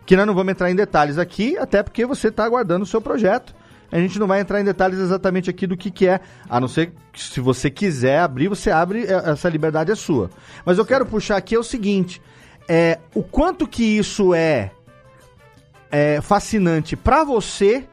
Que 0.06 0.16
nós 0.16 0.26
não 0.26 0.34
vamos 0.34 0.52
entrar 0.52 0.72
em 0.72 0.76
detalhes 0.76 1.18
aqui, 1.18 1.58
até 1.58 1.84
porque 1.84 2.06
você 2.06 2.30
está 2.30 2.46
aguardando 2.46 2.84
o 2.84 2.88
seu 2.88 3.02
projeto. 3.02 3.54
A 3.92 4.00
gente 4.00 4.20
não 4.20 4.28
vai 4.28 4.42
entrar 4.42 4.60
em 4.60 4.66
detalhes 4.66 5.00
exatamente 5.00 5.50
aqui 5.50 5.66
do 5.66 5.78
que, 5.78 5.90
que 5.90 6.08
é, 6.08 6.20
a 6.50 6.60
não 6.60 6.68
ser 6.68 6.94
que 7.12 7.22
se 7.22 7.40
você 7.40 7.70
quiser 7.70 8.20
abrir, 8.20 8.48
você 8.48 8.70
abre, 8.70 9.06
é, 9.06 9.32
essa 9.32 9.50
liberdade 9.50 9.92
é 9.92 9.96
sua. 9.96 10.30
Mas 10.66 10.78
eu 10.78 10.86
quero 10.86 11.06
puxar 11.06 11.38
aqui 11.38 11.56
é 11.56 11.60
o 11.60 11.64
seguinte: 11.64 12.22
é, 12.68 13.00
o 13.14 13.24
quanto 13.24 13.68
que 13.68 13.84
isso 13.84 14.34
é, 14.34 14.72
é 15.92 16.20
fascinante 16.22 16.96
para 16.96 17.24
você 17.24 17.86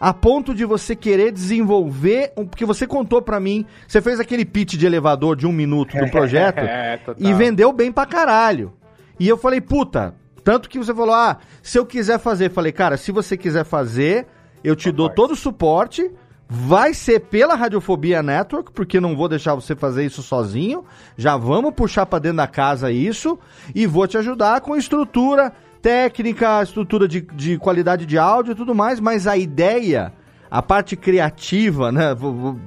a 0.00 0.14
ponto 0.14 0.54
de 0.54 0.64
você 0.64 0.96
querer 0.96 1.30
desenvolver, 1.30 2.32
um- 2.36 2.46
porque 2.46 2.64
você 2.64 2.86
contou 2.86 3.20
pra 3.20 3.38
mim, 3.38 3.66
você 3.86 4.00
fez 4.00 4.18
aquele 4.18 4.44
pitch 4.46 4.74
de 4.76 4.86
elevador 4.86 5.36
de 5.36 5.46
um 5.46 5.52
minuto 5.52 5.96
do 5.98 6.08
projeto 6.10 6.58
É, 6.60 6.98
e 7.18 7.32
vendeu 7.34 7.72
bem 7.72 7.92
pra 7.92 8.06
caralho. 8.06 8.72
E 9.18 9.28
eu 9.28 9.36
falei, 9.36 9.60
puta, 9.60 10.14
tanto 10.42 10.70
que 10.70 10.78
você 10.78 10.94
falou, 10.94 11.14
ah, 11.14 11.36
se 11.62 11.78
eu 11.78 11.84
quiser 11.84 12.18
fazer, 12.18 12.50
falei, 12.50 12.72
cara, 12.72 12.96
se 12.96 13.12
você 13.12 13.36
quiser 13.36 13.64
fazer, 13.64 14.26
eu 14.64 14.74
te 14.74 14.90
dou 14.90 15.10
todo 15.10 15.32
o 15.32 15.36
suporte, 15.36 16.10
vai 16.48 16.94
ser 16.94 17.20
pela 17.20 17.54
Radiofobia 17.54 18.22
Network, 18.22 18.72
porque 18.72 18.98
não 18.98 19.14
vou 19.14 19.28
deixar 19.28 19.54
você 19.54 19.76
fazer 19.76 20.06
isso 20.06 20.22
sozinho, 20.22 20.82
já 21.16 21.36
vamos 21.36 21.74
puxar 21.74 22.06
pra 22.06 22.18
dentro 22.18 22.38
da 22.38 22.46
casa 22.46 22.90
isso, 22.90 23.38
e 23.74 23.86
vou 23.86 24.06
te 24.08 24.16
ajudar 24.16 24.62
com 24.62 24.74
estrutura 24.74 25.52
técnica, 25.80 26.62
estrutura 26.62 27.08
de, 27.08 27.20
de 27.20 27.58
qualidade 27.58 28.06
de 28.06 28.18
áudio 28.18 28.52
e 28.52 28.54
tudo 28.54 28.74
mais, 28.74 29.00
mas 29.00 29.26
a 29.26 29.36
ideia, 29.36 30.12
a 30.50 30.60
parte 30.60 30.96
criativa, 30.96 31.90
né, 31.90 32.14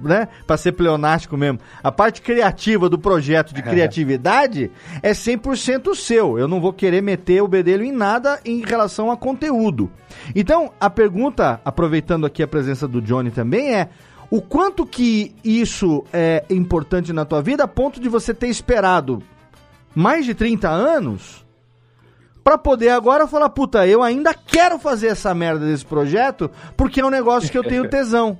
né, 0.04 0.28
para 0.48 0.58
ser 0.58 0.72
pleonástico 0.72 1.38
mesmo, 1.38 1.60
a 1.84 1.92
parte 1.92 2.22
criativa 2.22 2.90
do 2.90 2.98
projeto 2.98 3.54
de 3.54 3.62
criatividade 3.64 4.72
é 5.02 5.12
100% 5.12 5.96
seu. 5.96 6.38
Eu 6.38 6.48
não 6.48 6.60
vou 6.60 6.74
querer 6.74 7.02
meter 7.02 7.42
o 7.42 7.48
bedelho 7.48 7.84
em 7.84 7.92
nada 7.92 8.40
em 8.46 8.62
relação 8.62 9.12
a 9.12 9.18
conteúdo. 9.18 9.92
Então, 10.36 10.72
a 10.80 10.90
pergunta, 10.90 11.62
aproveitando 11.64 12.26
aqui 12.26 12.42
a 12.42 12.48
presença 12.48 12.88
do 12.88 13.02
Johnny 13.02 13.32
também 13.32 13.76
é 13.76 13.90
o 14.30 14.42
quanto 14.42 14.86
que 14.86 15.36
isso 15.44 16.04
é 16.12 16.44
importante 16.50 17.14
na 17.14 17.24
tua 17.24 17.42
vida 17.42 17.66
a 17.66 17.68
ponto 17.68 18.00
de 18.00 18.10
você 18.10 18.34
ter 18.34 18.48
esperado 18.48 19.22
mais 19.94 20.26
de 20.26 20.34
30 20.34 20.68
anos 20.68 21.43
Pra 22.44 22.58
poder 22.58 22.90
agora 22.90 23.26
falar, 23.28 23.50
puta, 23.50 23.88
eu 23.88 24.04
ainda 24.04 24.34
quero 24.34 24.78
fazer 24.78 25.08
essa 25.08 25.34
merda 25.34 25.66
desse 25.66 25.86
projeto 25.86 26.52
porque 26.76 27.00
é 27.00 27.06
um 27.06 27.10
negócio 27.10 27.50
que 27.50 27.58
eu 27.58 27.64
tenho 27.64 27.88
tesão. 27.90 28.38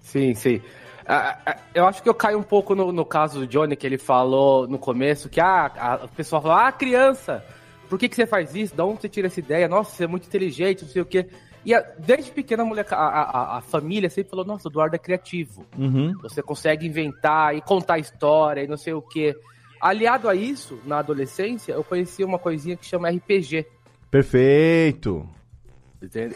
Sim, 0.00 0.34
sim. 0.34 0.60
Ah, 1.06 1.56
eu 1.74 1.86
acho 1.86 2.02
que 2.02 2.08
eu 2.08 2.14
caio 2.14 2.38
um 2.38 2.42
pouco 2.42 2.74
no, 2.74 2.90
no 2.92 3.04
caso 3.04 3.40
do 3.40 3.46
Johnny, 3.46 3.76
que 3.76 3.86
ele 3.86 3.98
falou 3.98 4.66
no 4.66 4.78
começo 4.78 5.28
que 5.28 5.40
ah, 5.40 5.70
a, 5.78 6.04
o 6.04 6.08
pessoal 6.08 6.42
falou, 6.42 6.56
ah, 6.56 6.72
criança, 6.72 7.44
por 7.88 7.98
que, 7.98 8.08
que 8.08 8.16
você 8.16 8.26
faz 8.26 8.54
isso? 8.56 8.74
De 8.74 8.82
onde 8.82 9.02
você 9.02 9.08
tira 9.08 9.26
essa 9.28 9.38
ideia? 9.38 9.68
Nossa, 9.68 9.94
você 9.94 10.04
é 10.04 10.08
muito 10.08 10.26
inteligente, 10.26 10.82
não 10.82 10.90
sei 10.90 11.02
o 11.02 11.06
quê. 11.06 11.28
E 11.64 11.74
a- 11.74 11.84
desde 11.98 12.30
pequena 12.30 12.64
a, 12.64 12.94
a, 12.94 13.22
a- 13.22 13.58
a 13.58 13.60
família 13.60 14.08
sempre 14.10 14.30
falou, 14.30 14.44
nossa, 14.44 14.68
o 14.68 14.70
Eduardo 14.70 14.96
é 14.96 14.98
criativo. 14.98 15.64
Uhum. 15.78 16.12
Você 16.22 16.42
consegue 16.42 16.86
inventar 16.86 17.54
e 17.54 17.60
contar 17.60 17.98
história 17.98 18.62
e 18.62 18.66
não 18.66 18.76
sei 18.76 18.92
o 18.94 19.02
quê. 19.02 19.36
Aliado 19.80 20.28
a 20.28 20.34
isso, 20.34 20.78
na 20.84 20.98
adolescência, 20.98 21.72
eu 21.72 21.84
conheci 21.84 22.24
uma 22.24 22.38
coisinha 22.38 22.76
que 22.76 22.86
chama 22.86 23.10
RPG. 23.10 23.66
Perfeito. 24.10 25.28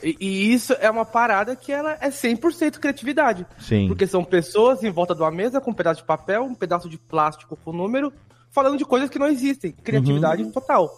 E, 0.03 0.17
e 0.21 0.53
isso 0.53 0.73
é 0.81 0.91
uma 0.91 1.05
parada 1.05 1.55
que 1.55 1.71
ela 1.71 1.97
é 2.01 2.09
100% 2.09 2.79
criatividade. 2.79 3.47
Sim. 3.59 3.89
Porque 3.89 4.07
são 4.07 4.25
pessoas 4.25 4.83
em 4.83 4.91
volta 4.91 5.15
de 5.15 5.21
uma 5.23 5.31
mesa 5.31 5.61
com 5.61 5.71
um 5.71 5.75
pedaço 5.75 6.01
de 6.01 6.07
papel, 6.07 6.43
um 6.45 6.55
pedaço 6.55 6.89
de 6.89 6.99
plástico 6.99 7.57
com 7.57 7.73
número, 7.73 8.13
falando 8.51 8.77
de 8.79 8.85
coisas 8.85 9.09
que 9.11 9.19
não 9.19 9.27
existem. 9.29 9.73
Criatividade 9.73 10.45
total. 10.51 10.91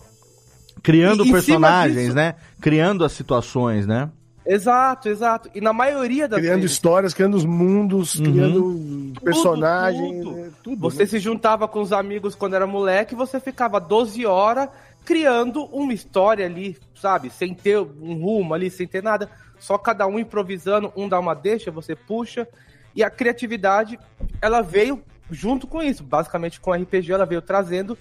Criando 0.82 1.24
E- 1.26 1.30
personagens, 1.30 1.96
disso- 1.98 2.14
né? 2.14 2.36
Criando 2.60 3.04
as 3.04 3.12
situações, 3.12 3.86
né? 3.86 4.10
Exato, 4.44 5.08
exato. 5.08 5.48
E 5.54 5.60
na 5.60 5.72
maioria 5.72 6.26
das 6.26 6.40
Criando 6.40 6.60
vezes, 6.62 6.72
histórias, 6.72 7.14
criando 7.14 7.36
os 7.36 7.44
mundos, 7.44 8.16
Uhum. 8.16 8.24
criando 8.24 9.20
personagens. 9.22 10.24
tudo. 10.24 10.38
é, 10.38 10.48
tudo, 10.62 10.80
você 10.80 10.98
né? 11.02 11.06
se 11.06 11.18
juntava 11.18 11.68
com 11.68 11.80
os 11.80 11.92
amigos 11.92 12.34
quando 12.34 12.54
era 12.54 12.66
moleque, 12.66 13.14
você 13.14 13.38
ficava 13.38 13.78
12 13.80 14.26
horas 14.26 14.68
criando 15.04 15.64
uma 15.66 15.92
história 15.92 16.46
ali, 16.46 16.76
sabe? 16.94 17.30
Sem 17.30 17.54
ter 17.54 17.78
um 17.78 18.14
rumo 18.20 18.54
ali, 18.54 18.70
sem 18.70 18.86
ter 18.86 19.02
nada. 19.02 19.28
Só 19.58 19.78
cada 19.78 20.06
um 20.06 20.18
improvisando, 20.18 20.92
um 20.96 21.08
dá 21.08 21.18
uma 21.18 21.34
deixa, 21.34 21.70
você 21.70 21.94
puxa. 21.94 22.46
E 22.94 23.02
a 23.02 23.10
criatividade, 23.10 23.98
ela 24.40 24.60
veio 24.60 25.02
junto 25.30 25.66
com 25.66 25.82
isso. 25.82 26.02
Basicamente, 26.02 26.60
com 26.60 26.70
o 26.70 26.74
RPG, 26.74 27.12
ela 27.12 27.24
veio 27.26 27.40
trazendo. 27.42 27.96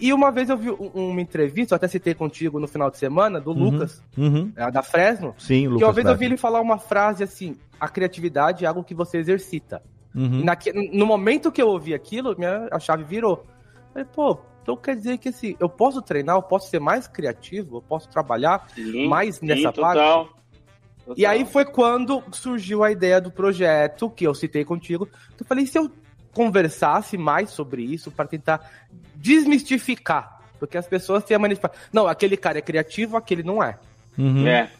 E 0.00 0.12
uma 0.12 0.30
vez 0.30 0.50
eu 0.50 0.56
vi 0.56 0.70
um- 0.70 0.90
uma 1.10 1.20
entrevista, 1.20 1.74
eu 1.74 1.76
até 1.76 1.86
citei 1.88 2.14
contigo 2.14 2.58
no 2.58 2.66
final 2.66 2.90
de 2.90 2.98
semana, 2.98 3.40
do 3.40 3.50
Uhum. 3.52 3.70
Lucas, 3.70 4.02
Uhum. 4.18 4.52
é, 4.56 4.70
da 4.70 4.82
Fresno. 4.82 5.34
Sim, 5.38 5.62
que 5.62 5.68
Lucas. 5.68 5.86
uma 5.88 5.92
vez 5.92 6.06
eu 6.08 6.16
vi 6.16 6.24
ele 6.26 6.36
falar 6.36 6.60
uma 6.60 6.78
frase 6.78 7.22
assim: 7.22 7.56
a 7.78 7.88
criatividade 7.88 8.64
é 8.64 8.68
algo 8.68 8.82
que 8.84 8.94
você 8.94 9.18
exercita. 9.18 9.82
Uhum. 10.14 10.40
E 10.40 10.44
naque- 10.44 10.72
no 10.92 11.06
momento 11.06 11.50
que 11.52 11.60
eu 11.62 11.68
ouvi 11.68 11.94
aquilo, 11.94 12.34
minha, 12.38 12.68
a 12.70 12.78
chave 12.78 13.04
virou. 13.04 13.44
Falei, 13.92 14.06
pô, 14.12 14.38
então 14.62 14.76
quer 14.76 14.96
dizer 14.96 15.18
que 15.18 15.28
assim, 15.28 15.56
eu 15.60 15.68
posso 15.68 16.00
treinar, 16.02 16.36
eu 16.36 16.42
posso 16.42 16.68
ser 16.70 16.80
mais 16.80 17.06
criativo, 17.06 17.76
eu 17.78 17.82
posso 17.82 18.08
trabalhar 18.08 18.66
Sim, 18.74 19.06
mais 19.08 19.36
sim, 19.36 19.46
nessa 19.46 19.72
total. 19.72 20.26
parte. 20.26 20.44
E 21.16 21.26
aí 21.26 21.44
foi 21.44 21.64
quando 21.66 22.22
surgiu 22.32 22.82
a 22.82 22.90
ideia 22.90 23.20
do 23.20 23.30
projeto, 23.30 24.08
que 24.08 24.26
eu 24.26 24.34
citei 24.34 24.64
contigo. 24.64 25.06
que 25.36 25.42
Eu 25.42 25.46
falei, 25.46 25.64
e 25.64 25.66
se 25.66 25.78
eu 25.78 25.90
conversasse 26.34 27.16
mais 27.16 27.50
sobre 27.50 27.82
isso 27.82 28.10
para 28.10 28.26
tentar 28.26 28.70
desmistificar? 29.14 30.40
Porque 30.58 30.78
as 30.78 30.86
pessoas 30.86 31.24
têm 31.24 31.34
a 31.34 31.38
mania 31.38 31.56
de 31.56 31.60
falar, 31.60 31.74
não, 31.92 32.06
aquele 32.06 32.36
cara 32.36 32.58
é 32.58 32.62
criativo, 32.62 33.16
aquele 33.16 33.42
não 33.42 33.62
é. 33.62 33.76
Uhum. 34.16 34.46
É. 34.46 34.70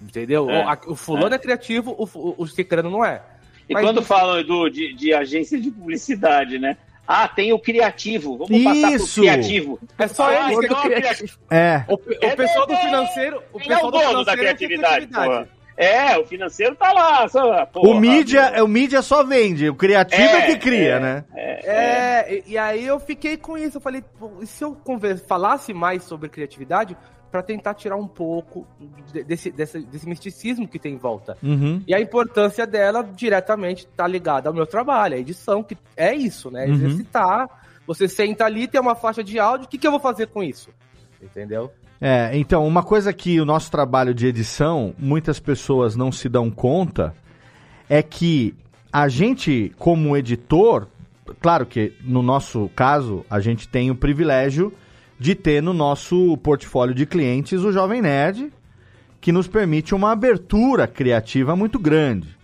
Entendeu? 0.00 0.48
É, 0.50 0.64
O, 0.64 0.68
a- 0.68 0.78
o 0.88 0.94
fulano 0.96 1.34
é, 1.34 1.38
criativo, 1.38 1.94
o, 1.98 2.06
fu- 2.06 2.34
o 2.36 2.46
cicrano 2.46 2.90
não 2.90 3.04
é. 3.04 3.22
E 3.68 3.72
Mas 3.74 3.82
quando 3.84 3.98
isso- 3.98 4.06
falam, 4.08 4.38
Edu, 4.38 4.68
de, 4.70 4.92
de 4.94 5.12
agência 5.14 5.58
de 5.60 5.70
publicidade, 5.70 6.58
né? 6.58 6.76
Ah, 7.06 7.28
tem 7.28 7.52
o 7.52 7.58
criativo. 7.58 8.38
Vamos 8.38 8.64
passar 8.64 8.86
pro 8.88 8.96
Isso! 8.96 9.20
criativo. 9.20 9.80
É 9.98 10.08
só 10.08 10.26
Ah, 10.28 10.50
ele 10.52 10.66
que 10.66 10.72
é 10.72 10.76
o 10.76 10.82
criativo. 10.82 11.38
É. 11.50 11.84
O, 11.86 11.94
o 11.94 12.36
pessoal 12.36 12.66
do 12.66 12.76
financeiro. 12.76 13.42
O 13.52 13.58
Ele 13.58 13.64
é 13.64 13.68
pessoal 13.68 13.88
o 13.88 13.90
do 13.90 13.98
dono 13.98 14.24
da 14.24 14.32
financeiro 14.32 14.42
é 14.42 14.50
é 14.50 14.54
criatividade, 14.54 15.06
criatividade. 15.06 15.28
porra. 15.28 15.63
É, 15.76 16.16
o 16.18 16.24
financeiro 16.24 16.74
tá 16.76 16.92
lá. 16.92 17.26
Só, 17.28 17.66
porra, 17.66 17.88
o 17.88 17.98
mídia, 18.00 18.40
é 18.54 18.62
o 18.62 18.68
mídia 18.68 19.02
só 19.02 19.24
vende, 19.24 19.68
o 19.68 19.74
criativo 19.74 20.22
é, 20.22 20.38
É, 20.38 20.46
que 20.46 20.56
cria, 20.58 20.94
é. 20.94 21.00
né? 21.00 21.24
É, 21.34 22.34
e, 22.46 22.52
e 22.52 22.58
aí 22.58 22.86
eu 22.86 22.98
fiquei 23.00 23.36
com 23.36 23.58
isso. 23.58 23.78
Eu 23.78 23.80
falei, 23.80 24.02
pô, 24.18 24.30
e 24.40 24.46
se 24.46 24.62
eu 24.62 24.76
falasse 25.26 25.72
mais 25.74 26.04
sobre 26.04 26.28
criatividade 26.28 26.96
pra 27.30 27.42
tentar 27.42 27.74
tirar 27.74 27.96
um 27.96 28.06
pouco 28.06 28.64
de- 29.12 29.24
desse, 29.24 29.50
desse, 29.50 29.80
desse 29.80 30.08
misticismo 30.08 30.68
que 30.68 30.78
tem 30.78 30.94
em 30.94 30.98
volta? 30.98 31.36
Uhum. 31.42 31.82
E 31.88 31.92
a 31.92 32.00
importância 32.00 32.64
dela 32.64 33.02
diretamente 33.02 33.86
tá 33.88 34.06
ligada 34.06 34.48
ao 34.48 34.54
meu 34.54 34.66
trabalho, 34.66 35.16
a 35.16 35.18
edição, 35.18 35.60
que 35.62 35.76
é 35.96 36.14
isso, 36.14 36.50
né? 36.50 36.66
Uhum. 36.66 36.74
Exercitar. 36.74 37.48
Você 37.86 38.08
senta 38.08 38.44
ali, 38.44 38.68
tem 38.68 38.80
uma 38.80 38.94
faixa 38.94 39.22
de 39.24 39.38
áudio, 39.40 39.66
o 39.66 39.68
que, 39.68 39.76
que 39.78 39.86
eu 39.86 39.90
vou 39.90 40.00
fazer 40.00 40.28
com 40.28 40.42
isso? 40.42 40.70
Entendeu? 41.20 41.72
É, 42.00 42.36
então, 42.36 42.66
uma 42.66 42.82
coisa 42.82 43.12
que 43.12 43.40
o 43.40 43.44
nosso 43.44 43.70
trabalho 43.70 44.14
de 44.14 44.26
edição, 44.26 44.94
muitas 44.98 45.38
pessoas 45.40 45.96
não 45.96 46.10
se 46.12 46.28
dão 46.28 46.50
conta, 46.50 47.14
é 47.88 48.02
que 48.02 48.54
a 48.92 49.08
gente, 49.08 49.72
como 49.78 50.16
editor, 50.16 50.86
claro 51.40 51.66
que 51.66 51.92
no 52.02 52.22
nosso 52.22 52.70
caso, 52.74 53.24
a 53.28 53.40
gente 53.40 53.68
tem 53.68 53.90
o 53.90 53.94
privilégio 53.94 54.72
de 55.18 55.34
ter 55.34 55.62
no 55.62 55.72
nosso 55.72 56.36
portfólio 56.38 56.94
de 56.94 57.06
clientes 57.06 57.62
o 57.62 57.72
Jovem 57.72 58.02
Nerd, 58.02 58.52
que 59.20 59.32
nos 59.32 59.48
permite 59.48 59.94
uma 59.94 60.12
abertura 60.12 60.86
criativa 60.86 61.56
muito 61.56 61.78
grande. 61.78 62.36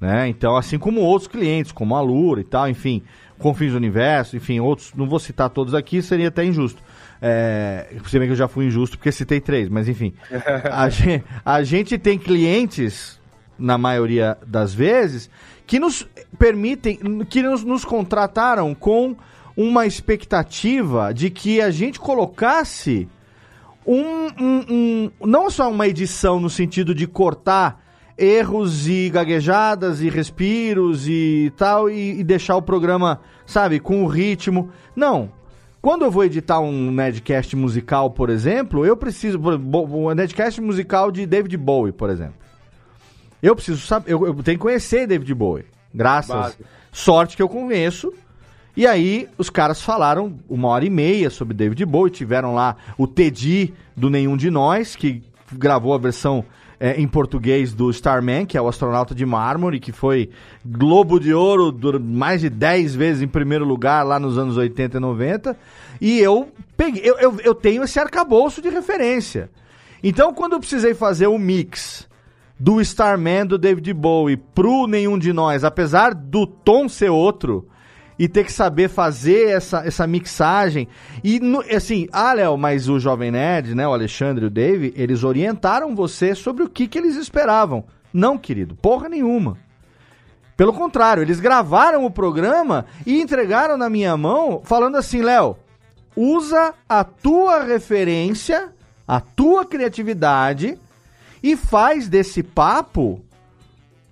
Né? 0.00 0.28
Então, 0.28 0.56
assim 0.56 0.78
como 0.78 1.00
outros 1.00 1.28
clientes, 1.28 1.72
como 1.72 1.94
a 1.94 2.00
Lura 2.00 2.40
e 2.40 2.44
tal, 2.44 2.68
enfim, 2.68 3.02
Confins 3.38 3.72
do 3.72 3.76
Universo, 3.76 4.36
enfim, 4.36 4.60
outros, 4.60 4.92
não 4.94 5.08
vou 5.08 5.18
citar 5.18 5.50
todos 5.50 5.74
aqui, 5.74 6.00
seria 6.00 6.28
até 6.28 6.44
injusto. 6.44 6.82
É, 7.26 7.86
se 8.06 8.18
bem 8.18 8.28
que 8.28 8.32
eu 8.32 8.36
já 8.36 8.46
fui 8.46 8.66
injusto 8.66 8.98
porque 8.98 9.10
citei 9.10 9.40
três, 9.40 9.70
mas 9.70 9.88
enfim. 9.88 10.12
a, 10.70 10.90
gente, 10.90 11.24
a 11.42 11.62
gente 11.62 11.96
tem 11.96 12.18
clientes, 12.18 13.18
na 13.58 13.78
maioria 13.78 14.36
das 14.46 14.74
vezes, 14.74 15.30
que 15.66 15.80
nos 15.80 16.06
permitem, 16.38 17.24
que 17.30 17.42
nos, 17.42 17.64
nos 17.64 17.82
contrataram 17.82 18.74
com 18.74 19.16
uma 19.56 19.86
expectativa 19.86 21.14
de 21.14 21.30
que 21.30 21.62
a 21.62 21.70
gente 21.70 21.98
colocasse 21.98 23.08
um, 23.86 24.26
um, 24.38 24.64
um- 24.68 25.10
não 25.26 25.48
só 25.50 25.70
uma 25.70 25.88
edição 25.88 26.38
no 26.38 26.50
sentido 26.50 26.94
de 26.94 27.06
cortar 27.06 27.82
erros 28.18 28.86
e 28.86 29.08
gaguejadas 29.08 30.02
e 30.02 30.10
respiros 30.10 31.08
e 31.08 31.50
tal 31.56 31.88
e, 31.88 32.20
e 32.20 32.24
deixar 32.24 32.56
o 32.56 32.62
programa, 32.62 33.20
sabe, 33.46 33.80
com 33.80 34.04
o 34.04 34.06
ritmo. 34.06 34.70
Não. 34.94 35.30
Quando 35.84 36.02
eu 36.02 36.10
vou 36.10 36.24
editar 36.24 36.60
um 36.60 36.90
Nedcast 36.90 37.54
musical, 37.54 38.10
por 38.10 38.30
exemplo, 38.30 38.86
eu 38.86 38.96
preciso. 38.96 39.38
Um 39.38 40.14
Nedcast 40.14 40.58
musical 40.58 41.10
de 41.10 41.26
David 41.26 41.58
Bowie, 41.58 41.92
por 41.92 42.08
exemplo. 42.08 42.36
Eu 43.42 43.54
preciso 43.54 43.86
saber. 43.86 44.10
Eu, 44.10 44.24
eu 44.24 44.34
tenho 44.36 44.56
que 44.56 44.62
conhecer 44.62 45.06
David 45.06 45.34
Bowie. 45.34 45.66
Graças. 45.92 46.34
Básico. 46.34 46.64
Sorte 46.90 47.36
que 47.36 47.42
eu 47.42 47.50
conheço. 47.50 48.14
E 48.74 48.86
aí, 48.86 49.28
os 49.36 49.50
caras 49.50 49.82
falaram 49.82 50.38
uma 50.48 50.68
hora 50.68 50.86
e 50.86 50.90
meia 50.90 51.28
sobre 51.28 51.52
David 51.52 51.84
Bowie. 51.84 52.10
Tiveram 52.10 52.54
lá 52.54 52.76
o 52.96 53.06
Teddy 53.06 53.74
do 53.94 54.08
Nenhum 54.08 54.38
de 54.38 54.50
Nós, 54.50 54.96
que 54.96 55.22
gravou 55.52 55.92
a 55.92 55.98
versão 55.98 56.46
é, 56.84 57.00
em 57.00 57.08
português 57.08 57.72
do 57.72 57.88
Starman, 57.88 58.44
que 58.44 58.58
é 58.58 58.60
o 58.60 58.68
astronauta 58.68 59.14
de 59.14 59.24
mármore, 59.24 59.80
que 59.80 59.90
foi 59.90 60.28
Globo 60.62 61.18
de 61.18 61.32
Ouro 61.32 61.74
mais 61.98 62.42
de 62.42 62.50
10 62.50 62.94
vezes 62.94 63.22
em 63.22 63.26
primeiro 63.26 63.64
lugar 63.64 64.02
lá 64.02 64.20
nos 64.20 64.36
anos 64.36 64.58
80 64.58 64.98
e 64.98 65.00
90. 65.00 65.56
E 65.98 66.20
eu 66.20 66.52
peguei, 66.76 67.00
eu, 67.02 67.18
eu, 67.18 67.40
eu 67.42 67.54
tenho 67.54 67.84
esse 67.84 67.98
arcabouço 67.98 68.60
de 68.60 68.68
referência. 68.68 69.48
Então, 70.02 70.34
quando 70.34 70.52
eu 70.52 70.60
precisei 70.60 70.92
fazer 70.92 71.26
o 71.26 71.38
mix 71.38 72.06
do 72.60 72.82
Starman 72.82 73.46
do 73.46 73.56
David 73.56 73.90
Bowie 73.94 74.36
pro 74.36 74.86
Nenhum 74.86 75.18
de 75.18 75.32
Nós, 75.32 75.64
apesar 75.64 76.12
do 76.12 76.46
tom 76.46 76.86
ser 76.86 77.08
outro, 77.08 77.66
e 78.18 78.28
ter 78.28 78.44
que 78.44 78.52
saber 78.52 78.88
fazer 78.88 79.48
essa, 79.48 79.78
essa 79.86 80.06
mixagem. 80.06 80.88
E 81.22 81.40
no- 81.40 81.64
assim, 81.74 82.06
ah, 82.12 82.32
Léo, 82.32 82.56
mas 82.56 82.88
o 82.88 82.98
Jovem 82.98 83.30
Nerd, 83.30 83.74
né, 83.74 83.86
o 83.86 83.92
Alexandre 83.92 84.44
e 84.44 84.48
o 84.48 84.50
Dave, 84.50 84.92
eles 84.96 85.24
orientaram 85.24 85.94
você 85.94 86.34
sobre 86.34 86.62
o 86.62 86.68
que, 86.68 86.86
que 86.86 86.98
eles 86.98 87.16
esperavam. 87.16 87.84
Não, 88.12 88.38
querido, 88.38 88.76
porra 88.76 89.08
nenhuma. 89.08 89.58
Pelo 90.56 90.72
contrário, 90.72 91.22
eles 91.22 91.40
gravaram 91.40 92.04
o 92.04 92.10
programa 92.10 92.86
e 93.04 93.20
entregaram 93.20 93.76
na 93.76 93.90
minha 93.90 94.16
mão, 94.16 94.62
falando 94.64 94.96
assim, 94.96 95.20
Léo, 95.20 95.56
usa 96.14 96.72
a 96.88 97.02
tua 97.02 97.64
referência, 97.64 98.68
a 99.06 99.20
tua 99.20 99.64
criatividade 99.64 100.78
e 101.42 101.56
faz 101.56 102.08
desse 102.08 102.42
papo 102.42 103.20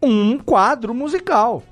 um 0.02 0.36
quadro 0.36 0.92
musical. 0.92 1.62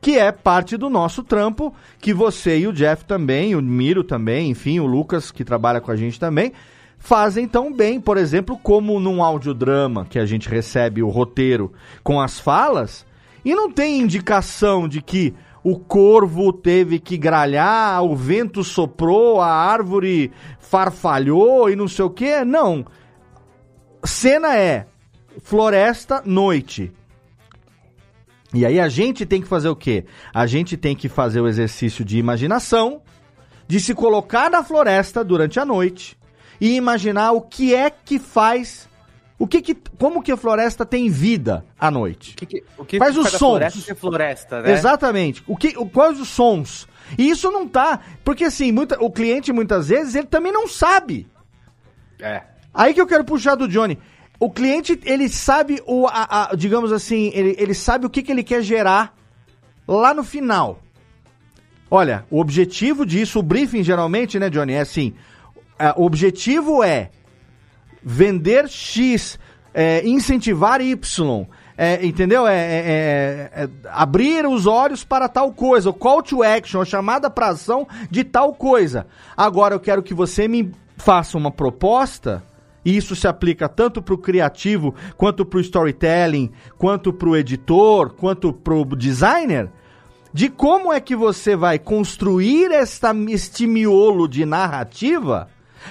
Que 0.00 0.18
é 0.18 0.32
parte 0.32 0.76
do 0.76 0.88
nosso 0.88 1.22
trampo, 1.22 1.74
que 1.98 2.14
você 2.14 2.58
e 2.58 2.66
o 2.66 2.72
Jeff 2.72 3.04
também, 3.04 3.54
o 3.54 3.62
Miro 3.62 4.02
também, 4.02 4.50
enfim, 4.50 4.80
o 4.80 4.86
Lucas, 4.86 5.30
que 5.30 5.44
trabalha 5.44 5.80
com 5.80 5.90
a 5.90 5.96
gente 5.96 6.18
também, 6.18 6.52
fazem 6.98 7.46
tão 7.46 7.72
bem. 7.72 8.00
Por 8.00 8.16
exemplo, 8.16 8.56
como 8.56 8.98
num 8.98 9.22
audiodrama 9.22 10.06
que 10.08 10.18
a 10.18 10.24
gente 10.24 10.48
recebe 10.48 11.02
o 11.02 11.08
roteiro 11.08 11.72
com 12.02 12.20
as 12.20 12.40
falas, 12.40 13.04
e 13.44 13.54
não 13.54 13.70
tem 13.70 14.00
indicação 14.00 14.88
de 14.88 15.02
que 15.02 15.34
o 15.62 15.78
corvo 15.78 16.52
teve 16.52 16.98
que 16.98 17.18
gralhar, 17.18 18.02
o 18.02 18.16
vento 18.16 18.64
soprou, 18.64 19.40
a 19.40 19.50
árvore 19.50 20.32
farfalhou 20.58 21.68
e 21.68 21.76
não 21.76 21.86
sei 21.86 22.04
o 22.04 22.10
que. 22.10 22.44
Não. 22.44 22.86
Cena 24.04 24.56
é 24.56 24.86
floresta, 25.42 26.22
noite. 26.24 26.92
E 28.52 28.66
aí 28.66 28.80
a 28.80 28.88
gente 28.88 29.24
tem 29.24 29.40
que 29.40 29.46
fazer 29.46 29.68
o 29.68 29.76
quê? 29.76 30.04
A 30.34 30.46
gente 30.46 30.76
tem 30.76 30.96
que 30.96 31.08
fazer 31.08 31.40
o 31.40 31.48
exercício 31.48 32.04
de 32.04 32.18
imaginação, 32.18 33.00
de 33.66 33.78
se 33.78 33.94
colocar 33.94 34.50
na 34.50 34.64
floresta 34.64 35.22
durante 35.22 35.60
a 35.60 35.64
noite 35.64 36.18
e 36.60 36.74
imaginar 36.74 37.32
o 37.32 37.40
que 37.40 37.74
é 37.74 37.88
que 37.90 38.18
faz, 38.18 38.88
o 39.38 39.46
que 39.46 39.62
que, 39.62 39.76
como 39.96 40.20
que 40.22 40.32
a 40.32 40.36
floresta 40.36 40.84
tem 40.84 41.08
vida 41.08 41.64
à 41.78 41.90
noite. 41.90 42.34
O 42.76 42.84
que 42.84 42.98
faz 42.98 43.16
os 43.16 43.24
faz 43.24 43.34
a 43.36 43.38
sons. 43.38 43.50
floresta 43.50 43.80
ser 43.80 43.94
floresta, 43.94 44.60
né? 44.62 44.72
Exatamente. 44.72 45.44
O 45.46 45.56
que, 45.56 45.78
o, 45.78 45.88
quais 45.88 46.20
os 46.20 46.28
sons? 46.28 46.88
E 47.16 47.30
isso 47.30 47.50
não 47.50 47.68
tá, 47.68 48.00
porque 48.24 48.44
assim, 48.44 48.72
muita, 48.72 49.02
o 49.02 49.10
cliente 49.10 49.52
muitas 49.52 49.88
vezes 49.88 50.16
ele 50.16 50.26
também 50.26 50.52
não 50.52 50.66
sabe. 50.66 51.28
É. 52.18 52.42
Aí 52.74 52.92
que 52.92 53.00
eu 53.00 53.06
quero 53.06 53.24
puxar 53.24 53.54
do 53.54 53.68
Johnny. 53.68 53.98
O 54.40 54.50
cliente, 54.50 54.98
ele 55.04 55.28
sabe 55.28 55.82
o, 55.86 56.06
a, 56.06 56.50
a- 56.52 56.54
digamos 56.56 56.90
assim, 56.92 57.30
ele, 57.34 57.54
ele 57.58 57.74
sabe 57.74 58.06
o 58.06 58.10
que, 58.10 58.22
que 58.22 58.32
ele 58.32 58.42
quer 58.42 58.62
gerar 58.62 59.14
lá 59.86 60.14
no 60.14 60.24
final. 60.24 60.80
Olha, 61.90 62.24
o 62.30 62.40
objetivo 62.40 63.04
disso, 63.04 63.38
o 63.38 63.42
briefing 63.42 63.82
geralmente, 63.82 64.38
né, 64.38 64.48
Johnny, 64.48 64.72
é 64.72 64.80
assim, 64.80 65.12
é, 65.78 65.92
o 65.96 66.04
objetivo 66.04 66.82
é 66.82 67.10
vender 68.02 68.66
X, 68.68 69.38
é, 69.74 70.06
incentivar 70.06 70.80
Y, 70.80 71.46
é, 71.76 72.04
entendeu? 72.06 72.46
É, 72.46 72.54
é- 72.56 73.50
é- 73.54 73.64
é 73.64 73.68
abrir 73.90 74.46
os 74.46 74.66
olhos 74.66 75.04
para 75.04 75.28
tal 75.28 75.52
coisa, 75.52 75.90
o 75.90 75.94
call 75.94 76.22
to 76.22 76.42
action, 76.42 76.80
a 76.80 76.84
chamada 76.84 77.28
para 77.28 77.48
ação 77.48 77.86
de 78.10 78.24
tal 78.24 78.54
coisa. 78.54 79.06
Agora 79.36 79.74
eu 79.74 79.80
quero 79.80 80.02
que 80.02 80.14
você 80.14 80.48
me 80.48 80.72
faça 80.96 81.36
uma 81.36 81.50
proposta, 81.50 82.42
e 82.84 82.96
isso 82.96 83.14
se 83.14 83.28
aplica 83.28 83.68
tanto 83.68 84.00
para 84.02 84.14
o 84.14 84.18
criativo, 84.18 84.94
quanto 85.16 85.44
para 85.44 85.58
o 85.58 85.60
storytelling, 85.60 86.50
quanto 86.78 87.12
para 87.12 87.28
o 87.28 87.36
editor, 87.36 88.14
quanto 88.14 88.52
para 88.52 88.74
o 88.74 88.84
designer, 88.96 89.70
de 90.32 90.48
como 90.48 90.92
é 90.92 91.00
que 91.00 91.16
você 91.16 91.56
vai 91.56 91.78
construir 91.78 92.70
esta, 92.70 93.12
este 93.28 93.66
miolo 93.66 94.28
de 94.28 94.44
narrativa 94.44 95.48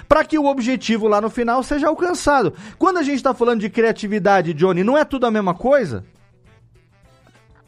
para 0.07 0.23
que 0.23 0.37
o 0.37 0.45
objetivo 0.45 1.07
lá 1.07 1.19
no 1.19 1.29
final 1.29 1.63
seja 1.63 1.87
alcançado. 1.87 2.53
Quando 2.77 2.97
a 2.97 3.03
gente 3.03 3.15
está 3.15 3.33
falando 3.33 3.61
de 3.61 3.69
criatividade, 3.69 4.53
Johnny, 4.53 4.83
não 4.83 4.97
é 4.97 5.03
tudo 5.03 5.25
a 5.25 5.31
mesma 5.31 5.53
coisa? 5.53 6.05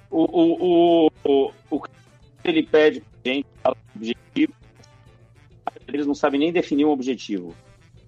O, 0.09 0.23
o, 0.23 1.11
o, 1.23 1.51
o, 1.69 1.81
ele 2.43 2.63
pede 2.63 3.01
pra 3.01 3.31
gente, 3.31 3.47
objetivo, 3.95 4.53
eles 5.87 6.05
não 6.05 6.15
sabem 6.15 6.39
nem 6.39 6.51
definir 6.51 6.85
um 6.85 6.89
objetivo. 6.89 7.55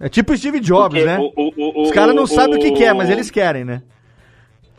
É 0.06 0.10
tipo 0.10 0.36
Steve 0.38 0.60
Jobs, 0.60 1.04
né? 1.06 1.18
o- 1.18 1.32
o- 1.36 1.54
o- 1.56 1.82
Os 1.84 1.92
caras 1.92 2.14
não 2.14 2.24
o- 2.24 2.28
sabem 2.28 2.58
o 2.58 2.60
que 2.60 2.70
o- 2.72 2.74
quer, 2.76 2.94
mas 2.94 3.10
eles 3.10 3.32
querem, 3.32 3.64
né? 3.64 3.82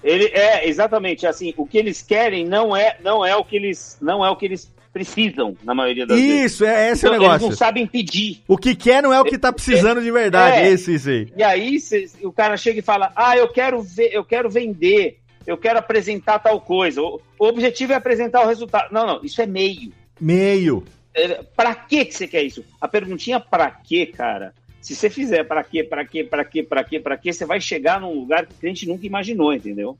Ele 0.03 0.27
é 0.27 0.69
exatamente 0.69 1.27
assim. 1.27 1.55
O 1.57 1.67
que 1.67 1.79
eles 1.79 2.03
querem 2.03 2.45
não 2.45 2.77
é 2.77 2.99
não 3.03 3.25
é 3.25 3.35
o 3.35 3.43
que 3.43 3.57
eles 3.57 3.97
não 4.03 4.23
é 4.25 4.29
o 4.29 4.37
que 4.37 4.45
eles 4.45 4.71
precisam 4.93 5.57
na 5.65 5.75
maioria 5.75 6.07
das 6.07 6.19
vezes. 6.21 6.53
Isso, 6.53 6.65
é 6.65 6.91
esse 6.91 7.07
é 7.07 7.09
o 7.09 7.15
Então, 7.15 7.23
negócio. 7.23 7.47
Eles 7.47 7.59
não 7.59 7.67
sabem 7.67 7.87
pedir. 7.87 8.43
O 8.47 8.59
que 8.59 8.77
quer 8.77 9.03
não 9.03 9.13
é 9.15 9.21
o 9.21 9.25
que 9.25 9.39
tá 9.39 9.51
precisando 9.53 10.03
de 10.03 10.11
verdade. 10.13 10.59
É. 10.59 10.71
Isso, 10.71 10.91
isso 10.91 11.09
aí. 11.09 11.33
E 11.37 11.43
aí 11.43 11.81
cê- 11.81 12.07
o 12.23 12.31
cara 12.31 12.57
chega 12.59 12.79
e 12.81 12.83
fala: 12.83 13.11
"Ah, 13.17 13.35
eu 13.37 13.49
quero 13.49 13.81
ver, 13.83 14.11
eu 14.13 14.23
quero 14.25 14.51
vender, 14.51 15.19
eu 15.47 15.57
quero 15.57 15.79
apresentar 15.79 16.39
tal 16.39 16.61
coisa". 16.61 17.01
O, 17.01 17.19
o 17.39 17.47
objetivo 17.47 17.95
é 17.95 17.97
apresentar 17.97 18.43
o 18.45 18.47
resultado. 18.47 18.93
Não, 18.93 19.07
não, 19.07 19.25
isso 19.25 19.41
é 19.41 19.47
meio. 19.47 19.91
Meio. 20.21 20.85
É, 21.15 21.43
Pra 21.57 21.75
que 21.75 22.05
que 22.05 22.15
você 22.15 22.29
quer 22.29 22.43
isso? 22.43 22.63
A 22.79 22.87
perguntinha 22.87 23.41
pra 23.41 23.71
quê, 23.71 24.05
cara? 24.07 24.53
Se 24.85 24.95
você 24.95 25.09
fizer 25.09 25.45
pra 25.45 25.65
quê, 25.65 25.83
pra 25.83 26.05
quê, 26.05 26.23
pra 26.23 26.45
quê, 26.45 26.63
pra 26.63 26.85
quê, 26.85 27.01
pra 27.01 27.17
quê, 27.17 27.33
você 27.33 27.47
vai 27.47 27.59
chegar 27.59 27.99
num 27.99 28.13
lugar 28.21 28.45
que 28.45 28.53
o 28.53 28.57
cliente 28.59 28.87
nunca 28.87 29.07
imaginou, 29.07 29.51
entendeu? 29.51 29.97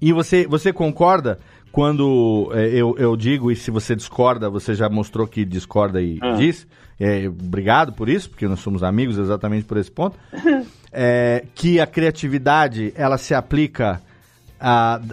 E 0.00 0.12
você, 0.12 0.48
você 0.48 0.72
concorda 0.72 1.38
quando 1.70 2.50
é, 2.52 2.66
eu, 2.70 2.96
eu 2.98 3.16
digo, 3.16 3.52
e 3.52 3.56
se 3.56 3.70
você 3.70 3.94
discorda, 3.94 4.50
você 4.50 4.74
já 4.74 4.88
mostrou 4.88 5.28
que 5.28 5.44
discorda 5.44 6.02
e 6.02 6.18
Ah. 6.20 6.32
diz, 6.32 6.66
é, 6.98 7.28
obrigado 7.28 7.92
por 7.92 8.08
isso, 8.08 8.28
porque 8.28 8.48
nós 8.48 8.58
somos 8.58 8.82
amigos 8.82 9.16
exatamente 9.16 9.64
por 9.64 9.76
esse 9.76 9.90
ponto, 9.90 10.18
é, 10.90 11.44
que 11.54 11.78
a 11.78 11.86
criatividade, 11.86 12.92
ela 12.96 13.16
se 13.16 13.32
aplica 13.32 14.02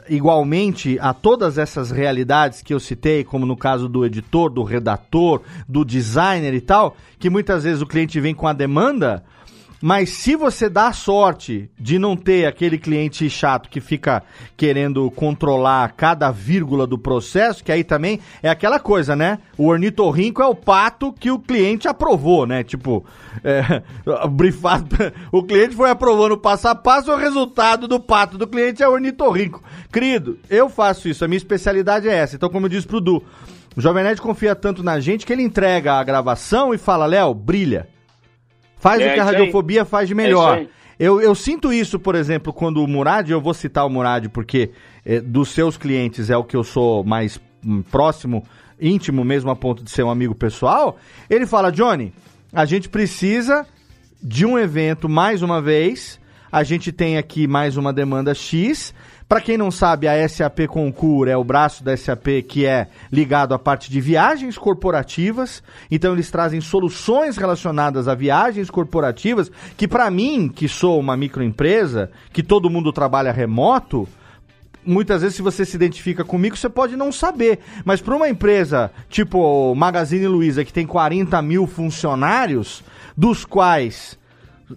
igualmente 0.08 0.98
a 1.02 1.14
todas 1.14 1.58
essas 1.58 1.90
realidades 1.90 2.62
que 2.62 2.74
eu 2.74 2.80
citei, 2.80 3.24
como 3.24 3.46
no 3.46 3.58
caso 3.58 3.90
do 3.90 4.06
editor, 4.06 4.50
do 4.50 4.64
redator, 4.64 5.42
do 5.68 5.84
designer 5.84 6.54
e 6.54 6.62
tal, 6.62 6.96
que 7.18 7.30
muitas 7.30 7.64
vezes 7.64 7.82
o 7.82 7.88
cliente 7.88 8.20
vem 8.20 8.36
com 8.36 8.48
a 8.48 8.54
demanda, 8.54 9.24
mas 9.82 10.10
se 10.10 10.36
você 10.36 10.70
dá 10.70 10.88
a 10.88 10.94
sorte 10.94 11.70
de 11.80 11.98
não 11.98 12.16
ter 12.16 12.46
aquele 12.46 12.78
cliente 12.78 13.30
chato 13.30 13.70
que 13.70 13.80
fica 13.80 14.24
querendo 14.58 15.10
controlar 15.12 15.94
cada 15.94 16.32
vírgula 16.32 16.86
do 16.86 16.98
processo, 16.98 17.64
que 17.64 17.72
aí 17.72 17.84
também 17.84 18.20
é 18.44 18.50
aquela 18.50 18.80
coisa, 18.80 19.16
né? 19.16 19.40
O 19.58 19.68
ornitorrinco 19.68 20.42
é 20.42 20.46
o 20.46 20.56
pato 20.56 21.14
que 21.14 21.32
o 21.32 21.40
cliente 21.40 21.88
aprovou, 21.88 22.46
né? 22.46 22.64
Tipo, 22.64 23.06
é, 23.44 23.82
brifado, 24.30 24.96
o 25.32 25.44
cliente 25.44 25.76
foi 25.76 25.90
aprovando 25.90 26.38
passo 26.38 26.68
a 26.68 26.76
passo, 26.76 27.12
o 27.12 27.18
resultado 27.18 27.88
do 27.88 28.00
pato 28.00 28.38
do 28.38 28.48
cliente 28.48 28.84
é 28.84 28.88
o 28.88 28.92
ornitorrinco. 28.92 29.64
Querido, 29.92 30.38
eu 30.50 30.68
faço 30.70 31.08
isso, 31.08 31.24
a 31.24 31.28
minha 31.28 31.38
especialidade 31.38 32.10
é 32.10 32.14
essa. 32.14 32.36
Então, 32.36 32.50
como 32.50 32.66
eu 32.66 32.70
disse 32.70 32.88
pro 32.88 33.00
Du, 33.00 33.24
O 33.78 33.82
Jovem 33.82 34.04
Nerd 34.04 34.22
confia 34.22 34.56
tanto 34.56 34.84
na 34.84 35.00
gente 35.00 35.26
que 35.26 35.32
ele 35.32 35.44
entrega 35.44 35.94
a 35.94 36.04
gravação 36.04 36.74
e 36.74 36.78
fala, 36.78 37.06
Léo, 37.06 37.34
brilha. 37.34 37.88
Faz 38.80 39.02
É 39.02 39.12
o 39.12 39.14
que 39.14 39.20
a 39.20 39.24
radiofobia 39.24 39.86
faz 39.86 40.08
de 40.08 40.14
É 40.14 40.16
melhor. 40.16 40.66
eu, 40.98 41.22
eu 41.22 41.36
sinto 41.36 41.72
isso, 41.72 42.00
por 42.00 42.16
exemplo, 42.16 42.52
quando 42.52 42.84
o 42.84 42.88
Murad, 42.88 43.30
eu 43.30 43.42
vou 43.42 43.54
citar 43.54 43.86
o 43.86 43.90
Murad 43.90 44.28
porque 44.30 44.72
eh, 45.06 45.20
dos 45.20 45.50
seus 45.50 45.78
clientes 45.78 46.30
é 46.30 46.38
o 46.38 46.44
que 46.44 46.56
eu 46.56 46.64
sou 46.64 47.04
mais 47.04 47.40
hum, 47.64 47.82
próximo, 47.82 48.44
íntimo 48.80 49.24
mesmo, 49.24 49.52
a 49.52 49.56
ponto 49.56 49.84
de 49.84 49.92
ser 49.92 50.04
um 50.04 50.10
amigo 50.10 50.34
pessoal. 50.34 50.98
Ele 51.30 51.46
fala, 51.46 51.72
Johnny, 51.72 52.14
a 52.54 52.66
gente 52.66 52.90
precisa 52.90 53.68
de 54.24 54.46
um 54.46 54.58
evento 54.58 55.08
mais 55.08 55.42
uma 55.42 55.62
vez. 55.62 56.20
A 56.52 56.64
gente 56.64 56.92
tem 56.92 57.18
aqui 57.18 57.48
mais 57.48 57.78
uma 57.78 57.94
demanda 57.94 58.34
X. 58.34 58.94
Para 59.30 59.42
quem 59.42 59.60
não 59.60 59.70
sabe, 59.70 60.08
a 60.08 60.28
SAP 60.28 60.62
Concur 60.68 61.28
é 61.28 61.38
o 61.38 61.44
braço 61.44 61.84
da 61.84 61.96
SAP 61.96 62.42
que 62.50 62.66
é 62.66 62.88
ligado 63.12 63.54
à 63.54 63.60
parte 63.60 63.92
de 63.92 64.02
viagens 64.02 64.58
corporativas. 64.58 65.62
Então 65.92 66.14
eles 66.14 66.32
trazem 66.32 66.60
soluções 66.60 67.38
relacionadas 67.38 68.08
a 68.08 68.16
viagens 68.16 68.72
corporativas 68.72 69.52
que 69.78 69.88
para 69.88 70.10
mim, 70.10 70.50
que 70.50 70.68
sou 70.68 71.00
uma 71.00 71.16
microempresa, 71.16 72.10
que 72.34 72.42
todo 72.42 72.72
mundo 72.72 72.92
trabalha 72.92 73.32
remoto, 73.32 74.10
muitas 74.84 75.22
vezes 75.22 75.36
se 75.36 75.44
você 75.44 75.64
se 75.64 75.76
identifica 75.76 76.26
comigo, 76.26 76.58
você 76.58 76.68
pode 76.68 76.96
não 76.96 77.12
saber. 77.12 77.60
Mas 77.86 78.02
para 78.02 78.16
uma 78.16 78.30
empresa 78.30 78.92
tipo 79.10 79.76
Magazine 79.76 80.26
Luiza, 80.26 80.66
que 80.66 80.74
tem 80.74 80.88
40 80.88 81.40
mil 81.44 81.68
funcionários, 81.68 82.84
dos 83.16 83.46
quais 83.46 84.18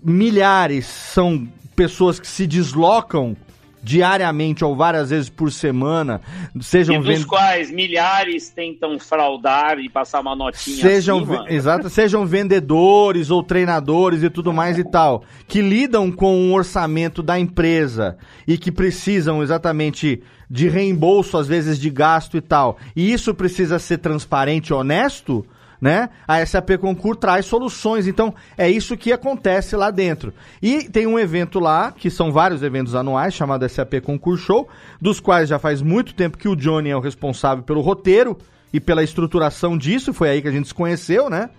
milhares 0.04 0.84
são 0.84 1.48
pessoas 1.74 2.20
que 2.20 2.28
se 2.28 2.46
deslocam 2.46 3.34
diariamente 3.82 4.64
ou 4.64 4.76
várias 4.76 5.10
vezes 5.10 5.28
por 5.28 5.50
semana, 5.50 6.20
sejam 6.60 6.96
e 6.96 6.98
dos 6.98 7.06
vendo 7.06 7.26
quais 7.26 7.70
milhares 7.70 8.48
tentam 8.48 8.98
fraudar 8.98 9.78
e 9.80 9.88
passar 9.88 10.20
uma 10.20 10.36
notinha 10.36 10.80
sejam, 10.80 11.18
acima. 11.18 11.46
exato, 11.48 11.90
sejam 11.90 12.24
vendedores 12.24 13.30
ou 13.30 13.42
treinadores 13.42 14.22
e 14.22 14.30
tudo 14.30 14.52
mais 14.52 14.78
e 14.78 14.84
tal, 14.84 15.24
que 15.48 15.60
lidam 15.60 16.12
com 16.12 16.48
o 16.48 16.52
orçamento 16.52 17.22
da 17.22 17.38
empresa 17.38 18.16
e 18.46 18.56
que 18.56 18.70
precisam 18.70 19.42
exatamente 19.42 20.22
de 20.48 20.68
reembolso, 20.68 21.36
às 21.36 21.48
vezes 21.48 21.78
de 21.78 21.90
gasto 21.90 22.36
e 22.36 22.40
tal, 22.40 22.76
e 22.94 23.12
isso 23.12 23.34
precisa 23.34 23.78
ser 23.78 23.98
transparente 23.98 24.68
e 24.68 24.74
honesto, 24.74 25.44
né? 25.82 26.10
A 26.28 26.46
SAP 26.46 26.78
Concur 26.80 27.16
traz 27.16 27.44
soluções, 27.44 28.06
então 28.06 28.32
é 28.56 28.70
isso 28.70 28.96
que 28.96 29.12
acontece 29.12 29.74
lá 29.74 29.90
dentro. 29.90 30.32
E 30.62 30.84
tem 30.84 31.08
um 31.08 31.18
evento 31.18 31.58
lá, 31.58 31.90
que 31.90 32.08
são 32.08 32.30
vários 32.30 32.62
eventos 32.62 32.94
anuais, 32.94 33.34
chamado 33.34 33.68
SAP 33.68 33.94
Concur 34.00 34.38
Show, 34.38 34.68
dos 35.00 35.18
quais 35.18 35.48
já 35.48 35.58
faz 35.58 35.82
muito 35.82 36.14
tempo 36.14 36.38
que 36.38 36.48
o 36.48 36.54
Johnny 36.54 36.90
é 36.90 36.96
o 36.96 37.00
responsável 37.00 37.64
pelo 37.64 37.80
roteiro 37.80 38.38
e 38.72 38.78
pela 38.78 39.02
estruturação 39.02 39.76
disso, 39.76 40.14
foi 40.14 40.30
aí 40.30 40.40
que 40.40 40.46
a 40.46 40.52
gente 40.52 40.68
se 40.68 40.74
conheceu, 40.74 41.28
né? 41.28 41.50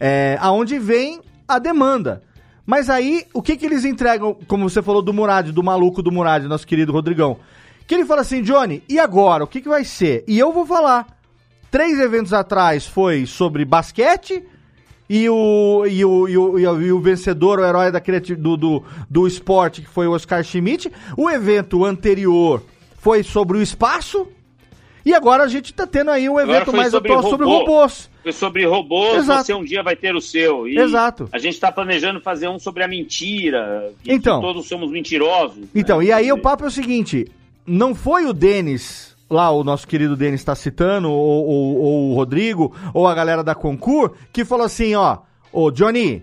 É, 0.00 0.36
aonde 0.40 0.76
vem 0.80 1.20
a 1.46 1.60
demanda. 1.60 2.20
Mas 2.66 2.90
aí, 2.90 3.26
o 3.32 3.40
que 3.40 3.56
que 3.56 3.64
eles 3.64 3.84
entregam, 3.84 4.36
como 4.48 4.68
você 4.68 4.82
falou 4.82 5.00
do 5.00 5.12
Murad, 5.12 5.50
do 5.52 5.62
maluco 5.62 6.02
do 6.02 6.10
Murad, 6.10 6.44
nosso 6.46 6.66
querido 6.66 6.92
Rodrigão? 6.92 7.38
Que 7.86 7.94
ele 7.94 8.04
fala 8.04 8.22
assim, 8.22 8.42
Johnny, 8.42 8.82
e 8.88 8.98
agora? 8.98 9.44
O 9.44 9.46
que 9.46 9.60
que 9.60 9.68
vai 9.68 9.84
ser? 9.84 10.24
E 10.26 10.36
eu 10.36 10.52
vou 10.52 10.66
falar. 10.66 11.17
Três 11.70 11.98
eventos 12.00 12.32
atrás 12.32 12.86
foi 12.86 13.26
sobre 13.26 13.64
basquete 13.64 14.42
e 15.08 15.28
o, 15.28 15.86
e 15.86 16.04
o, 16.04 16.28
e 16.28 16.36
o, 16.36 16.58
e 16.58 16.90
o, 16.92 16.96
o 16.96 17.00
vencedor, 17.00 17.58
o 17.58 17.64
herói 17.64 17.90
da 17.90 18.00
do, 18.38 18.56
do, 18.56 18.84
do 19.08 19.26
esporte, 19.26 19.82
que 19.82 19.88
foi 19.88 20.06
o 20.06 20.12
Oscar 20.12 20.42
Schmidt. 20.42 20.92
O 21.16 21.30
evento 21.30 21.84
anterior 21.84 22.62
foi 22.98 23.22
sobre 23.22 23.56
o 23.56 23.62
espaço. 23.62 24.26
E 25.04 25.14
agora 25.14 25.44
a 25.44 25.48
gente 25.48 25.72
tá 25.72 25.86
tendo 25.86 26.10
aí 26.10 26.28
um 26.28 26.38
evento 26.38 26.70
mais 26.74 26.94
atual 26.94 27.22
sobre 27.22 27.46
robô. 27.46 27.60
robôs. 27.60 28.10
Foi 28.22 28.32
sobre 28.32 28.66
robôs, 28.66 29.18
Exato. 29.18 29.44
você 29.46 29.54
um 29.54 29.64
dia 29.64 29.82
vai 29.82 29.96
ter 29.96 30.14
o 30.14 30.20
seu. 30.20 30.68
E 30.68 30.76
Exato. 30.76 31.28
A 31.32 31.38
gente 31.38 31.54
está 31.54 31.72
planejando 31.72 32.20
fazer 32.20 32.48
um 32.48 32.58
sobre 32.58 32.82
a 32.82 32.88
mentira. 32.88 33.90
Então. 34.06 34.42
todos 34.42 34.66
somos 34.66 34.90
mentirosos. 34.90 35.64
Então, 35.74 36.00
né? 36.00 36.06
e 36.06 36.12
aí 36.12 36.30
o 36.30 36.38
papo 36.38 36.64
é 36.64 36.66
o 36.66 36.70
seguinte: 36.70 37.26
não 37.66 37.94
foi 37.94 38.26
o 38.26 38.34
Denis, 38.34 39.07
lá 39.30 39.50
o 39.50 39.62
nosso 39.64 39.86
querido 39.86 40.16
Denis 40.16 40.40
está 40.40 40.54
citando, 40.54 41.10
ou, 41.10 41.46
ou- 41.46 41.76
ou 41.80 42.10
o 42.10 42.14
Rodrigo, 42.14 42.74
ou 42.94 43.06
a 43.06 43.14
galera 43.14 43.42
da 43.44 43.54
Concur, 43.54 44.12
que 44.32 44.44
falou 44.44 44.66
assim: 44.66 44.94
ó, 44.94 45.18
ô 45.52 45.70
Johnny, 45.70 46.22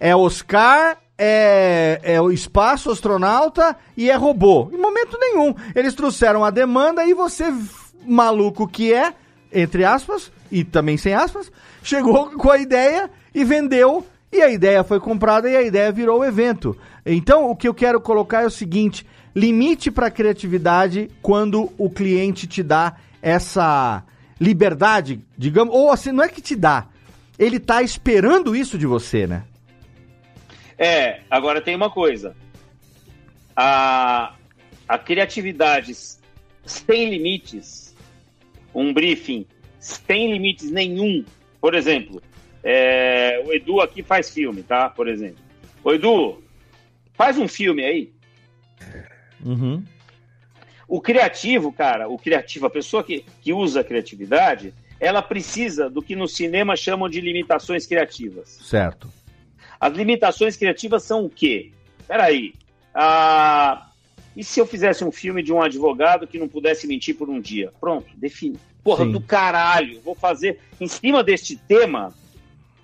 é 0.00 0.14
Oscar. 0.14 0.98
É, 1.18 1.98
é 2.02 2.20
o 2.20 2.30
espaço 2.30 2.90
astronauta 2.90 3.74
e 3.96 4.10
é 4.10 4.14
robô. 4.14 4.68
Em 4.70 4.76
momento 4.76 5.16
nenhum. 5.18 5.54
Eles 5.74 5.94
trouxeram 5.94 6.44
a 6.44 6.50
demanda 6.50 7.06
e 7.06 7.14
você, 7.14 7.44
maluco 8.06 8.68
que 8.68 8.92
é, 8.92 9.14
entre 9.50 9.82
aspas, 9.82 10.30
e 10.52 10.62
também 10.62 10.98
sem 10.98 11.14
aspas, 11.14 11.50
chegou 11.82 12.32
com 12.32 12.50
a 12.50 12.58
ideia 12.58 13.08
e 13.34 13.44
vendeu. 13.44 14.04
E 14.30 14.42
a 14.42 14.50
ideia 14.50 14.84
foi 14.84 15.00
comprada 15.00 15.48
e 15.48 15.56
a 15.56 15.62
ideia 15.62 15.90
virou 15.90 16.20
o 16.20 16.24
evento. 16.24 16.76
Então, 17.06 17.48
o 17.50 17.56
que 17.56 17.66
eu 17.66 17.72
quero 17.72 17.98
colocar 17.98 18.42
é 18.42 18.46
o 18.46 18.50
seguinte: 18.50 19.06
limite 19.36 19.90
para 19.90 20.10
criatividade 20.10 21.10
quando 21.20 21.70
o 21.76 21.90
cliente 21.90 22.46
te 22.46 22.62
dá 22.62 22.96
essa 23.20 24.02
liberdade, 24.40 25.20
digamos, 25.36 25.74
ou 25.74 25.92
assim, 25.92 26.10
não 26.10 26.24
é 26.24 26.28
que 26.28 26.40
te 26.40 26.56
dá, 26.56 26.88
ele 27.38 27.60
tá 27.60 27.82
esperando 27.82 28.56
isso 28.56 28.78
de 28.78 28.86
você, 28.86 29.26
né? 29.26 29.44
É, 30.78 31.20
agora 31.30 31.60
tem 31.60 31.76
uma 31.76 31.90
coisa. 31.90 32.34
A, 33.54 34.34
a 34.88 34.98
criatividade 34.98 35.92
sem 36.64 37.10
limites, 37.10 37.94
um 38.74 38.92
briefing 38.92 39.46
sem 39.78 40.32
limites 40.32 40.70
nenhum. 40.70 41.24
Por 41.60 41.74
exemplo, 41.74 42.22
é, 42.64 43.42
o 43.46 43.52
Edu 43.52 43.82
aqui 43.82 44.02
faz 44.02 44.30
filme, 44.30 44.62
tá? 44.62 44.88
Por 44.88 45.08
exemplo. 45.08 45.44
Ô 45.84 45.92
Edu, 45.92 46.42
faz 47.14 47.38
um 47.38 47.46
filme 47.46 47.84
aí. 47.84 48.12
Uhum. 49.44 49.82
O 50.88 51.00
criativo, 51.00 51.72
cara, 51.72 52.08
o 52.08 52.16
criativo, 52.16 52.66
a 52.66 52.70
pessoa 52.70 53.02
que, 53.02 53.24
que 53.42 53.52
usa 53.52 53.80
a 53.80 53.84
criatividade, 53.84 54.72
ela 55.00 55.20
precisa 55.20 55.90
do 55.90 56.00
que 56.00 56.14
no 56.14 56.28
cinema 56.28 56.76
chamam 56.76 57.08
de 57.08 57.20
limitações 57.20 57.86
criativas. 57.86 58.48
Certo. 58.62 59.10
As 59.80 59.92
limitações 59.92 60.56
criativas 60.56 61.02
são 61.02 61.24
o 61.24 61.30
quê? 61.30 61.72
Peraí. 62.06 62.54
Ah, 62.94 63.90
e 64.36 64.44
se 64.44 64.60
eu 64.60 64.66
fizesse 64.66 65.04
um 65.04 65.10
filme 65.10 65.42
de 65.42 65.52
um 65.52 65.60
advogado 65.60 66.26
que 66.26 66.38
não 66.38 66.48
pudesse 66.48 66.86
mentir 66.86 67.16
por 67.16 67.28
um 67.28 67.40
dia? 67.40 67.72
Pronto, 67.80 68.06
define. 68.16 68.58
Porra, 68.84 69.04
Sim. 69.04 69.12
do 69.12 69.20
caralho. 69.20 70.00
Vou 70.02 70.14
fazer 70.14 70.60
em 70.80 70.86
cima 70.86 71.24
deste 71.24 71.56
tema. 71.56 72.14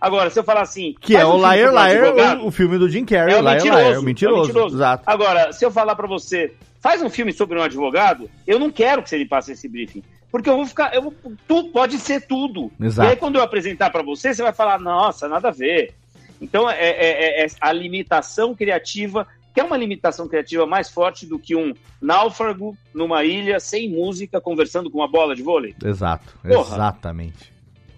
Agora, 0.02 0.30
se 0.30 0.38
eu 0.40 0.42
falar 0.42 0.62
assim. 0.62 0.96
Que 1.00 1.14
é 1.16 1.24
o 1.24 1.34
um 1.34 1.36
Liar 1.38 1.72
Liar, 1.72 2.40
o, 2.40 2.48
o 2.48 2.50
filme 2.50 2.76
do 2.76 2.88
Jim 2.88 3.04
Carrey, 3.04 3.34
é 3.34 3.38
o 3.38 3.40
Liar 3.40 3.54
mentiroso, 3.54 3.80
Liar, 3.88 3.98
o 4.00 4.02
mentiroso. 4.02 4.36
é 4.36 4.42
o 4.42 4.46
mentiroso. 4.46 4.76
Exato. 4.76 5.04
Agora, 5.06 5.52
se 5.52 5.64
eu 5.64 5.70
falar 5.70 5.94
pra 5.94 6.08
você, 6.08 6.52
faz 6.80 7.00
um 7.02 7.08
filme 7.08 7.32
sobre 7.32 7.56
um 7.56 7.62
advogado, 7.62 8.28
eu 8.44 8.58
não 8.58 8.68
quero 8.68 9.00
que 9.00 9.08
você 9.08 9.16
me 9.18 9.26
passe 9.28 9.52
esse 9.52 9.68
briefing. 9.68 10.02
Porque 10.28 10.50
eu 10.50 10.56
vou 10.56 10.66
ficar. 10.66 10.92
Eu 10.92 11.02
vou, 11.02 11.14
tudo 11.46 11.68
pode 11.68 11.98
ser 11.98 12.26
tudo. 12.26 12.68
Exato. 12.80 13.08
E 13.08 13.12
aí, 13.12 13.16
quando 13.16 13.36
eu 13.36 13.42
apresentar 13.42 13.90
pra 13.90 14.02
você, 14.02 14.34
você 14.34 14.42
vai 14.42 14.52
falar, 14.52 14.80
nossa, 14.80 15.28
nada 15.28 15.48
a 15.48 15.52
ver. 15.52 15.94
Então, 16.40 16.68
é, 16.68 16.74
é- 16.80 17.42
é- 17.42 17.44
é 17.44 17.48
a 17.60 17.70
limitação 17.72 18.56
criativa, 18.56 19.24
que 19.54 19.60
é 19.60 19.62
uma 19.64 19.76
limitação 19.76 20.26
criativa 20.26 20.66
mais 20.66 20.90
forte 20.90 21.26
do 21.26 21.38
que 21.38 21.54
um 21.54 21.72
náufrago 22.00 22.76
numa 22.92 23.22
ilha 23.22 23.60
sem 23.60 23.88
música 23.88 24.40
conversando 24.40 24.90
com 24.90 24.98
uma 24.98 25.06
bola 25.06 25.36
de 25.36 25.42
vôlei. 25.42 25.76
Exato, 25.84 26.36
Porra. 26.42 26.74
exatamente. 26.74 27.51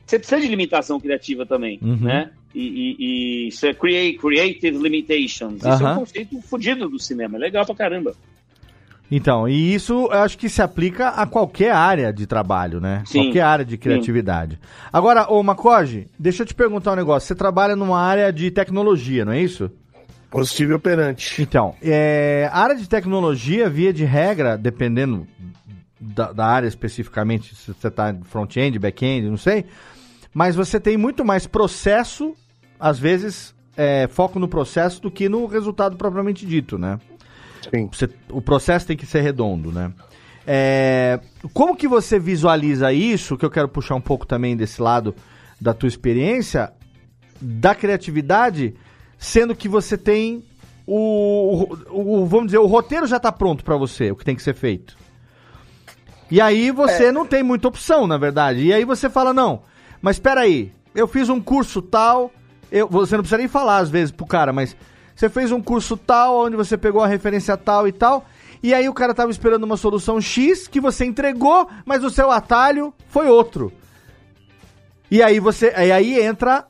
Você 0.06 0.18
precisa 0.18 0.40
de 0.40 0.48
limitação 0.48 1.01
criativa 1.01 1.47
também, 1.47 1.78
Uhum. 1.82 1.97
né? 1.97 2.31
E, 2.55 2.60
e- 2.60 2.97
e 2.98 3.48
isso 3.48 3.66
é 3.66 3.74
create, 3.74 4.18
creative 4.18 4.78
limitations. 4.78 5.56
Isso 5.56 5.66
é 5.66 5.70
Aham. 5.72 5.93
um 5.93 5.98
conceito 6.01 6.40
fodido 6.43 6.89
do 6.89 6.98
cinema. 7.01 7.36
É 7.36 7.40
legal 7.40 7.64
pra 7.66 7.74
caramba. 7.74 8.14
Então, 9.10 9.48
e 9.48 9.74
isso 9.74 9.93
eu 10.10 10.12
acho 10.22 10.36
que 10.39 10.48
se 10.48 10.62
aplica 10.62 11.09
a 11.10 11.26
qualquer 11.26 11.72
área 11.72 12.12
de 12.12 12.26
trabalho, 12.26 12.81
né? 12.81 13.02
Sim. 13.06 13.24
Qualquer 13.24 13.40
área 13.43 13.64
de 13.64 13.76
criatividade. 13.76 14.59
Agora, 14.93 15.31
ô 15.31 15.43
Macoge, 15.43 16.06
deixa 16.18 16.43
eu 16.43 16.47
te 16.47 16.55
perguntar 16.55 16.93
um 16.93 16.97
negócio. 16.97 17.26
Você 17.28 17.35
trabalha 17.35 17.76
numa 17.76 18.01
área 18.01 18.32
de 18.32 18.51
tecnologia, 18.51 19.24
não 19.24 19.32
é 19.32 19.40
isso? 19.40 19.70
Positivo 20.31 20.72
e 20.72 20.74
operante. 20.74 21.40
Então, 21.43 21.74
é, 21.82 22.48
a 22.52 22.59
área 22.60 22.74
de 22.74 22.89
tecnologia, 22.89 23.68
via 23.68 23.93
de 23.93 24.05
regra, 24.05 24.56
dependendo 24.59 25.26
da, 26.01 26.32
da 26.32 26.47
área 26.47 26.66
especificamente, 26.66 27.55
se 27.55 27.72
você 27.72 27.89
está 27.89 28.12
front-end, 28.24 28.78
back-end, 28.78 29.28
não 29.28 29.36
sei, 29.36 29.64
mas 30.35 30.55
você 30.56 30.78
tem 30.81 30.97
muito 30.97 31.24
mais 31.24 31.47
processo, 31.47 32.35
às 32.78 32.98
vezes, 32.98 33.55
é, 33.77 34.09
foco 34.09 34.39
no 34.39 34.48
processo 34.48 35.01
do 35.01 35.11
que 35.11 35.28
no 35.28 35.47
resultado 35.47 35.97
propriamente 35.97 36.44
dito, 36.44 36.77
né? 36.77 36.98
Sim. 37.73 37.89
Você- 37.90 38.11
o 38.31 38.43
processo 38.43 38.86
tem 38.86 38.97
que 38.97 39.06
ser 39.06 39.20
redondo, 39.23 39.73
né? 39.73 39.93
É, 40.47 41.19
como 41.55 41.74
que 41.74 41.89
você 41.89 42.19
visualiza 42.19 42.93
isso, 42.93 43.36
que 43.39 43.44
eu 43.47 43.51
quero 43.51 43.69
puxar 43.69 43.94
um 43.94 44.01
pouco 44.01 44.27
também 44.27 44.55
desse 44.56 44.82
lado 44.82 45.15
da 45.59 45.73
tua 45.73 45.86
experiência, 45.89 46.70
da 47.40 47.74
criatividade, 47.74 48.74
sendo 49.16 49.55
que 49.56 49.69
você 49.69 49.97
tem 49.97 50.44
o, 50.86 51.65
o- 51.90 52.23
o- 52.23 52.27
vamos 52.27 52.47
dizer, 52.47 52.59
o 52.59 52.66
roteiro 52.66 53.06
já 53.06 53.16
está 53.16 53.32
pronto 53.32 53.65
para 53.65 53.77
você, 53.77 54.11
o 54.11 54.16
que 54.16 54.24
tem 54.24 54.36
que 54.36 54.43
ser 54.43 54.55
feito. 54.55 54.97
E 56.31 56.40
aí 56.40 56.70
você 56.70 57.11
não 57.12 57.24
tem 57.27 57.43
muita 57.43 57.69
opção, 57.69 58.06
na 58.06 58.19
verdade. 58.19 58.61
E 58.65 58.73
aí 58.73 58.85
você 58.85 59.09
fala, 59.09 59.32
não, 59.32 59.62
mas 60.05 60.16
espera 60.16 60.43
aí, 60.43 60.70
eu 60.94 61.09
fiz 61.09 61.31
um 61.31 61.40
curso 61.40 61.81
tal, 61.81 62.31
eu, 62.70 62.86
você 62.86 63.16
não 63.16 63.22
precisa 63.22 63.39
nem 63.39 63.48
falar 63.48 63.78
às 63.78 63.89
vezes 63.89 64.10
pro 64.10 64.26
cara, 64.26 64.52
mas 64.52 64.76
você 65.16 65.31
fez 65.31 65.51
um 65.51 65.62
curso 65.62 65.97
tal, 65.97 66.44
onde 66.44 66.56
você 66.56 66.76
pegou 66.76 67.02
a 67.02 67.06
referência 67.06 67.56
tal 67.56 67.89
e 67.89 67.93
tal, 67.93 68.26
e 68.62 68.74
aí 68.74 68.86
o 68.86 68.93
cara 68.93 69.14
tava 69.14 69.31
esperando 69.31 69.64
uma 69.64 69.78
solução 69.78 70.20
X 70.20 70.68
que 70.68 70.78
você 70.78 71.06
entregou, 71.06 71.66
mas 71.86 72.05
o 72.05 72.10
seu 72.10 72.31
atalho 72.31 72.93
foi 73.09 73.28
outro. 73.28 73.72
E 75.10 75.22
aí 75.22 75.40
você, 75.40 75.72
e 75.74 75.90
aí 75.90 76.20
entra 76.20 76.66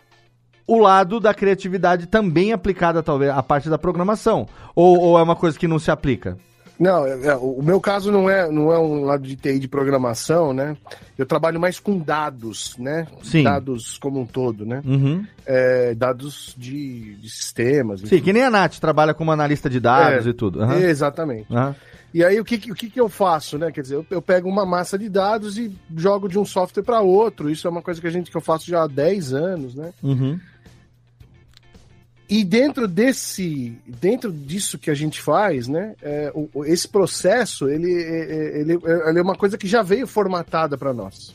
o 0.64 0.78
lado 0.78 1.18
da 1.18 1.34
criatividade 1.34 2.06
também 2.06 2.52
aplicada 2.52 3.02
talvez 3.02 3.32
à 3.32 3.42
parte 3.42 3.68
da 3.68 3.76
programação, 3.76 4.46
ou, 4.76 4.96
ou 4.96 5.18
é 5.18 5.22
uma 5.24 5.34
coisa 5.34 5.58
que 5.58 5.66
não 5.66 5.80
se 5.80 5.90
aplica? 5.90 6.38
Não, 6.78 7.06
é- 7.06 7.26
é, 7.28 7.36
o 7.36 7.62
meu 7.62 7.80
caso 7.80 8.10
não 8.10 8.28
é, 8.28 8.50
não 8.50 8.72
é 8.72 8.78
um 8.78 9.04
lado 9.04 9.22
de 9.22 9.36
TI 9.36 9.58
de 9.60 9.68
programação, 9.68 10.52
né? 10.52 10.76
Eu 11.16 11.24
trabalho 11.24 11.60
mais 11.60 11.78
com 11.78 11.98
dados, 11.98 12.76
né? 12.78 13.06
Sim. 13.22 13.44
Dados 13.44 13.96
como 13.98 14.20
um 14.20 14.26
todo, 14.26 14.66
né? 14.66 14.82
Uhum. 14.84 15.24
É, 15.46 15.94
dados 15.94 16.54
de, 16.58 17.14
de 17.14 17.30
sistemas. 17.30 18.00
Sim, 18.00 18.20
que 18.20 18.32
nem 18.32 18.42
a 18.42 18.50
Nath 18.50 18.78
trabalha 18.80 19.14
como 19.14 19.30
analista 19.30 19.70
de 19.70 19.78
dados 19.78 20.26
É, 20.26 20.30
e 20.30 20.32
tudo. 20.32 20.62
Aham. 20.62 20.78
Exatamente. 20.80 21.46
Aham. 21.52 21.74
E 22.12 22.24
aí 22.24 22.38
o 22.40 22.44
que, 22.44 22.58
que- 22.58 22.70
o 22.70 22.74
que, 22.76 22.88
que 22.88 23.00
eu 23.00 23.08
faço, 23.08 23.58
né? 23.58 23.72
Quer 23.72 23.82
dizer, 23.82 23.94
eu, 23.96 24.06
eu 24.10 24.22
pego 24.22 24.48
uma 24.48 24.64
massa 24.64 24.96
de 24.98 25.08
dados 25.08 25.58
e 25.58 25.76
jogo 25.96 26.28
de 26.28 26.38
um 26.38 26.44
software 26.44 26.82
para 26.84 27.00
outro. 27.00 27.50
Isso 27.50 27.66
é 27.66 27.70
uma 27.70 27.82
coisa 27.82 28.00
que 28.00 28.06
a 28.06 28.10
gente 28.10 28.30
que 28.30 28.36
eu 28.36 28.40
faço 28.40 28.66
já 28.68 28.84
há 28.84 28.86
10 28.86 29.32
anos, 29.32 29.74
né? 29.74 29.90
Uhum. 30.02 30.38
E 32.36 32.42
dentro 32.42 32.88
desse, 32.88 33.78
dentro 33.86 34.32
disso 34.32 34.76
que 34.76 34.90
a 34.90 34.94
gente 34.94 35.20
faz, 35.22 35.68
né, 35.68 35.94
é, 36.02 36.32
o- 36.34 36.64
esse 36.64 36.88
processo 36.88 37.68
ele, 37.68 37.92
é- 37.92 38.24
é- 38.32 38.60
ele, 38.60 38.72
é- 38.72 39.08
ele 39.10 39.18
é 39.20 39.22
uma 39.22 39.36
coisa 39.36 39.56
que 39.56 39.68
já 39.68 39.82
veio 39.82 40.04
formatada 40.04 40.76
para 40.76 40.92
nós. 40.92 41.32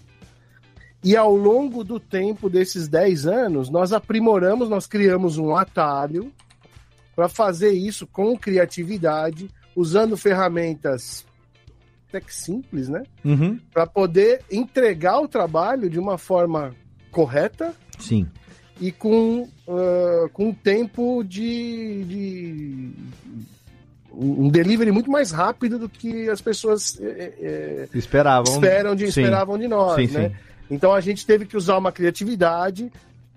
E 1.01 1.15
ao 1.15 1.33
longo 1.33 1.85
do 1.85 2.01
tempo 2.01 2.49
desses 2.49 2.89
10 2.89 3.25
anos, 3.25 3.69
nós 3.69 3.93
aprimoramos, 3.93 4.67
nós 4.67 4.85
criamos 4.87 5.37
um 5.37 5.55
atalho 5.55 6.33
para 7.15 7.29
fazer 7.29 7.71
isso 7.71 8.05
com 8.05 8.37
criatividade, 8.37 9.49
usando 9.73 10.17
ferramentas 10.17 11.25
até 12.09 12.19
que 12.19 12.35
simples, 12.35 12.89
né, 12.89 13.03
Uhum. 13.23 13.57
para 13.71 13.87
poder 13.87 14.41
entregar 14.51 15.21
o 15.21 15.27
trabalho 15.29 15.89
de 15.89 15.97
uma 15.97 16.17
forma 16.17 16.75
correta 17.09 17.73
Sim. 17.97 18.27
E 18.79 18.91
com, 18.91 19.47
ah, 19.67 20.29
com 20.33 20.49
um 20.49 20.53
tempo 20.53 21.23
de, 21.23 22.03
de- 22.05 22.89
um 24.11 24.49
delivery 24.49 24.91
muito 24.91 25.09
mais 25.11 25.31
rápido 25.31 25.77
do 25.79 25.87
que 25.87 26.29
as 26.29 26.41
pessoas 26.41 26.99
eh, 27.01 27.33
eh, 27.39 27.89
Esperavam. 27.93 28.51
esperam 28.53 28.95
de, 28.95 29.11
Sim. 29.11 29.21
esperavam 29.21 29.57
de 29.57 29.67
nós, 29.67 29.95
Sim, 30.09 30.13
né? 30.17 30.29
sim. 30.29 30.35
Então 30.71 30.93
a 30.93 30.99
gente 31.01 31.25
teve 31.25 31.45
que 31.45 31.55
usar 31.57 31.77
uma 31.77 31.91
criatividade 31.91 32.91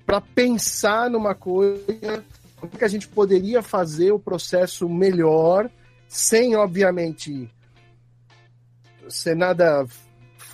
para 0.06 0.20
pensar 0.20 1.09
numa 1.10 1.35
coisa, 1.35 2.24
como 2.56 2.73
que 2.73 2.85
a 2.85 2.89
gente 2.89 3.06
poderia 3.09 3.62
fazer 3.62 4.12
o 4.12 4.19
processo 4.19 4.89
melhor, 4.89 5.70
sem 6.09 6.55
obviamente 6.56 7.48
ser 9.09 9.35
nada 9.36 9.86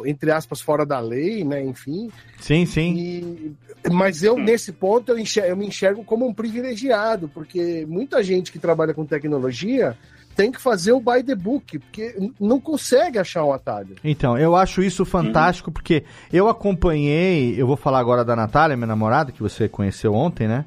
entre 0.06 0.30
aspas 0.30 0.60
fora 0.60 0.84
da 0.86 0.98
lei, 1.00 1.44
né? 1.44 1.62
Enfim, 1.64 2.10
Sim, 2.40 2.66
sim. 2.66 2.94
e- 2.94 3.52
mas 3.92 4.22
eu, 4.22 4.36
nesse 4.38 4.72
ponto, 4.72 5.12
eu, 5.12 5.18
enxer- 5.18 5.44
eu 5.48 5.56
me 5.56 5.66
enxergo 5.66 6.02
como 6.04 6.26
um 6.26 6.34
privilegiado, 6.34 7.28
porque 7.28 7.86
muita 7.88 8.22
gente 8.22 8.50
que 8.52 8.58
trabalha 8.58 8.92
com 8.92 9.04
tecnologia 9.06 9.96
tem 10.34 10.52
que 10.52 10.60
fazer 10.60 10.92
o 10.92 11.00
by 11.00 11.22
the 11.24 11.34
book, 11.34 11.78
porque 11.80 12.14
não 12.38 12.60
consegue 12.60 13.18
achar 13.18 13.44
um 13.44 13.52
atalho. 13.52 13.96
Então, 14.04 14.38
eu 14.38 14.54
acho 14.54 14.82
isso 14.82 15.04
fantástico, 15.04 15.70
porque 15.72 16.04
eu 16.32 16.48
acompanhei, 16.48 17.60
eu 17.60 17.66
vou 17.66 17.76
falar 17.76 17.98
agora 17.98 18.24
da 18.24 18.36
Natália, 18.36 18.76
minha 18.76 18.86
namorada, 18.86 19.32
que 19.32 19.42
você 19.42 19.68
conheceu 19.68 20.14
ontem, 20.14 20.46
né? 20.46 20.64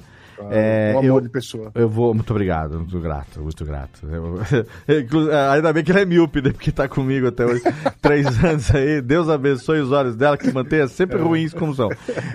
É, 0.49 0.93
um 0.95 0.99
amor 0.99 1.05
eu, 1.05 1.22
de 1.22 1.30
pessoa. 1.30 1.72
eu 1.76 1.88
vou, 1.89 2.13
muito 2.13 2.30
obrigado, 2.31 2.77
muito 2.80 2.99
grato, 2.99 3.39
muito 3.41 3.63
grato. 3.65 3.99
Eu- 4.07 4.39
inclu- 5.01 5.30
ainda 5.51 5.72
bem 5.73 5.84
que 5.84 5.91
ele 5.91 5.99
é 6.01 6.05
míope, 6.05 6.41
né, 6.41 6.51
porque 6.51 6.72
tá 6.72 6.88
comigo 6.88 7.27
até 7.27 7.45
hoje, 7.45 7.61
três 8.01 8.26
anos 8.43 8.73
aí. 8.73 9.01
Deus 9.01 9.30
abençoe 9.30 9.80
os 9.80 9.91
olhos 9.91 10.15
dela, 10.15 10.38
que 10.38 10.51
mantenha 10.51 10.88
sempre 10.88 11.18
ruins 11.19 11.53
como 11.53 11.76
são. 11.76 11.89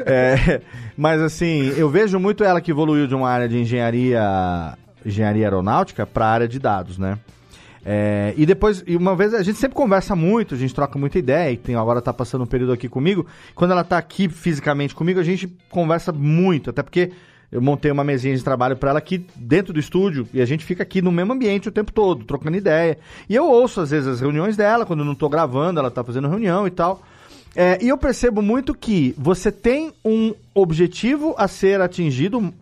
É, 0.05 0.61
mas 0.97 1.21
assim, 1.21 1.73
eu 1.77 1.89
vejo 1.91 2.19
muito 2.21 2.45
ela 2.45 2.61
que 2.61 2.71
evoluiu 2.71 3.07
de 3.07 3.15
uma 3.15 3.29
área 3.29 3.49
de 3.49 3.59
engenharia, 3.59 4.77
engenharia 5.05 5.45
aeronáutica 5.47 6.07
para 6.07 6.27
a 6.27 6.31
área 6.31 6.49
de 6.49 6.59
dados, 6.59 6.99
né? 6.99 7.19
É, 7.89 8.35
e 8.37 8.45
depois, 8.45 8.83
e 8.85 8.97
uma 8.97 9.15
vez, 9.15 9.33
a 9.33 9.45
gente 9.45 9.61
sempre 9.61 9.77
conversa 9.77 10.17
muito, 10.17 10.57
a 10.57 10.59
gente 10.59 10.75
troca 10.75 10.99
muita 10.99 11.21
ideia, 11.21 11.53
e 11.53 11.57
tem, 11.57 11.77
agora 11.77 12.03
tá 12.03 12.13
passando 12.13 12.43
um 12.43 12.47
período 12.47 12.73
aqui 12.73 12.89
comigo. 12.89 13.25
Quando 13.55 13.71
ela 13.71 13.85
tá 13.85 13.97
aqui 13.97 14.29
fisicamente 14.29 14.93
comigo, 14.93 15.21
a 15.21 15.23
gente 15.23 15.47
conversa 15.71 16.11
muito, 16.13 16.71
até 16.71 16.83
porque 16.83 17.13
eu 17.51 17.61
montei 17.63 17.91
uma 17.91 18.05
mesinha 18.05 18.37
de 18.37 18.43
trabalho 18.43 18.77
para 18.77 18.91
ela 18.91 18.99
aqui 18.99 19.25
dentro 19.37 19.73
do 19.73 19.81
estúdio, 19.81 20.29
e 20.33 20.41
a 20.41 20.45
gente 20.45 20.65
fica 20.65 20.83
aqui 20.83 21.01
no 21.01 21.13
mesmo 21.13 21.33
ambiente 21.33 21.69
o 21.69 21.73
tempo 21.73 21.93
todo, 21.93 22.25
trocando 22.25 22.57
ideia. 22.57 22.99
E 23.29 23.35
eu 23.35 23.49
ouço, 23.49 23.81
às 23.81 23.91
vezes, 23.91 24.09
as 24.09 24.21
reuniões 24.21 24.57
dela, 24.57 24.85
quando 24.85 25.01
eu 25.01 25.07
não 25.07 25.15
tô 25.15 25.29
gravando, 25.29 25.79
ela 25.79 25.91
tá 25.91 26.03
fazendo 26.03 26.29
reunião 26.29 26.67
e 26.67 26.71
tal. 26.71 27.03
É, 27.55 27.79
e 27.83 27.89
eu 27.89 27.97
percebo 27.97 28.43
muito 28.43 28.75
que 28.75 29.15
você 29.17 29.51
tem 29.51 29.93
um 30.05 30.35
objetivo 30.55 31.35
a 31.39 31.49
ser 31.49 31.81
atingido 31.81 32.53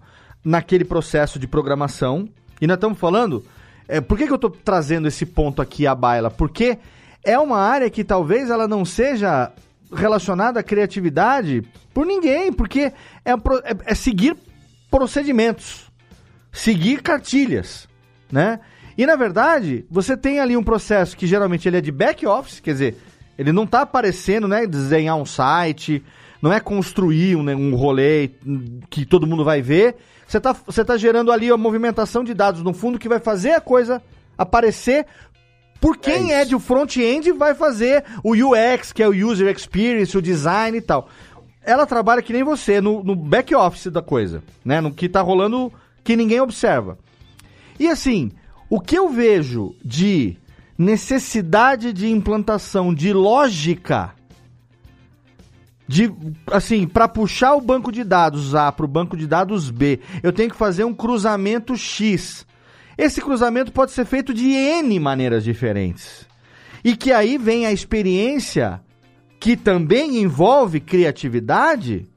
naquele 0.45 0.85
processo 0.85 1.39
de 1.39 1.47
programação. 1.49 2.29
E 2.61 2.67
nós 2.67 2.77
estamos 2.77 2.99
falando. 2.99 3.45
É, 3.89 4.01
por 4.01 4.17
que, 4.17 4.27
que 4.27 4.33
eu 4.33 4.37
estou 4.37 4.51
trazendo 4.51 5.09
esse 5.09 5.27
ponto 5.27 5.61
aqui 5.61 5.87
à 5.87 5.95
baila? 5.95 6.31
Porque 6.31 6.79
é 7.25 7.39
uma 7.39 7.59
área 7.59 7.91
que 7.91 8.05
talvez 8.05 8.51
ela 8.51 8.69
não 8.69 8.85
seja 8.85 9.51
relacionada 9.93 10.61
à 10.61 10.63
criatividade 10.63 11.63
por 11.93 12.07
ninguém, 12.07 12.53
porque 12.53 12.93
é, 13.25 13.33
é- 13.33 13.77
é 13.87 13.95
seguir 13.95 14.37
procedimentos, 14.95 15.91
seguir 16.53 17.03
cartilhas, 17.03 17.89
né? 18.31 18.61
E 18.97 19.05
na 19.05 19.17
verdade, 19.17 19.85
você 19.91 20.17
tem 20.17 20.39
ali 20.39 20.57
um 20.57 20.63
processo 20.63 21.17
que 21.17 21.27
geralmente 21.27 21.67
ele 21.67 21.79
é 21.79 21.81
de 21.81 21.91
back 21.91 22.25
office, 22.25 22.61
quer 22.61 22.71
dizer, 22.71 22.97
ele 23.37 23.51
não 23.51 23.65
está 23.65 23.81
aparecendo, 23.81 24.47
né, 24.47 24.69
desenhar 24.69 25.17
um 25.17 25.27
site, 25.27 26.01
não 26.41 26.53
é 26.53 26.61
construir 26.61 27.35
um, 27.35 27.43
né, 27.43 27.57
um 27.57 27.75
rolê 27.75 28.31
que 28.89 29.05
todo 29.05 29.27
mundo 29.27 29.45
vai 29.45 29.61
ver. 29.61 29.97
Você 30.29 30.39
está 30.39 30.53
você 30.53 30.85
tá 30.85 30.97
gerando 30.97 31.33
ali 31.33 31.51
a 31.51 31.57
movimentação 31.57 32.23
de 32.23 32.33
dados 32.33 32.63
no 32.63 32.73
fundo 32.73 32.97
que 32.97 33.09
vai 33.09 33.19
fazer 33.19 33.51
a 33.51 33.61
coisa 33.61 34.01
aparecer 34.39 35.07
por 35.81 35.97
quem 35.97 36.33
é, 36.33 36.45
de 36.45 36.57
front-end 36.59 37.33
vai 37.33 37.53
fazer 37.53 38.05
o 38.23 38.33
UX, 38.33 38.93
que 38.93 39.03
é 39.03 39.09
o 39.09 39.13
User 39.13 39.49
Experience, 39.55 40.17
o 40.17 40.23
design 40.23 40.79
e 40.79 40.81
tal. 40.81 41.09
Ela 41.65 41.87
trabalha 41.87 42.23
que 42.23 42.33
nem 42.33 42.43
você, 42.43 42.81
no, 42.81 43.03
no 43.03 43.17
back 43.17 43.55
office 43.55 43.87
da 43.87 44.03
coisa, 44.03 44.43
né? 44.65 44.81
No 44.81 44.93
que 44.93 45.09
tá 45.09 45.21
rolando 45.21 45.73
que 46.03 46.17
ninguém 46.17 46.41
observa. 46.41 46.99
E 47.81 47.89
assim, 47.89 48.31
o 48.69 48.81
que 48.81 48.97
eu 48.97 49.09
vejo 49.09 49.75
de 49.85 50.37
necessidade 50.77 51.93
de 51.93 52.09
implantação 52.11 52.93
de 52.93 53.13
lógica 53.13 54.13
de 55.87 56.11
assim, 56.51 56.87
para 56.87 57.07
puxar 57.07 57.55
o 57.55 57.61
banco 57.61 57.93
de 57.93 58.03
dados 58.03 58.55
A 58.55 58.73
para 58.73 58.85
o 58.85 58.89
banco 58.89 59.17
de 59.17 59.27
dados 59.27 59.71
B, 59.71 60.01
eu 60.23 60.33
tenho 60.33 60.51
que 60.51 60.57
fazer 60.57 60.85
um 60.85 60.95
cruzamento 60.95 61.77
X. 61.77 62.47
Esse 62.97 63.21
cruzamento 63.21 63.73
pode 63.73 63.93
ser 63.93 64.05
feito 64.05 64.33
de 64.33 64.51
N 64.51 64.99
maneiras 64.99 65.45
diferentes. 65.45 66.27
E 66.83 66.97
que 66.97 67.13
aí 67.13 67.39
vem 67.39 67.67
a 67.67 67.73
experiência 67.73 68.81
que 69.45 69.59
também 69.59 70.23
envolve 70.23 70.81
criatividade 70.81 72.09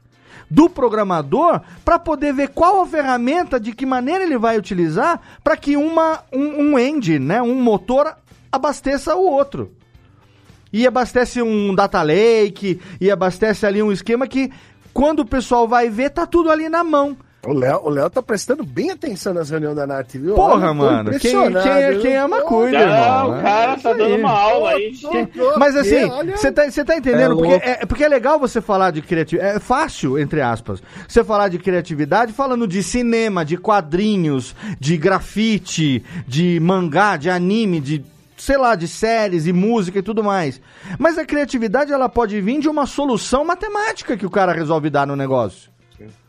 do 0.49 0.69
programador 0.69 1.59
para 1.83 1.99
poder 1.99 2.31
ver 2.31 2.47
qual 2.47 2.79
a 2.79 2.87
ferramenta, 2.87 3.59
de 3.59 3.73
que 3.73 3.85
maneira 3.85 4.23
ele 4.23 4.37
vai 4.37 4.57
utilizar 4.57 5.19
para 5.43 5.57
que 5.57 5.75
uma, 5.75 6.23
um, 6.31 6.71
um 6.71 6.79
engine, 6.79 7.19
né, 7.19 7.41
um 7.41 7.61
motor 7.61 8.15
abasteça 8.49 9.13
o 9.13 9.29
outro. 9.29 9.73
E 10.71 10.87
abastece 10.87 11.41
um 11.41 11.75
data 11.75 12.01
lake, 12.01 12.79
e 13.01 13.11
abastece 13.11 13.65
ali 13.65 13.83
um 13.83 13.91
esquema 13.91 14.25
que 14.25 14.49
quando 14.93 15.19
o 15.19 15.25
pessoal 15.25 15.67
vai 15.67 15.89
ver, 15.89 16.11
tá 16.11 16.25
tudo 16.25 16.49
ali 16.49 16.69
na 16.69 16.81
mão. 16.81 17.17
O 17.45 17.53
Léo, 17.53 17.81
o 17.85 17.89
Léo 17.89 18.09
tá 18.09 18.22
prestando 18.22 18.64
bem 18.64 18.89
atenção 18.91 19.34
nas 19.34 19.49
reuniões 19.49 19.76
da 19.76 19.88
Nath, 19.88 20.14
viu? 20.15 20.34
Porra, 20.35 20.65
Olha, 20.65 20.73
mano, 20.73 21.11
quem, 21.11 21.31
quem, 21.31 21.89
viu? 21.91 22.01
quem 22.01 22.18
ama 22.18 22.41
Pô, 22.41 22.47
cuida, 22.47 22.80
Não, 22.85 22.93
irmão. 23.26 23.39
o 23.39 23.41
cara 23.41 23.72
É 23.73 23.76
tá 23.77 23.93
dando 23.93 24.15
uma 24.15 24.30
aula 24.31 24.69
aí. 24.72 24.91
Mas 25.57 25.76
assim, 25.77 26.09
você 26.35 26.51
tá, 26.51 26.69
você 26.69 26.84
tá 26.84 26.97
entendendo? 26.97 27.31
É 27.31 27.35
porque, 27.35 27.51
louco. 27.51 27.65
é, 27.65 27.85
porque 27.85 28.03
é 28.03 28.07
legal 28.09 28.38
você 28.39 28.59
falar 28.59 28.91
de 28.91 29.01
criatividade. 29.01 29.55
É 29.55 29.59
fácil, 29.59 30.19
entre 30.19 30.41
aspas, 30.41 30.81
você 31.07 31.23
falar 31.23 31.47
de 31.47 31.57
criatividade 31.59 32.34
falando 32.34 32.68
de 32.68 32.84
cinema, 32.84 33.45
de 33.45 33.55
quadrinhos, 33.55 34.53
de 34.80 34.97
grafite, 34.97 36.03
de 36.27 36.59
mangá, 36.59 37.15
de 37.18 37.30
anime, 37.30 37.80
de 37.80 38.03
sei 38.35 38.57
lá, 38.57 38.76
de 38.76 38.88
séries 38.88 39.47
e 39.47 39.53
música 39.53 39.99
e 39.99 40.03
tudo 40.03 40.23
mais. 40.23 40.59
Mas 40.99 41.18
a 41.18 41.26
criatividade 41.26 41.93
ela 41.93 42.09
pode 42.09 42.39
vir 42.41 42.59
de 42.59 42.68
uma 42.68 42.85
solução 42.85 43.45
matemática 43.45 44.18
que 44.18 44.26
o 44.26 44.30
cara 44.30 44.51
resolve 44.53 44.89
dar 44.89 45.07
no 45.07 45.15
negócio. 45.15 45.72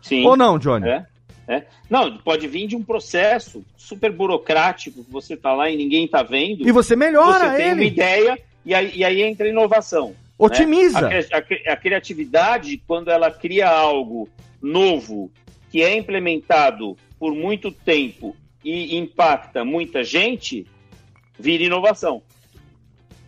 Sim. 0.03 0.25
Ou 0.27 0.37
não, 0.37 0.59
Johnny? 0.59 0.89
É, 0.89 1.07
é. 1.49 1.63
Não, 1.89 2.17
pode 2.19 2.47
vir 2.47 2.67
de 2.67 2.77
um 2.77 2.83
processo 2.83 3.65
super 3.77 4.11
burocrático 4.13 5.05
que 5.05 5.11
você 5.11 5.37
tá 5.37 5.53
lá 5.53 5.71
e 5.71 5.77
ninguém 5.77 6.07
tá 6.07 6.23
vendo. 6.23 6.67
E 6.69 6.73
você 6.73 6.95
melhora 6.97 7.51
Você 7.51 7.57
tem 7.57 7.67
ele. 7.71 7.81
uma 7.81 7.85
ideia 7.85 8.39
E 8.65 8.75
aí, 8.75 8.93
e 8.97 9.05
aí 9.05 9.23
entra 9.23 9.47
a 9.47 9.51
inovação. 9.51 10.09
né? 10.11 10.15
Otimiza. 10.39 10.99
A, 11.07 11.09
cri- 11.11 11.29
a 11.35 11.43
cri- 11.43 11.69
a 11.69 11.77
criatividade, 11.77 12.83
quando 12.87 13.11
ela 13.11 13.31
cria 13.31 13.69
algo 13.69 14.29
novo, 14.63 15.31
que 15.71 15.83
é 15.83 15.97
implementado 15.97 16.97
por 17.19 17.35
muito 17.35 17.71
tempo 17.73 18.37
e 18.65 18.97
impacta 18.99 19.65
muita 19.65 20.05
gente, 20.05 20.67
vira 21.39 21.63
inovação. 21.65 22.23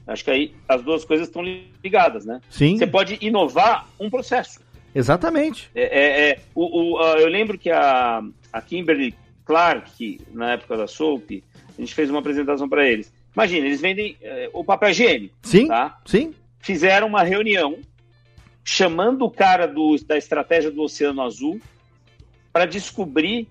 Acho 0.06 0.24
que 0.24 0.30
aí 0.30 0.54
as 0.68 0.82
duas 0.82 1.04
coisas 1.04 1.28
estão 1.28 1.42
ligadas, 1.82 2.24
né? 2.26 2.40
Sim. 2.50 2.76
Você 2.76 2.86
pode 2.86 3.16
inovar 3.20 3.88
um 3.98 4.10
processo. 4.10 4.60
Exatamente. 4.94 5.70
É, 5.74 5.82
é- 5.82 6.30
é, 6.30 6.38
o, 6.54 6.94
o- 6.98 7.00
eu 7.18 7.28
lembro 7.28 7.56
que 7.58 7.70
a, 7.70 8.22
a 8.52 8.62
Kimberly 8.62 9.14
Clark, 9.44 10.20
na 10.32 10.52
época 10.52 10.76
da 10.76 10.86
Soap, 10.86 11.42
a 11.76 11.80
gente 11.80 11.94
fez 11.94 12.10
uma 12.10 12.18
apresentação 12.20 12.68
para 12.68 12.88
eles. 12.88 13.12
Imagina, 13.34 13.66
eles 13.66 13.80
vendem 13.80 14.16
é, 14.20 14.50
o 14.52 14.64
papel 14.64 14.90
higiênico. 14.90 15.34
Sim, 15.42 15.68
Tá? 15.68 15.98
sim. 16.06 16.34
Fizeram 16.60 17.06
uma 17.06 17.22
reunião 17.22 17.78
chamando 18.64 19.24
o 19.24 19.30
cara 19.30 19.66
do- 19.66 19.96
da 20.04 20.16
estratégia 20.18 20.70
do 20.70 20.82
Oceano 20.82 21.22
Azul 21.22 21.60
para 22.52 22.66
descobrir 22.66 23.48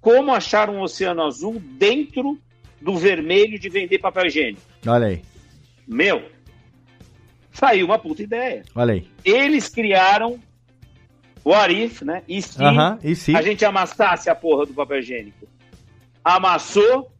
como 0.00 0.32
achar 0.34 0.68
um 0.68 0.80
Oceano 0.82 1.22
Azul 1.22 1.60
dentro 1.78 2.38
do 2.80 2.96
vermelho 2.96 3.58
de 3.58 3.68
vender 3.70 3.98
papel 3.98 4.26
higiênico. 4.26 4.60
Olha 4.86 5.06
aí, 5.06 5.22
Meu, 5.88 6.22
saiu 7.54 7.86
uma 7.86 7.98
puta 7.98 8.22
ideia. 8.22 8.62
olha 8.74 8.92
aí. 8.94 9.08
Eles 9.24 9.68
criaram 9.70 10.38
o 11.42 11.54
Arif, 11.54 12.04
né? 12.04 12.22
E 12.28 12.42
se 12.42 12.62
Aham, 12.62 12.98
e 13.02 13.14
se? 13.16 13.34
a 13.34 13.40
gente 13.40 13.64
amassasse 13.64 14.28
a 14.28 14.34
porra 14.34 14.66
do 14.66 14.74
papel 14.74 14.98
higiênico? 14.98 15.46
Amassou, 16.24 17.10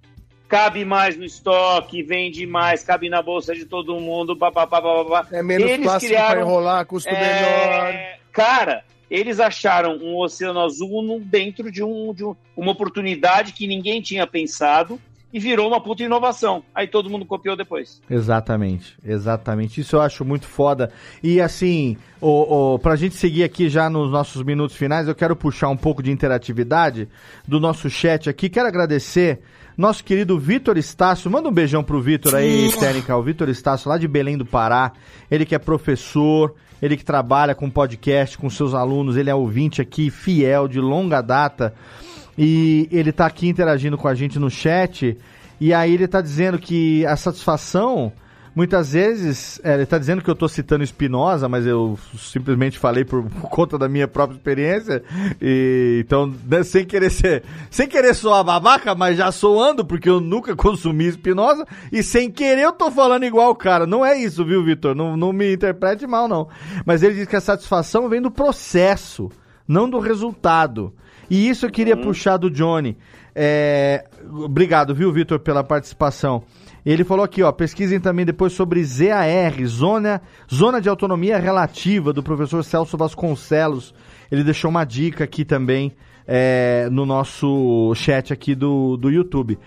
cabe 0.48 0.84
mais 0.84 1.16
no 1.16 1.24
estoque, 1.24 2.02
vende 2.02 2.46
mais, 2.46 2.82
cabe 2.82 3.08
na 3.08 3.20
bolsa 3.22 3.54
de 3.54 3.64
todo 3.64 3.98
mundo, 4.00 4.36
papapá, 4.36 4.80
papapá. 4.80 5.26
É 5.30 5.42
menos 5.42 5.70
Eles 5.70 5.84
plástico 5.86 6.12
criaram- 6.12 6.32
pra 6.32 6.40
enrolar, 6.40 6.86
custo 6.86 7.08
É, 7.08 7.12
menor. 7.12 8.18
Cara, 8.32 8.84
eles 9.10 9.38
acharam 9.40 9.96
um 9.98 10.16
oceano 10.16 10.60
azul 10.60 11.20
dentro 11.24 11.70
de, 11.70 11.82
um, 11.84 12.12
de 12.14 12.24
um- 12.24 12.34
uma 12.56 12.72
oportunidade 12.72 13.52
que 13.52 13.66
ninguém 13.66 14.00
tinha 14.00 14.26
pensado 14.26 14.98
e 15.34 15.40
virou 15.40 15.66
uma 15.66 15.80
puta 15.80 16.04
inovação. 16.04 16.62
Aí 16.72 16.86
todo 16.86 17.10
mundo 17.10 17.26
copiou 17.26 17.56
depois. 17.56 18.00
Exatamente, 18.08 18.96
exatamente. 19.04 19.80
Isso 19.80 19.96
eu 19.96 20.00
acho 20.00 20.24
muito 20.24 20.46
foda. 20.46 20.92
E 21.20 21.40
assim, 21.40 21.96
o, 22.20 22.74
o, 22.74 22.78
pra 22.78 22.94
gente 22.94 23.16
seguir 23.16 23.42
aqui 23.42 23.68
já 23.68 23.90
nos 23.90 24.12
nossos 24.12 24.44
minutos 24.44 24.76
finais, 24.76 25.08
eu 25.08 25.14
quero 25.14 25.34
puxar 25.34 25.70
um 25.70 25.76
pouco 25.76 26.04
de 26.04 26.12
interatividade 26.12 27.08
do 27.48 27.58
nosso 27.58 27.90
chat 27.90 28.30
aqui. 28.30 28.48
Quero 28.48 28.68
agradecer 28.68 29.40
nosso 29.76 30.04
querido 30.04 30.38
Vitor 30.38 30.78
Estácio. 30.78 31.28
Manda 31.28 31.48
um 31.48 31.52
beijão 31.52 31.82
pro 31.82 32.00
Vitor 32.00 32.36
aí, 32.36 32.70
técnica. 32.78 33.16
O 33.16 33.22
Vitor 33.22 33.48
Estácio, 33.48 33.88
lá 33.88 33.98
de 33.98 34.06
Belém 34.06 34.38
do 34.38 34.46
Pará. 34.46 34.92
Ele 35.28 35.44
que 35.44 35.56
é 35.56 35.58
professor, 35.58 36.54
ele 36.80 36.96
que 36.96 37.04
trabalha 37.04 37.56
com 37.56 37.68
podcast, 37.68 38.38
com 38.38 38.48
seus 38.48 38.72
alunos. 38.72 39.16
Ele 39.16 39.30
é 39.30 39.34
ouvinte 39.34 39.82
aqui, 39.82 40.10
fiel, 40.10 40.68
de 40.68 40.78
longa 40.78 41.20
data. 41.20 41.74
E 42.36 42.88
ele 42.90 43.12
tá 43.12 43.26
aqui 43.26 43.48
interagindo 43.48 43.96
com 43.96 44.08
a 44.08 44.14
gente 44.14 44.38
no 44.38 44.50
chat. 44.50 45.16
E 45.60 45.72
aí 45.72 45.94
ele 45.94 46.08
tá 46.08 46.20
dizendo 46.20 46.58
que 46.58 47.06
a 47.06 47.16
satisfação, 47.16 48.12
muitas 48.54 48.92
vezes, 48.92 49.60
é, 49.62 49.74
ele 49.74 49.86
tá 49.86 49.98
dizendo 49.98 50.20
que 50.20 50.28
eu 50.28 50.34
tô 50.34 50.48
citando 50.48 50.84
Spinoza, 50.84 51.48
mas 51.48 51.64
eu 51.64 51.96
simplesmente 52.18 52.76
falei 52.76 53.04
por, 53.04 53.24
conta 53.50 53.78
da 53.78 53.88
minha 53.88 54.08
própria 54.08 54.36
experiência. 54.36 55.02
E, 55.40 56.02
então, 56.04 56.34
né, 56.44 56.64
sem 56.64 56.84
querer 56.84 57.10
ser, 57.10 57.44
sem 57.70 57.86
querer 57.86 58.14
soar 58.14 58.42
babaca, 58.42 58.96
mas 58.96 59.16
já 59.16 59.30
soando, 59.30 59.84
porque 59.84 60.08
eu 60.08 60.20
nunca 60.20 60.54
consumi 60.56 61.12
Spinoza. 61.12 61.64
E 61.92 62.02
sem 62.02 62.30
querer 62.30 62.62
eu 62.62 62.72
tô 62.72 62.90
falando 62.90 63.24
igual 63.24 63.50
o 63.50 63.56
cara. 63.56 63.86
Não 63.86 64.04
é 64.04 64.18
isso, 64.18 64.44
viu, 64.44 64.64
Vitor? 64.64 64.94
Não, 64.94 65.16
não 65.16 65.32
me 65.32 65.54
interprete 65.54 66.04
mal, 66.04 66.26
não. 66.26 66.48
Mas 66.84 67.04
ele 67.04 67.14
diz 67.14 67.28
que 67.28 67.36
a 67.36 67.40
satisfação 67.40 68.08
vem 68.08 68.20
do 68.20 68.30
processo, 68.30 69.30
não 69.68 69.88
do 69.88 70.00
resultado. 70.00 70.92
E 71.30 71.48
isso 71.48 71.66
eu 71.66 71.70
queria 71.70 71.96
puxar 71.96 72.36
do 72.36 72.50
Johnny. 72.50 72.96
É, 73.34 74.04
obrigado, 74.30 74.94
viu, 74.94 75.12
Vitor, 75.12 75.38
pela 75.40 75.64
participação. 75.64 76.44
Ele 76.84 77.02
falou 77.02 77.24
aqui, 77.24 77.42
ó, 77.42 77.50
pesquisem 77.50 77.98
também 77.98 78.26
depois 78.26 78.52
sobre 78.52 78.84
ZAR, 78.84 79.54
Zona, 79.66 80.20
Zona 80.52 80.80
de 80.80 80.88
Autonomia 80.88 81.38
Relativa, 81.38 82.12
do 82.12 82.22
professor 82.22 82.62
Celso 82.62 82.96
Vasconcelos. 82.96 83.94
Ele 84.30 84.44
deixou 84.44 84.70
uma 84.70 84.84
dica 84.84 85.24
aqui 85.24 85.44
também 85.44 85.92
é, 86.26 86.88
no 86.90 87.06
nosso 87.06 87.92
chat 87.94 88.32
aqui 88.32 88.54
do, 88.54 88.96
do 88.96 89.10
YouTube. 89.10 89.58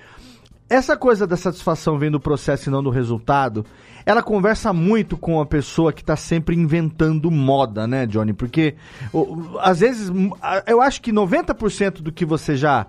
Essa 0.69 0.97
coisa 0.97 1.25
da 1.25 1.37
satisfação 1.37 1.97
vem 1.97 2.11
do 2.11 2.19
processo 2.19 2.67
e 2.67 2.71
não 2.71 2.83
do 2.83 2.89
resultado, 2.89 3.65
ela 4.05 4.21
conversa 4.21 4.73
muito 4.73 5.15
com 5.17 5.39
a 5.39 5.45
pessoa 5.45 5.93
que 5.93 6.01
está 6.01 6.17
sempre 6.17 6.57
inventando 6.57 7.31
moda, 7.31 7.87
né, 7.87 8.05
Johnny? 8.05 8.33
Porque 8.33 8.75
às 9.61 9.79
vezes, 9.79 10.11
eu 10.65 10.81
acho 10.81 11.01
que 11.01 11.11
90% 11.11 12.01
do 12.01 12.11
que 12.11 12.25
você 12.25 12.57
já. 12.57 12.85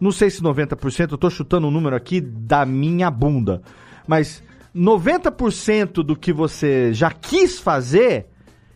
Não 0.00 0.12
sei 0.12 0.30
se 0.30 0.40
90%, 0.40 1.12
eu 1.12 1.18
tô 1.18 1.28
chutando 1.28 1.66
um 1.66 1.70
número 1.70 1.96
aqui 1.96 2.20
da 2.20 2.64
minha 2.64 3.10
bunda. 3.10 3.60
Mas 4.06 4.42
90% 4.74 6.04
do 6.04 6.14
que 6.14 6.32
você 6.32 6.92
já 6.92 7.10
quis 7.10 7.58
fazer 7.58 8.26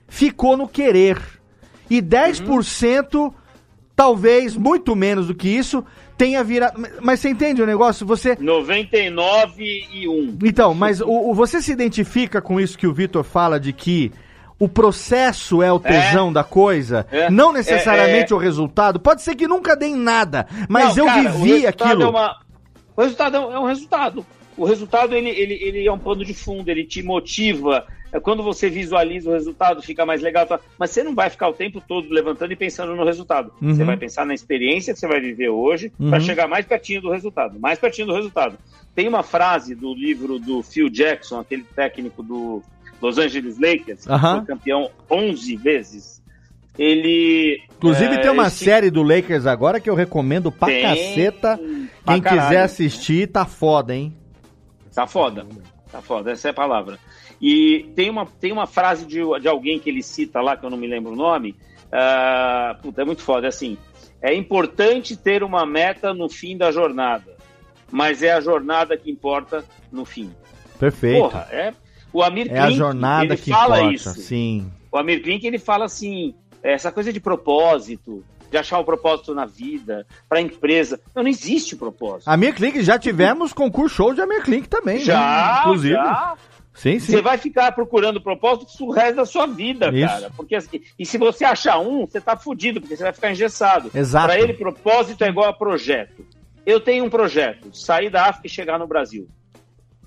ficou 0.08 0.56
no 0.56 0.66
querer. 0.66 1.20
E 1.88 2.00
10%, 2.00 3.32
talvez 4.00 4.56
muito 4.56 4.96
menos 4.96 5.26
do 5.26 5.34
que 5.34 5.46
isso, 5.46 5.84
tenha 6.16 6.42
virado. 6.42 6.80
Mas- 7.02 7.20
você 7.20 7.28
entende 7.28 7.60
o 7.60 7.66
negócio? 7.66 8.06
Você. 8.06 8.34
99 8.40 9.62
e 9.92 10.08
1. 10.08 10.38
Então, 10.42 10.72
mas 10.72 11.02
o, 11.02 11.06
o- 11.30 11.34
você 11.34 11.60
se 11.60 11.70
identifica 11.70 12.40
com 12.40 12.58
isso 12.58 12.78
que 12.78 12.86
o 12.86 12.94
Vitor 12.94 13.22
fala 13.22 13.60
de 13.60 13.74
que 13.74 14.10
o 14.58 14.66
processo 14.66 15.62
é 15.62 15.70
o 15.70 15.78
tesão 15.78 16.32
da 16.32 16.42
coisa, 16.42 17.06
É. 17.12 17.30
não 17.30 17.52
necessariamente 17.52 18.32
É, 18.32 18.34
é. 18.34 18.36
o 18.36 18.38
resultado. 18.38 18.98
Pode 18.98 19.20
ser 19.20 19.34
que 19.34 19.46
nunca 19.46 19.76
dê 19.76 19.88
em 19.88 19.96
nada, 19.96 20.46
mas 20.66 20.96
Não, 20.96 21.04
eu 21.04 21.06
cara, 21.06 21.28
o 21.28 21.32
vivi 21.42 21.66
aquilo. 21.66 22.02
é 22.02 22.08
uma- 22.08 22.36
O 22.96 23.02
resultado 23.02 23.36
é 23.36 23.40
é 23.40 23.58
um 23.58 23.66
resultado. 23.66 24.24
O 24.60 24.64
resultado 24.66 25.14
ele, 25.14 25.30
ele, 25.30 25.54
ele 25.54 25.86
é 25.86 25.92
um 25.92 25.98
pano 25.98 26.24
de 26.24 26.34
fundo, 26.34 26.68
ele 26.68 26.84
te 26.84 27.02
motiva. 27.02 27.86
É 28.12 28.18
Quando 28.18 28.42
você 28.42 28.68
visualiza 28.68 29.30
o 29.30 29.32
resultado, 29.32 29.80
fica 29.82 30.04
mais 30.04 30.20
legal. 30.20 30.44
tá? 30.46 30.58
Mas 30.78 30.90
você 30.90 31.02
não 31.04 31.14
vai 31.14 31.30
ficar 31.30 31.48
o 31.48 31.52
tempo 31.52 31.80
todo 31.80 32.08
levantando 32.12 32.52
e 32.52 32.56
pensando 32.56 32.94
no 32.96 33.04
resultado. 33.04 33.52
Uhum. 33.62 33.74
Você 33.74 33.84
vai 33.84 33.96
pensar 33.96 34.26
na 34.26 34.34
experiência 34.34 34.92
que 34.92 34.98
você 35.00 35.06
vai 35.06 35.20
viver 35.20 35.48
hoje 35.48 35.92
Uhum. 35.98 36.10
para 36.10 36.20
chegar 36.20 36.48
mais 36.48 36.66
pertinho 36.66 37.00
do 37.00 37.10
resultado. 37.10 37.58
Mais 37.60 37.78
pertinho 37.78 38.08
do 38.08 38.14
resultado. 38.14 38.58
Tem 38.94 39.06
uma 39.08 39.22
frase 39.22 39.74
do 39.76 39.94
livro 39.94 40.38
do 40.40 40.62
Phil 40.62 40.88
Jackson, 40.90 41.38
aquele 41.38 41.62
técnico 41.62 42.22
do 42.22 42.62
Los 43.00 43.16
Angeles 43.16 43.58
Lakers, 43.58 44.04
que 44.04 44.12
Aham. 44.12 44.38
foi 44.38 44.46
campeão 44.56 44.90
11 45.10 45.56
vezes. 45.56 46.20
Ele. 46.78 47.62
Inclusive 47.76 48.14
é, 48.14 48.18
tem 48.18 48.30
uma 48.30 48.46
esse- 48.48 48.64
série 48.64 48.90
do 48.90 49.02
Lakers 49.02 49.46
agora 49.46 49.78
que 49.80 49.88
eu 49.88 49.94
recomendo 49.94 50.50
pra 50.50 50.68
Tem, 50.68 50.82
caceta. 50.82 51.60
pra 52.04 52.14
Quem 52.14 52.22
quiser 52.22 52.62
assistir, 52.62 53.28
tá 53.28 53.44
foda, 53.44 53.94
hein? 53.94 54.14
Tá 55.00 55.06
foda. 55.06 55.46
Tá 55.90 56.02
foda, 56.02 56.30
essa 56.30 56.48
é 56.48 56.50
a 56.50 56.54
palavra. 56.54 56.98
E 57.40 57.90
tem 57.96 58.10
uma, 58.10 58.26
tem 58.26 58.52
uma 58.52 58.66
frase 58.66 59.06
de, 59.06 59.20
de 59.40 59.48
alguém 59.48 59.78
que 59.78 59.88
ele 59.88 60.02
cita 60.02 60.42
lá, 60.42 60.58
que 60.58 60.66
eu 60.66 60.68
não 60.68 60.76
me 60.76 60.86
lembro 60.86 61.12
o 61.12 61.16
nome. 61.16 61.56
ah, 61.90 62.76
puta, 62.82 63.00
é 63.00 63.04
muito 63.04 63.22
foda. 63.22 63.46
É 63.46 63.48
assim: 63.48 63.78
é 64.20 64.34
importante 64.34 65.16
ter 65.16 65.42
uma 65.42 65.64
meta 65.64 66.12
no 66.12 66.28
fim 66.28 66.54
da 66.54 66.70
jornada, 66.70 67.34
mas 67.90 68.22
é 68.22 68.30
a 68.32 68.42
jornada 68.42 68.94
que 68.94 69.10
importa 69.10 69.64
no 69.90 70.04
fim. 70.04 70.30
Perfeito. 70.78 71.18
Porra, 71.22 71.48
é. 71.50 71.72
O 72.12 72.22
Amir 72.22 72.52
é 72.52 72.58
a 72.58 72.64
Klink, 72.66 72.78
jornada 72.78 73.24
ele 73.24 73.36
que 73.36 73.50
fala 73.50 73.78
importa, 73.78 73.94
isso. 73.94 74.20
sim. 74.20 74.70
O 74.92 74.98
Amir 74.98 75.22
Klink, 75.22 75.46
ele 75.46 75.58
fala 75.58 75.86
assim, 75.86 76.34
essa 76.62 76.92
coisa 76.92 77.10
de 77.10 77.20
propósito, 77.20 78.22
de 78.50 78.56
achar 78.58 78.78
um 78.78 78.84
propósito 78.84 79.34
na 79.34 79.46
vida, 79.46 80.06
para 80.28 80.40
empresa. 80.40 81.00
Não, 81.14 81.22
não 81.22 81.30
existe 81.30 81.76
propósito. 81.76 82.28
A 82.28 82.36
Mir 82.36 82.54
Klink, 82.54 82.82
já 82.82 82.98
tivemos 82.98 83.52
concurso 83.52 83.94
show 83.94 84.12
de 84.14 84.20
Amir 84.20 84.42
Klink 84.42 84.68
também, 84.68 84.98
né? 84.98 85.04
Já, 85.04 85.60
Inclusive. 85.60 85.94
já. 85.94 86.36
Sim, 86.74 86.98
sim. 86.98 87.12
Você 87.12 87.20
vai 87.20 87.36
ficar 87.36 87.72
procurando 87.72 88.20
propósito 88.20 88.68
o 88.84 88.90
resto 88.90 89.16
da 89.16 89.26
sua 89.26 89.46
vida, 89.46 89.90
Isso. 89.92 90.06
cara. 90.06 90.30
Porque, 90.34 90.54
assim, 90.54 90.80
e 90.98 91.04
se 91.04 91.18
você 91.18 91.44
achar 91.44 91.78
um, 91.78 92.06
você 92.06 92.20
tá 92.20 92.36
fudido, 92.36 92.80
porque 92.80 92.96
você 92.96 93.02
vai 93.02 93.12
ficar 93.12 93.30
engessado. 93.30 93.90
Exato. 93.94 94.26
Para 94.26 94.40
ele, 94.40 94.54
propósito 94.54 95.22
é 95.22 95.28
igual 95.28 95.48
a 95.48 95.52
projeto. 95.52 96.24
Eu 96.64 96.80
tenho 96.80 97.04
um 97.04 97.10
projeto, 97.10 97.76
sair 97.76 98.10
da 98.10 98.26
África 98.26 98.46
e 98.46 98.50
chegar 98.50 98.78
no 98.78 98.86
Brasil. 98.86 99.28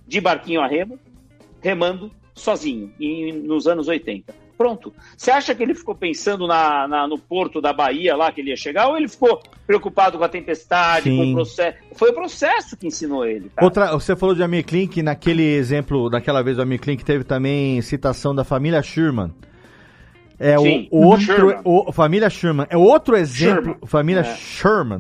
De 0.08 0.20
barquinho 0.20 0.62
a 0.62 0.68
remo, 0.68 1.00
remando, 1.62 2.12
sozinho, 2.34 2.92
em, 3.00 3.32
nos 3.34 3.68
anos 3.68 3.88
80. 3.88 4.34
Pronto. 4.58 4.94
Você 5.18 5.32
acha 5.32 5.54
que 5.56 5.64
ele 5.64 5.74
ficou 5.74 5.96
pensando 5.96 6.46
na, 6.48 6.88
na- 6.88 7.08
no 7.08 7.18
porto 7.18 7.60
da 7.60 7.74
Bahia 7.74 8.16
lá 8.16 8.32
que 8.32 8.40
ele 8.42 8.52
ia 8.52 8.56
chegar, 8.56 8.88
ou 8.88 8.96
ele 8.98 9.08
ficou 9.08 9.42
preocupado 9.66 10.18
com 10.18 10.24
a 10.24 10.30
tempestade, 10.30 11.06
Sim. 11.10 11.18
com 11.18 11.32
o 11.32 11.34
processo? 11.34 11.78
Foi 11.96 12.12
o 12.12 12.14
processo 12.14 12.78
que 12.78 12.88
ensinou 12.88 13.26
ele. 13.26 13.50
cara. 13.56 13.66
Outra, 13.66 13.92
você 13.94 14.16
falou 14.16 14.36
de 14.36 14.44
Amir 14.44 14.64
Klink, 14.66 15.02
naquele 15.02 15.44
exemplo, 15.56 16.10
daquela 16.10 16.42
vez 16.44 16.58
do 16.58 16.64
Amir 16.64 16.80
Klink, 16.80 17.04
teve 17.04 17.24
também 17.24 17.82
citação 17.82 18.34
da 18.36 18.44
família 18.44 18.82
Sherman. 18.84 19.32
É 20.40 20.58
Sim, 20.58 20.88
o 20.92 21.06
outro, 21.06 21.62
o, 21.64 21.92
família 21.92 22.30
Sherman. 22.30 22.66
É 22.70 22.76
outro 22.76 23.16
exemplo, 23.16 23.64
Sherman. 23.64 23.78
família 23.86 24.22
É. 24.22 24.36
Sherman, 24.36 25.00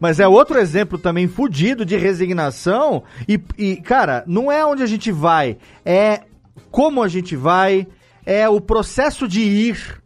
mas 0.00 0.18
é 0.20 0.26
outro 0.26 0.58
exemplo 0.58 0.96
também 0.98 1.26
fudido 1.28 1.84
de 1.84 1.96
resignação 1.96 3.02
e, 3.28 3.40
e, 3.58 3.76
cara, 3.76 4.24
não 4.26 4.50
é 4.50 4.64
onde 4.64 4.82
a 4.82 4.86
gente 4.86 5.10
vai, 5.12 5.58
é 5.84 6.22
como 6.70 7.02
a 7.02 7.08
gente 7.08 7.34
vai, 7.36 7.86
é 8.30 8.46
o 8.48 8.60
processo 8.60 9.26
de 9.26 9.40
ir, 9.40 10.02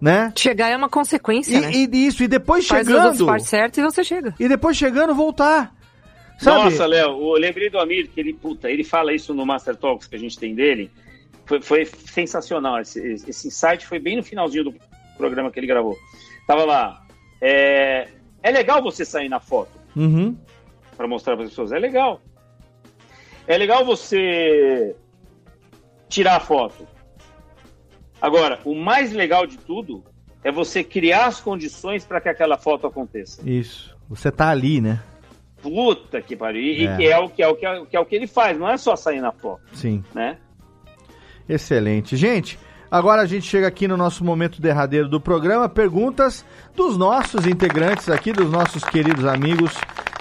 né? 0.00 0.32
Chegar 0.36 0.70
é 0.70 0.76
uma 0.76 0.88
consequência, 0.88 1.54
E, 1.56 1.60
né? 1.60 1.70
e 1.72 2.06
isso, 2.06 2.22
e 2.22 2.28
depois 2.28 2.66
Faz 2.66 2.86
chegando, 2.86 3.26
partes 3.26 3.48
certas 3.48 3.78
e 3.78 3.82
você 3.82 4.02
chega. 4.02 4.34
e 4.40 4.48
depois 4.48 4.76
chegando 4.76 5.14
voltar, 5.14 5.74
sabe? 6.38 6.64
Nossa, 6.64 6.86
Léo, 6.86 7.10
eu 7.20 7.32
lembrei 7.38 7.68
do 7.68 7.78
Amir, 7.78 8.08
que 8.08 8.18
ele, 8.20 8.32
puta, 8.32 8.70
ele 8.70 8.84
fala 8.84 9.12
isso 9.12 9.34
no 9.34 9.44
Master 9.44 9.76
Talks 9.76 10.06
que 10.06 10.16
a 10.16 10.18
gente 10.18 10.38
tem 10.38 10.54
dele. 10.54 10.90
Foi, 11.44 11.60
foi 11.60 11.84
sensacional. 11.84 12.80
Esse, 12.80 13.00
esse 13.28 13.48
insight 13.48 13.86
foi 13.86 13.98
bem 13.98 14.16
no 14.16 14.22
finalzinho 14.22 14.64
do 14.64 14.74
programa 15.16 15.50
que 15.50 15.58
ele 15.60 15.66
gravou. 15.66 15.96
Tava 16.46 16.64
lá. 16.64 17.02
É, 17.40 18.08
é 18.42 18.50
legal 18.50 18.82
você 18.82 19.04
sair 19.04 19.28
na 19.28 19.40
foto 19.40 19.70
Uhum. 19.96 20.36
para 20.96 21.06
mostrar 21.08 21.34
para 21.36 21.44
as 21.44 21.50
pessoas. 21.50 21.72
É 21.72 21.78
legal. 21.78 22.20
É 23.46 23.56
legal 23.58 23.84
você 23.84 24.94
tirar 26.08 26.36
a 26.36 26.40
foto. 26.40 26.86
Agora, 28.20 28.58
o 28.64 28.74
mais 28.74 29.12
legal 29.12 29.46
de 29.46 29.56
tudo 29.58 30.02
é 30.42 30.50
você 30.50 30.82
criar 30.84 31.26
as 31.26 31.40
condições 31.40 32.04
para 32.04 32.20
que 32.20 32.28
aquela 32.28 32.56
foto 32.56 32.86
aconteça. 32.86 33.42
Isso. 33.48 33.96
Você 34.08 34.30
tá 34.30 34.48
ali, 34.50 34.80
né? 34.80 35.00
Puta 35.62 36.20
que 36.22 36.36
pariu. 36.36 36.62
E, 36.62 36.86
É. 36.86 36.94
e 36.94 36.96
que, 36.96 37.06
é 37.06 37.18
o, 37.18 37.28
que, 37.28 37.42
é 37.42 37.48
o, 37.48 37.54
que, 37.56 37.66
é, 37.66 37.80
o- 37.80 37.86
que 37.86 37.96
é 37.96 38.00
o 38.00 38.06
que 38.06 38.14
ele 38.16 38.26
faz, 38.26 38.58
não 38.58 38.68
é 38.68 38.76
só 38.76 38.94
sair 38.96 39.20
na 39.20 39.32
foto, 39.32 39.60
Sim. 39.72 40.02
né? 40.14 40.38
Excelente. 41.48 42.16
Gente, 42.16 42.58
agora 42.90 43.22
a 43.22 43.26
gente 43.26 43.46
chega 43.46 43.66
aqui 43.66 43.88
no 43.88 43.96
nosso 43.96 44.24
momento 44.24 44.60
derradeiro 44.60 45.08
do 45.08 45.20
programa. 45.20 45.68
Perguntas 45.68 46.44
dos 46.76 46.96
nossos 46.96 47.46
integrantes 47.46 48.08
aqui, 48.08 48.32
dos 48.32 48.50
nossos 48.50 48.84
queridos 48.84 49.24
amigos, 49.24 49.72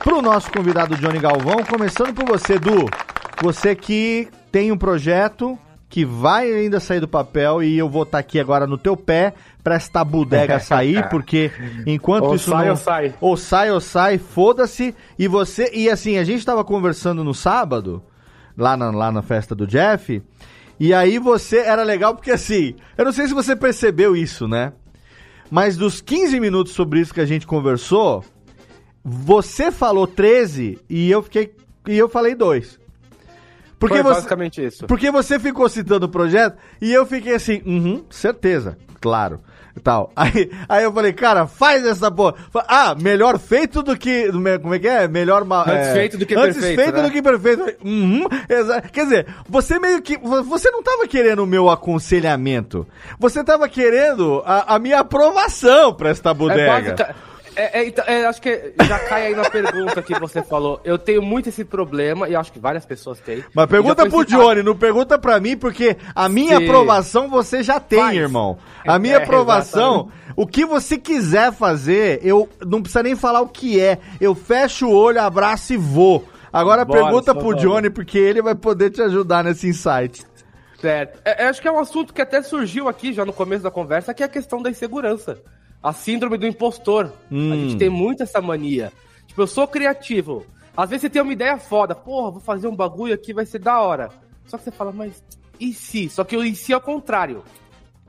pro 0.03 0.21
nosso 0.21 0.51
convidado 0.51 0.95
Johnny 0.95 1.19
Galvão. 1.19 1.63
Começando 1.69 2.13
por 2.13 2.25
você, 2.25 2.57
Du. 2.57 2.85
Você 3.41 3.75
que 3.75 4.27
tem 4.51 4.71
um 4.71 4.77
projeto 4.77 5.57
que 5.89 6.03
vai 6.03 6.51
ainda 6.51 6.79
sair 6.79 6.99
do 6.99 7.07
papel 7.07 7.63
e 7.63 7.77
eu 7.77 7.89
vou 7.89 8.03
estar 8.03 8.19
aqui 8.19 8.39
agora 8.39 8.67
no 8.67 8.77
teu 8.77 8.97
pé 8.97 9.33
pra 9.63 9.75
esta 9.75 10.03
bodega 10.03 10.59
sair, 10.59 11.07
porque 11.09 11.51
enquanto 11.85 12.25
Ou 12.25 12.35
isso 12.35 12.49
sai 12.49 12.65
não... 12.65 12.71
ou 12.71 12.77
sai. 12.77 13.15
Ou 13.21 13.37
sai 13.37 13.71
ou 13.71 13.79
sai, 13.79 14.17
foda-se. 14.17 14.93
E 15.17 15.27
você... 15.27 15.71
E 15.73 15.89
assim, 15.89 16.17
a 16.17 16.23
gente 16.23 16.45
tava 16.45 16.63
conversando 16.63 17.23
no 17.23 17.33
sábado, 17.33 18.03
lá 18.57 18.75
na, 18.75 18.91
lá 18.91 19.11
na 19.11 19.21
festa 19.21 19.55
do 19.55 19.65
Jeff, 19.65 20.21
e 20.79 20.93
aí 20.93 21.19
você... 21.19 21.59
Era 21.59 21.83
legal 21.83 22.13
porque 22.13 22.31
assim, 22.31 22.75
eu 22.97 23.05
não 23.05 23.13
sei 23.13 23.27
se 23.27 23.33
você 23.33 23.55
percebeu 23.55 24.15
isso, 24.15 24.47
né? 24.47 24.73
Mas 25.49 25.77
dos 25.77 26.01
15 26.01 26.37
minutos 26.41 26.73
sobre 26.73 26.99
isso 26.99 27.13
que 27.13 27.21
a 27.21 27.25
gente 27.25 27.47
conversou, 27.47 28.25
você 29.03 29.71
falou 29.71 30.05
13 30.05 30.79
e 30.89 31.09
eu 31.09 31.23
fiquei... 31.23 31.55
E 31.87 31.97
eu 31.97 32.09
falei 32.09 32.35
2. 32.35 32.77
Porque 33.79 33.95
Foi 33.95 34.03
você... 34.03 34.13
basicamente 34.15 34.65
isso. 34.65 34.87
Porque 34.87 35.11
você 35.11 35.39
ficou 35.39 35.67
citando 35.69 36.05
o 36.07 36.09
projeto 36.09 36.57
e 36.81 36.91
eu 36.91 37.05
fiquei 37.05 37.35
assim, 37.35 37.61
uhum, 37.65 38.03
certeza, 38.09 38.77
claro. 38.99 39.39
Tal. 39.83 40.11
Aí, 40.17 40.49
aí 40.67 40.83
eu 40.85 40.91
falei, 40.91 41.13
cara, 41.13 41.45
faz 41.45 41.85
essa 41.85 42.09
porra. 42.09 42.33
Ah, 42.67 42.95
melhor 42.99 43.37
feito 43.37 43.83
do 43.83 43.95
que. 43.95 44.27
Como 44.59 44.73
é 44.73 44.79
que 44.79 44.87
é? 44.87 45.07
Melhor. 45.07 45.43
Antes 45.43 45.87
é, 45.89 45.93
feito 45.93 46.17
do 46.17 46.25
que 46.25 46.33
antes 46.33 46.55
perfeito, 46.57 46.81
feito 46.81 46.95
né? 46.95 47.01
do 47.03 47.11
que 47.11 47.21
perfeito. 47.21 47.85
Uhum, 47.85 48.27
Quer 48.91 49.03
dizer, 49.03 49.27
você 49.47 49.77
meio 49.77 50.01
que. 50.01 50.17
vo- 50.17 50.41
Você 50.45 50.71
não 50.71 50.81
tava 50.81 51.07
querendo 51.07 51.43
o 51.43 51.45
meu 51.45 51.69
aconselhamento. 51.69 52.87
Você 53.19 53.43
tava 53.43 53.69
querendo 53.69 54.41
a, 54.47 54.73
a 54.75 54.79
minha 54.79 54.99
aprovação 55.01 55.93
pra 55.93 56.09
esta 56.09 56.31
É 56.31 56.33
bodega. 56.33 56.71
básica- 56.71 57.15
é, 57.57 57.79
é, 57.79 57.87
então, 57.87 58.05
é, 58.07 58.25
acho 58.25 58.41
que 58.41 58.73
já 58.87 58.99
cai 58.99 59.27
aí 59.27 59.35
na 59.35 59.49
pergunta 59.49 60.01
que 60.01 60.17
você 60.19 60.41
falou. 60.43 60.79
Eu 60.83 60.97
tenho 60.97 61.21
muito 61.21 61.49
esse 61.49 61.65
problema, 61.65 62.29
e 62.29 62.35
acho 62.35 62.51
que 62.51 62.59
várias 62.59 62.85
pessoas 62.85 63.19
têm. 63.19 63.43
Mas 63.53 63.65
pergunta 63.67 64.03
já 64.03 64.09
pro 64.09 64.23
pensei- 64.25 64.37
Johnny, 64.37 64.63
não 64.63 64.75
pergunta 64.75 65.17
pra 65.17 65.39
mim, 65.39 65.57
porque 65.57 65.97
a 66.15 66.29
minha 66.29 66.57
Sim. 66.57 66.63
aprovação 66.65 67.29
você 67.29 67.63
já 67.63 67.79
tem, 67.79 67.99
Faz. 67.99 68.15
irmão. 68.15 68.57
A 68.87 68.97
minha 68.99 69.17
É, 69.17 69.23
aprovação, 69.23 70.09
o 70.35 70.45
que 70.45 70.65
você 70.65 70.97
quiser 70.97 71.51
fazer, 71.51 72.19
eu 72.23 72.47
não 72.65 72.81
precisa 72.81 73.03
nem 73.03 73.15
falar 73.15 73.41
o 73.41 73.47
que 73.49 73.79
é. 73.79 73.97
Eu 74.21 74.35
fecho 74.35 74.87
o 74.87 74.93
olho, 74.95 75.21
abraço 75.21 75.73
e 75.73 75.77
vou. 75.77 76.23
Agora 76.53 76.85
Bora, 76.85 77.01
pergunta 77.03 77.33
pro 77.35 77.49
vamos. 77.49 77.61
Johnny, 77.61 77.89
porque 77.89 78.17
ele 78.17 78.41
vai 78.41 78.55
poder 78.55 78.89
te 78.91 79.01
ajudar 79.01 79.43
nesse 79.43 79.67
insight. 79.67 80.23
Certo. 80.79 81.19
É, 81.25 81.43
é, 81.43 81.47
acho 81.47 81.59
que 81.61 81.67
é 81.67 81.71
um 81.71 81.79
assunto 81.79 82.13
que 82.13 82.21
até 82.21 82.41
surgiu 82.43 82.87
aqui 82.87 83.11
já 83.11 83.25
no 83.25 83.33
começo 83.33 83.63
da 83.63 83.71
conversa, 83.71 84.13
que 84.13 84.21
é 84.21 84.25
a 84.27 84.29
questão 84.29 84.61
da 84.61 84.69
insegurança. 84.69 85.39
A 85.81 85.93
síndrome 85.93 86.37
do 86.37 86.47
impostor. 86.47 87.13
Hum. 87.31 87.51
A 87.53 87.55
gente 87.55 87.77
tem 87.77 87.89
muito 87.89 88.23
essa 88.23 88.41
mania. 88.41 88.91
Tipo, 89.27 89.41
eu 89.41 89.47
sou 89.47 89.67
criativo. 89.67 90.45
Às 90.75 90.89
vezes 90.89 91.01
você 91.01 91.09
tem 91.09 91.21
uma 91.21 91.33
ideia 91.33 91.57
foda. 91.57 91.95
Porra, 91.95 92.31
vou 92.31 92.41
fazer 92.41 92.67
um 92.67 92.75
bagulho 92.75 93.13
aqui, 93.13 93.33
vai 93.33 93.45
ser 93.45 93.59
da 93.59 93.79
hora. 93.81 94.09
Só 94.47 94.57
que 94.57 94.63
você 94.63 94.71
fala, 94.71 94.91
mas 94.91 95.23
e 95.59 95.73
se? 95.73 96.09
Só 96.09 96.23
que 96.23 96.35
o 96.37 96.43
e 96.43 96.55
se 96.55 96.71
é 96.73 96.77
o 96.77 96.81
contrário. 96.81 97.43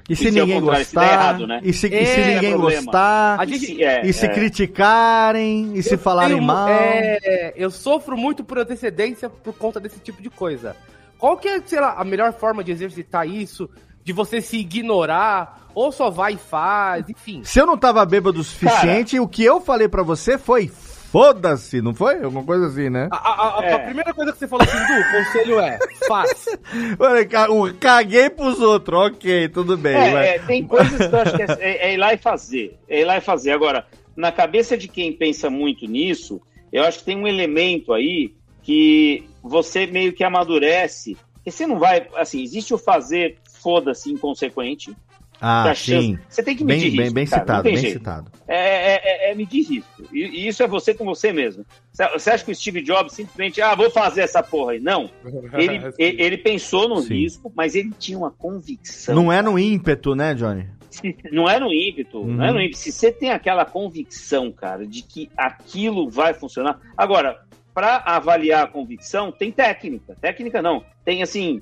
E 0.08 0.16
se 0.16 0.28
Isso 0.28 0.38
é 0.38 0.42
o 0.42 0.46
ninguém 0.46 0.60
se 0.60 0.66
gostar? 0.66 1.00
der 1.04 1.12
errado, 1.12 1.46
né? 1.46 1.60
E 1.62 1.72
se, 1.72 1.86
e 1.86 1.90
se 2.06 2.20
É, 2.20 2.34
ninguém 2.34 2.50
problema. 2.52 2.82
gostar? 2.84 3.40
A 3.40 3.44
E 3.44 3.48
gente- 3.48 3.66
se- 3.66 3.82
é, 3.84 4.06
E 4.06 4.12
se 4.12 4.24
é. 4.24 4.28
criticarem? 4.28 5.76
E 5.76 5.82
se 5.82 5.94
Eu 5.94 5.98
falarem 5.98 6.36
tenho- 6.36 6.46
mal? 6.46 6.66
É, 6.68 7.52
eu 7.56 7.70
sofro 7.70 8.16
muito 8.16 8.42
por 8.42 8.58
antecedência 8.58 9.28
por 9.28 9.52
conta 9.54 9.78
desse 9.78 9.98
tipo 10.00 10.22
de 10.22 10.30
coisa. 10.30 10.74
Qual 11.18 11.36
que 11.36 11.46
é, 11.48 11.60
sei 11.64 11.80
lá, 11.80 11.94
a 11.98 12.04
melhor 12.04 12.32
forma 12.32 12.64
de 12.64 12.72
exercitar 12.72 13.28
isso? 13.28 13.68
De 14.04 14.12
você 14.12 14.40
se 14.40 14.56
ignorar? 14.58 15.67
Ou 15.78 15.92
só 15.92 16.10
vai 16.10 16.32
e 16.34 16.36
faz? 16.38 17.08
Enfim. 17.08 17.42
Se 17.44 17.60
eu 17.60 17.66
não 17.66 17.76
tava 17.78 18.04
bêbado 18.04 18.40
o 18.40 18.44
suficiente, 18.44 19.20
o 19.20 19.28
que 19.28 19.44
eu 19.44 19.60
falei 19.60 19.88
pra 19.88 20.02
você 20.02 20.36
foi 20.36 20.68
foda-se, 20.68 21.80
não 21.80 21.94
foi? 21.94 22.22
Alguma 22.22 22.44
coisa 22.44 22.66
assim, 22.66 22.90
né? 22.90 23.08
A, 23.10 23.16
a- 23.16 23.60
a- 23.60 23.64
É. 23.64 23.72
a 23.74 23.78
primeira 23.78 24.12
coisa 24.12 24.32
que 24.32 24.38
você 24.38 24.48
falou 24.48 24.66
assim, 24.66 24.76
Du, 24.76 25.00
o 25.00 25.12
conselho 25.12 25.60
é, 25.60 25.78
faz. 26.06 26.44
Falei, 26.98 27.24
ca- 27.26 27.50
o- 27.50 27.72
Caguei 27.74 28.28
pros 28.28 28.60
outros, 28.60 28.98
ok, 29.12 29.48
tudo 29.48 29.76
bem. 29.76 29.96
É, 29.96 30.34
é, 30.34 30.38
tem 30.40 30.66
coisas 30.66 30.96
que 31.08 31.14
eu 31.14 31.18
acho 31.20 31.36
que 31.36 31.42
é, 31.42 31.46
é- 31.60 31.88
é 31.90 31.94
ir 31.94 31.96
lá 31.96 32.12
e 32.12 32.18
fazer. 32.18 32.78
É 32.88 33.00
ir 33.00 33.04
lá 33.04 33.16
e 33.16 33.20
fazer. 33.20 33.52
Agora, 33.52 33.86
na 34.16 34.30
cabeça 34.30 34.76
de 34.76 34.86
quem 34.88 35.12
pensa 35.12 35.48
muito 35.48 35.86
nisso, 35.86 36.40
eu 36.72 36.82
acho 36.84 36.98
que 36.98 37.04
tem 37.06 37.16
um 37.16 37.26
elemento 37.26 37.92
aí 37.94 38.34
que 38.62 39.24
você 39.42 39.86
meio 39.86 40.12
que 40.12 40.22
amadurece. 40.24 41.16
Porque 41.34 41.50
você 41.50 41.66
não 41.66 41.78
vai. 41.78 42.06
Assim, 42.16 42.42
existe 42.42 42.74
o 42.74 42.78
fazer 42.78 43.38
foda-se 43.62 44.10
inconsequente. 44.12 44.94
Ah, 45.40 45.72
sim. 45.74 46.18
Você 46.28 46.42
tem 46.42 46.56
que 46.56 46.64
Bem, 46.64 46.76
medir 46.78 46.90
bem, 46.90 47.00
risco, 47.00 47.14
bem 47.14 47.26
cara, 47.26 47.40
não 47.40 47.46
citado, 47.46 47.62
bem 47.62 47.76
jeito. 47.76 47.98
citado. 47.98 48.32
É, 48.48 48.56
é, 48.56 49.00
é- 49.28 49.30
é 49.30 49.34
medir 49.34 49.62
risco. 49.62 50.02
E, 50.12 50.20
e 50.24 50.48
isso 50.48 50.62
é 50.62 50.66
você 50.66 50.92
com 50.94 51.04
você 51.04 51.32
mesmo. 51.32 51.64
Você- 51.92 52.30
acha 52.30 52.44
que 52.44 52.50
o 52.50 52.54
Steve 52.54 52.82
Jobs 52.82 53.12
simplesmente, 53.12 53.60
ah, 53.62 53.74
vou 53.74 53.90
fazer 53.90 54.22
essa 54.22 54.42
porra 54.42 54.72
aí? 54.72 54.80
Não. 54.80 55.08
Ele, 55.54 55.80
ele, 55.98 56.22
ele 56.22 56.38
pensou 56.38 56.88
no 56.88 57.00
Sim. 57.02 57.14
risco, 57.14 57.52
mas 57.54 57.74
ele 57.74 57.92
tinha 57.98 58.18
uma 58.18 58.30
convicção. 58.30 59.14
Não 59.14 59.32
é 59.32 59.40
no 59.42 59.58
ímpeto, 59.58 60.14
né, 60.14 60.34
Johnny? 60.34 60.66
Não 61.30 61.48
é 61.48 61.60
no 61.60 61.72
ímpeto, 61.72 62.24
não 62.24 62.44
é 62.44 62.48
Uhum. 62.48 62.54
no 62.54 62.60
ímpeto. 62.62 62.78
Se 62.78 62.90
você 62.90 63.12
tem 63.12 63.30
aquela 63.30 63.64
convicção, 63.64 64.50
cara, 64.50 64.84
de 64.86 65.02
que 65.02 65.30
aquilo 65.36 66.08
vai 66.10 66.34
funcionar. 66.34 66.80
Agora, 66.96 67.38
para 67.72 67.98
avaliar 68.04 68.64
a 68.64 68.66
convicção, 68.66 69.30
tem 69.30 69.52
técnica. 69.52 70.16
Técnica 70.20 70.60
não. 70.60 70.82
Tem 71.04 71.22
assim. 71.22 71.60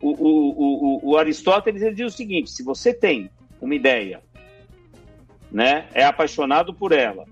O, 0.00 0.08
o, 0.10 1.00
o, 1.04 1.10
o 1.10 1.16
Aristóteles 1.16 1.82
ele 1.82 1.94
diz 1.94 2.14
o 2.14 2.16
seguinte: 2.16 2.50
se 2.50 2.62
você 2.62 2.92
tem 2.94 3.30
uma 3.60 3.74
ideia, 3.74 4.22
né, 5.50 5.86
é 5.92 6.04
apaixonado 6.04 6.72
por 6.72 6.92
ela, 6.92 7.26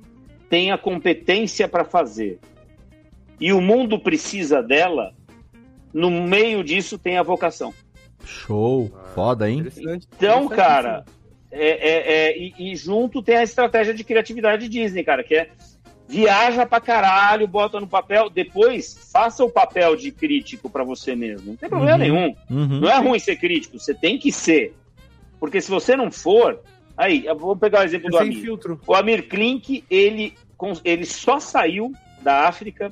tem 0.50 0.70
a 0.70 0.78
competência 0.78 1.66
para 1.66 1.84
fazer, 1.84 2.38
e 3.40 3.52
o 3.52 3.60
mundo 3.60 3.98
precisa 3.98 4.62
dela, 4.62 5.14
no 5.92 6.10
meio 6.10 6.62
disso 6.62 6.98
tem 6.98 7.16
a 7.16 7.22
vocação. 7.22 7.72
Show, 8.24 8.90
foda, 9.14 9.48
hein? 9.48 9.66
Então, 10.16 10.48
cara, 10.48 11.04
é, 11.50 11.68
é- 11.68 12.12
é- 12.12 12.38
e, 12.38 12.72
e 12.72 12.76
junto 12.76 13.22
tem 13.22 13.36
a 13.36 13.42
estratégia 13.42 13.94
de 13.94 14.04
criatividade 14.04 14.68
Disney, 14.68 15.02
cara, 15.02 15.24
que 15.24 15.34
é 15.34 15.50
viaja 16.08 16.64
pra 16.64 16.80
caralho, 16.80 17.46
bota 17.46 17.78
no 17.78 17.86
papel, 17.86 18.30
depois 18.30 18.98
faça 19.12 19.44
o 19.44 19.50
papel 19.50 19.94
de 19.94 20.10
crítico 20.10 20.70
pra 20.70 20.82
você 20.82 21.14
mesmo. 21.14 21.50
Não 21.50 21.56
tem 21.56 21.68
problema 21.68 21.92
Uhum. 21.92 21.98
nenhum. 21.98 22.34
Uhum. 22.50 22.80
Não 22.80 22.88
é 22.88 22.98
ruim 22.98 23.18
ser 23.18 23.36
crítico, 23.36 23.78
você 23.78 23.94
tem 23.94 24.18
que 24.18 24.32
ser. 24.32 24.74
Porque 25.38 25.60
se 25.60 25.70
você 25.70 25.94
não 25.94 26.10
for, 26.10 26.58
aí, 26.96 27.26
eu 27.26 27.36
vou 27.36 27.54
pegar 27.54 27.80
o 27.80 27.84
exemplo 27.84 28.10
do 28.10 28.16
Sem 28.16 28.28
Amir. 28.28 28.40
filtro. 28.40 28.80
O 28.86 28.94
Amir 28.94 29.28
Klink, 29.28 29.84
ele, 29.90 30.34
ele 30.82 31.04
só 31.04 31.38
saiu 31.38 31.92
da 32.22 32.48
África 32.48 32.90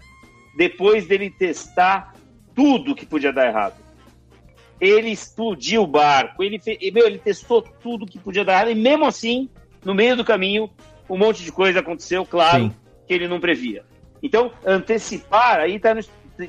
depois 0.56 1.06
dele 1.06 1.30
testar 1.30 2.14
tudo 2.54 2.94
que 2.94 3.04
podia 3.06 3.32
dar 3.32 3.46
errado. 3.46 3.74
Ele 4.80 5.08
explodiu 5.10 5.82
o 5.82 5.86
barco, 5.86 6.42
ele, 6.42 6.60
e, 6.80 6.90
meu, 6.90 7.06
ele 7.06 7.18
testou 7.18 7.62
tudo 7.62 8.06
que 8.06 8.18
podia 8.18 8.44
dar 8.44 8.52
errado, 8.52 8.70
e 8.70 8.74
mesmo 8.74 9.06
assim, 9.06 9.48
no 9.82 9.94
meio 9.94 10.14
do 10.16 10.24
caminho, 10.24 10.68
um 11.08 11.16
monte 11.16 11.42
de 11.42 11.50
coisa 11.50 11.80
aconteceu, 11.80 12.26
claro, 12.26 12.64
Sim. 12.64 12.74
Que 13.06 13.14
ele 13.14 13.28
não 13.28 13.40
previa. 13.40 13.84
Então, 14.22 14.50
antecipar, 14.64 15.60
aí 15.60 15.78
tá 15.78 15.94
no, 15.94 16.02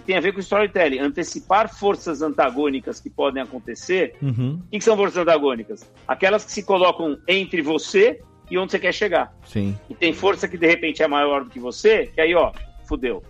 tem- 0.06 0.18
a 0.18 0.20
ver 0.20 0.34
com 0.34 0.40
storytelling. 0.40 1.00
Antecipar 1.00 1.74
forças 1.74 2.22
antagônicas 2.22 3.00
que 3.00 3.10
podem 3.10 3.42
acontecer. 3.42 4.16
Uhum. 4.22 4.62
O 4.66 4.70
que, 4.70 4.80
que 4.80 4.84
são 4.84 4.98
forças 4.98 5.18
antagônicas? 5.18 5.90
Aquelas 6.08 6.44
que 6.44 6.52
se 6.52 6.64
colocam 6.64 7.18
entre 7.28 7.62
você 7.62 8.22
e 8.50 8.58
onde 8.58 8.72
você 8.72 8.80
quer 8.80 8.94
chegar. 8.94 9.34
Sim. 9.46 9.78
E 9.90 9.96
tem 9.96 10.14
força 10.14 10.48
que 10.48 10.58
de 10.58 10.68
repente 10.68 11.04
é 11.04 11.08
maior 11.08 11.44
do 11.44 11.50
que 11.50 11.60
você, 11.60 12.08
que 12.08 12.22
aí, 12.22 12.34
ó, 12.34 12.52
fudeu. 12.88 13.24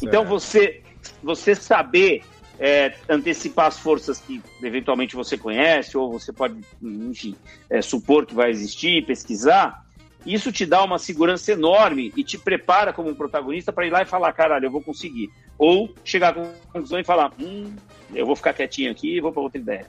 Então 0.00 0.24
você, 0.24 0.82
você 1.22 1.54
saber 1.54 2.22
é, 2.58 2.94
antecipar 3.08 3.66
as 3.66 3.78
forças 3.78 4.20
que 4.20 4.40
eventualmente 4.62 5.16
você 5.16 5.36
conhece, 5.36 5.96
ou 5.96 6.12
você 6.12 6.32
pode, 6.32 6.60
enfim, 6.80 7.34
é, 7.68 7.82
supor 7.82 8.26
que 8.26 8.34
vai 8.34 8.50
existir, 8.50 9.04
pesquisar, 9.04 9.84
isso 10.24 10.52
te 10.52 10.64
dá 10.64 10.82
uma 10.84 10.98
segurança 10.98 11.52
enorme 11.52 12.12
e 12.16 12.22
te 12.22 12.38
prepara 12.38 12.92
como 12.92 13.10
um 13.10 13.14
protagonista 13.14 13.72
para 13.72 13.86
ir 13.86 13.90
lá 13.90 14.02
e 14.02 14.06
falar, 14.06 14.32
caralho, 14.32 14.66
eu 14.66 14.70
vou 14.70 14.82
conseguir. 14.82 15.30
Ou 15.58 15.92
chegar 16.04 16.30
a 16.30 16.46
conclusão 16.72 16.98
e 16.98 17.04
falar, 17.04 17.32
hum, 17.40 17.74
eu 18.14 18.26
vou 18.26 18.36
ficar 18.36 18.52
quietinho 18.52 18.90
aqui 18.90 19.16
e 19.16 19.20
vou 19.20 19.32
para 19.32 19.42
outra 19.42 19.60
ideia. 19.60 19.86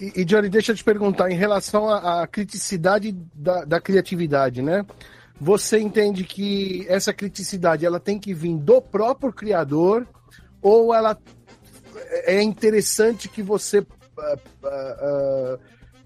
E, 0.00 0.20
e, 0.20 0.24
Johnny, 0.24 0.48
deixa 0.48 0.72
eu 0.72 0.76
te 0.76 0.82
perguntar, 0.82 1.30
em 1.30 1.36
relação 1.36 1.88
à, 1.88 2.22
à 2.22 2.26
criticidade 2.26 3.12
da, 3.34 3.64
da 3.64 3.80
criatividade, 3.80 4.62
né? 4.62 4.84
Você 5.40 5.78
entende 5.78 6.24
que 6.24 6.86
essa 6.88 7.12
criticidade 7.12 7.84
ela 7.84 7.98
tem 7.98 8.18
que 8.18 8.32
vir 8.32 8.56
do 8.56 8.80
próprio 8.80 9.32
criador 9.32 10.06
ou 10.60 10.94
ela 10.94 11.18
é 12.24 12.40
interessante 12.42 13.28
que 13.28 13.42
você 13.42 13.84
ah, 14.18 14.36
ah, 14.64 14.68
ah, 14.68 15.58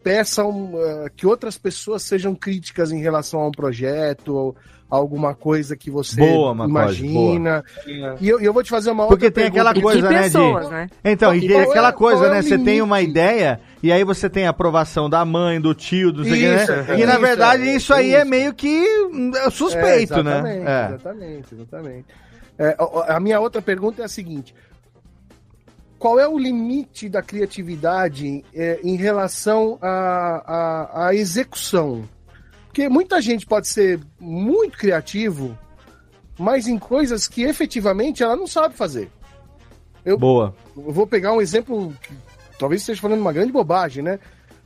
peça 0.06 0.44
um, 0.44 0.76
ah, 0.80 1.10
que 1.16 1.26
outras 1.26 1.58
pessoas 1.58 2.00
sejam 2.04 2.32
críticas 2.32 2.92
em 2.92 3.00
relação 3.00 3.40
a 3.40 3.48
um 3.48 3.50
projeto 3.50 4.28
ou 4.32 4.56
alguma 4.88 5.34
coisa 5.34 5.76
que 5.76 5.90
você 5.90 6.14
Boa, 6.20 6.52
imagina. 6.64 7.64
E 8.20 8.28
eu, 8.28 8.40
e 8.40 8.44
eu 8.44 8.52
vou 8.52 8.62
te 8.62 8.70
fazer 8.70 8.92
uma 8.92 9.08
Porque 9.08 9.24
outra 9.26 9.42
tem 9.42 9.50
pergunta. 9.50 9.70
aquela 9.70 9.82
coisa, 9.82 10.08
né, 10.08 10.28
de... 10.28 10.92
Então, 11.04 11.34
e 11.34 11.38
E 11.38 11.40
tem 11.40 11.50
qual 11.50 11.60
é- 11.64 11.68
aquela 11.70 11.92
coisa, 11.92 12.26
é 12.26 12.30
né? 12.30 12.42
Você 12.42 12.56
tem 12.56 12.80
uma 12.80 13.02
ideia 13.02 13.58
e 13.82 13.90
aí 13.90 14.04
você 14.04 14.30
tem 14.30 14.46
a 14.46 14.50
aprovação 14.50 15.10
da 15.10 15.24
mãe, 15.24 15.60
do 15.60 15.74
tio, 15.74 16.12
do 16.12 16.18
não 16.22 16.30
sei 16.30 16.50
o 16.50 16.54
Isso, 16.54 16.66
que, 16.66 16.72
né? 16.72 16.86
é 16.90 17.00
E 17.00 17.04
na 17.04 17.12
isso, 17.14 17.20
verdade 17.22 17.62
é, 17.68 17.74
isso 17.74 17.92
é 17.92 17.96
aí 17.96 18.14
é 18.14 18.20
isso. 18.20 18.30
meio 18.30 18.54
que 18.54 18.84
hum, 19.12 19.32
é 19.34 19.50
suspeito, 19.50 20.14
É, 20.14 20.20
exatamente, 20.20 20.58
né? 20.60 20.64
É. 20.64 20.86
Exatamente, 20.94 21.46
exatamente. 21.54 22.04
É, 22.56 22.76
a 23.08 23.18
minha 23.18 23.40
outra 23.40 23.60
pergunta 23.60 24.02
é 24.02 24.04
a 24.04 24.08
seguinte: 24.08 24.54
qual 26.06 26.20
é 26.20 26.28
o 26.28 26.38
limite 26.38 27.08
da 27.08 27.20
criatividade 27.20 28.44
é, 28.54 28.78
em 28.84 28.94
relação 28.94 29.76
à 29.82 31.10
execução? 31.14 32.08
Porque 32.68 32.88
muita 32.88 33.20
gente 33.20 33.44
pode 33.44 33.66
ser 33.66 33.98
muito 34.20 34.78
criativo, 34.78 35.58
mas 36.38 36.68
em 36.68 36.78
coisas 36.78 37.26
que 37.26 37.42
efetivamente 37.42 38.22
ela 38.22 38.36
não 38.36 38.46
sabe 38.46 38.76
fazer. 38.76 39.10
Eu, 40.04 40.16
Boa. 40.16 40.54
eu 40.76 40.92
vou 40.92 41.08
pegar 41.08 41.32
um 41.32 41.40
exemplo 41.40 41.92
que 42.00 42.14
talvez 42.56 42.82
esteja 42.82 43.00
falando 43.00 43.18
uma 43.20 43.32
grande 43.32 43.50
bobagem, 43.50 44.04
né? 44.04 44.20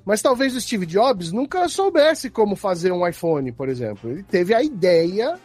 Mas 0.05 0.21
talvez 0.21 0.55
o 0.55 0.61
Steve 0.61 0.85
Jobs 0.85 1.33
nunca 1.33 1.67
soubesse 1.71 2.29
como 2.29 2.55
fazer 2.55 2.93
um 2.93 3.09
iPhone, 3.09 3.51
por 3.51 3.71
exemplo. 3.71 4.11
Ele 4.11 4.23
teve 4.25 4.53
a 4.53 4.63
ideia 4.63 5.39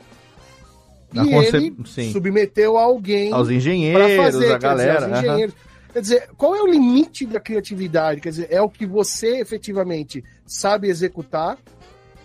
Na 1.14 1.24
e 1.24 1.30
concep- 1.32 1.56
ele 1.56 1.76
sim. 1.86 2.12
submeteu 2.12 2.78
a 2.78 2.82
alguém 2.82 3.32
Aos 3.32 3.50
engenheiros, 3.50 4.02
fazer, 4.18 4.20
a 4.20 4.30
dizer, 4.32 4.60
galera, 4.60 5.06
aos 5.08 5.20
engenheiros. 5.20 5.56
Quer 5.96 6.02
dizer, 6.02 6.30
qual 6.36 6.54
é 6.54 6.62
o 6.62 6.68
limite 6.68 7.26
da 7.26 7.40
criatividade? 7.40 8.20
Quer 8.20 8.28
dizer, 8.28 8.48
é 8.52 8.62
o 8.62 8.70
que 8.70 8.86
você 8.86 9.40
efetivamente 9.40 10.22
sabe 10.46 10.90
executar 10.90 11.58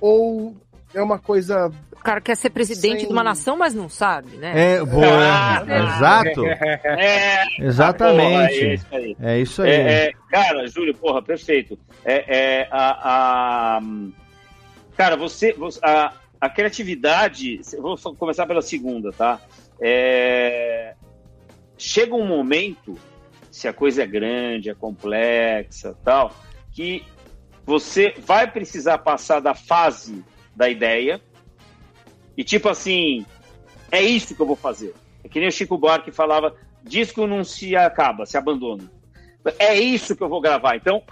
ou 0.01 0.57
é 0.93 1.01
uma 1.01 1.21
coisa 1.21 1.71
O 1.93 2.01
cara 2.03 2.21
quer 2.21 2.37
ser 2.37 2.51
presidente 2.51 2.99
Sem- 3.03 3.07
de 3.07 3.13
uma 3.13 3.23
nação, 3.23 3.57
mas 3.57 3.73
não 3.73 3.89
sabe, 3.89 4.31
né? 4.39 4.73
É, 4.75 4.85
boa. 4.85 5.07
Ah, 5.07 5.63
Exato. 5.97 6.47
É, 6.47 7.45
Exatamente. 7.61 8.19
porra, 8.29 8.51
é 8.51 8.75
isso 8.75 8.87
aí. 8.91 9.17
É 9.21 9.39
isso 9.39 9.63
aí. 9.63 9.71
É, 9.71 10.05
é, 10.09 10.13
cara, 10.29 10.67
Júlio, 10.67 10.93
porra, 10.97 11.23
perfeito. 11.23 11.79
É, 12.05 12.63
é, 12.63 12.69
a, 12.73 13.77
a- 13.79 13.83
cara, 14.97 15.17
você, 15.17 15.55
a, 15.81 16.13
a 16.41 16.51
criatividade, 16.51 17.61
vou 17.81 17.97
só 17.97 18.13
começar 18.13 18.47
pela 18.49 18.63
segunda, 18.63 19.13
tá? 19.13 19.41
É, 19.81 20.95
chega 21.79 22.17
um 22.17 22.27
momento, 22.27 22.99
se 23.61 23.69
a 23.69 23.74
coisa 23.74 24.05
é 24.05 24.07
grande, 24.07 24.70
é 24.70 24.74
complexa, 24.74 25.95
tal, 26.03 26.35
que 26.73 27.05
você 27.66 28.15
vai 28.19 28.51
precisar 28.51 28.97
passar 28.97 29.39
da 29.39 29.55
fase 29.55 30.24
da 30.57 30.70
ideia 30.70 31.20
e 32.39 32.43
tipo 32.43 32.70
assim, 32.70 33.27
é 33.93 34.01
isso 34.01 34.35
que 34.35 34.41
eu 34.41 34.47
vou 34.47 34.57
fazer. 34.57 34.95
É 35.23 35.28
que 35.28 35.39
nem 35.39 35.51
o 35.51 35.53
Chico 35.53 35.77
Buarque 35.77 36.11
falava, 36.11 36.57
disco 36.82 37.27
não 37.27 37.45
se 37.45 37.77
acaba, 37.77 38.24
se 38.24 38.39
abandona. 38.39 38.91
É 39.59 39.78
isso 39.78 40.16
que 40.16 40.23
eu 40.23 40.28
vou 40.31 40.41
gravar. 40.41 40.77
Então, 40.77 41.03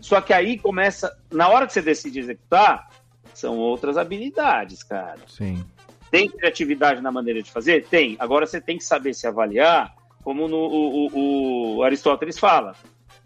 só 0.00 0.20
que 0.20 0.32
aí 0.32 0.56
começa, 0.60 1.12
na 1.28 1.48
hora 1.48 1.66
que 1.66 1.72
você 1.72 1.82
decide 1.82 2.20
executar, 2.20 2.88
são 3.34 3.58
outras 3.58 3.96
habilidades, 3.96 4.84
cara. 4.84 5.18
Sim. 5.26 5.64
Tem 6.08 6.28
criatividade 6.28 7.00
na 7.00 7.10
maneira 7.10 7.42
de 7.42 7.50
fazer? 7.50 7.84
Tem. 7.88 8.14
Agora 8.20 8.46
você 8.46 8.60
tem 8.60 8.78
que 8.78 8.84
saber 8.84 9.12
se 9.12 9.26
avaliar, 9.26 9.92
como 10.26 10.48
no, 10.48 10.56
o, 10.56 11.06
o- 11.06 11.76
o 11.76 11.82
Aristóteles 11.84 12.36
fala. 12.36 12.74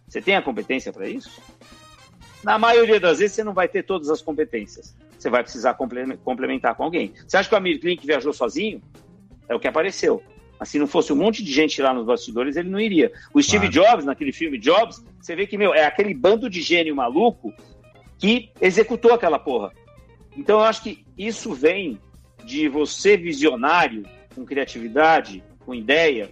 Você 0.06 0.20
tem 0.20 0.36
a 0.36 0.42
competência 0.42 0.92
para 0.92 1.08
isso? 1.08 1.40
Na 2.44 2.58
maioria 2.58 3.00
das 3.00 3.20
vezes 3.20 3.34
você 3.36 3.42
não 3.42 3.54
vai 3.54 3.68
ter 3.68 3.84
todas 3.84 4.10
as 4.10 4.20
competências. 4.20 4.94
Você 5.18 5.30
vai 5.30 5.42
precisar 5.42 5.72
comple- 5.72 6.18
complementar 6.18 6.74
com 6.74 6.84
alguém. 6.84 7.14
Você 7.26 7.38
acha 7.38 7.48
que 7.48 7.54
o 7.54 7.56
Amir 7.58 7.80
Klink 7.80 8.06
viajou 8.06 8.34
sozinho? 8.34 8.82
É 9.48 9.54
o 9.54 9.58
que 9.58 9.66
apareceu. 9.66 10.22
Mas 10.58 10.68
se 10.68 10.78
não 10.78 10.86
fosse 10.86 11.10
um 11.10 11.16
monte 11.16 11.42
de 11.42 11.50
gente 11.50 11.80
lá 11.80 11.94
nos 11.94 12.04
bastidores, 12.04 12.54
ele 12.56 12.68
não 12.68 12.78
iria. 12.78 13.10
O 13.32 13.42
Steve 13.42 13.66
Jobs, 13.70 14.04
naquele 14.04 14.30
filme 14.30 14.58
Jobs, 14.58 15.02
você 15.18 15.34
vê 15.34 15.46
que, 15.46 15.56
meu, 15.56 15.72
é 15.72 15.86
aquele 15.86 16.12
bando 16.12 16.50
de 16.50 16.60
gênio 16.60 16.94
maluco 16.94 17.50
que 18.18 18.50
executou 18.60 19.14
aquela 19.14 19.38
porra. 19.38 19.72
Então 20.36 20.58
eu 20.58 20.64
acho 20.66 20.82
que 20.82 21.02
isso 21.16 21.54
vem 21.54 21.98
de 22.44 22.68
você, 22.68 23.16
visionário, 23.16 24.02
com 24.34 24.44
criatividade, 24.44 25.42
com 25.64 25.74
ideia, 25.74 26.28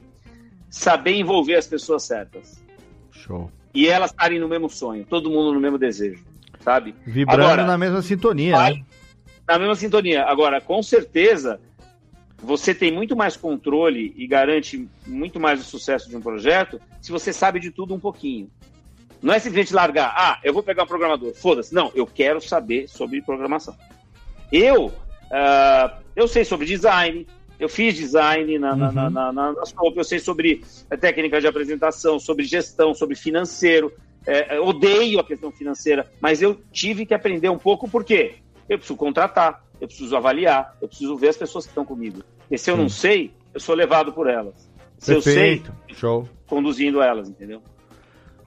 saber 0.70 1.14
envolver 1.14 1.54
as 1.56 1.66
pessoas 1.66 2.02
certas. 2.04 2.62
Show. 3.10 3.50
E 3.74 3.86
elas 3.88 4.10
estarem 4.10 4.38
no 4.38 4.48
mesmo 4.48 4.68
sonho, 4.68 5.04
todo 5.04 5.30
mundo 5.30 5.52
no 5.52 5.60
mesmo 5.60 5.78
desejo, 5.78 6.24
sabe? 6.60 6.94
Vibrando 7.06 7.42
Agora, 7.42 7.64
na 7.66 7.78
mesma 7.78 8.02
sintonia, 8.02 8.56
vai- 8.56 8.74
né? 8.74 8.84
na 9.46 9.58
mesma 9.58 9.74
sintonia. 9.74 10.24
Agora, 10.24 10.60
com 10.60 10.82
certeza, 10.82 11.60
você 12.42 12.74
tem 12.74 12.92
muito 12.92 13.16
mais 13.16 13.36
controle 13.36 14.14
e 14.16 14.26
garante 14.26 14.88
muito 15.06 15.38
mais 15.40 15.60
o 15.60 15.64
sucesso 15.64 16.08
de 16.08 16.16
um 16.16 16.20
projeto 16.20 16.80
se 17.00 17.10
você 17.12 17.32
sabe 17.32 17.60
de 17.60 17.70
tudo 17.70 17.94
um 17.94 18.00
pouquinho. 18.00 18.50
Não 19.20 19.34
é 19.34 19.38
simplesmente 19.38 19.74
largar, 19.74 20.14
ah, 20.16 20.38
eu 20.44 20.52
vou 20.52 20.62
pegar 20.62 20.84
um 20.84 20.86
programador, 20.86 21.34
foda-se. 21.34 21.74
Não, 21.74 21.90
eu 21.94 22.06
quero 22.06 22.40
saber 22.40 22.88
sobre 22.88 23.20
programação. 23.20 23.76
Eu, 24.52 24.92
ah, 25.30 25.98
eu 26.14 26.28
sei 26.28 26.44
sobre 26.44 26.66
design, 26.66 27.26
eu 27.58 27.68
fiz 27.68 27.94
design 27.94 28.58
na, 28.58 28.76
na, 28.76 28.92
na, 28.92 29.10
na, 29.10 29.32
na, 29.32 29.52
na 29.52 29.62
eu 29.96 30.04
sei 30.04 30.18
sobre 30.18 30.64
eh, 30.90 30.96
técnica 30.96 31.40
de 31.40 31.46
apresentação, 31.46 32.18
sobre 32.18 32.44
gestão, 32.44 32.94
sobre 32.94 33.16
financeiro. 33.16 33.92
Eh, 34.26 34.60
odeio 34.60 35.18
a 35.18 35.24
questão 35.24 35.50
financeira, 35.50 36.10
mas 36.20 36.42
eu 36.42 36.60
tive 36.70 37.06
que 37.06 37.14
aprender 37.14 37.48
um 37.48 37.58
pouco, 37.58 37.88
por 37.88 38.04
quê? 38.04 38.36
Eu 38.68 38.78
preciso 38.78 38.96
contratar, 38.96 39.64
eu 39.80 39.88
preciso 39.88 40.14
avaliar, 40.16 40.76
eu 40.82 40.88
preciso 40.88 41.16
ver 41.16 41.28
as 41.28 41.36
pessoas 41.36 41.64
que 41.64 41.70
estão 41.70 41.84
comigo. 41.84 42.22
E 42.50 42.58
se 42.58 42.70
eu 42.70 42.76
não 42.76 42.88
sei, 42.88 43.32
eu 43.54 43.60
sou 43.60 43.74
levado 43.74 44.12
por 44.12 44.28
elas. 44.28 44.68
Se 44.98 45.14
Perfeito. 45.14 45.70
eu 45.70 45.86
sei, 45.86 45.96
Show. 45.96 46.28
conduzindo 46.46 47.00
elas, 47.00 47.28
entendeu? 47.28 47.62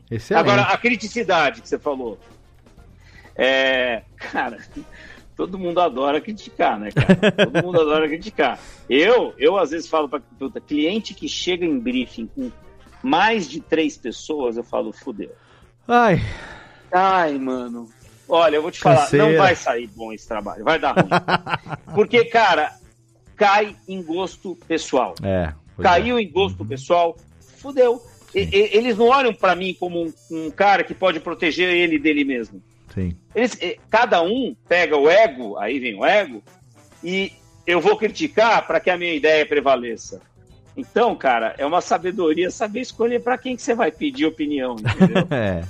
Excelente. 0.10 0.42
Agora, 0.42 0.64
a 0.64 0.78
criticidade 0.78 1.62
que 1.62 1.70
você 1.70 1.80
falou. 1.80 2.20
É, 3.36 4.04
cara, 4.18 4.58
todo 5.42 5.58
mundo 5.58 5.82
adora 5.82 6.22
criticar, 6.22 6.80
né, 6.80 6.92
cara? 6.92 7.32
Todo 7.32 7.64
mundo 7.66 7.82
adora 7.82 8.08
criticar. 8.08 8.60
Eu, 8.88 9.34
eu 9.40 9.58
às 9.58 9.72
vezes 9.72 9.90
falo 9.90 10.08
para 10.08 10.22
cliente 10.68 11.16
que 11.16 11.28
chega 11.28 11.66
em 11.66 11.80
briefing 11.80 12.28
com 12.28 12.52
mais 13.02 13.50
de 13.50 13.60
três 13.60 13.98
pessoas, 13.98 14.56
eu 14.56 14.64
falo, 14.64 14.94
fudeu. 14.94 15.32
Ai, 15.88 16.22
Ai, 16.92 17.40
mano. 17.40 17.90
Olha, 18.30 18.58
eu 18.58 18.62
vou 18.62 18.70
te 18.70 18.80
falar, 18.80 18.98
Canseira. 18.98 19.26
não 19.32 19.38
vai 19.38 19.56
sair 19.56 19.88
bom 19.88 20.14
esse 20.14 20.28
trabalho, 20.28 20.64
vai 20.64 20.78
dar 20.78 20.92
ruim. 20.92 21.10
Porque, 21.96 22.26
cara, 22.26 22.74
cai 23.36 23.76
em 23.88 24.04
gosto 24.04 24.56
pessoal. 24.68 25.16
é. 25.24 25.54
Caiu 25.82 26.20
em 26.20 26.30
gosto 26.30 26.64
pessoal, 26.64 27.18
fudeu. 27.58 28.00
E- 28.34 28.70
eles 28.78 28.98
não 28.98 29.08
olham 29.08 29.34
pra 29.34 29.56
mim 29.56 29.76
como 29.80 30.04
um, 30.06 30.14
um 30.32 30.52
cara 30.52 30.84
que 30.84 30.94
pode 30.94 31.20
proteger 31.20 31.70
ele 31.70 32.00
dele 32.00 32.24
mesmo. 32.24 32.62
Sim. 32.94 33.16
Eles, 33.36 33.58
cada 33.90 34.22
um 34.22 34.56
pega 34.68 34.98
o 34.98 35.10
ego, 35.10 35.58
aí 35.58 35.80
vem 35.80 35.96
o 35.98 36.06
ego, 36.06 36.44
e 37.04 37.32
eu 37.66 37.80
vou 37.80 37.96
criticar 37.98 38.66
para 38.68 38.80
que 38.80 38.90
a 38.90 38.98
minha 38.98 39.14
ideia 39.14 39.46
prevaleça. 39.46 40.22
Então, 40.76 41.16
cara, 41.16 41.54
é 41.58 41.66
uma 41.66 41.82
sabedoria 41.82 42.50
saber 42.50 42.80
escolher 42.82 43.22
para 43.22 43.38
quem 43.38 43.56
que 43.56 43.62
você 43.62 43.76
vai 43.76 43.92
pedir 43.92 44.26
opinião, 44.26 44.76
entendeu? 44.80 45.28
É. 45.32 45.64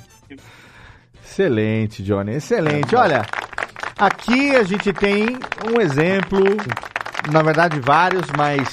Excelente, 1.23 2.03
Johnny. 2.03 2.35
Excelente. 2.35 2.95
Olha, 2.95 3.25
aqui 3.97 4.55
a 4.55 4.63
gente 4.63 4.91
tem 4.91 5.27
um 5.73 5.79
exemplo, 5.79 6.43
na 7.31 7.41
verdade 7.41 7.79
vários, 7.79 8.25
mas 8.37 8.67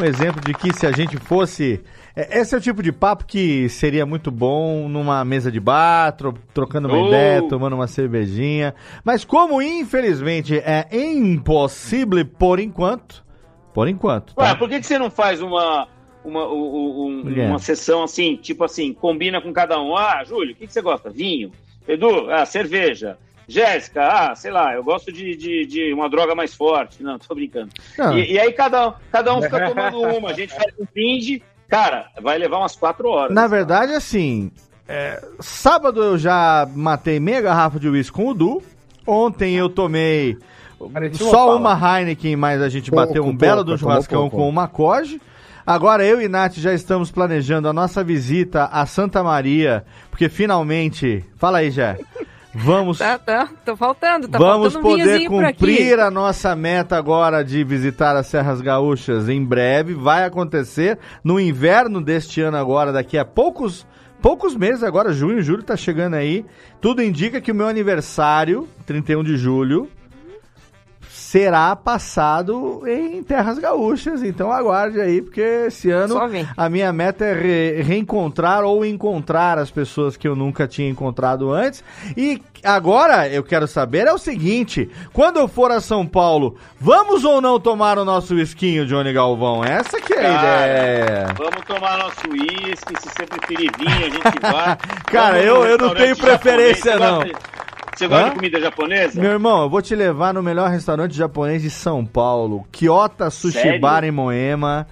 um 0.00 0.04
exemplo 0.04 0.40
de 0.40 0.54
que 0.54 0.72
se 0.72 0.86
a 0.86 0.92
gente 0.92 1.16
fosse. 1.18 1.80
É, 2.30 2.38
Esse 2.40 2.54
é 2.54 2.58
o 2.58 2.60
tipo 2.60 2.82
de 2.82 2.92
papo 2.92 3.24
que 3.24 3.68
seria 3.68 4.04
muito 4.04 4.30
bom 4.30 4.88
numa 4.88 5.24
mesa 5.24 5.50
de 5.50 5.60
bar, 5.60 6.12
tro- 6.12 6.34
trocando 6.54 6.88
uma 6.88 6.98
Oh. 6.98 7.06
ideia, 7.08 7.42
tomando 7.48 7.74
uma 7.74 7.86
cervejinha. 7.86 8.74
Mas 9.04 9.24
como 9.24 9.60
infelizmente 9.62 10.56
é 10.58 10.86
impossível 10.92 12.24
por 12.26 12.58
enquanto, 12.60 13.24
por 13.72 13.88
enquanto, 13.88 14.34
Ué, 14.38 14.48
tá? 14.48 14.54
por 14.56 14.68
que, 14.68 14.80
que 14.80 14.86
você 14.86 14.98
não 14.98 15.10
faz 15.10 15.40
uma, 15.40 15.86
uma, 16.24 16.46
um- 16.48 17.22
uma 17.48 17.58
sessão 17.58 18.02
assim, 18.02 18.36
tipo 18.36 18.64
assim, 18.64 18.92
combina 18.92 19.40
com 19.40 19.52
cada 19.52 19.80
um? 19.80 19.96
Ah, 19.96 20.22
Júlio, 20.24 20.52
o 20.52 20.56
que, 20.56 20.66
que 20.66 20.72
você 20.72 20.82
gosta? 20.82 21.10
Vinho. 21.10 21.50
Edu, 21.88 22.30
ah, 22.30 22.44
cerveja. 22.44 23.16
Jéssica, 23.48 24.06
ah, 24.06 24.34
sei 24.36 24.52
lá, 24.52 24.74
eu 24.74 24.84
gosto 24.84 25.10
de, 25.10 25.34
de, 25.34 25.66
de 25.66 25.92
uma 25.92 26.08
droga 26.08 26.36
mais 26.36 26.54
forte. 26.54 27.02
Não, 27.02 27.18
tô 27.18 27.34
brincando. 27.34 27.70
Não. 27.98 28.16
E, 28.16 28.34
e 28.34 28.38
aí 28.38 28.52
cada, 28.52 28.90
um- 28.90 28.92
cada 29.10 29.34
um 29.36 29.42
fica 29.42 29.68
tomando 29.68 30.00
uma, 30.02 30.30
a 30.30 30.32
gente 30.34 30.54
faz 30.54 30.72
um 30.78 30.84
brinde, 30.94 31.42
cara, 31.70 32.06
vai 32.20 32.36
levar 32.36 32.58
umas 32.58 32.76
quatro 32.76 33.08
horas. 33.08 33.34
Na 33.34 33.46
verdade, 33.46 33.92
assim, 33.94 34.50
é, 34.88 35.22
sábado 35.38 36.02
eu 36.02 36.18
já 36.18 36.68
matei 36.74 37.18
meia 37.20 37.40
garrafa 37.40 37.78
de 37.78 37.88
uísque 37.88 38.14
com 38.16 38.28
o 38.28 38.34
Du. 38.34 38.62
Ontem 39.06 39.54
eu 39.54 39.68
tomei 39.68 40.36
Parecia 40.92 41.24
uma 41.24 41.30
só 41.32 41.46
bala. 41.46 41.58
uma 41.58 41.98
Heineken, 42.00 42.36
mas 42.36 42.60
a 42.60 42.68
gente 42.68 42.90
Pouco, 42.90 43.06
bateu 43.06 43.24
um 43.24 43.34
belo 43.36 43.56
pouco, 43.64 43.70
do 43.70 43.78
churrascão 43.78 44.22
pouco. 44.22 44.36
com 44.36 44.48
uma 44.48 44.68
Coge. 44.68 45.20
Agora 45.66 46.04
eu 46.04 46.20
e 46.20 46.26
Nath 46.26 46.54
já 46.54 46.72
estamos 46.74 47.10
planejando 47.10 47.68
a 47.68 47.72
nossa 47.72 48.02
visita 48.02 48.64
a 48.72 48.84
Santa 48.86 49.22
Maria, 49.22 49.84
porque 50.10 50.28
finalmente, 50.28 51.24
fala 51.36 51.58
aí, 51.58 51.70
Jé, 51.70 51.98
vamos 52.54 52.98
Tá, 52.98 53.18
tá, 53.18 53.48
tô 53.64 53.76
faltando, 53.76 54.28
tá 54.28 54.38
Vamos 54.38 54.72
faltando 54.72 54.88
um 54.88 54.98
poder 54.98 55.26
cumprir 55.26 56.00
a 56.00 56.10
nossa 56.10 56.54
meta 56.54 56.96
agora 56.96 57.44
de 57.44 57.62
visitar 57.64 58.16
as 58.16 58.26
Serras 58.26 58.60
Gaúchas 58.60 59.28
em 59.28 59.44
breve. 59.44 59.94
Vai 59.94 60.24
acontecer 60.24 60.98
no 61.22 61.38
inverno 61.38 62.00
deste 62.00 62.40
ano 62.40 62.56
agora, 62.56 62.92
daqui 62.92 63.16
a 63.16 63.24
poucos 63.24 63.86
poucos 64.20 64.54
meses 64.54 64.82
agora, 64.82 65.12
junho, 65.12 65.42
julho 65.42 65.62
tá 65.62 65.76
chegando 65.76 66.14
aí. 66.14 66.44
Tudo 66.80 67.02
indica 67.02 67.40
que 67.40 67.52
o 67.52 67.54
meu 67.54 67.66
aniversário, 67.66 68.68
31 68.86 69.24
de 69.24 69.36
julho, 69.36 69.88
será 71.30 71.76
passado 71.76 72.82
em 72.88 73.22
terras 73.22 73.56
gaúchas. 73.56 74.20
Então 74.24 74.50
aguarde 74.50 75.00
aí, 75.00 75.22
porque 75.22 75.40
esse 75.40 75.88
ano 75.88 76.18
a 76.56 76.68
minha 76.68 76.92
meta 76.92 77.24
é 77.24 77.32
re- 77.32 77.82
reencontrar 77.82 78.64
ou 78.64 78.84
encontrar 78.84 79.56
as 79.56 79.70
pessoas 79.70 80.16
que 80.16 80.26
eu 80.26 80.34
nunca 80.34 80.66
tinha 80.66 80.88
encontrado 80.90 81.52
antes. 81.52 81.84
E 82.16 82.42
agora 82.64 83.28
eu 83.28 83.44
quero 83.44 83.68
saber 83.68 84.08
é 84.08 84.12
o 84.12 84.18
seguinte: 84.18 84.90
quando 85.12 85.36
eu 85.38 85.46
for 85.46 85.70
a 85.70 85.80
São 85.80 86.04
Paulo, 86.04 86.56
vamos 86.80 87.24
ou 87.24 87.40
não 87.40 87.60
tomar 87.60 87.96
o 87.96 88.04
nosso 88.04 88.36
esquinho, 88.36 88.84
Johnny 88.84 89.12
Galvão? 89.12 89.62
Essa 89.64 90.00
que 90.00 90.12
é 90.12 90.26
a 90.26 90.34
Cara, 90.34 90.66
ideia. 90.66 91.26
Vamos 91.38 91.60
tomar 91.64 91.96
nosso 91.98 92.28
uísque, 92.28 92.92
se 93.00 93.08
você 93.08 93.24
preferir 93.26 93.70
vinho, 93.78 94.06
a 94.06 94.10
gente 94.10 94.40
vai. 94.42 94.76
Cara, 95.06 95.34
Vamos 95.38 95.46
eu- 95.46 95.64
eu 95.66 95.78
não 95.78 95.94
tenho 95.94 96.16
preferência, 96.16 96.98
japonês. 96.98 97.32
não. 97.32 97.50
Gosta 97.60 97.69
Você 98.00 98.08
gosta 98.08 98.30
de 98.30 98.36
comida 98.36 98.58
japonesa? 98.58 99.20
Meu 99.20 99.32
irmão, 99.32 99.64
eu 99.64 99.68
vou 99.68 99.82
te 99.82 99.94
levar 99.94 100.32
no 100.32 100.42
melhor 100.42 100.70
restaurante 100.70 101.14
japonês 101.14 101.60
de 101.60 101.68
São 101.68 102.06
Paulo, 102.06 102.66
Kyoto 102.72 103.30
Sushi 103.30 103.58
Sério? 103.58 103.78
Bar 103.78 104.04
em 104.04 104.10
Moema. 104.10 104.86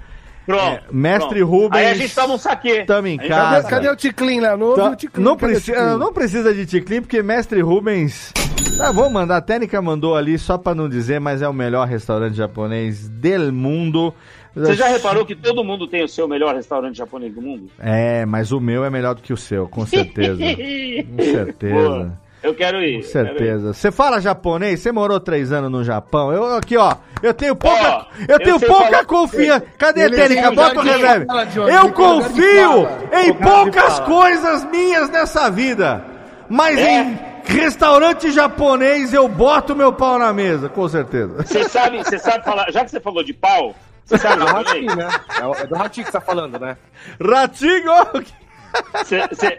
Pronto. 0.45 0.63
É, 0.63 0.83
Mestre 0.93 1.39
pronto. 1.39 1.51
Rubens. 1.51 1.81
Aí 1.81 1.87
a 1.87 1.95
gente 1.95 2.15
toma 2.15 2.35
um 2.35 2.39
saquê. 2.39 2.85
Tamo 2.85 3.07
em 3.07 3.17
casa. 3.17 3.63
Cadê, 3.63 3.77
cadê 3.77 3.89
o 3.89 3.97
Ticlin 3.97 4.41
lá? 4.41 4.59
Não 4.59 4.75
Tá, 4.75 4.91
o 4.91 4.97
Ticlin. 4.97 5.25
não, 5.25 5.39
precisa, 5.39 5.79
Ticlin? 5.79 5.99
não 5.99 6.13
precisa 6.13 6.55
de 6.55 6.67
Ticlin, 6.67 7.01
porque 7.01 7.23
Mestre 7.23 7.63
Rubens. 7.63 8.31
Ah, 8.79 8.93
vou 8.93 9.09
mandar, 9.09 9.39
a 9.39 9.41
técnica 9.41 9.81
mandou 9.81 10.15
ali, 10.15 10.39
só 10.39 10.59
pra 10.59 10.75
não 10.75 10.87
dizer, 10.87 11.19
mas 11.19 11.41
é 11.41 11.49
o 11.49 11.53
melhor 11.55 11.89
restaurante 11.89 12.35
japonês 12.35 13.09
do 13.09 13.53
mundo. 13.55 14.13
Você 14.55 14.75
já 14.75 14.89
reparou 14.89 15.25
que 15.25 15.35
todo 15.35 15.65
mundo 15.65 15.87
tem 15.87 16.05
o 16.05 16.09
seu 16.09 16.29
melhor 16.29 16.55
restaurante 16.55 16.99
japonês 16.99 17.35
do 17.35 17.41
mundo? 17.41 17.71
É, 17.79 18.27
mas 18.27 18.53
o 18.53 18.61
meu 18.61 18.85
é 18.85 18.91
melhor 18.91 19.15
do 19.15 19.23
que 19.23 19.33
o 19.33 19.37
seu, 19.37 19.67
com 19.67 19.87
certeza. 19.87 20.43
com 21.17 21.23
certeza. 21.23 21.75
Boa. 21.75 22.28
Eu 22.43 22.55
quero 22.55 22.81
ir. 22.81 23.03
Com 23.03 23.09
certeza. 23.09 23.73
Você 23.75 23.91
fala 23.91 24.21
japonês? 24.21 24.81
Você 24.81 24.93
morou 24.93 25.19
três 25.19 25.51
anos 25.53 25.71
no 25.71 25.83
Japão? 25.83 26.33
Eu 26.33 26.57
aqui, 26.57 26.77
ó. 26.77 26.95
Eu 27.23 27.35
tenho 27.35 27.57
pouca, 27.57 28.07
eu 28.21 28.27
eu 28.29 28.39
tenho 28.39 28.59
sei 28.61 28.69
pouca 28.69 28.85
falar- 28.91 29.05
confiança. 29.07 29.67
Cadê 29.77 30.03
a 30.03 30.05
Ele 30.07 30.17
técnica? 30.17 30.51
Bota 30.53 30.79
o 30.79 30.83
reverb. 30.83 31.27
Eu 31.73 31.93
confio 31.93 32.89
em 33.25 33.33
poucas 33.35 33.99
coisas 34.01 34.65
minhas 34.67 35.11
nessa 35.11 35.51
vida. 35.51 36.05
Mas 36.49 36.79
É. 36.79 37.01
em 37.03 37.19
restaurante 37.45 38.31
japonês 38.31 39.13
eu 39.13 39.27
boto 39.29 39.75
meu 39.75 39.93
pau 39.93 40.19
na 40.19 40.33
mesa, 40.33 40.69
com 40.69 40.89
certeza. 40.89 41.43
Você 41.45 41.69
sabe, 41.69 41.99
você 41.99 42.19
sabe 42.19 42.45
falar. 42.45 42.71
Já 42.71 42.85
que 42.85 42.91
você 42.91 43.01
falou 43.01 43.23
de 43.25 43.35
pau, 43.35 43.75
você 44.05 44.17
sabe 44.17 44.43
É 44.43 44.47
do? 44.47 44.53
Ratinho, 44.53 44.97
né? 44.97 45.09
É 45.41 45.63
É 45.63 45.67
do 45.67 45.75
Ratinho 45.75 46.07
que 46.07 46.13
você 46.13 46.19
tá 46.19 46.25
falando, 46.25 46.59
né? 46.59 46.77
Ratinho! 47.21 47.93
Você, 48.95 49.27
você... 49.29 49.59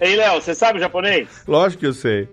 Ei, 0.00 0.14
Léo, 0.14 0.40
você 0.40 0.54
sabe 0.54 0.78
japonês? 0.78 1.28
Lógico 1.48 1.80
que 1.80 1.86
eu 1.86 1.94
sei. 1.94 2.28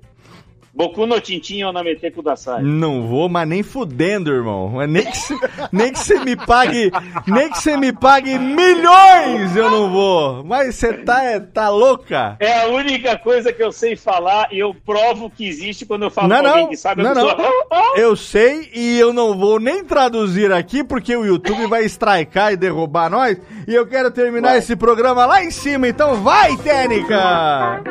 Boku 0.76 1.06
no 1.06 1.22
Tintin 1.22 1.64
Onamete 1.66 2.10
Kudasai. 2.10 2.64
Não 2.64 3.08
vou, 3.08 3.30
mas 3.30 3.48
nem 3.48 3.62
fudendo, 3.62 4.32
irmão. 4.32 4.74
Nem 4.88 5.06
que 5.06 5.18
cê- 5.18 5.36
nem 5.72 5.92
que 5.94 6.00
você 6.00 6.20
me 6.20 6.36
pague, 6.36 6.92
nem 7.28 7.50
que 7.52 7.60
você 7.62 7.78
me 7.78 7.94
pague 7.94 8.40
milhões, 8.40 9.56
eu 9.56 9.70
não 9.70 9.90
vou. 9.92 10.44
Mas 10.44 10.74
você 10.76 10.94
tá, 10.94 11.24
é- 11.24 11.40
tá 11.40 11.70
louca? 11.70 12.38
É 12.40 12.62
a 12.64 12.68
única 12.70 13.16
coisa 13.20 13.54
que 13.54 13.62
eu 13.64 13.72
sei 13.72 13.96
falar 13.96 14.48
e 14.52 14.58
eu 14.60 14.74
provo 14.86 15.30
que 15.30 15.48
existe 15.48 15.86
quando 15.86 16.04
eu 16.04 16.10
falo 16.10 16.28
Não, 16.30 16.42
com 16.42 16.48
alguém 16.48 16.64
não, 16.64 16.70
que 16.70 16.78
sabe. 16.78 17.04
não, 17.04 17.14
não. 17.14 17.30
"Ah, 17.30 17.38
ah". 17.72 17.94
Eu 17.96 18.16
sei 18.16 18.72
e 18.74 18.98
eu 19.00 19.14
não 19.14 19.38
vou 19.38 19.60
nem 19.60 19.84
traduzir 19.84 20.52
aqui 20.52 20.84
porque 20.84 21.16
o 21.16 21.24
YouTube 21.24 21.68
vai 21.68 21.84
strikear 21.86 22.52
e 22.54 22.58
derrubar 22.58 23.12
nós. 23.12 23.38
E 23.68 23.76
eu 23.76 23.86
quero 23.86 24.10
terminar 24.10 24.50
Vai. 24.50 24.58
esse 24.58 24.76
programa 24.76 25.26
lá 25.28 25.44
em 25.44 25.52
cima, 25.52 25.88
então 25.88 26.16
vai, 26.24 26.58
Técnica! 26.58 27.82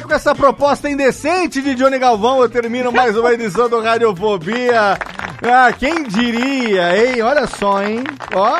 Com 0.00 0.14
essa 0.14 0.34
proposta 0.34 0.88
indecente 0.88 1.60
de 1.60 1.74
Johnny 1.74 1.98
Galvão, 1.98 2.40
eu 2.40 2.48
termino 2.48 2.90
mais 2.90 3.14
uma 3.14 3.30
edição 3.30 3.68
do 3.68 3.78
Radiofobia. 3.78 4.98
Ah, 5.42 5.70
quem 5.78 6.04
diria, 6.04 6.96
hein? 6.96 7.20
Olha 7.20 7.46
só, 7.46 7.82
hein? 7.82 8.02
Ó. 8.34 8.58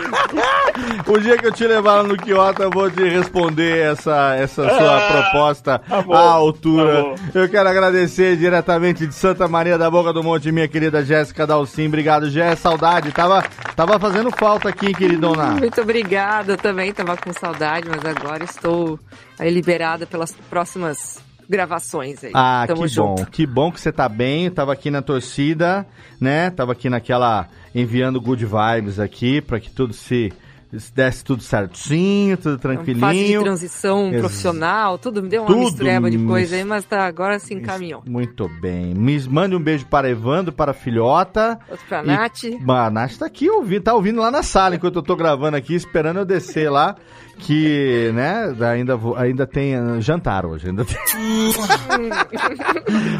o 1.06 1.18
dia 1.18 1.36
que 1.36 1.46
eu 1.46 1.52
te 1.52 1.66
levar 1.66 1.96
lá 1.96 2.02
no 2.02 2.16
Kyoto, 2.16 2.62
eu 2.62 2.70
vou 2.70 2.90
te 2.90 3.02
responder 3.08 3.78
essa, 3.92 4.34
essa 4.36 4.62
sua 4.68 4.96
Ah, 4.98 5.22
proposta 5.30 5.78
tá 5.78 6.02
bom, 6.02 6.14
à 6.14 6.20
altura. 6.32 7.14
tá 7.32 7.38
eu 7.40 7.48
quero 7.48 7.68
agradecer 7.68 8.36
diretamente 8.36 9.06
de 9.06 9.14
Santa 9.14 9.46
Maria 9.48 9.76
da 9.78 9.90
Boca 9.90 10.12
do 10.12 10.22
Monte, 10.22 10.50
minha 10.52 10.68
querida 10.68 11.04
Jéssica 11.04 11.46
Dalcin. 11.46 11.86
Obrigado, 11.88 12.30
Jé. 12.30 12.54
Saudade. 12.56 13.12
Tava, 13.12 13.42
tava 13.74 13.98
fazendo 13.98 14.30
falta 14.30 14.68
aqui, 14.68 14.92
queridona. 14.94 15.46
Muito 15.52 15.80
obrigada, 15.80 16.52
eu 16.52 16.56
também 16.58 16.92
tava 16.92 17.16
com 17.16 17.32
saudade, 17.32 17.88
mas 17.88 18.04
agora 18.04 18.44
estou 18.44 18.98
aí 19.38 19.50
liberada 19.50 20.06
pelas 20.06 20.32
próximas 20.48 21.18
gravações 21.50 22.22
aí. 22.24 22.30
Ah, 22.32 22.64
Tamo 22.66 22.82
que 22.82 22.88
junto. 22.88 23.22
bom. 23.22 23.26
Que 23.30 23.46
bom 23.46 23.70
que 23.72 23.80
você 23.80 23.90
tá 23.92 24.08
bem. 24.08 24.50
Tava 24.50 24.72
aqui 24.72 24.90
na 24.90 25.02
torcida, 25.02 25.84
né? 26.20 26.48
Tava 26.50 26.72
aqui 26.72 26.88
naquela 26.88 27.48
enviando 27.74 28.20
good 28.20 28.46
vibes 28.46 28.98
aqui 29.00 29.40
para 29.40 29.58
que 29.60 29.70
tudo 29.70 29.92
se 29.92 30.32
se 30.78 30.94
desse 30.94 31.24
tudo 31.24 31.42
certinho, 31.42 32.36
tudo 32.36 32.56
Fase 32.60 32.78
de 32.78 32.84
tranquilinho. 32.94 33.42
transição 33.42 34.06
Ex- 34.12 34.20
profissional, 34.20 34.98
tudo 34.98 35.20
me 35.20 35.28
deu 35.28 35.42
uma 35.42 35.48
Tudo 35.48 35.58
mistureba 35.58 36.08
de 36.08 36.18
coisa 36.24 36.54
aí, 36.54 36.62
mas 36.62 36.84
tá, 36.84 37.04
agora 37.06 37.40
se 37.40 37.52
encaminhou. 37.54 38.04
Muito 38.06 38.48
bem. 38.60 38.94
Me 38.94 39.18
mande 39.28 39.56
um 39.56 39.60
beijo 39.60 39.84
para 39.86 40.08
Evandro, 40.08 40.52
para 40.52 40.70
a 40.70 40.74
filhota. 40.74 41.58
Outro 41.68 41.84
pra 41.88 42.04
E- 42.04 42.06
Nath. 42.06 42.44
Bah, 42.60 42.86
A 42.86 42.90
Nath 42.90 43.16
tá 43.18 43.26
aqui 43.26 43.50
ouvindo, 43.50 43.82
tá 43.82 43.94
ouvindo 43.94 44.20
lá 44.20 44.30
na 44.30 44.44
sala 44.44 44.76
enquanto 44.76 44.94
eu 44.94 45.02
tô 45.02 45.16
gravando 45.16 45.56
aqui, 45.56 45.74
esperando 45.74 46.18
eu 46.20 46.24
descer 46.24 46.70
lá. 46.70 46.94
Que, 47.42 48.10
né, 48.14 48.54
ainda, 48.60 48.98
ainda 49.16 49.46
tem 49.46 49.78
uh, 49.78 50.00
jantar 50.00 50.44
hoje. 50.46 50.68
Ainda 50.68 50.84
tem... 50.84 50.96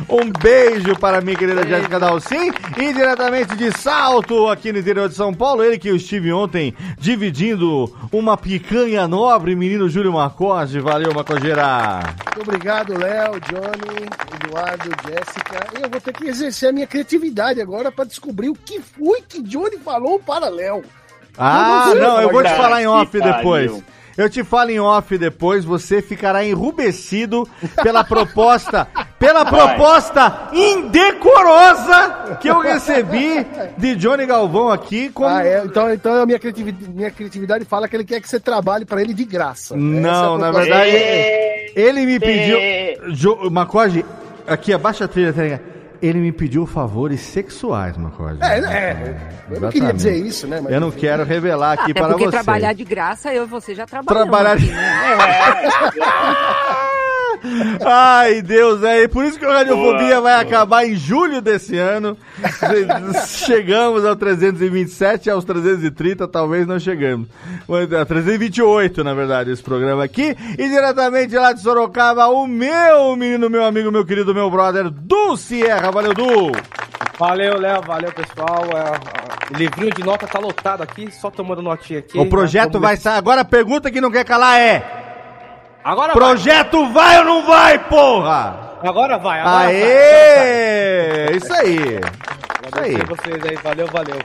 um 0.08 0.30
beijo 0.40 0.96
para 0.98 1.20
minha 1.20 1.36
querida 1.36 1.66
Jéssica 1.66 1.98
Dalcin 1.98 2.52
e 2.76 2.92
diretamente 2.92 3.56
de 3.56 3.72
Salto, 3.78 4.48
aqui 4.48 4.72
no 4.72 4.78
interior 4.78 5.08
de 5.08 5.14
São 5.14 5.32
Paulo, 5.32 5.64
ele 5.64 5.78
que 5.78 5.88
eu 5.88 5.96
estive 5.96 6.32
ontem 6.32 6.74
dividindo 6.98 7.92
uma 8.12 8.36
picanha 8.36 9.08
nobre, 9.08 9.56
menino 9.56 9.88
Júlio 9.88 10.12
Marcoge. 10.12 10.80
Valeu, 10.80 11.14
Macogeira. 11.14 12.00
Muito 12.24 12.42
obrigado, 12.42 12.98
Léo, 12.98 13.40
Johnny, 13.40 14.06
Eduardo, 14.44 14.90
Jéssica. 15.08 15.66
Eu 15.80 15.90
vou 15.90 16.00
ter 16.00 16.12
que 16.12 16.28
exercer 16.28 16.68
a 16.68 16.72
minha 16.72 16.86
criatividade 16.86 17.60
agora 17.60 17.90
para 17.90 18.04
descobrir 18.04 18.48
o 18.48 18.54
que 18.54 18.80
foi 18.80 19.22
que 19.22 19.42
Johnny 19.42 19.78
falou 19.78 20.18
para 20.18 20.48
Léo. 20.48 20.82
Ah, 21.38 21.92
não 21.94 22.20
eu 22.20 22.30
vou 22.30 22.42
te 22.42 22.50
falar 22.50 22.82
em 22.82 22.86
off 22.86 23.18
pariu. 23.18 23.34
depois. 23.34 23.82
Eu 24.20 24.28
te 24.28 24.44
falo 24.44 24.70
em 24.70 24.78
off 24.78 25.16
depois, 25.16 25.64
você 25.64 26.02
ficará 26.02 26.44
enrubescido 26.44 27.48
pela 27.82 28.04
proposta, 28.04 28.86
pela 29.18 29.44
Vai. 29.44 29.52
proposta 29.74 30.48
indecorosa 30.52 32.36
que 32.40 32.48
eu 32.48 32.60
recebi 32.60 33.46
de 33.78 33.96
Johnny 33.96 34.26
Galvão 34.26 34.68
aqui 34.70 35.08
como 35.08 35.28
Ah, 35.30 35.42
é, 35.44 35.62
então, 35.64 35.90
então 35.90 36.22
a 36.22 36.26
minha 36.26 36.38
criatividade, 36.38 36.90
minha 36.90 37.10
criatividade 37.10 37.64
fala 37.64 37.88
que 37.88 37.96
ele 37.96 38.04
quer 38.04 38.20
que 38.20 38.28
você 38.28 38.38
trabalhe 38.38 38.84
para 38.84 39.00
ele 39.00 39.14
de 39.14 39.24
graça. 39.24 39.74
É 39.74 39.78
Não, 39.78 40.34
a 40.34 40.38
na 40.38 40.50
verdade, 40.50 40.90
É, 40.90 41.72
ele 41.74 42.04
me 42.04 42.20
pediu. 42.20 42.58
é. 42.60 42.96
Jo, 43.08 43.50
Macoge, 43.50 44.04
Aqui, 44.46 44.72
abaixa 44.72 45.04
a 45.04 45.08
trilha, 45.08 45.32
tá 45.32 45.42
ligado? 45.42 45.60
Ele 46.02 46.18
me 46.18 46.32
pediu 46.32 46.64
favores 46.66 47.20
sexuais, 47.20 47.96
Macorde. 47.96 48.42
É, 48.42 48.58
é, 48.58 49.16
eu 49.50 49.60
não 49.60 49.68
queria 49.70 49.92
dizer 49.92 50.14
isso, 50.16 50.46
né? 50.46 50.58
mas 50.62 50.72
Eu 50.72 50.80
não 50.80 50.90
quero 50.90 51.24
revelar 51.24 51.72
aqui 51.74 51.90
Até 51.90 52.00
para 52.00 52.08
porque 52.10 52.24
você. 52.24 52.30
trabalhar 52.30 52.72
de 52.72 52.84
graça, 52.84 53.34
eu 53.34 53.42
e 53.44 53.46
você 53.46 53.74
já 53.74 53.84
trabalhamos. 53.86 54.30
Trabalhar 54.30 54.56
de- 54.56 54.64
aqui, 54.64 54.72
né? 54.72 56.00
Ai, 57.84 58.42
Deus, 58.42 58.82
é 58.82 59.08
por 59.08 59.24
isso 59.24 59.38
que 59.38 59.46
o 59.46 59.50
Radiofobia 59.50 60.16
Boa, 60.16 60.20
vai 60.20 60.32
boa. 60.32 60.40
acabar 60.40 60.86
em 60.86 60.94
julho 60.94 61.40
desse 61.40 61.76
ano. 61.76 62.16
Chegamos 63.26 64.04
ao 64.04 64.16
327, 64.16 65.30
aos 65.30 65.44
330, 65.44 66.28
talvez 66.28 66.66
não 66.66 66.78
chegamos. 66.78 67.28
É, 67.68 68.04
328, 68.04 69.02
na 69.02 69.14
verdade, 69.14 69.50
esse 69.50 69.62
programa 69.62 70.04
aqui. 70.04 70.36
E 70.58 70.68
diretamente 70.68 71.34
lá 71.34 71.52
de 71.52 71.60
Sorocaba, 71.60 72.28
o 72.28 72.46
meu 72.46 73.16
menino, 73.16 73.48
meu 73.48 73.64
amigo, 73.64 73.90
meu 73.90 74.04
querido, 74.04 74.34
meu 74.34 74.50
brother, 74.50 74.90
Du 74.90 75.36
Sierra. 75.36 75.90
Valeu, 75.90 76.14
Du! 76.14 76.52
Valeu, 77.18 77.58
Léo, 77.58 77.82
valeu, 77.82 78.10
pessoal. 78.12 78.64
É, 78.74 79.52
é, 79.52 79.54
o 79.54 79.58
livrinho 79.58 79.92
de 79.94 80.02
nota 80.02 80.26
tá 80.26 80.38
lotado 80.38 80.82
aqui, 80.82 81.10
só 81.10 81.30
tomando 81.30 81.60
notinha 81.60 81.98
aqui. 81.98 82.18
O 82.18 82.24
projeto 82.24 82.72
Vamos 82.72 82.88
vai 82.88 82.96
sair. 82.96 83.18
Agora 83.18 83.42
a 83.42 83.44
pergunta 83.44 83.90
que 83.90 84.00
não 84.00 84.10
quer 84.10 84.24
calar 84.24 84.58
é: 84.58 85.09
Agora 85.82 86.12
Projeto 86.12 86.92
vai 86.92 87.18
ou 87.20 87.24
não 87.24 87.46
vai, 87.46 87.78
porra? 87.78 88.78
vai. 88.82 88.90
Agora 88.90 89.18
vai, 89.18 89.40
agora 89.40 89.54
vai. 89.56 89.74
Aê! 89.76 91.36
Isso 91.36 91.52
aí. 91.52 91.76
Isso 91.76 92.78
aí. 92.78 92.96
Vocês 93.06 93.44
aí, 93.44 93.56
valeu, 93.62 93.86
valeu. 93.86 94.18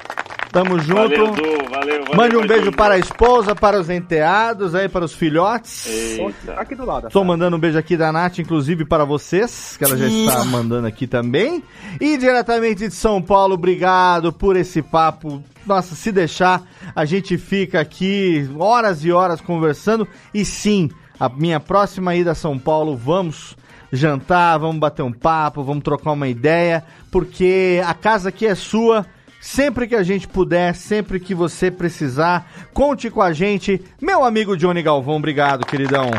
Tamo 0.52 0.80
junto. 0.80 0.94
Valeu, 0.96 1.32
Du, 1.32 1.70
valeu, 1.70 1.70
valeu. 1.70 2.16
Mande 2.16 2.36
um 2.38 2.42
valeu, 2.42 2.48
beijo 2.48 2.72
para 2.72 2.94
a 2.94 2.98
esposa, 2.98 3.54
para 3.54 3.78
os 3.78 3.90
enteados, 3.90 4.74
aí 4.74 4.88
para 4.88 5.04
os 5.04 5.14
filhotes. 5.14 5.86
Eita. 5.86 6.54
Aqui 6.54 6.76
do 6.76 6.86
lado. 6.86 7.08
Estou 7.08 7.26
mandando 7.26 7.58
um 7.58 7.60
beijo 7.60 7.78
aqui 7.78 7.98
da 7.98 8.12
Nath, 8.12 8.40
inclusive 8.40 8.86
para 8.86 9.04
vocês, 9.04 9.76
que 9.78 9.84
ela 9.84 9.98
já 9.98 10.08
está 10.08 10.46
mandando 10.46 10.88
aqui 10.88 11.08
também. 11.08 11.62
E 12.00 12.18
diretamente 12.18 12.88
de 12.88 12.94
São 12.94 13.22
Paulo, 13.22 13.56
obrigado 13.56 14.32
por 14.32 14.56
esse 14.56 14.82
papo. 14.82 15.44
Nossa, 15.66 15.94
se 15.96 16.12
deixar, 16.12 16.62
a 16.96 17.04
gente 17.04 17.38
fica 17.38 17.82
aqui 17.82 18.50
horas 18.58 19.04
e 19.04 19.12
horas 19.12 19.42
conversando. 19.42 20.08
E 20.34 20.46
sim, 20.46 20.90
a 21.20 21.30
minha 21.30 21.60
próxima 21.60 22.16
ida 22.16 22.32
a 22.32 22.36
São 22.36 22.58
Paulo, 22.58 22.96
vamos 22.96 23.56
jantar, 23.92 24.58
vamos 24.58 24.78
bater 24.78 25.04
um 25.04 25.12
papo, 25.12 25.64
vamos 25.64 25.84
trocar 25.84 26.12
uma 26.12 26.28
ideia, 26.28 26.84
porque 27.12 27.82
a 27.86 27.94
casa 27.94 28.30
aqui 28.30 28.46
é 28.46 28.56
sua. 28.56 29.06
Sempre 29.40 29.88
que 29.88 29.96
a 29.96 30.02
gente 30.02 30.28
puder, 30.28 30.74
sempre 30.74 31.20
que 31.20 31.36
você 31.36 31.70
precisar, 31.70 32.52
conte 32.74 33.12
com 33.12 33.22
a 33.22 33.32
gente. 33.32 33.80
Meu 34.02 34.24
amigo 34.24 34.58
Johnny 34.58 34.82
Galvão, 34.82 35.18
obrigado, 35.18 35.68
queridão. 35.68 36.10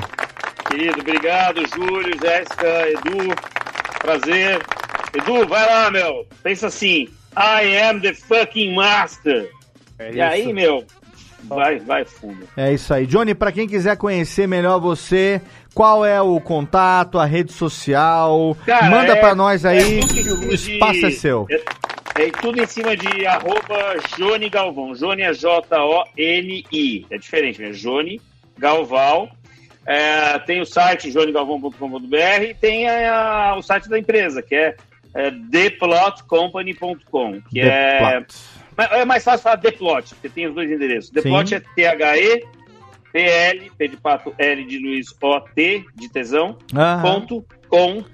Querido, 0.71 1.01
obrigado, 1.01 1.61
Júlio, 1.75 2.17
Jéssica, 2.23 2.89
Edu, 2.89 3.35
prazer. 3.99 4.63
Edu, 5.13 5.45
vai 5.49 5.67
lá, 5.67 5.91
meu. 5.91 6.25
Pensa 6.45 6.69
assim, 6.69 7.09
I 7.37 7.77
am 7.79 8.01
the 8.01 8.15
fucking 8.15 8.75
master. 8.77 9.51
e 10.13 10.21
aí, 10.21 10.53
meu, 10.53 10.85
vai, 11.49 11.79
vai 11.79 12.05
fundo. 12.05 12.47
É 12.57 12.73
isso 12.73 12.93
aí. 12.93 13.07
Johnny, 13.07 13.35
pra 13.35 13.53
quem 13.53 13.67
quiser 13.69 13.97
conhecer 13.97 14.47
melhor 14.47 14.79
você, 14.81 15.41
qual 15.75 16.05
é 16.05 16.21
o 16.21 16.41
contato, 16.41 17.19
a 17.19 17.25
rede 17.25 17.53
social? 17.53 18.57
Cara, 18.67 18.91
Manda 18.91 19.13
é- 19.13 19.17
pra 19.17 19.35
nós 19.35 19.65
aí, 19.65 19.99
é 19.99 20.01
que 20.01 20.23
cima 20.23 20.35
o 20.35 20.49
de- 20.49 20.55
espaço 20.55 21.07
é 21.07 21.11
seu. 21.11 21.47
É, 21.51 22.25
é 22.25 22.31
tudo 22.31 22.61
em 22.63 22.67
cima 22.67 22.97
de 22.97 23.27
arroba 23.27 23.97
Jone 24.19 24.49
Galvão. 24.49 24.95
Jone 24.95 25.23
é 25.23 25.33
J-O-N-I. 25.33 27.07
É 27.11 27.19
diferente, 27.19 27.61
né? 27.61 27.73
Jone 27.73 28.21
Galval. 28.59 29.29
É, 29.89 30.39
tem 30.41 30.61
o 30.61 30.67
site 30.67 31.13
jonegalvão.com.br 31.13 32.43
e 32.43 32.55
tem 32.55 32.89
a- 32.89 33.55
o 33.57 33.63
site 33.63 33.89
da 33.89 33.97
empresa, 33.99 34.43
que 34.43 34.53
é, 34.55 34.75
é 35.15 35.31
theplotcompany.com, 35.53 37.41
que 37.43 37.61
The 37.61 37.69
é... 37.69 37.99
Plot. 38.21 38.35
É 38.77 39.05
mais 39.05 39.25
fácil 39.25 39.43
falar 39.43 39.57
The 39.59 39.73
Plot, 39.73 40.15
porque 40.15 40.29
tem 40.29 40.47
os 40.49 40.55
dois 40.55 40.71
endereços. 40.71 41.11
The 41.11 41.23
Sim. 41.23 41.29
Plot 41.31 41.55
é 41.55 41.61
T-H-E, 41.61 42.45
P-L, 43.13 43.71
P 43.79 43.89
de 43.89 43.97
pato, 43.97 44.35
L 44.39 44.65
de 44.65 44.79
Luiz, 44.79 45.07
O-T, 45.23 45.85
de 45.95 46.09
tesão, 46.11 46.59
Aham. 46.75 47.01
ponto, 47.03 47.45
com, 47.69 48.05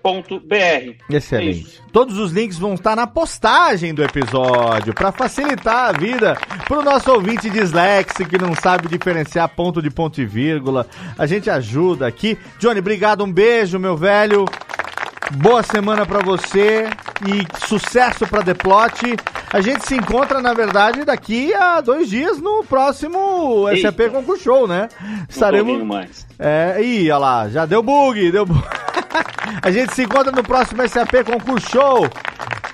ponto, 0.00 0.38
BR. 0.38 0.54
É 0.54 0.94
Excelente. 1.10 1.60
isso. 1.62 1.82
Todos 1.92 2.16
os 2.18 2.30
links 2.30 2.56
vão 2.56 2.74
estar 2.74 2.94
na 2.94 3.06
postagem 3.08 3.92
do 3.92 4.04
episódio, 4.04 4.94
pra 4.94 5.10
facilitar 5.10 5.88
a 5.88 5.92
vida 5.92 6.38
pro 6.68 6.82
nosso 6.82 7.10
ouvinte 7.10 7.50
disléxico 7.50 8.30
que 8.30 8.38
não 8.38 8.54
sabe 8.54 8.86
diferenciar 8.86 9.48
ponto 9.48 9.82
de 9.82 9.90
ponto 9.90 10.20
e 10.20 10.24
vírgula. 10.26 10.86
A 11.18 11.26
gente 11.26 11.50
ajuda 11.50 12.06
aqui. 12.06 12.38
Johnny, 12.60 12.78
obrigado, 12.78 13.24
um 13.24 13.32
beijo, 13.32 13.78
meu 13.78 13.96
velho. 13.96 14.44
Boa 15.36 15.62
semana 15.62 16.06
pra 16.06 16.20
você 16.20 16.88
e 17.26 17.66
sucesso 17.66 18.26
pra 18.26 18.42
The 18.42 18.54
Plot. 18.54 19.16
A 19.52 19.60
gente 19.60 19.86
se 19.86 19.94
encontra, 19.94 20.40
na 20.40 20.54
verdade, 20.54 21.04
daqui 21.04 21.52
a 21.52 21.80
dois 21.80 22.08
dias 22.08 22.40
no 22.40 22.64
próximo 22.64 23.68
Eita. 23.68 23.88
SAP 23.88 24.10
Concurso 24.10 24.42
Show, 24.42 24.66
né? 24.66 24.88
Tô 25.66 25.72
ouvindo 25.72 25.84
mais. 25.86 26.26
É, 26.38 26.78
ih, 26.82 27.10
olha 27.10 27.18
lá, 27.18 27.48
já 27.48 27.66
deu 27.66 27.82
bug, 27.82 28.30
deu 28.30 28.46
bug. 28.46 28.62
A 29.62 29.70
gente 29.70 29.94
se 29.94 30.02
encontra 30.04 30.32
no 30.32 30.42
próximo 30.42 30.86
SAP 30.88 31.24
Concurso 31.24 31.70
Show. 31.70 32.08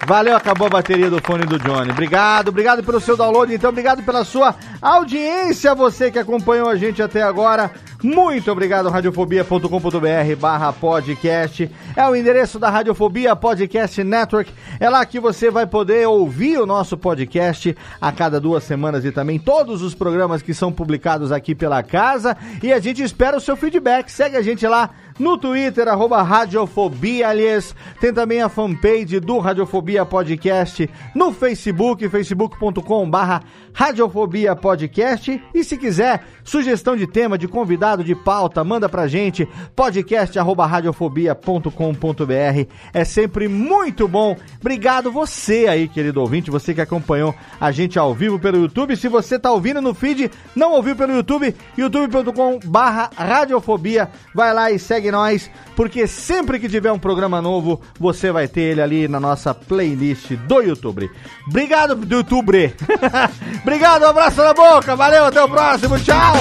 Valeu, 0.07 0.37
acabou 0.37 0.66
a 0.66 0.71
bateria 0.71 1.09
do 1.09 1.21
fone 1.23 1.47
do 1.47 1.59
Johnny. 1.59 1.91
Obrigado, 1.91 2.49
obrigado 2.49 2.83
pelo 2.83 3.01
seu 3.01 3.16
download, 3.16 3.55
então 3.55 3.71
obrigado 3.71 4.03
pela 4.03 4.25
sua 4.25 4.55
audiência, 4.83 5.75
você 5.75 6.11
que 6.11 6.19
acompanhou 6.19 6.69
a 6.69 6.77
gente 6.77 7.03
até 7.03 7.23
agora. 7.23 7.71
Muito 8.05 8.53
obrigado, 8.53 8.91
radiofobia.com.br 8.91 10.37
barra 10.39 10.75
podcast. 10.75 11.71
É 11.97 12.07
o 12.07 12.15
endereço 12.15 12.59
da 12.59 12.69
Radiofobia 12.69 13.35
Podcast 13.35 14.05
Network. 14.05 14.53
É 14.79 14.91
lá 14.91 15.07
que 15.07 15.19
você 15.19 15.51
vai 15.51 15.66
poder 15.66 16.07
ouvir 16.07 16.59
o 16.59 16.66
nosso 16.66 16.99
podcast 16.99 17.75
a 17.99 18.12
cada 18.12 18.39
duas 18.39 18.62
semanas 18.62 19.07
e 19.07 19.11
também 19.11 19.39
todos 19.39 19.81
os 19.81 19.95
programas 19.95 20.43
que 20.43 20.53
são 20.53 20.71
publicados 20.71 21.33
aqui 21.33 21.55
pela 21.55 21.83
casa. 21.83 22.37
E 22.62 22.75
a 22.75 22.79
gente 22.79 23.03
espera 23.03 23.39
o 23.39 23.41
seu 23.41 23.57
feedback. 23.57 24.11
Segue 24.11 24.37
a 24.37 24.43
gente 24.43 24.66
lá 24.66 24.91
no 25.19 25.39
Twitter, 25.39 25.89
arroba 25.89 26.23
Radiofobia, 26.23 27.28
aliás. 27.28 27.74
Tem 28.01 28.12
também 28.12 28.43
a 28.43 28.49
fanpage 28.49 29.20
do 29.20 29.39
Radiofobia 29.39 30.05
Podcast 30.05 30.89
no 31.15 31.32
Facebook, 31.32 32.09
facebook.com 32.09 33.09
barra 33.09 33.43
Radiofobia 33.75 34.55
Podcast. 34.55 35.43
E 35.53 35.65
se 35.65 35.77
quiser, 35.77 36.25
sugestão 36.45 36.97
de 36.97 37.09
tema, 37.09 37.37
de 37.37 37.49
convidado, 37.49 38.05
de 38.05 38.15
pauta, 38.15 38.63
manda 38.63 38.89
pra 38.89 39.09
gente, 39.09 39.49
podcast 39.75 40.39
arroba 40.39 40.65
radiofobia.com.br. 40.65 42.71
É 42.93 43.05
sempre 43.05 43.49
muito 43.49 44.07
bom. 44.07 44.37
Obrigado 44.61 45.11
você 45.11 45.67
aí, 45.69 45.89
querido 45.89 46.21
ouvinte, 46.21 46.53
você 46.53 46.73
que 46.73 46.81
acompanhou 46.81 47.35
a 47.61 47.73
gente 47.73 47.99
ao 47.99 48.15
vivo 48.15 48.39
pelo 48.39 48.59
YouTube. 48.59 48.97
Se 48.97 49.09
você 49.09 49.39
tá 49.39 49.51
ouvindo 49.51 49.83
no 49.83 49.93
feed, 49.93 50.31
não 50.55 50.73
ouviu 50.73 50.95
pelo 50.95 51.13
YouTube, 51.13 51.55
youtube.com 51.77 52.61
barra 52.65 53.11
radiofobia. 53.17 54.09
Vai 54.33 54.55
lá 54.55 54.71
e 54.71 54.79
segue 54.79 55.11
nós, 55.11 55.51
porque 55.75 56.07
sempre 56.07 56.61
que 56.61 56.69
tiver 56.69 56.93
um 56.93 56.99
programa 56.99 57.43
novo, 57.43 57.81
você 57.99 58.31
vai 58.31 58.47
ter 58.47 58.61
ele 58.61 58.81
ali 58.81 59.09
na 59.09 59.19
nossa 59.19 59.53
playlist 59.53 60.31
do 60.47 60.61
YouTube. 60.61 61.11
Obrigado 61.49 61.97
do 61.97 62.15
YouTube. 62.15 62.73
Obrigado, 63.65 64.03
um 64.03 64.09
abraço 64.09 64.43
na 64.43 64.53
boca. 64.53 64.95
Valeu, 64.95 65.24
até 65.24 65.43
o 65.43 65.49
próximo. 65.49 65.99
Tchau. 65.99 66.35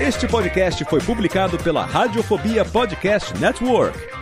Este 0.00 0.26
podcast 0.26 0.82
foi 0.86 1.00
publicado 1.00 1.58
pela 1.58 1.84
Radiofobia 1.84 2.64
Podcast 2.64 3.38
Network. 3.38 4.21